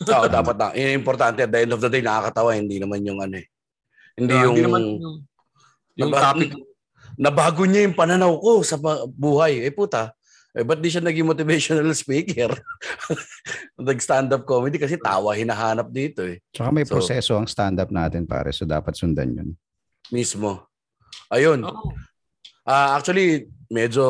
Oo, 0.07 0.27
dapat 0.31 0.55
na. 0.55 0.67
Yung 0.73 0.95
importante, 0.97 1.43
at 1.43 1.51
the 1.51 1.61
end 1.67 1.75
of 1.75 1.83
the 1.83 1.91
day, 1.91 2.01
nakakatawa. 2.01 2.55
Hindi 2.55 2.79
naman 2.79 3.03
yung 3.03 3.19
ano 3.19 3.35
eh. 3.37 3.47
Hindi 4.15 4.31
Diba? 4.31 4.45
yung... 4.47 4.55
Hindi 4.55 4.63
naman 4.65 4.83
yung, 4.87 5.17
yung 5.99 6.11
Naba- 6.15 6.23
topic. 6.33 6.51
Nabago 7.17 7.63
niya 7.65 7.83
yung 7.83 7.97
pananaw 7.97 8.33
ko 8.39 8.61
sa 8.63 8.79
buhay. 9.09 9.65
Eh 9.65 9.73
puta, 9.73 10.15
Eh, 10.57 10.65
ba't 10.65 10.81
di 10.81 10.89
siya 10.89 11.05
naging 11.05 11.29
motivational 11.29 11.85
speaker? 11.93 12.49
Nag-stand-up 13.77 14.49
comedy 14.49 14.81
kasi 14.81 14.97
tawa 14.97 15.37
hinahanap 15.37 15.93
dito 15.93 16.25
eh. 16.25 16.41
Tsaka 16.49 16.73
may 16.73 16.89
So- 16.89 16.97
proseso 16.97 17.37
ang 17.37 17.45
stand-up 17.45 17.93
natin 17.93 18.25
pare. 18.25 18.57
So 18.57 18.65
dapat 18.65 18.97
sundan 18.97 19.37
yun. 19.37 19.49
Mismo. 20.09 20.65
Ayun. 21.29 21.61
Oo. 21.61 21.93
Ah, 22.65 22.97
actually, 22.97 23.47
medyo 23.69 24.01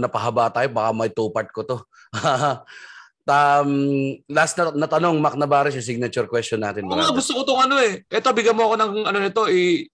napahaba 0.00 0.48
tayo. 0.48 0.72
Baka 0.72 0.88
may 0.90 1.12
two-part 1.12 1.52
ko 1.52 1.68
to. 1.68 1.76
um, 3.30 3.70
last 4.26 4.58
na, 4.58 4.74
na 4.74 4.88
tanong, 4.90 5.14
Mac 5.16 5.38
Navarez, 5.38 5.78
yung 5.78 5.86
signature 5.86 6.26
question 6.26 6.58
natin. 6.58 6.84
Oo 6.84 6.98
nga, 6.98 7.14
gusto 7.14 7.38
ko 7.38 7.46
tong 7.46 7.62
ano 7.64 7.78
eh. 7.78 8.02
Ito, 8.10 8.34
bigyan 8.34 8.58
mo 8.58 8.66
ako 8.66 8.74
ng 8.76 8.92
ano 9.06 9.18
nito, 9.22 9.46
i- 9.46 9.86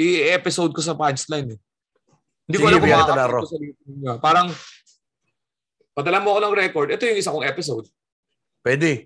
i-episode 0.00 0.72
ko 0.72 0.80
sa 0.80 0.96
punchline 0.96 1.54
eh. 1.54 1.58
Hindi 2.48 2.56
ko 2.56 2.64
Sige, 2.64 2.72
alam 2.72 2.80
kung 2.80 2.92
makakapit 2.96 3.36
ko 3.36 3.46
sa 3.46 3.56
niya. 3.60 4.12
Parang, 4.18 4.46
padala 5.92 6.24
mo 6.24 6.32
ako 6.32 6.40
ng 6.40 6.54
record. 6.56 6.88
Ito 6.88 7.04
yung 7.04 7.20
isa 7.20 7.34
kong 7.34 7.44
episode. 7.44 7.84
Pwede. 8.64 9.04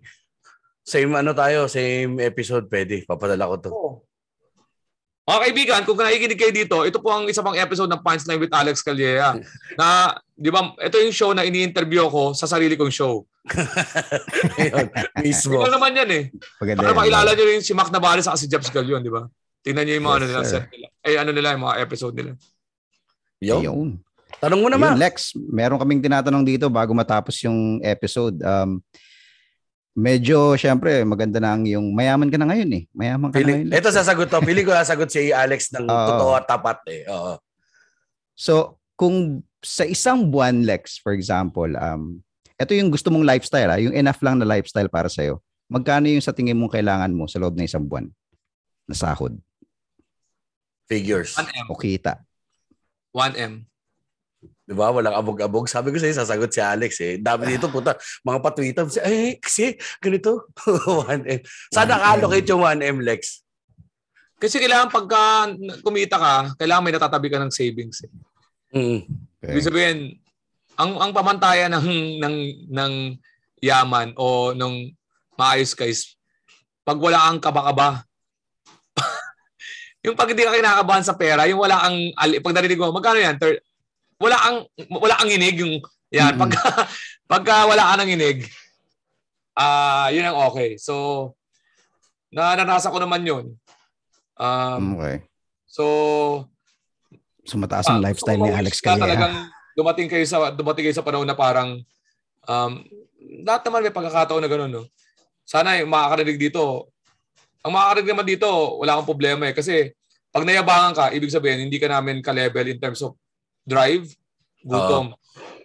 Same 0.83 1.11
ano 1.15 1.35
tayo, 1.35 1.67
same 1.67 2.23
episode, 2.23 2.71
pwede. 2.71 3.03
Papadala 3.03 3.51
ko 3.51 3.55
to. 3.59 3.71
Oo. 3.71 3.93
Mga 5.23 5.39
kaibigan, 5.39 5.81
kung 5.87 5.95
nakikinig 5.95 6.35
kayo 6.39 6.51
dito, 6.51 6.77
ito 6.83 6.99
po 6.99 7.15
ang 7.15 7.31
isa 7.31 7.47
pang 7.47 7.55
episode 7.55 7.87
ng 7.87 8.03
Punchline 8.03 8.43
with 8.43 8.51
Alex 8.51 8.83
Calleja. 8.83 9.39
na, 9.79 10.19
di 10.35 10.51
ba, 10.51 10.75
ito 10.83 10.99
yung 10.99 11.15
show 11.15 11.31
na 11.31 11.47
ini-interview 11.47 12.11
ko 12.11 12.35
sa 12.35 12.51
sarili 12.51 12.75
kong 12.75 12.91
show. 12.91 13.23
Ayun, 14.63 14.87
mismo. 15.27 15.59
Ito 15.59 15.71
naman 15.75 15.93
yan 15.99 16.11
eh. 16.11 16.25
Maganda 16.63 16.79
Para 16.81 16.95
makilala 16.95 17.31
nyo 17.35 17.45
rin 17.45 17.61
si 17.61 17.73
Mac 17.75 17.91
Navarez 17.91 18.27
at 18.31 18.39
si 18.39 18.47
Jobs 18.47 18.71
Galion, 18.71 19.03
di 19.03 19.11
ba? 19.11 19.27
Tingnan 19.63 19.83
nyo 19.87 19.95
yung 19.99 20.07
mga 20.07 20.15
Yes, 20.15 20.23
ano 20.23 20.27
nila, 20.27 20.43
sir. 20.43 20.51
set 20.53 20.67
nila. 20.71 20.87
Eh, 21.03 21.17
ano 21.19 21.31
nila, 21.31 21.49
yung 21.55 21.65
mga 21.67 21.77
episode 21.83 22.15
nila. 22.15 22.33
Yo, 23.43 23.57
Ayun. 23.59 23.89
tanong 24.39 24.61
mo 24.63 24.69
Yun, 24.71 24.75
naman. 24.79 24.95
Lex, 24.99 25.35
meron 25.39 25.79
kaming 25.79 26.03
tinatanong 26.03 26.45
dito 26.47 26.67
bago 26.71 26.95
matapos 26.95 27.35
yung 27.43 27.83
episode. 27.83 28.39
Um, 28.43 28.79
medyo, 29.93 30.55
syempre, 30.55 31.03
maganda 31.03 31.43
na 31.43 31.59
ang 31.59 31.67
yung 31.67 31.91
mayaman 31.93 32.31
ka 32.31 32.39
na 32.39 32.47
ngayon 32.51 32.71
eh. 32.71 32.83
Mayaman 32.95 33.29
ka 33.31 33.39
Feeling, 33.43 33.67
na 33.67 33.75
ngayon. 33.75 33.83
Ito 33.83 33.89
sasagot 33.91 34.29
to. 34.31 34.39
Feeling 34.43 34.67
ko 34.67 34.73
sasagot 34.73 35.11
si 35.11 35.35
Alex 35.35 35.75
ng 35.75 35.87
Oo. 35.87 36.07
totoo 36.15 36.33
at 36.39 36.47
tapat 36.47 36.79
eh. 36.91 37.03
Oo. 37.11 37.35
So, 38.33 38.79
kung 38.95 39.43
sa 39.63 39.87
isang 39.87 40.31
buwan, 40.31 40.63
Lex, 40.67 40.99
for 40.99 41.15
example, 41.15 41.71
um, 41.79 42.23
ito 42.63 42.73
yung 42.79 42.91
gusto 42.91 43.11
mong 43.11 43.27
lifestyle, 43.27 43.71
ah, 43.71 43.81
yung 43.83 43.95
enough 43.95 44.23
lang 44.23 44.39
na 44.39 44.47
lifestyle 44.47 44.89
para 44.89 45.11
sa'yo. 45.11 45.43
Magkano 45.67 46.07
yung 46.07 46.25
sa 46.25 46.35
tingin 46.37 46.59
mong 46.59 46.79
kailangan 46.79 47.11
mo 47.11 47.27
sa 47.27 47.43
loob 47.43 47.59
ng 47.59 47.67
isang 47.67 47.85
buwan 47.85 48.07
na 48.87 48.95
sahod 48.95 49.35
Figures. 50.93 51.41
1M. 51.41 51.67
o 51.73 51.79
kita? 51.79 52.21
1M. 53.17 53.65
Di 54.69 54.75
ba? 54.77 54.93
Walang 54.93 55.17
abog-abog. 55.17 55.65
Sabi 55.65 55.89
ko 55.89 55.97
sa'yo, 55.97 56.13
sasagot 56.13 56.53
si 56.53 56.61
Alex 56.61 57.01
eh. 57.01 57.17
Dami 57.17 57.49
dito, 57.49 57.73
puta. 57.73 57.97
Mga 58.21 58.39
patwita. 58.45 58.81
Ay, 59.01 59.41
kasi, 59.41 59.81
ganito. 60.05 60.53
1M. 61.09 61.41
Saan 61.73 61.89
1M. 61.89 61.93
naka-allocate 61.97 62.49
yung 62.53 62.61
1M, 62.61 63.01
Lex? 63.01 63.41
Kasi 64.37 64.59
kailangan 64.59 64.91
pagka 64.91 65.55
kumita 65.87 66.19
ka, 66.19 66.35
kailangan 66.59 66.83
may 66.83 66.93
natatabi 66.93 67.31
ka 67.31 67.39
ng 67.39 67.55
savings. 67.55 68.03
Eh. 68.05 68.13
Mm. 68.75 69.01
Okay. 69.39 69.53
Ibig 69.55 69.67
sabihin, 69.71 69.99
ang 70.77 70.93
ang 70.99 71.13
pamantayan 71.13 71.73
ng 71.73 71.89
ng 72.19 72.37
ng 72.73 72.93
yaman 73.63 74.17
o 74.17 74.51
nung 74.53 74.91
maayos 75.37 75.73
ka 75.73 75.85
is 75.85 76.17
pag 76.83 76.99
wala 76.99 77.31
kang 77.31 77.41
kaba-kaba. 77.41 78.03
yung 80.05 80.19
pag 80.19 80.29
hindi 80.29 80.43
ka 80.43 80.57
kinakabahan 80.57 81.07
sa 81.07 81.15
pera, 81.15 81.47
yung 81.47 81.63
wala 81.63 81.87
ali- 82.19 82.43
pag 82.43 82.55
narinig 82.57 82.81
mo, 82.81 82.91
magkano 82.91 83.23
yan? 83.23 83.39
Thir- 83.39 83.63
wala 84.19 84.37
kang 84.39 84.59
wala 84.91 85.15
kang 85.19 85.31
inig 85.31 85.57
yung 85.63 85.75
yan 86.11 86.35
Mm-mm. 86.35 86.43
pagka 86.47 86.63
pagka 87.33 87.55
wala 87.67 87.93
ka 87.93 87.95
ng 88.03 88.11
inig. 88.15 88.39
Ah, 89.53 90.09
yun 90.09 90.25
ang 90.25 90.39
okay. 90.49 90.81
So 90.81 91.35
naranasan 92.33 92.91
ko 92.91 92.99
naman 92.99 93.23
yun. 93.23 93.45
Um, 94.41 94.97
Okay. 94.97 95.23
so 95.69 95.85
So 97.43 97.59
mataas 97.59 97.91
ang 97.91 97.99
Ah, 97.99 98.11
lifestyle 98.11 98.39
gusto 98.39 98.49
ni 98.49 98.55
Alex 98.55 98.75
Calleja. 98.79 99.03
Talagang 99.03 99.35
dumating 99.77 100.09
kayo 100.09 100.25
sa 100.29 100.53
dumating 100.53 100.89
kayo 100.89 100.97
sa 100.97 101.05
panahon 101.05 101.27
na 101.27 101.37
parang 101.37 101.81
um, 102.47 102.73
lahat 103.45 103.63
naman 103.67 103.83
may 103.87 103.95
pagkakataon 103.95 104.43
na 104.43 104.51
gano'n, 104.51 104.73
no? 104.73 104.85
Sana 105.43 105.79
yung 105.79 105.91
makakarinig 105.91 106.39
dito. 106.39 106.91
Ang 107.63 107.75
makakarinig 107.75 108.11
naman 108.11 108.27
dito, 108.27 108.49
wala 108.79 108.99
kang 108.99 109.11
problema 109.11 109.51
eh. 109.51 109.55
Kasi 109.55 109.91
pag 110.33 110.47
nayabangan 110.47 110.93
ka, 110.97 111.05
ibig 111.15 111.31
sabihin, 111.31 111.69
hindi 111.69 111.79
ka 111.79 111.87
namin 111.91 112.25
ka-level 112.25 112.67
in 112.71 112.79
terms 112.81 113.03
of 113.05 113.15
drive, 113.63 114.09
gutom. 114.65 115.15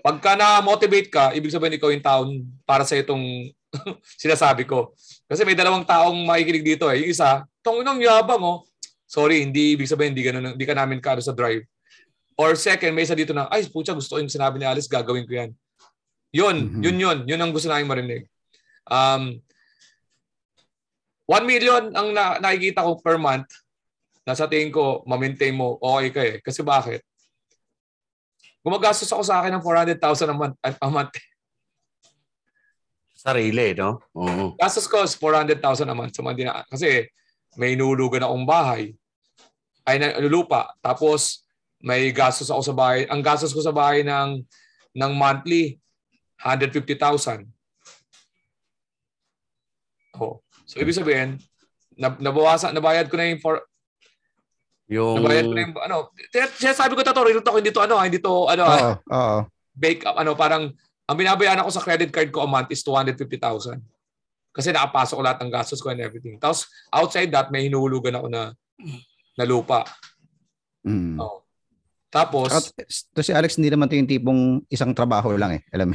Pagka 0.04 0.38
na-motivate 0.38 1.10
ka, 1.10 1.34
ibig 1.34 1.54
sabihin 1.54 1.78
ikaw 1.78 1.90
yung 1.90 2.06
taon 2.06 2.30
para 2.64 2.86
sa 2.86 2.96
itong 2.96 3.52
sinasabi 4.22 4.68
ko. 4.68 4.94
Kasi 5.28 5.44
may 5.44 5.58
dalawang 5.58 5.84
taong 5.84 6.16
makikinig 6.28 6.76
dito 6.76 6.88
eh. 6.88 7.04
Yung 7.04 7.12
isa, 7.12 7.44
tong 7.64 7.82
inong 7.82 8.04
yabang 8.04 8.44
oh. 8.44 8.60
Sorry, 9.08 9.40
hindi 9.40 9.80
ibig 9.80 9.88
sabihin 9.88 10.12
hindi, 10.12 10.24
ganun, 10.24 10.60
hindi 10.60 10.68
ka 10.68 10.76
namin 10.76 11.00
kano 11.00 11.24
sa 11.24 11.32
drive. 11.32 11.64
Or 12.38 12.54
second, 12.54 12.94
may 12.94 13.02
isa 13.02 13.18
dito 13.18 13.34
na, 13.34 13.50
ay, 13.50 13.66
pucha, 13.66 13.98
gusto 13.98 14.14
ko 14.16 14.22
yung 14.22 14.30
sinabi 14.30 14.62
ni 14.62 14.66
Alice, 14.70 14.86
gagawin 14.86 15.26
ko 15.26 15.34
yan. 15.34 15.52
Yun, 16.30 16.58
Mhm. 16.70 16.82
yun 16.86 16.98
yun. 17.02 17.18
Yun 17.26 17.42
ang 17.42 17.50
gusto 17.50 17.66
namin 17.66 17.90
marinig. 17.90 18.30
Um, 18.86 19.42
1 21.26 21.44
million 21.44 21.90
ang 21.98 22.14
na, 22.14 22.38
nakikita 22.38 22.86
ko 22.86 23.02
per 23.02 23.18
month 23.18 23.50
na 24.22 24.38
sa 24.38 24.46
tingin 24.46 24.70
ko, 24.70 25.02
ma-maintain 25.10 25.52
mo, 25.52 25.82
okay 25.82 26.10
ka 26.14 26.22
eh. 26.22 26.36
Kasi 26.40 26.62
bakit? 26.62 27.02
Gumagastos 28.62 29.10
ako 29.10 29.24
sa 29.26 29.42
akin 29.42 29.58
ng 29.58 29.64
400,000 29.64 30.30
a 30.30 30.36
month. 30.36 30.56
A 30.62 30.90
month. 30.92 31.16
Sarili, 33.18 33.74
no? 33.74 33.98
Oo. 34.14 34.54
Gastos 34.60 34.86
ko 34.86 35.02
is 35.02 35.18
400,000 35.18 35.90
a 35.90 35.96
month 35.96 36.14
sa 36.14 36.22
mga 36.22 36.36
dina- 36.38 36.68
Kasi 36.70 37.08
may 37.58 37.74
inulugan 37.74 38.22
akong 38.22 38.46
bahay. 38.46 38.94
Ay, 39.88 39.98
na, 39.98 40.20
lupa. 40.22 40.70
Tapos, 40.84 41.47
may 41.82 42.10
gastos 42.10 42.50
ako 42.50 42.62
sa 42.62 42.76
bahay. 42.76 43.06
Ang 43.08 43.22
gastos 43.22 43.54
ko 43.54 43.62
sa 43.62 43.74
bahay 43.74 44.02
ng, 44.02 44.42
ng 44.98 45.12
monthly, 45.14 45.78
150,000. 46.42 47.46
Oh. 50.18 50.42
So, 50.66 50.82
ibig 50.82 50.98
sabihin, 50.98 51.38
nab- 51.94 52.22
nabawasan, 52.22 52.74
nabayad 52.74 53.10
ko 53.10 53.16
na 53.18 53.30
yung 53.30 53.42
for, 53.42 53.62
Yung, 54.88 55.20
nabayad 55.20 55.46
ko 55.52 55.54
na 55.54 55.64
yung, 55.68 55.76
ano, 55.78 55.98
siya 56.58 56.74
sabi 56.74 56.96
ko 56.96 57.04
to, 57.04 57.26
real 57.26 57.44
talk, 57.44 57.60
hindi 57.60 57.76
to, 57.76 57.84
ano, 57.84 58.00
hindi 58.02 58.24
to, 58.24 58.48
ano, 58.50 58.64
Oo, 58.66 58.94
oo. 59.12 59.40
bake 59.76 60.08
up, 60.08 60.18
ano, 60.18 60.34
parang, 60.34 60.74
ang 61.08 61.18
binabayaran 61.18 61.64
ako 61.64 61.72
sa 61.72 61.84
credit 61.84 62.12
card 62.12 62.32
ko 62.34 62.44
a 62.44 62.50
month 62.50 62.68
is 62.74 62.84
250,000. 62.84 63.80
Kasi 64.52 64.74
nakapasok 64.74 65.16
ko 65.16 65.24
lahat 65.24 65.40
ng 65.40 65.54
gastos 65.54 65.80
ko 65.80 65.94
and 65.94 66.02
everything. 66.04 66.36
Tapos, 66.42 66.68
outside 66.92 67.32
that, 67.32 67.48
may 67.54 67.70
hinuhulugan 67.70 68.18
ako 68.18 68.28
na, 68.28 68.52
na 69.40 69.46
lupa. 69.48 69.88
Mm. 70.84 71.16
Oh. 71.22 71.47
Tapos, 72.08 72.48
At, 72.50 72.64
to 73.12 73.20
si 73.20 73.36
Alex, 73.36 73.60
hindi 73.60 73.68
naman 73.68 73.86
to 73.86 73.96
yung 73.96 74.08
tipong 74.08 74.42
isang 74.68 74.96
trabaho 74.96 75.36
lang 75.36 75.60
eh. 75.60 75.62
Yan. 75.76 75.92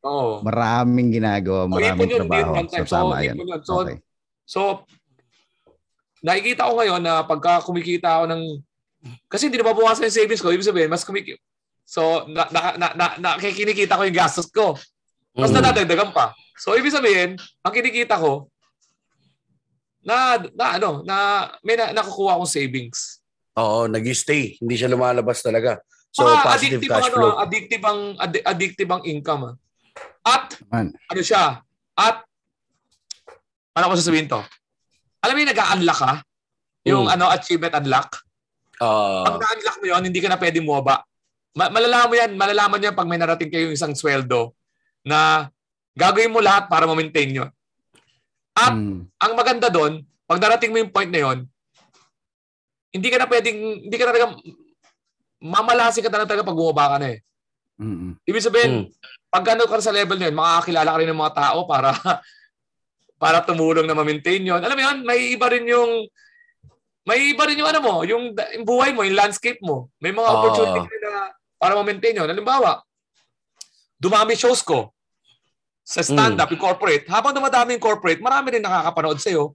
oh. 0.00 0.38
Maraming 0.40 1.10
ginagawa, 1.10 1.66
Oh, 1.66 1.70
maraming 1.70 2.06
yun, 2.06 2.18
trabaho. 2.22 2.52
yun. 2.54 2.66
So, 2.70 2.86
sama 2.86 3.14
So, 3.14 3.24
yan. 3.24 3.36
yun. 3.36 3.48
So, 3.60 3.72
Okay. 3.82 3.96
So, 4.46 4.60
nakikita 6.22 6.70
ko 6.70 6.78
ngayon 6.78 7.02
na 7.02 7.26
pagka 7.26 7.62
kumikita 7.62 8.22
ako 8.22 8.24
ng... 8.30 8.42
Kasi 9.26 9.46
hindi 9.46 9.58
na 9.58 9.66
mabawasan 9.66 10.06
yung 10.06 10.14
savings 10.14 10.38
ko. 10.38 10.50
Ibig 10.50 10.66
sabihin, 10.66 10.90
mas 10.90 11.02
kumikita. 11.02 11.42
So, 11.82 12.26
na, 12.26 12.46
na, 12.50 12.60
na, 12.74 12.86
na, 12.94 13.06
nakikinikita 13.18 13.94
ko 13.94 14.02
yung 14.06 14.14
gastos 14.16 14.46
ko. 14.50 14.74
Mas 15.34 15.50
Mm. 15.50 15.60
nadadagdagan 15.60 16.10
pa. 16.10 16.30
So, 16.56 16.72
ibig 16.72 16.90
sabihin, 16.90 17.36
ang 17.60 17.72
kinikita 17.74 18.16
ko, 18.16 18.48
na, 20.00 20.38
na 20.54 20.78
ano, 20.78 21.02
na 21.02 21.16
may 21.60 21.74
na, 21.74 21.90
nakukuha 21.92 22.38
akong 22.38 22.48
savings. 22.48 23.15
Oo, 23.56 23.88
nag-stay. 23.88 24.60
Hindi 24.60 24.74
siya 24.76 24.92
lumalabas 24.92 25.40
talaga. 25.40 25.80
So, 26.12 26.24
Mga 26.24 26.36
positive 26.38 26.80
addictive 26.80 26.92
cash 26.92 27.00
ang, 27.02 27.06
ano, 27.06 27.16
flow. 27.16 27.32
addictive 27.40 27.84
ang, 27.84 28.00
addi- 28.16 28.44
addictive 28.44 28.90
ang 28.90 29.02
income. 29.04 29.42
ah. 29.44 29.54
At, 30.26 30.46
Man. 30.68 30.92
ano 30.92 31.20
siya, 31.20 31.60
at, 31.94 32.16
ano 33.72 33.84
ko 33.86 33.94
sasabihin 33.94 34.28
to? 34.28 34.40
Alam 35.20 35.32
mo 35.32 35.40
yung 35.40 35.52
nag-unlock 35.52 35.98
ka? 35.98 36.12
Yung 36.84 37.04
Mm. 37.08 37.14
ano, 37.16 37.24
achievement 37.28 37.74
unlock? 37.74 38.08
Ah, 38.76 39.24
Pag 39.24 39.40
na-unlock 39.40 39.76
mo 39.80 39.86
yun, 39.88 40.02
hindi 40.04 40.20
ka 40.20 40.28
na 40.28 40.36
pwede 40.36 40.60
bumaba. 40.60 41.00
Ma- 41.56 41.72
malalaman 41.72 42.08
mo 42.08 42.14
yan, 42.14 42.30
malalaman 42.36 42.80
yan 42.82 42.94
pag 42.94 43.08
may 43.08 43.16
narating 43.16 43.48
kayo 43.48 43.72
isang 43.72 43.96
sweldo 43.96 44.52
na 45.00 45.48
gagawin 45.92 46.28
mo 46.28 46.44
lahat 46.44 46.68
para 46.68 46.84
ma-maintain 46.84 47.32
yun. 47.32 47.48
At 48.52 48.72
Mm. 48.72 49.08
ang 49.16 49.32
maganda 49.32 49.72
doon, 49.72 50.04
pag 50.24 50.36
narating 50.38 50.68
mo 50.68 50.76
yung 50.76 50.92
point 50.92 51.08
na 51.08 51.24
yun, 51.24 51.48
hindi 52.92 53.08
ka 53.10 53.18
na 53.18 53.28
pwedeng, 53.28 53.58
hindi 53.86 53.96
ka 53.96 54.04
na 54.04 54.12
talaga, 54.12 54.28
mamalasi 55.42 56.00
ka 56.00 56.08
na 56.08 56.24
talaga 56.26 56.46
pag 56.46 56.58
bumaba 56.58 56.84
ka 56.94 56.98
na 57.02 57.08
eh. 57.14 57.18
Mm. 57.76 58.16
Ibig 58.24 58.44
sabihin, 58.46 58.72
Mm. 58.72 58.84
pag 59.28 59.44
ano 59.52 59.68
ka 59.68 59.76
sa 59.84 59.92
level 59.92 60.16
na 60.16 60.32
yun, 60.32 60.36
makakakilala 60.38 60.90
ka 60.96 60.98
rin 61.02 61.10
ng 61.12 61.20
mga 61.20 61.34
tao 61.36 61.58
para 61.68 61.90
para 63.22 63.40
tumulong 63.44 63.84
na 63.88 63.96
ma-maintain 63.96 64.44
yun. 64.44 64.60
Alam 64.60 64.76
mo 64.76 64.82
yun, 64.84 64.98
may 65.04 65.32
iba 65.32 65.46
rin 65.48 65.64
yung 65.64 66.04
may 67.06 67.30
iba 67.30 67.46
rin 67.46 67.60
yung 67.62 67.70
ano 67.70 67.80
mo, 67.80 67.94
yung, 68.02 68.34
yung 68.34 68.66
buhay 68.66 68.90
mo, 68.90 69.06
yung 69.06 69.14
landscape 69.14 69.62
mo. 69.62 69.88
May 70.02 70.10
mga 70.10 70.26
Ah. 70.26 70.34
opportunity 70.36 70.84
rin 70.84 71.02
na 71.04 71.30
para 71.56 71.76
ma-maintain 71.78 72.16
yun. 72.16 72.26
Halimbawa, 72.26 72.82
dumami 73.96 74.34
shows 74.34 74.60
ko 74.60 74.90
sa 75.86 76.02
stand-up, 76.02 76.50
yung 76.50 76.58
corporate, 76.58 77.06
habang 77.06 77.30
dumadami 77.30 77.78
yung 77.78 77.84
corporate, 77.84 78.18
marami 78.18 78.58
rin 78.58 78.64
nakakapanood 78.64 79.22
sa'yo. 79.22 79.54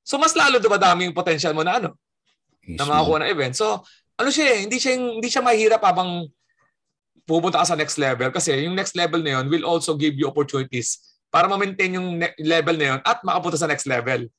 So, 0.00 0.16
mas 0.16 0.32
lalo 0.32 0.56
dumadami 0.56 1.04
yung 1.04 1.12
potential 1.12 1.52
mo 1.52 1.60
na 1.60 1.76
ano, 1.76 1.92
na 2.66 2.84
makakuha 2.84 3.22
ng 3.22 3.30
event. 3.30 3.54
So, 3.54 3.86
ano 4.18 4.28
siya 4.32 4.46
eh, 4.50 4.58
hindi 4.66 4.76
siya, 4.82 4.92
hindi 4.98 5.28
siya 5.30 5.42
mahirap 5.44 5.82
habang 5.84 6.26
pupunta 7.26 7.62
ka 7.62 7.66
sa 7.66 7.78
next 7.78 7.98
level 7.98 8.30
kasi 8.30 8.54
yung 8.66 8.78
next 8.78 8.94
level 8.94 9.18
na 9.22 9.38
yun 9.38 9.50
will 9.50 9.66
also 9.66 9.98
give 9.98 10.14
you 10.14 10.30
opportunities 10.30 11.18
para 11.30 11.50
ma-maintain 11.50 11.98
yung 11.98 12.22
ne- 12.22 12.38
level 12.38 12.78
na 12.78 12.86
yun 12.94 13.00
at 13.02 13.18
makapunta 13.26 13.58
sa 13.58 13.68
next 13.68 13.84
level. 13.84 14.30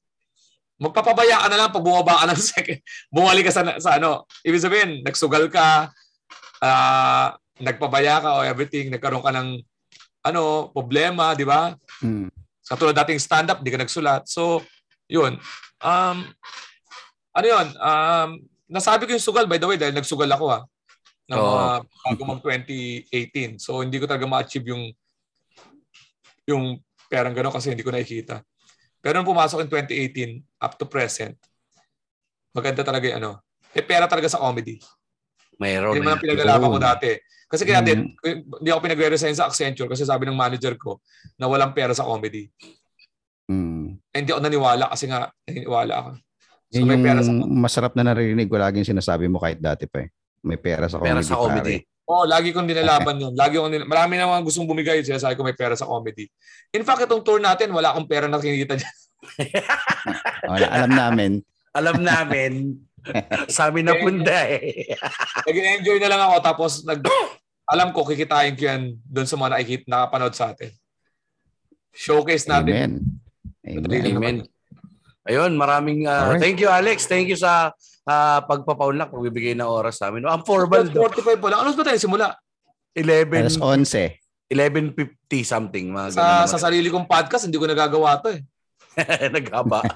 Magpapabaya 0.78 1.42
ka 1.42 1.48
na 1.50 1.58
lang 1.58 1.74
pag 1.74 1.84
bumaba 1.84 2.22
ka 2.22 2.26
ng 2.32 2.42
second. 2.54 2.80
Bumalik 3.10 3.50
ka 3.50 3.54
sa, 3.54 3.62
sa 3.82 3.98
ano. 3.98 4.24
Ibig 4.46 4.62
sabihin, 4.62 4.92
nagsugal 5.02 5.50
ka, 5.52 5.90
ah, 6.62 7.34
nagpabaya 7.58 8.22
ka 8.22 8.30
o 8.38 8.46
everything, 8.46 8.94
nagkaroon 8.94 9.26
ka 9.26 9.34
ng 9.34 9.58
ano, 10.28 10.70
problema, 10.72 11.34
di 11.34 11.48
ba? 11.48 11.74
Mm. 12.04 12.30
Katulad 12.68 12.96
dating 13.04 13.22
stand-up, 13.22 13.64
di 13.64 13.72
ka 13.72 13.80
nagsulat. 13.80 14.28
So, 14.28 14.62
yun. 15.08 15.40
Um, 15.80 16.28
ano 17.38 17.46
yun? 17.46 17.68
Um, 17.78 18.30
nasabi 18.66 19.06
ko 19.06 19.14
yung 19.14 19.22
sugal, 19.24 19.46
by 19.46 19.62
the 19.62 19.70
way, 19.70 19.78
dahil 19.78 19.94
nagsugal 19.94 20.28
ako 20.28 20.46
ha. 20.50 20.60
Ng 21.30 21.38
mga 21.38 21.66
bago 21.86 22.22
mag 22.26 22.42
2018. 22.42 23.62
So, 23.62 23.86
hindi 23.86 24.02
ko 24.02 24.10
talaga 24.10 24.26
ma-achieve 24.26 24.74
yung 24.74 24.84
yung 26.48 26.80
perang 27.12 27.36
gano'n 27.36 27.52
kasi 27.52 27.72
hindi 27.72 27.84
ko 27.84 27.92
nakikita. 27.92 28.40
Pero 29.04 29.20
nung 29.20 29.28
pumasok 29.28 29.64
in 29.64 29.70
2018, 29.70 30.64
up 30.64 30.74
to 30.80 30.88
present, 30.88 31.36
maganda 32.56 32.82
talaga 32.82 33.06
yung 33.12 33.20
ano. 33.22 33.32
Eh, 33.76 33.84
pera 33.84 34.08
talaga 34.08 34.32
sa 34.32 34.40
comedy. 34.40 34.80
Mayroon 35.60 36.00
Hindi 36.00 36.02
na. 36.02 36.06
naman 36.08 36.16
ang 36.16 36.24
pinaglalaban 36.24 36.70
ko 36.72 36.80
dati. 36.80 37.12
Kasi 37.48 37.64
kaya 37.64 37.80
Mm. 37.84 37.88
din, 37.88 38.00
hindi 38.60 38.70
ako 38.72 38.80
pinagre-resign 38.84 39.36
sa 39.36 39.48
Accenture 39.48 39.88
kasi 39.88 40.04
sabi 40.04 40.28
ng 40.28 40.36
manager 40.36 40.76
ko 40.76 41.00
na 41.40 41.48
walang 41.48 41.72
pera 41.72 41.92
sa 41.96 42.04
comedy. 42.04 42.48
Mm. 43.48 44.00
Eh, 44.12 44.18
hindi 44.24 44.32
ako 44.32 44.42
naniwala 44.44 44.92
kasi 44.92 45.08
nga 45.08 45.28
naniniwala 45.48 45.94
ako. 45.96 46.10
So 46.68 46.84
Yun 46.84 46.88
may 46.92 47.00
pera 47.00 47.24
sa 47.24 47.32
yung 47.32 47.48
masarap 47.64 47.96
na 47.96 48.12
narinig 48.12 48.52
ko 48.52 48.60
laging 48.60 48.84
sinasabi 48.92 49.32
mo 49.32 49.40
kahit 49.40 49.64
dati 49.64 49.88
pa 49.88 50.04
eh. 50.04 50.12
May 50.44 50.60
pera 50.60 50.92
sa 50.92 51.00
comedy. 51.00 51.12
Pera 51.16 51.24
sa 51.24 51.36
comedy. 51.40 51.76
pare. 51.80 51.96
Oh, 52.08 52.24
lagi 52.24 52.56
kong 52.56 52.68
dinalaban 52.68 53.20
yun. 53.24 53.34
Lagi 53.36 53.56
kong 53.60 53.72
din- 53.72 53.88
Marami 53.88 54.16
na 54.16 54.28
mga 54.28 54.44
gustong 54.44 54.68
bumigay. 54.68 55.00
Siya 55.04 55.20
sabi 55.20 55.36
ko 55.36 55.44
may 55.44 55.56
pera 55.56 55.76
sa 55.76 55.88
comedy. 55.88 56.28
In 56.72 56.84
fact, 56.84 57.04
itong 57.04 57.24
tour 57.24 57.40
natin, 57.40 57.72
wala 57.72 57.92
akong 57.92 58.08
pera 58.08 58.28
na 58.28 58.40
kinikita 58.40 58.80
dyan. 58.80 58.96
Wala, 60.48 60.68
alam 60.70 60.92
namin. 60.94 61.32
Alam 61.78 62.02
namin. 62.02 62.74
sa 63.50 63.70
amin 63.70 63.86
na 63.86 63.98
punda 63.98 64.50
eh. 64.50 64.94
Nag-enjoy 65.46 66.02
na 66.02 66.10
lang 66.10 66.22
ako 66.26 66.36
tapos 66.42 66.72
nag 66.82 67.06
alam 67.68 67.94
ko 67.94 68.02
kikitain 68.02 68.58
ko 68.58 68.66
yan 68.66 68.98
doon 69.06 69.28
sa 69.30 69.38
mga 69.38 69.52
nakikita, 69.54 69.86
nakapanood 69.86 70.34
sa 70.34 70.56
atin. 70.56 70.72
Showcase 71.94 72.50
natin. 72.50 72.74
Amen. 72.74 72.92
Amen. 73.68 74.16
Amen. 74.16 74.38
Ayun, 75.28 75.60
maraming 75.60 76.08
uh, 76.08 76.32
Alright. 76.32 76.42
thank 76.42 76.58
you 76.58 76.72
Alex. 76.72 77.04
Thank 77.04 77.28
you 77.28 77.36
sa 77.36 77.76
uh, 78.08 78.40
pagpapaunlak, 78.48 79.12
pagbibigay 79.12 79.54
ng 79.60 79.68
oras 79.68 80.00
sa 80.00 80.08
amin. 80.08 80.24
Ang 80.24 80.48
formal 80.48 80.88
do, 80.88 81.04
45 81.04 81.44
pa 81.44 81.48
lang. 81.52 81.60
Ano 81.68 81.76
ba 81.76 81.84
tayo 81.84 82.00
simula? 82.00 82.28
11 82.96 83.30
Alas 83.44 83.60
11. 83.60 84.24
11:50 84.48 85.44
something 85.44 85.92
mga 85.92 86.16
Sa, 86.16 86.24
ganun 86.24 86.48
sa 86.48 86.60
sarili 86.64 86.88
kong 86.88 87.06
podcast, 87.06 87.44
hindi 87.44 87.60
ko 87.60 87.68
nagagawa 87.68 88.24
to 88.24 88.32
eh. 88.32 88.42
naghaba. 89.36 89.84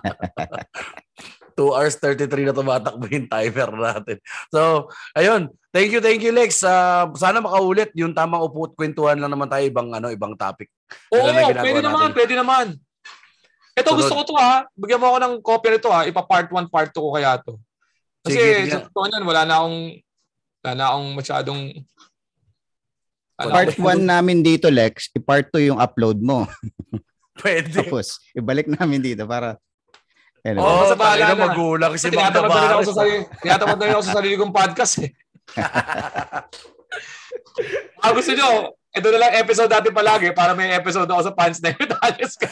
2 1.56 1.68
hours 1.78 1.96
33 2.00 2.48
na 2.48 2.56
tumatakbo 2.56 3.06
yung 3.12 3.28
timer 3.28 3.70
natin. 3.76 4.18
So, 4.50 4.88
ayun. 5.14 5.52
Thank 5.72 5.96
you, 5.96 6.02
thank 6.04 6.20
you 6.20 6.36
Lex. 6.36 6.64
Uh, 6.68 7.08
sana 7.16 7.40
makaulit 7.40 7.96
yung 7.96 8.12
tamang 8.12 8.44
upo 8.44 8.68
at 8.68 8.76
kwentuhan 8.76 9.16
lang 9.20 9.32
naman 9.32 9.48
tayo 9.48 9.64
ibang 9.64 9.88
ano, 9.92 10.12
ibang 10.12 10.36
topic. 10.36 10.68
Oo, 11.16 11.32
na 11.32 11.48
pwede 11.64 11.80
naman, 11.80 12.12
natin. 12.12 12.16
pwede 12.18 12.34
naman. 12.36 12.66
Ito, 13.82 13.92
Sunod. 13.92 14.00
gusto 14.00 14.14
ko 14.16 14.24
to 14.30 14.36
ha. 14.38 14.64
Bigyan 14.78 15.00
mo 15.02 15.06
ako 15.12 15.18
ng 15.20 15.34
copy 15.42 15.68
nito 15.74 15.90
ha. 15.90 16.06
Ipa 16.06 16.22
part 16.24 16.48
1, 16.48 16.70
part 16.70 16.90
2 16.94 17.02
ko 17.02 17.10
kaya 17.12 17.42
to. 17.42 17.58
Kasi 18.22 18.38
Sige, 18.38 18.48
sige. 18.66 18.72
sa 18.72 18.86
totoo 18.86 19.06
niyan, 19.10 19.26
wala 19.26 19.42
na 19.50 19.54
akong 19.58 19.80
wala 20.62 20.74
na 20.78 20.86
akong 20.94 21.10
masyadong 21.18 21.62
ano, 23.42 23.50
Part 23.50 23.74
1 23.98 24.06
namin 24.06 24.46
dito, 24.46 24.70
Lex. 24.70 25.10
I-part 25.18 25.50
2 25.50 25.74
yung 25.74 25.82
upload 25.82 26.22
mo. 26.22 26.46
Pwede. 27.42 27.74
Tapos, 27.74 28.22
ibalik 28.38 28.70
namin 28.70 29.02
dito 29.02 29.26
para... 29.26 29.58
Anyway. 30.42 30.62
Oh, 30.66 30.90
bahala 30.98 31.38
na. 31.38 31.54
magulang 31.54 31.94
si 32.02 32.10
sa 32.10 32.94
sarili, 32.98 33.30
tinatamad 33.46 33.78
na 33.78 33.86
rin 33.86 33.94
ako 33.94 34.04
sa 34.10 34.18
sarili 34.18 34.36
kong 34.38 34.54
podcast 34.54 35.06
eh. 35.06 35.10
Ah, 38.02 38.12
gusto 38.18 38.34
nyo, 38.34 38.74
ito 38.92 39.08
na 39.08 39.20
lang 39.24 39.34
episode 39.40 39.72
natin 39.72 39.96
palagi 39.96 40.36
para 40.36 40.52
may 40.52 40.76
episode 40.76 41.08
ako 41.08 41.32
sa 41.32 41.36
fans 41.36 41.64
na 41.64 41.72
yun. 41.72 41.90
Ayos 42.06 42.36
ka. 42.36 42.52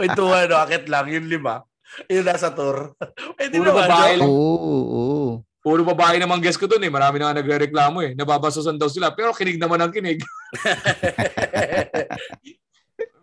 Kwentuhan, 0.00 0.48
no? 0.48 0.56
Akit 0.56 0.88
lang, 0.88 1.04
yung 1.12 1.28
lima. 1.28 1.60
Yung 2.08 2.24
nasa 2.24 2.48
tour. 2.50 2.96
Pwede 3.36 3.60
Puro 3.60 3.76
naman. 3.76 3.84
babae 3.84 4.12
lang. 4.18 4.28
Oo, 4.28 4.72
oo. 4.88 5.30
Puro 5.60 5.80
babae 5.84 6.16
naman 6.20 6.40
guest 6.40 6.60
ko 6.60 6.68
dun 6.68 6.84
eh. 6.84 6.92
Marami 6.92 7.20
na 7.20 7.32
nga 7.32 7.40
nagre-reklamo 7.40 8.04
eh. 8.04 8.12
Nababasusan 8.16 8.76
daw 8.76 8.88
sila. 8.88 9.12
Pero 9.16 9.32
kinig 9.32 9.60
naman 9.60 9.80
ang 9.80 9.92
kinig. 9.92 10.20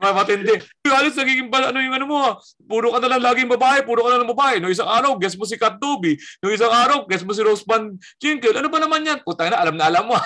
Matindi. 0.01 0.57
Yung 0.81 0.95
halos 0.95 1.13
nagiging 1.13 1.47
ba, 1.47 1.69
ano 1.69 1.77
yung 1.77 1.93
ano 1.93 2.05
mo, 2.05 2.17
ah, 2.17 2.33
puro 2.63 2.89
ka 2.89 2.97
na 2.97 3.11
lang 3.11 3.21
laging 3.21 3.49
babae, 3.49 3.81
puro 3.81 4.01
ka 4.01 4.09
na 4.09 4.19
lang 4.19 4.29
babae. 4.29 4.57
No 4.57 4.67
isang 4.67 4.89
araw, 4.89 5.13
guess 5.15 5.37
mo 5.37 5.45
si 5.45 5.55
Kat 5.55 5.77
Duby. 5.77 6.17
No 6.39 6.49
isang 6.49 6.69
araw, 6.69 7.05
guess 7.05 7.21
mo 7.21 7.31
si 7.31 7.41
Rose 7.41 7.61
Van 7.63 7.91
Chinkel. 8.17 8.53
Ano 8.53 8.67
ba 8.67 8.77
naman 8.77 9.05
yan? 9.05 9.21
Puta 9.21 9.45
na, 9.45 9.57
alam 9.57 9.77
na 9.77 9.85
alam 9.85 10.09
mo. 10.09 10.17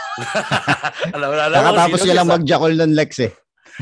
alam, 1.16 1.28
alam, 1.28 1.46
alam, 1.46 1.60
Nakatapos 1.60 1.98
sino 1.98 2.06
niya 2.06 2.16
lang 2.16 2.28
guest, 2.28 2.36
mag-jackal 2.40 2.74
ng 2.74 2.94
Lex 2.96 3.12
eh. 3.20 3.32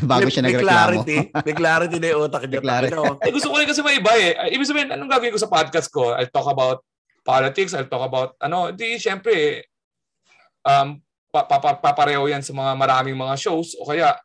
Bago 0.01 0.25
may- 0.25 0.33
siya 0.33 0.41
May 0.41 0.49
nagreklamo. 0.49 0.73
clarity. 0.73 1.17
May 1.29 1.53
clarity 1.53 1.97
na 2.01 2.07
yung 2.09 2.21
utak 2.25 2.43
niya. 2.43 2.57
May 2.57 2.65
clarity. 2.65 2.97
Eh, 3.21 3.31
gusto 3.31 3.47
ko 3.47 3.55
rin 3.61 3.67
kasi 3.67 3.81
may 3.81 3.95
iba 4.01 4.13
eh. 4.17 4.29
Ah, 4.33 4.49
Ibig 4.49 4.65
sabihin, 4.65 4.89
anong 4.89 5.11
gagawin 5.11 5.33
ko 5.33 5.39
sa 5.39 5.51
podcast 5.51 5.87
ko? 5.87 6.17
I'll 6.17 6.33
talk 6.33 6.49
about 6.49 6.81
politics, 7.21 7.71
I'll 7.71 7.85
talk 7.85 8.01
about, 8.01 8.33
ano, 8.41 8.73
di, 8.73 8.97
syempre, 8.97 9.63
um, 10.65 10.97
pa, 11.29 11.45
pa, 11.45 11.57
pa- 11.57 11.79
papareho 11.79 12.25
yan 12.25 12.41
sa 12.41 12.51
mga 12.51 12.73
maraming 12.73 13.13
mga 13.13 13.37
shows 13.37 13.77
o 13.77 13.85
kaya 13.85 14.17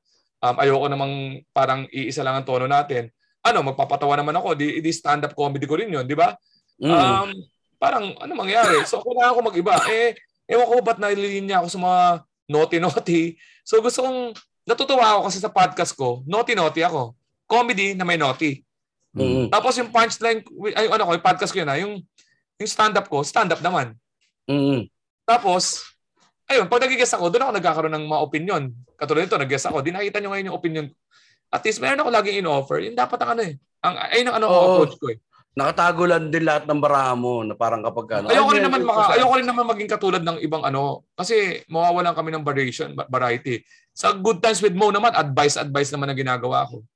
um, 0.43 0.57
ayoko 0.59 0.87
namang 0.91 1.43
parang 1.51 1.87
iisa 1.91 2.23
lang 2.23 2.39
ang 2.39 2.47
tono 2.47 2.67
natin. 2.67 3.11
Ano, 3.43 3.63
magpapatawa 3.63 4.19
naman 4.19 4.35
ako, 4.35 4.59
di, 4.59 4.83
di 4.83 4.91
stand-up 4.91 5.33
comedy 5.33 5.65
ko 5.65 5.79
rin 5.79 5.89
yun, 5.89 6.05
di 6.05 6.19
ba? 6.19 6.35
Mm. 6.83 6.91
Um, 6.91 7.31
parang 7.79 8.15
ano 8.19 8.33
mangyari? 8.35 8.83
So 8.85 9.03
kailangan 9.03 9.35
ko 9.39 9.41
mag-iba. 9.47 9.75
Eh, 9.89 10.19
ewan 10.51 10.67
ko 10.67 10.75
ba't 10.83 10.99
nalilinya 10.99 11.63
ako 11.63 11.67
sa 11.71 11.81
mga 11.81 12.01
naughty-naughty. 12.51 13.39
So 13.63 13.79
gusto 13.79 14.03
kong, 14.03 14.35
natutuwa 14.69 15.17
ako 15.17 15.21
kasi 15.31 15.39
sa 15.41 15.49
podcast 15.49 15.93
ko, 15.95 16.27
naughty-naughty 16.27 16.83
ako. 16.85 17.15
Comedy 17.49 17.97
na 17.97 18.05
may 18.05 18.21
naughty. 18.21 18.67
Mm. 19.17 19.49
Tapos 19.49 19.75
yung 19.81 19.89
punchline, 19.89 20.45
ay 20.77 20.93
ano 20.93 21.03
ko, 21.09 21.13
yung 21.17 21.25
podcast 21.25 21.51
ko 21.55 21.59
yun 21.65 21.71
ha, 21.71 21.81
yung, 21.81 21.95
yung 22.61 22.71
stand-up 22.71 23.09
ko, 23.09 23.25
stand-up 23.25 23.63
naman. 23.65 23.97
Mm. 24.45 24.91
Tapos, 25.25 25.85
ayun, 26.49 26.69
pag 26.69 26.85
nag-guest 26.85 27.17
ako, 27.17 27.33
doon 27.33 27.49
ako 27.49 27.53
nagkakaroon 27.57 27.95
ng 27.97 28.07
mga 28.09 28.25
opinion. 28.25 28.63
Katulad 28.99 29.31
nito, 29.31 29.39
nag-guest 29.39 29.71
ako, 29.71 29.79
di 29.81 29.95
nakita 29.95 30.19
nyo 30.19 30.35
ngayon 30.35 30.49
yung 30.51 30.59
opinion 30.59 30.87
ko. 30.91 30.95
At 31.49 31.63
least, 31.65 31.81
meron 31.81 32.03
ako 32.03 32.11
laging 32.13 32.45
in-offer. 32.45 32.83
Yung 32.83 32.99
dapat 32.99 33.19
ang 33.25 33.31
ano 33.39 33.43
eh. 33.47 33.55
Ang, 33.81 33.95
ayun 33.95 34.27
ang 34.29 34.37
ano 34.43 34.47
Oo. 34.51 34.59
approach 34.75 34.99
ko 34.99 35.07
eh. 35.15 35.19
Nakatago 35.59 36.07
lang 36.07 36.31
din 36.31 36.47
lahat 36.47 36.71
ng 36.71 36.79
bara 36.79 37.11
mo 37.19 37.43
na 37.43 37.59
parang 37.59 37.83
kapag 37.83 38.23
ano. 38.23 38.31
Ayoko 38.31 38.55
ay, 38.55 38.55
rin 38.59 38.65
naman 38.69 38.83
maka, 38.87 39.19
ayoko 39.19 39.35
rin 39.35 39.49
naman 39.49 39.67
maging 39.67 39.91
katulad 39.91 40.23
ng 40.23 40.39
ibang 40.39 40.63
ano 40.63 41.03
kasi 41.19 41.67
mawawalan 41.67 42.15
kami 42.15 42.31
ng 42.31 42.47
variation, 42.47 42.95
va- 42.95 43.11
variety. 43.11 43.67
Sa 43.91 44.15
Good 44.15 44.39
Times 44.39 44.63
with 44.63 44.79
Mo 44.79 44.95
naman, 44.95 45.11
advice 45.19 45.59
advice 45.59 45.91
naman 45.91 46.15
ang 46.15 46.19
ginagawa 46.21 46.63
ko. 46.71 46.87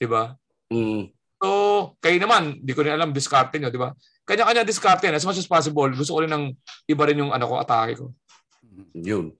'Di 0.00 0.08
ba? 0.08 0.32
Mm. 0.72 1.12
So, 1.36 1.48
kayo 2.00 2.16
naman, 2.16 2.64
di 2.64 2.72
ko 2.72 2.80
rin 2.80 2.96
alam 2.96 3.12
diskarte 3.12 3.60
nyo, 3.60 3.68
'di 3.68 3.76
ba? 3.76 3.92
Kanya-kanya 4.24 4.64
diskarte. 4.64 5.12
As 5.12 5.28
much 5.28 5.36
as 5.36 5.44
possible, 5.44 5.92
gusto 5.92 6.16
ko 6.16 6.24
rin 6.24 6.32
ng 6.32 6.56
iba 6.88 7.04
rin 7.04 7.20
yung 7.20 7.36
ano 7.36 7.44
ko, 7.44 7.60
atake 7.60 8.00
ko. 8.00 8.16
Yun. 8.96 9.36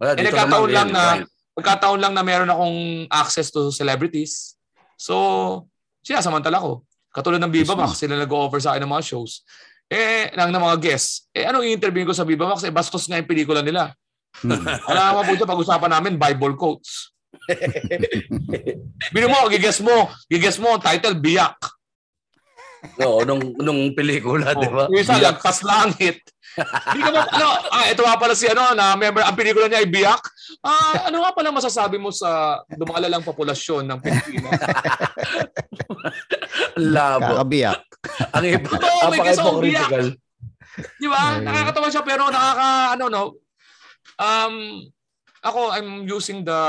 Wala, 0.00 0.10
Eh, 0.14 0.16
dito 0.22 0.28
nagkataon 0.34 0.68
naman, 0.70 0.76
lang 0.76 0.88
na 0.90 1.04
right. 1.22 1.32
Pagkataon 1.54 2.02
lang 2.02 2.12
na 2.18 2.26
meron 2.26 2.50
akong 2.50 3.06
access 3.06 3.54
to 3.54 3.70
celebrities. 3.70 4.58
So, 4.98 5.70
sinasamantala 6.02 6.58
ko. 6.58 6.82
Katulad 7.14 7.38
ng 7.38 7.54
Viva 7.54 7.78
Max, 7.78 8.02
sila 8.02 8.18
nag-offer 8.18 8.58
sa 8.58 8.74
akin 8.74 8.82
ng 8.82 8.90
mga 8.90 9.06
shows. 9.06 9.46
Eh, 9.86 10.34
lang 10.34 10.50
ng 10.50 10.58
mga 10.58 10.76
guests. 10.82 11.30
Eh, 11.30 11.46
anong 11.46 11.62
i-interview 11.62 12.02
ko 12.02 12.10
sa 12.10 12.26
Viva 12.26 12.50
Max? 12.50 12.66
Eh, 12.66 12.74
bastos 12.74 13.06
nga 13.06 13.22
yung 13.22 13.30
pelikula 13.30 13.62
nila. 13.62 13.94
Hmm. 14.42 14.66
Alam 14.90 15.22
mo 15.22 15.38
po 15.38 15.46
pag-usapan 15.46 15.94
namin, 15.94 16.18
Bible 16.18 16.58
quotes. 16.58 17.14
Bino 19.14 19.30
mo, 19.30 19.46
giges 19.46 19.78
mo, 19.78 20.10
giges 20.26 20.58
mo, 20.58 20.74
title, 20.82 21.14
Biyak. 21.22 21.54
Oo, 22.98 23.22
nung, 23.22 23.54
nung 23.62 23.94
pelikula, 23.94 24.58
di 24.58 24.66
ba? 24.66 24.90
Oh, 24.90 24.92
yung 24.92 25.06
isa, 25.06 25.22
Lagpas 25.22 25.62
Langit. 25.62 26.18
Hindi 26.54 27.00
ka 27.02 27.10
ba, 27.10 27.22
ano, 27.34 27.48
ah, 27.70 27.86
ito 27.90 28.02
nga 28.06 28.16
pala 28.18 28.34
si, 28.38 28.46
ano, 28.46 28.74
na 28.78 28.94
member, 28.94 29.26
ang 29.26 29.34
pelikula 29.34 29.66
niya 29.66 29.82
ay 29.82 29.90
Biyak. 29.90 30.22
Ah, 30.62 31.10
ano 31.10 31.26
nga 31.26 31.34
pala 31.34 31.50
masasabi 31.50 31.98
mo 31.98 32.14
sa 32.14 32.62
lumalalang 32.78 33.26
populasyon 33.26 33.82
ng 33.86 33.98
Pilipinas? 33.98 34.54
Labo. 36.94 37.38
Kakabiyak. 37.38 37.80
Ang 38.34 38.44
hip- 38.44 38.68
Totoo, 38.68 38.98
ang 39.02 39.10
may 39.10 39.20
gusto 39.22 39.42
kong 39.42 39.58
paka-hypocritical. 39.58 40.06
Di 40.98 41.06
ba? 41.06 41.38
Nakakatawa 41.38 41.88
siya 41.90 42.02
pero 42.02 42.22
nakaka 42.28 42.98
ano 42.98 43.04
no. 43.06 43.22
Um 44.18 44.54
ako, 45.44 45.76
I'm 45.76 46.08
using 46.08 46.42
the 46.42 46.60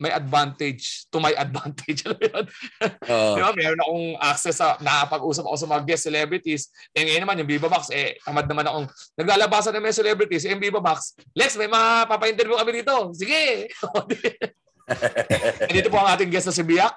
my 0.00 0.16
advantage 0.16 1.04
to 1.12 1.20
my 1.20 1.36
advantage. 1.44 2.08
Mo? 2.08 2.16
Oo. 2.16 3.36
Di 3.36 3.40
ba? 3.44 3.52
Meron 3.52 3.80
akong 3.84 4.06
access 4.16 4.56
sa, 4.56 4.80
nakapag-usap 4.80 5.44
ako 5.44 5.56
sa 5.60 5.68
mga 5.68 5.82
guest 5.84 6.08
celebrities. 6.08 6.62
Eh 6.96 7.04
ngayon 7.04 7.22
naman, 7.28 7.36
yung 7.44 7.50
Viva 7.52 7.68
Max, 7.68 7.92
eh, 7.92 8.16
tamad 8.24 8.48
naman 8.48 8.64
akong, 8.64 8.88
naglalabasan 9.20 9.76
ng 9.76 9.84
mga 9.84 10.00
celebrities, 10.00 10.48
eh, 10.48 10.56
yung 10.56 10.64
Viva 10.64 10.80
Max, 10.80 11.12
Lex, 11.36 11.60
may 11.60 11.68
mga 11.68 12.08
papa-interview 12.08 12.56
kami 12.56 12.80
dito. 12.80 13.12
Sige! 13.12 13.68
Eh, 14.90 15.70
dito 15.70 15.86
po 15.86 16.02
ang 16.02 16.18
ating 16.18 16.26
guest 16.26 16.50
na 16.50 16.50
si 16.50 16.66
Biak, 16.66 16.90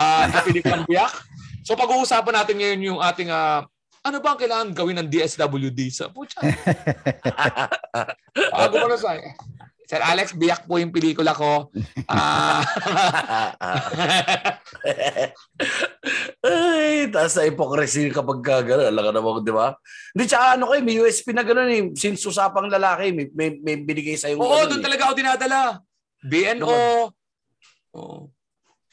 uh, 0.00 0.24
Philip 0.48 0.64
ng 0.64 0.88
Biak. 0.88 1.12
So 1.60 1.76
pag-uusapan 1.76 2.40
natin 2.40 2.56
ngayon 2.56 2.80
yung 2.88 3.00
ating, 3.04 3.28
ah, 3.28 3.68
ano 4.00 4.16
ba 4.20 4.32
ang 4.32 4.40
kailangan 4.40 4.72
gawin 4.72 4.96
ng 5.00 5.08
DSWD 5.12 5.80
sa 5.92 6.08
putya? 6.08 6.40
Bago 8.64 8.74
ko 8.80 8.88
na 8.88 8.96
sa 8.96 9.12
Sir 9.84 10.00
Alex, 10.00 10.32
biyak 10.32 10.64
po 10.64 10.80
yung 10.80 10.88
pelikula 10.88 11.36
ko. 11.36 11.68
Ah, 12.08 12.64
Ay, 16.40 17.12
taas 17.12 17.36
na 17.36 17.44
hypocrisy 17.44 18.08
kapag 18.08 18.40
ka 18.40 18.64
gano'n. 18.64 18.88
Alam 18.88 19.04
ka 19.04 19.12
naman, 19.12 19.44
di 19.44 19.52
ba? 19.52 19.76
Hindi, 20.16 20.24
tsaka 20.24 20.56
ano 20.56 20.72
kayo, 20.72 20.80
may 20.80 20.96
USP 21.00 21.36
na 21.36 21.44
gano'n 21.44 21.68
eh. 21.68 21.82
Since 21.92 22.24
usapang 22.24 22.72
lalaki, 22.72 23.12
may, 23.12 23.26
may, 23.36 23.48
may 23.60 23.76
binigay 23.84 24.16
sa'yo. 24.16 24.40
Oo, 24.40 24.64
ganun 24.64 24.68
doon 24.72 24.80
eh. 24.80 24.86
talaga 24.88 25.02
ako 25.04 25.14
dinadala. 25.20 25.60
BNO. 26.24 26.76
Oo. 28.00 28.32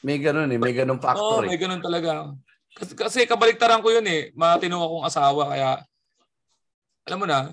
May 0.04 0.18
gano'n 0.20 0.50
eh, 0.52 0.58
may 0.60 0.76
gano'ng 0.76 1.00
Oo, 1.00 1.04
factor 1.04 1.48
may 1.48 1.56
eh. 1.56 1.60
ganun 1.60 1.80
talaga. 1.80 2.36
Kasi, 2.72 2.92
kasi 2.92 3.18
kabaliktaran 3.24 3.80
ko 3.80 3.88
yun 3.92 4.04
eh. 4.04 4.28
Matino 4.36 4.80
akong 4.82 5.04
asawa 5.08 5.56
kaya 5.56 5.70
alam 7.02 7.18
mo 7.18 7.26
na, 7.26 7.50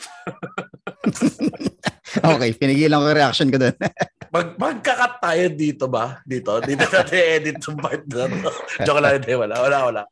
Okay, 2.34 2.50
pinigilan 2.54 2.98
ko 2.98 3.06
yung 3.06 3.18
reaction 3.18 3.48
ko 3.50 3.58
doon. 3.58 3.76
Mag, 4.34 4.54
magkakat 4.54 5.12
tayo 5.18 5.44
dito 5.50 5.84
ba? 5.90 6.22
Dito? 6.22 6.62
Dito 6.62 6.86
natin 6.86 7.18
edit 7.18 7.58
yung 7.66 7.78
part 7.78 8.02
na 8.06 8.30
to. 8.30 8.50
Joke 8.86 9.02
lang, 9.02 9.18
hindi. 9.18 9.32
Wala, 9.34 9.54
wala, 9.58 9.78
wala. 9.90 10.02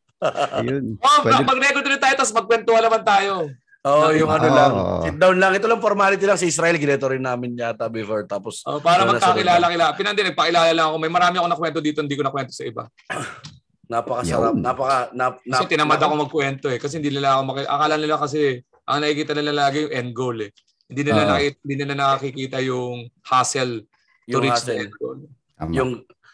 Ayun. 0.59 0.99
oh, 1.07 1.19
Pwede- 1.23 1.47
mag-record 1.47 1.87
ulit 1.87 2.03
tayo 2.03 2.15
tapos 2.19 2.35
magkwentuhan 2.35 2.83
naman 2.83 3.03
tayo. 3.07 3.47
Oo, 3.87 4.11
oh, 4.11 4.13
yung 4.13 4.27
ano 4.27 4.47
Oo. 4.51 4.57
lang. 4.59 4.73
Sit 5.07 5.17
down 5.23 5.39
lang. 5.39 5.53
Ito 5.55 5.71
lang 5.71 5.79
formality 5.79 6.27
lang. 6.27 6.35
Sa 6.35 6.51
Israel, 6.51 6.75
gineto 6.83 7.07
rin 7.07 7.23
namin 7.23 7.55
yata 7.55 7.87
before. 7.87 8.27
Tapos, 8.27 8.67
Oh, 8.67 8.83
para 8.83 9.07
Wala, 9.07 9.15
magkakilala-kilala. 9.17 9.95
Pinandi, 9.95 10.27
nagpakilala 10.27 10.75
lang 10.75 10.87
ako. 10.91 10.97
May 10.99 11.13
marami 11.15 11.39
ako 11.39 11.47
nakwento 11.47 11.79
dito, 11.79 12.03
hindi 12.03 12.19
ko 12.19 12.27
nakwento 12.27 12.51
sa 12.51 12.67
iba. 12.67 12.91
napakasarap. 13.93 14.53
Yun. 14.59 14.67
Napaka, 14.67 15.15
nap, 15.15 15.41
Kasi 15.41 15.63
nap, 15.65 15.71
tinamad 15.71 15.97
nap- 15.97 16.07
ako 16.11 16.15
magkwento 16.27 16.67
eh. 16.69 16.79
Kasi 16.83 16.99
hindi 16.99 17.15
nila 17.15 17.39
ako 17.39 17.43
maki... 17.55 17.63
Akala 17.65 17.95
nila 17.97 18.15
kasi, 18.19 18.61
ang 18.85 18.99
nakikita 19.01 19.33
nila 19.33 19.53
lagi 19.55 19.87
yung 19.87 19.95
end 19.95 20.11
goal 20.13 20.39
eh. 20.43 20.51
Hindi 20.89 21.03
nila, 21.05 21.21
Oo. 21.21 21.29
nakikita, 21.31 21.59
hindi 21.61 21.75
nila 21.77 21.95
nakikita 21.95 22.59
yung 22.61 22.97
hustle 23.23 23.85
to 23.85 23.89
Yung 24.27 24.43
reach 24.43 24.57
hustle. 24.57 24.69
the 24.69 24.77
end 24.81 24.93
goal. 24.97 25.19
Tama. 25.55 25.73
Yung, 25.73 25.91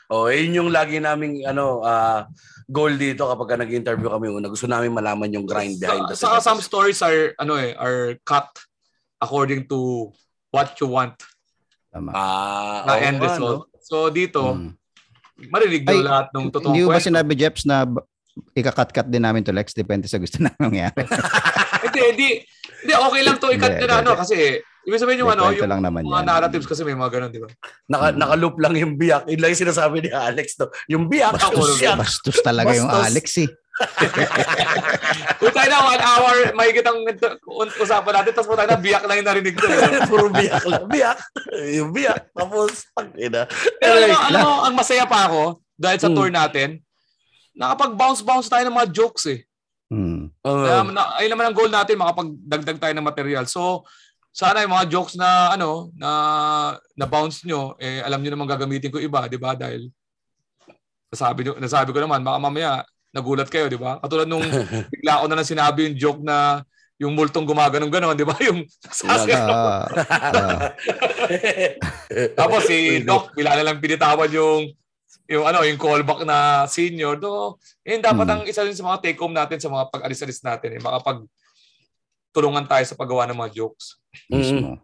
oh, 0.09 0.27
yun 0.27 0.53
yung 0.55 0.71
lagi 0.71 0.99
naming 0.99 1.43
ano, 1.43 1.83
ah, 1.83 2.31
goal 2.65 2.95
dito 2.95 3.27
kapag 3.27 3.49
ka 3.51 3.57
nag-interview 3.59 4.09
kami 4.09 4.31
una. 4.31 4.47
Gusto 4.47 4.65
namin 4.65 4.91
malaman 4.91 5.29
yung 5.29 5.45
grind 5.45 5.77
behind 5.77 6.07
the 6.07 6.15
Sa, 6.15 6.39
scenes. 6.39 6.45
some 6.45 6.61
stories 6.61 7.03
are, 7.03 7.35
ano 7.37 7.55
eh, 7.55 7.75
are 7.75 8.15
cut 8.23 8.47
according 9.19 9.67
to 9.67 10.11
what 10.49 10.71
you 10.79 10.87
want 10.87 11.19
Tama. 11.91 12.11
Ah, 12.11 12.83
na 12.85 12.93
oo 12.93 13.01
end 13.01 13.19
result. 13.19 13.67
So 13.81 14.09
dito, 14.09 14.55
Mm. 14.55 14.71
marinig 15.47 15.83
Ay, 15.85 15.99
lahat 15.99 16.31
ng 16.31 16.47
totoong 16.49 16.73
Hindi 16.73 16.83
mo 16.83 16.91
ba 16.91 17.03
sinabi, 17.03 17.35
Jeps, 17.35 17.63
na 17.65 17.83
ikakat-cut 18.51 19.07
din 19.07 19.23
namin 19.23 19.43
to 19.43 19.51
Lex? 19.51 19.75
Depende 19.75 20.07
sa 20.07 20.19
gusto 20.19 20.39
namin 20.39 20.59
mangyari. 20.59 21.03
hindi, 21.85 22.01
hindi. 22.11 22.29
Hindi, 22.85 22.93
okay 22.93 23.21
lang 23.23 23.37
to 23.39 23.49
nila, 23.49 24.01
ano, 24.01 24.13
kasi, 24.15 24.61
ibig 24.85 25.01
sabihin 25.01 25.25
yung 25.25 25.33
ano, 25.33 25.49
yung 25.49 25.65
lang 25.65 25.81
naman 25.81 26.05
mga 26.05 26.21
yan. 26.21 26.27
narratives 26.27 26.69
kasi 26.69 26.85
may 26.85 26.93
mga 26.93 27.11
ganun, 27.11 27.31
di 27.31 27.41
ba? 27.41 27.49
Naka, 27.89 28.07
Mm. 28.13 28.19
naka-loop 28.21 28.57
lang 28.61 28.75
yung 28.77 28.93
biyak. 28.95 29.25
Yun 29.25 29.41
lang 29.41 29.51
yung 29.51 29.63
sinasabi 29.65 29.97
ni 30.01 30.11
Alex. 30.13 30.47
No? 30.57 30.69
Yung 30.87 31.05
biyak, 31.09 31.33
Bastos 31.33 31.57
yung 31.57 31.81
siyak. 31.81 31.97
Bastos 31.97 32.37
talaga 32.41 32.73
yung 32.73 32.85
Bastos. 32.87 33.07
Alex 33.09 33.27
eh. 33.41 33.51
Kung 35.41 35.51
tayo 35.51 35.67
na 35.67 35.81
one 35.83 35.99
hour, 35.99 36.35
may 36.55 36.71
kitang 36.71 37.01
usapan 37.75 38.13
natin, 38.15 38.33
tapos 38.33 38.47
po 38.47 38.55
tayo 38.55 38.71
na 38.71 38.79
biyak 38.79 39.03
lang 39.03 39.17
yung 39.19 39.29
narinig 39.29 39.55
ko. 39.57 39.65
eh. 39.65 40.05
Puro 40.11 40.29
biyak 40.31 40.63
lang. 40.63 40.85
Biyak. 40.87 41.19
Yung 41.75 41.91
biyak. 41.91 42.31
Tapos, 42.31 42.87
pag 42.93 43.09
ina. 43.17 43.49
Pero 43.77 43.95
Anyway, 43.99 44.15
alam 44.15 44.41
mo, 44.43 44.55
ang 44.63 44.75
masaya 44.75 45.05
pa 45.05 45.27
ako, 45.27 45.43
dahil 45.75 45.99
sa 45.99 46.07
Mm. 46.07 46.15
tour 46.15 46.31
natin, 46.31 46.69
nakapag-bounce-bounce 47.55 48.47
tayo 48.47 48.63
ng 48.63 48.77
mga 48.77 48.89
jokes 48.91 49.25
eh. 49.27 49.43
Hmm. 49.93 50.33
Oo. 50.45 50.65
Kaya, 50.65 50.83
na, 50.89 51.17
ayun 51.21 51.33
naman 51.37 51.47
ang 51.51 51.57
goal 51.57 51.71
natin, 51.71 52.01
makapagdagdag 52.01 52.79
tayo 52.81 52.95
ng 52.97 53.09
material. 53.09 53.45
So, 53.45 53.85
sana 54.35 54.67
yung 54.67 54.75
mga 54.75 54.91
jokes 54.91 55.15
na 55.15 55.55
ano 55.55 55.95
na 55.95 56.11
na 56.99 57.07
bounce 57.07 57.47
nyo 57.47 57.79
eh 57.79 58.03
alam 58.03 58.19
niyo 58.19 58.35
naman 58.35 58.51
gagamitin 58.51 58.91
ko 58.91 58.99
iba 58.99 59.31
di 59.31 59.39
ba 59.39 59.55
dahil 59.55 59.87
nasabi 61.07 61.47
nyo, 61.47 61.55
nasabi 61.63 61.95
ko 61.95 62.03
naman 62.03 62.19
baka 62.27 62.43
mamaya 62.43 62.83
nagulat 63.15 63.47
kayo 63.47 63.71
di 63.71 63.79
ba 63.79 64.03
katulad 64.03 64.27
nung 64.27 64.43
bigla 64.91 65.23
ko 65.23 65.31
na 65.31 65.39
lang 65.39 65.47
sinabi 65.47 65.87
yung 65.87 65.95
joke 65.95 66.23
na 66.27 66.67
yung 66.99 67.15
multong 67.15 67.47
gumaganong 67.47 67.91
ganon 67.91 68.15
di 68.15 68.27
ba 68.27 68.39
yung. 68.39 68.63
Ah, 69.07 69.19
ah. 70.15 70.71
tapos 72.39 72.71
si 72.71 73.03
Doc 73.03 73.35
bila 73.35 73.59
na 73.59 73.67
lang 73.67 73.83
pinitawan 73.83 74.31
yung 74.31 74.71
yung 75.25 75.45
ano 75.45 75.65
yung 75.65 75.81
callback 75.81 76.21
na 76.23 76.69
senior 76.69 77.17
do 77.17 77.57
yun 77.81 77.99
dapat 77.99 78.25
Hmm. 78.25 78.35
ang 78.35 78.43
isa 78.45 78.61
rin 78.61 78.77
sa 78.77 78.85
mga 78.85 79.01
take 79.01 79.17
home 79.17 79.33
natin 79.33 79.57
sa 79.57 79.73
mga 79.73 79.89
pag-alis-alis 79.89 80.41
natin 80.41 80.77
eh 80.77 80.81
makapag 80.81 81.25
tulungan 82.29 82.67
tayo 82.67 82.83
sa 82.83 82.99
paggawa 82.99 83.31
ng 83.31 83.39
mga 83.39 83.55
jokes. 83.55 84.03
mismo. 84.27 84.83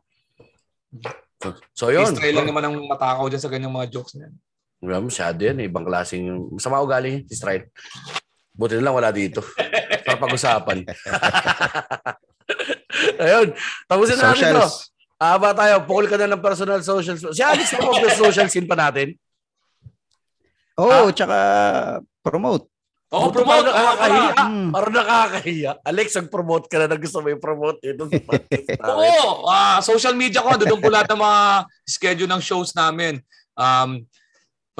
So, 1.74 1.90
yun. 1.90 2.06
History 2.06 2.30
lang 2.30 2.46
naman 2.46 2.62
ang 2.62 2.78
matakaw 2.86 3.26
dyan 3.26 3.42
sa 3.42 3.50
ganyang 3.50 3.74
mga 3.74 3.90
jokes 3.90 4.14
na 4.14 4.30
yan. 4.30 4.34
Well, 4.78 5.02
masyado 5.02 5.34
yan. 5.40 5.58
eh. 5.58 5.66
Ibang 5.66 5.82
klaseng 5.82 6.30
yung... 6.30 6.54
Masama 6.54 6.78
ugali 6.78 7.26
si 7.26 7.34
Stride. 7.34 7.66
Buti 8.54 8.78
na 8.78 8.86
lang 8.86 8.94
wala 8.94 9.10
dito. 9.10 9.42
Para 10.06 10.20
pag-usapan. 10.20 10.86
Ayun. 13.18 13.48
Tapusin 13.88 14.14
na 14.14 14.30
natin 14.30 14.54
to. 14.54 14.62
Socials. 14.62 14.76
Ah, 15.18 15.36
ba 15.36 15.52
tayo? 15.52 15.84
Pukul 15.84 16.08
ka 16.08 16.16
na 16.16 16.30
ng 16.30 16.40
personal 16.40 16.80
social. 16.80 17.16
Si 17.18 17.42
Alex 17.42 17.66
na 17.74 17.82
po 17.82 17.92
social 18.14 18.48
scene 18.48 18.64
pa 18.64 18.78
natin. 18.78 19.18
Oh, 20.76 21.10
tsaka 21.10 21.38
promote. 22.20 22.66
Oo, 23.10 23.26
Buto 23.26 23.42
promote! 23.42 23.66
pa, 23.66 23.74
Oo, 23.74 23.74
nakakahiya. 23.74 24.30
para- 24.30 24.46
Hmm. 24.46 24.70
Parang 24.70 24.94
nakakahiya. 24.94 25.70
Alex, 25.82 26.06
mag-promote 26.14 26.66
ka 26.70 26.76
na 26.78 26.86
na 26.86 26.94
gusto 26.94 27.18
mo 27.18 27.26
i-promote 27.26 27.78
ito 27.82 28.06
sa 28.06 28.18
podcast. 28.22 28.68
Oo! 28.86 29.50
ah, 29.50 29.82
social 29.82 30.14
media 30.14 30.38
ko, 30.40 30.54
doon 30.54 30.78
po 30.78 30.86
lahat 30.86 31.10
ng 31.10 31.18
mga 31.18 31.42
schedule 31.82 32.30
ng 32.30 32.38
shows 32.40 32.70
namin. 32.70 33.18
Um, 33.58 34.06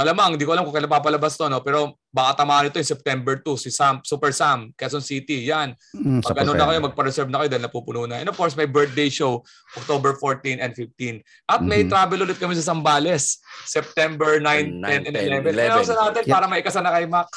malamang, 0.01 0.35
hindi 0.35 0.49
ko 0.49 0.57
alam 0.57 0.65
kung 0.65 0.73
kailan 0.73 0.89
papalabas 0.89 1.37
to, 1.37 1.45
no? 1.47 1.61
pero 1.61 1.93
baka 2.09 2.41
tamaan 2.41 2.73
ito 2.73 2.81
yung 2.81 2.89
September 2.89 3.37
2, 3.37 3.45
si 3.61 3.69
Sam, 3.69 4.01
Super 4.01 4.33
Sam, 4.33 4.73
Quezon 4.73 5.05
City. 5.05 5.45
Yan. 5.45 5.77
Sa 6.25 6.33
Pag 6.33 6.43
ano 6.43 6.57
na 6.57 6.65
kayo, 6.65 6.81
magpa-reserve 6.81 7.29
na 7.29 7.45
kayo 7.45 7.53
dahil 7.53 7.65
napupuno 7.69 8.09
na. 8.09 8.17
And 8.19 8.33
of 8.33 8.37
course, 8.41 8.57
may 8.57 8.65
birthday 8.65 9.13
show, 9.13 9.45
October 9.77 10.17
14 10.17 10.57
and 10.59 10.73
15. 10.73 11.21
At 11.45 11.61
may 11.61 11.85
Mhm. 11.85 11.93
travel 11.93 12.25
ulit 12.25 12.41
kami 12.41 12.57
sa 12.57 12.73
Sambales, 12.73 13.45
September 13.69 14.41
9, 14.41 14.81
10, 14.81 15.05
9, 15.05 15.05
and 15.05 15.15
10, 15.15 15.45
11. 15.45 15.53
Kaya 15.77 15.85
sa 15.85 15.97
natin, 16.09 16.23
Yeah. 16.25 16.33
para 16.33 16.47
maikasa 16.49 16.81
na 16.81 16.97
kay 16.97 17.05
Mac. 17.05 17.29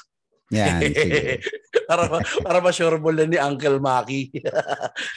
Yan, 0.54 0.80
para, 1.90 2.02
para 2.46 2.60
ma-sure 2.62 3.02
mo 3.02 3.10
lang 3.10 3.28
ni 3.28 3.42
Uncle 3.42 3.82
Maki. 3.82 4.30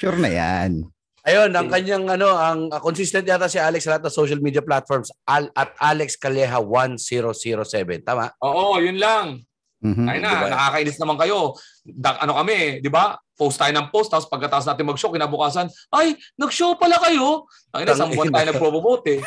Sure 0.00 0.16
na 0.16 0.32
yan. 0.32 0.88
Ayun, 1.26 1.50
ang 1.58 1.66
kanyang 1.66 2.06
ano, 2.06 2.38
ang 2.38 2.70
uh, 2.70 2.78
consistent 2.78 3.26
yata 3.26 3.50
si 3.50 3.58
Alex 3.58 3.82
sa 3.82 3.98
lahat 3.98 4.06
ng 4.06 4.14
social 4.14 4.38
media 4.38 4.62
platforms 4.62 5.10
al, 5.26 5.50
at 5.58 5.74
Alex 5.82 6.14
Calleja 6.14 6.62
1007. 6.62 8.06
Tama? 8.06 8.30
Oo, 8.46 8.78
yun 8.78 8.94
lang. 8.94 9.42
Mhm. 9.82 10.06
Ay 10.06 10.22
na, 10.22 10.30
Diba? 10.46 10.54
nakakainis 10.54 10.98
naman 11.02 11.16
kayo. 11.18 11.58
Da, 11.82 12.22
ano 12.22 12.38
kami, 12.38 12.78
di 12.78 12.86
ba? 12.86 13.18
Post 13.36 13.58
tayo 13.58 13.74
ng 13.74 13.90
post, 13.90 14.08
tapos 14.08 14.30
pagkatapos 14.30 14.64
natin 14.70 14.86
mag-show, 14.86 15.10
kinabukasan, 15.10 15.66
ay, 15.92 16.14
nag-show 16.38 16.78
pala 16.78 16.96
kayo. 17.02 17.44
Ay 17.74 17.84
na, 17.84 17.92
isang 17.92 18.14
buwan 18.14 18.32
tayo 18.32 18.46
nagpo-promote 18.54 19.18
eh. 19.18 19.20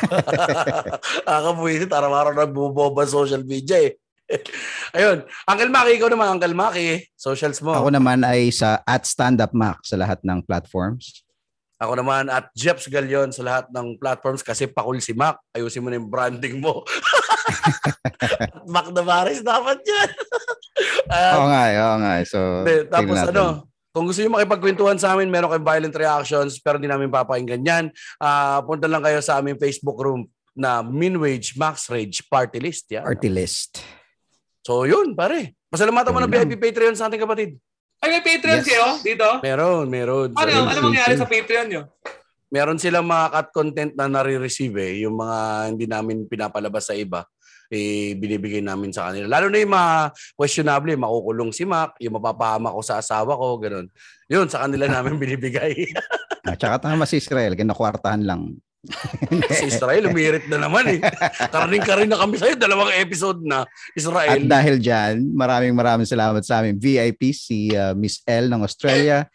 Nakakabuhisit, 1.28 1.92
araw-araw 1.92 2.32
nagbuboba 2.32 3.04
sa 3.04 3.22
social 3.22 3.44
media 3.44 3.76
eh. 3.76 4.00
Ayun, 4.96 5.22
Uncle 5.46 5.70
Maki, 5.70 5.90
ikaw 6.00 6.08
naman, 6.08 6.32
Uncle 6.32 6.56
Maki, 6.56 7.06
socials 7.12 7.60
mo. 7.60 7.76
Ako 7.76 7.92
naman 7.92 8.24
ay 8.24 8.48
sa 8.50 8.80
at 8.88 9.06
Stand 9.06 9.38
Up 9.44 9.52
Mac 9.52 9.84
sa 9.84 10.00
lahat 10.00 10.24
ng 10.24 10.42
platforms. 10.42 11.22
Ako 11.80 11.96
naman 11.96 12.28
at 12.28 12.52
Jeps 12.52 12.84
Galion 12.92 13.32
sa 13.32 13.40
lahat 13.40 13.64
ng 13.72 13.96
platforms 13.96 14.44
kasi 14.44 14.68
pakul 14.68 15.00
si 15.00 15.16
Mac. 15.16 15.40
Ayusin 15.56 15.80
mo 15.80 15.88
na 15.88 15.96
yung 15.96 16.12
branding 16.12 16.60
mo. 16.60 16.84
At 18.20 18.68
Mac 18.68 18.92
Navares 18.92 19.40
dapat 19.40 19.80
yan. 19.80 20.10
At, 21.08 21.34
Oo 21.40 21.46
nga, 21.48 21.64
oo 21.72 21.96
nga. 22.04 22.12
So, 22.28 22.38
Hindi, 22.60 22.76
tapos 22.92 23.16
natin. 23.16 23.32
ano, 23.32 23.44
kung 23.96 24.04
gusto 24.04 24.20
niyo 24.20 24.30
makipagkwentuhan 24.30 25.00
sa 25.00 25.16
amin, 25.16 25.32
meron 25.32 25.48
kayong 25.50 25.66
violent 25.66 25.96
reactions 25.96 26.60
pero 26.60 26.76
hindi 26.76 26.86
namin 26.86 27.08
papakinggan 27.08 27.64
yan. 27.64 27.84
Ah, 28.20 28.60
punta 28.60 28.84
lang 28.84 29.00
kayo 29.00 29.18
sa 29.24 29.40
aming 29.40 29.56
Facebook 29.56 29.96
room 29.98 30.28
na 30.52 30.84
Minwage 30.84 31.56
Max 31.56 31.88
Rage 31.88 32.20
Party 32.28 32.60
List. 32.60 32.92
Yan. 32.92 33.08
Party 33.08 33.32
list. 33.32 33.80
So 34.62 34.84
yun, 34.84 35.16
pare. 35.16 35.56
Pasalamatan 35.72 36.12
mo 36.12 36.20
ng. 36.20 36.28
VIP 36.28 36.60
Patreon 36.60 36.92
sa 36.92 37.08
ating 37.08 37.24
kapatid. 37.24 37.56
Ay, 38.00 38.08
may 38.10 38.22
Patreon 38.24 38.58
Yes. 38.58 38.66
kayo 38.66 38.86
dito? 39.00 39.28
Meron, 39.40 39.84
meron. 39.86 40.28
Ano, 40.32 40.40
Meron. 40.40 40.66
ano 40.66 40.80
mangyari 40.88 41.14
sa 41.14 41.28
Patreon 41.28 41.68
nyo? 41.68 41.82
meron 42.50 42.82
silang 42.82 43.06
mga 43.06 43.26
cut 43.30 43.48
content 43.54 43.92
na 43.94 44.10
nare-receive 44.10 44.74
eh, 44.74 45.06
yung 45.06 45.14
mga 45.14 45.38
hindi 45.70 45.86
namin 45.86 46.26
pinapalabas 46.26 46.90
sa 46.90 46.98
iba 46.98 47.22
eh 47.70 48.18
binibigay 48.18 48.58
namin 48.58 48.90
sa 48.90 49.06
kanila. 49.06 49.30
Lalo 49.30 49.46
na 49.46 49.62
yung 49.62 49.70
mga 49.70 50.10
questionable, 50.34 50.98
makukulong 50.98 51.54
si 51.54 51.62
Mac, 51.62 51.94
yung 52.02 52.18
mapapahama 52.18 52.74
ko 52.74 52.82
sa 52.82 52.98
asawa 52.98 53.38
ko, 53.38 53.62
ganun. 53.62 53.86
Yun, 54.26 54.50
sa 54.50 54.66
kanila 54.66 54.90
namin 54.90 55.14
binibigay. 55.22 55.86
At 56.42 56.58
saka 56.58 56.90
tama 56.90 57.06
si 57.06 57.22
Israel, 57.22 57.54
kinakwartahan 57.54 58.26
lang. 58.26 58.58
Si 59.52 59.64
Israel, 59.72 60.08
umirit 60.08 60.48
na 60.48 60.56
naman 60.56 60.84
eh. 60.88 61.00
Karaning 61.52 61.84
ka 61.84 62.00
rin 62.00 62.08
na 62.08 62.16
kami 62.16 62.40
sa'yo, 62.40 62.56
dalawang 62.56 62.92
episode 62.96 63.44
na 63.44 63.68
At 63.68 63.92
Israel. 63.92 64.40
dahil 64.48 64.80
dyan, 64.80 65.36
maraming 65.36 65.76
maraming 65.76 66.08
salamat 66.08 66.40
sa 66.40 66.64
aming 66.64 66.80
VIP, 66.80 67.36
si 67.36 67.76
uh, 67.76 67.92
Miss 67.92 68.24
L 68.24 68.48
ng 68.48 68.64
Australia, 68.64 69.28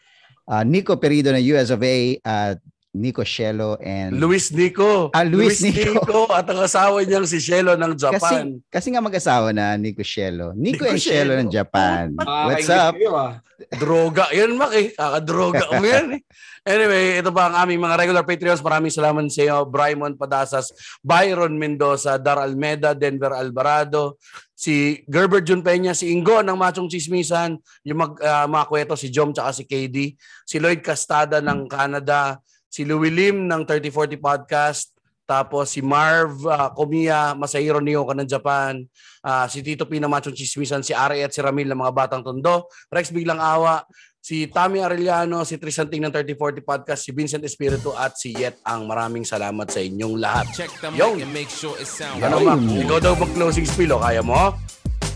uh, 0.50 0.66
Nico 0.66 0.98
Perido 0.98 1.30
ng 1.30 1.42
US 1.54 1.70
of 1.70 1.82
A, 1.82 2.18
at 2.26 2.58
Nico 2.96 3.20
Shelo 3.20 3.76
and 3.84 4.16
Luis 4.16 4.48
Nico. 4.48 5.12
Ah, 5.12 5.22
Luis 5.22 5.60
Nico. 5.60 6.24
at 6.32 6.48
ang 6.48 6.64
asawa 6.64 7.04
niyang 7.04 7.28
si 7.28 7.36
Shelo 7.36 7.76
ng 7.76 7.92
Japan. 7.92 8.56
Kasi, 8.56 8.72
kasi 8.72 8.86
nga 8.90 9.04
mag-asawa 9.04 9.52
na 9.52 9.76
Nico 9.76 10.00
Shelo. 10.00 10.56
Nico, 10.56 10.88
Nico 10.88 10.96
and 10.96 11.02
Shelo 11.04 11.32
ng 11.36 11.52
Japan. 11.52 12.16
What's 12.16 12.64
Makakaingit 12.64 12.80
up? 12.80 12.94
Kayo, 12.96 13.12
ah. 13.12 13.34
Droga. 13.56 14.28
Yan, 14.36 14.52
Mac 14.56 14.72
eh. 14.76 14.92
Kakadroga 14.92 15.64
mo 15.80 15.84
yan 15.84 16.20
eh. 16.20 16.22
Anyway, 16.66 17.22
ito 17.22 17.30
pa 17.30 17.48
ang 17.48 17.54
aming 17.62 17.78
mga 17.78 17.96
regular 17.96 18.24
Patreons. 18.26 18.60
Maraming 18.60 18.92
salamat 18.92 19.22
sa 19.30 19.42
iyo. 19.46 19.64
Brymon 19.64 20.18
Padasas, 20.18 20.74
Byron 21.00 21.54
Mendoza, 21.56 22.18
Dar 22.18 22.42
Almeda, 22.42 22.92
Denver 22.92 23.32
Alvarado, 23.32 24.18
si 24.52 25.04
Gerber 25.06 25.46
Jun 25.46 25.62
Peña, 25.62 25.94
si 25.94 26.10
Ingo 26.10 26.42
ng 26.42 26.58
Machong 26.58 26.90
Chismisan, 26.90 27.56
yung 27.86 27.98
mag, 28.02 28.12
ah, 28.20 28.50
mga 28.50 28.64
kwento, 28.66 28.92
si 28.98 29.08
Jom 29.12 29.30
tsaka 29.30 29.54
si 29.54 29.62
KD, 29.62 30.18
si 30.42 30.56
Lloyd 30.58 30.82
Castada 30.82 31.38
ng 31.38 31.70
Canada, 31.70 32.40
si 32.68 32.84
Louie 32.84 33.10
Lim 33.10 33.46
ng 33.46 33.62
3040 33.64 34.18
Podcast, 34.18 34.92
tapos 35.26 35.74
si 35.74 35.82
Marv 35.82 36.38
uh, 36.46 36.70
Komiya, 36.70 37.34
Masahiro 37.34 37.82
Nioka 37.82 38.14
ng 38.14 38.30
Japan, 38.30 38.78
ah, 39.26 39.50
si 39.50 39.58
Tito 39.58 39.82
Pina 39.82 40.06
Machong 40.06 40.30
Chismisan, 40.30 40.86
si 40.86 40.94
Ari 40.94 41.26
at 41.26 41.34
si 41.34 41.42
Ramil 41.42 41.66
ng 41.66 41.82
mga 41.82 41.90
Batang 41.90 42.22
Tondo, 42.22 42.70
Rex 42.86 43.10
Biglang 43.10 43.42
Awa, 43.42 43.82
si 44.22 44.46
Tommy 44.46 44.82
Arellano, 44.82 45.42
si 45.42 45.58
Tristan 45.58 45.90
Ting 45.90 46.06
ng 46.06 46.14
3040 46.14 46.62
Podcast, 46.62 47.02
si 47.02 47.10
Vincent 47.10 47.42
Espiritu 47.42 47.90
at 47.94 48.14
si 48.14 48.38
Yet 48.38 48.62
ang 48.62 48.86
maraming 48.86 49.26
salamat 49.26 49.66
sa 49.66 49.82
inyong 49.82 50.14
lahat. 50.18 50.46
Check 50.54 50.70
the 50.78 50.94
Yo. 50.94 51.14
mic 51.18 51.26
and 51.26 51.32
make 51.34 51.50
sure 51.50 51.74
it 51.78 51.90
sounds 51.90 52.22
Ano. 52.22 52.42
Mac? 52.42 52.58
Ikaw 52.62 52.98
daw 53.02 53.18
mag-closing 53.18 53.66
spiel, 53.66 53.94
o? 53.94 54.02
Kaya 54.02 54.22
mo? 54.22 54.54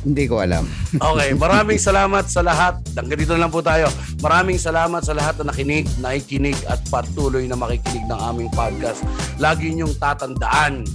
Hindi 0.01 0.25
ko 0.25 0.41
alam. 0.41 0.65
Okay, 0.97 1.37
maraming 1.37 1.77
salamat 1.77 2.25
sa 2.25 2.41
lahat. 2.41 2.81
Hanggang 2.97 3.21
dito 3.21 3.37
na 3.37 3.45
lang 3.45 3.53
po 3.53 3.61
tayo. 3.61 3.93
Maraming 4.25 4.57
salamat 4.57 5.05
sa 5.05 5.13
lahat 5.13 5.37
na 5.41 5.53
nakinig, 5.53 5.85
nakikinig 6.01 6.57
at 6.65 6.81
patuloy 6.89 7.45
na 7.45 7.57
makikinig 7.57 8.09
ng 8.09 8.21
aming 8.33 8.49
podcast. 8.53 9.05
Lagi 9.37 9.77
niyong 9.77 9.93
tatandaan. 10.01 10.89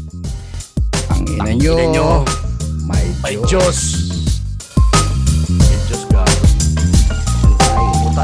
Ang 1.13 1.23
ina 1.29 1.53
nyo. 1.53 1.75
nyo. 1.93 2.09
My 2.89 3.01
May 3.21 3.37
Diyos. 3.45 3.49
Diyos. 3.49 3.77
May 5.53 5.77
Diyos 5.85 6.03
gago. 6.09 6.45
Ay, 7.61 7.85
puta 8.01 8.23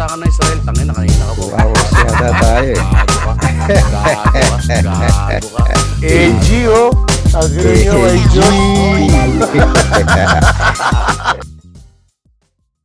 pumunta 0.00 0.16
ka 0.16 0.16
na 0.16 0.26
Israel, 0.32 0.58
tangin 0.64 0.86
na 0.88 0.94
kanina 0.96 1.24
ka 1.28 1.34
po. 1.36 1.44
Two 1.44 1.56
hours 1.60 1.92
yata 1.92 2.28
tayo 2.40 2.72
eh. 2.72 2.80
Gago 2.80 3.16
ka. 3.20 3.32
Gago 4.80 5.48
ka. 5.52 5.62
AG 6.00 6.48
oh. 6.72 6.88
Eh, 7.30 7.36
Ang 7.36 7.46
sino 7.46 7.70
nyo, 7.70 7.94
AG. 8.10 8.36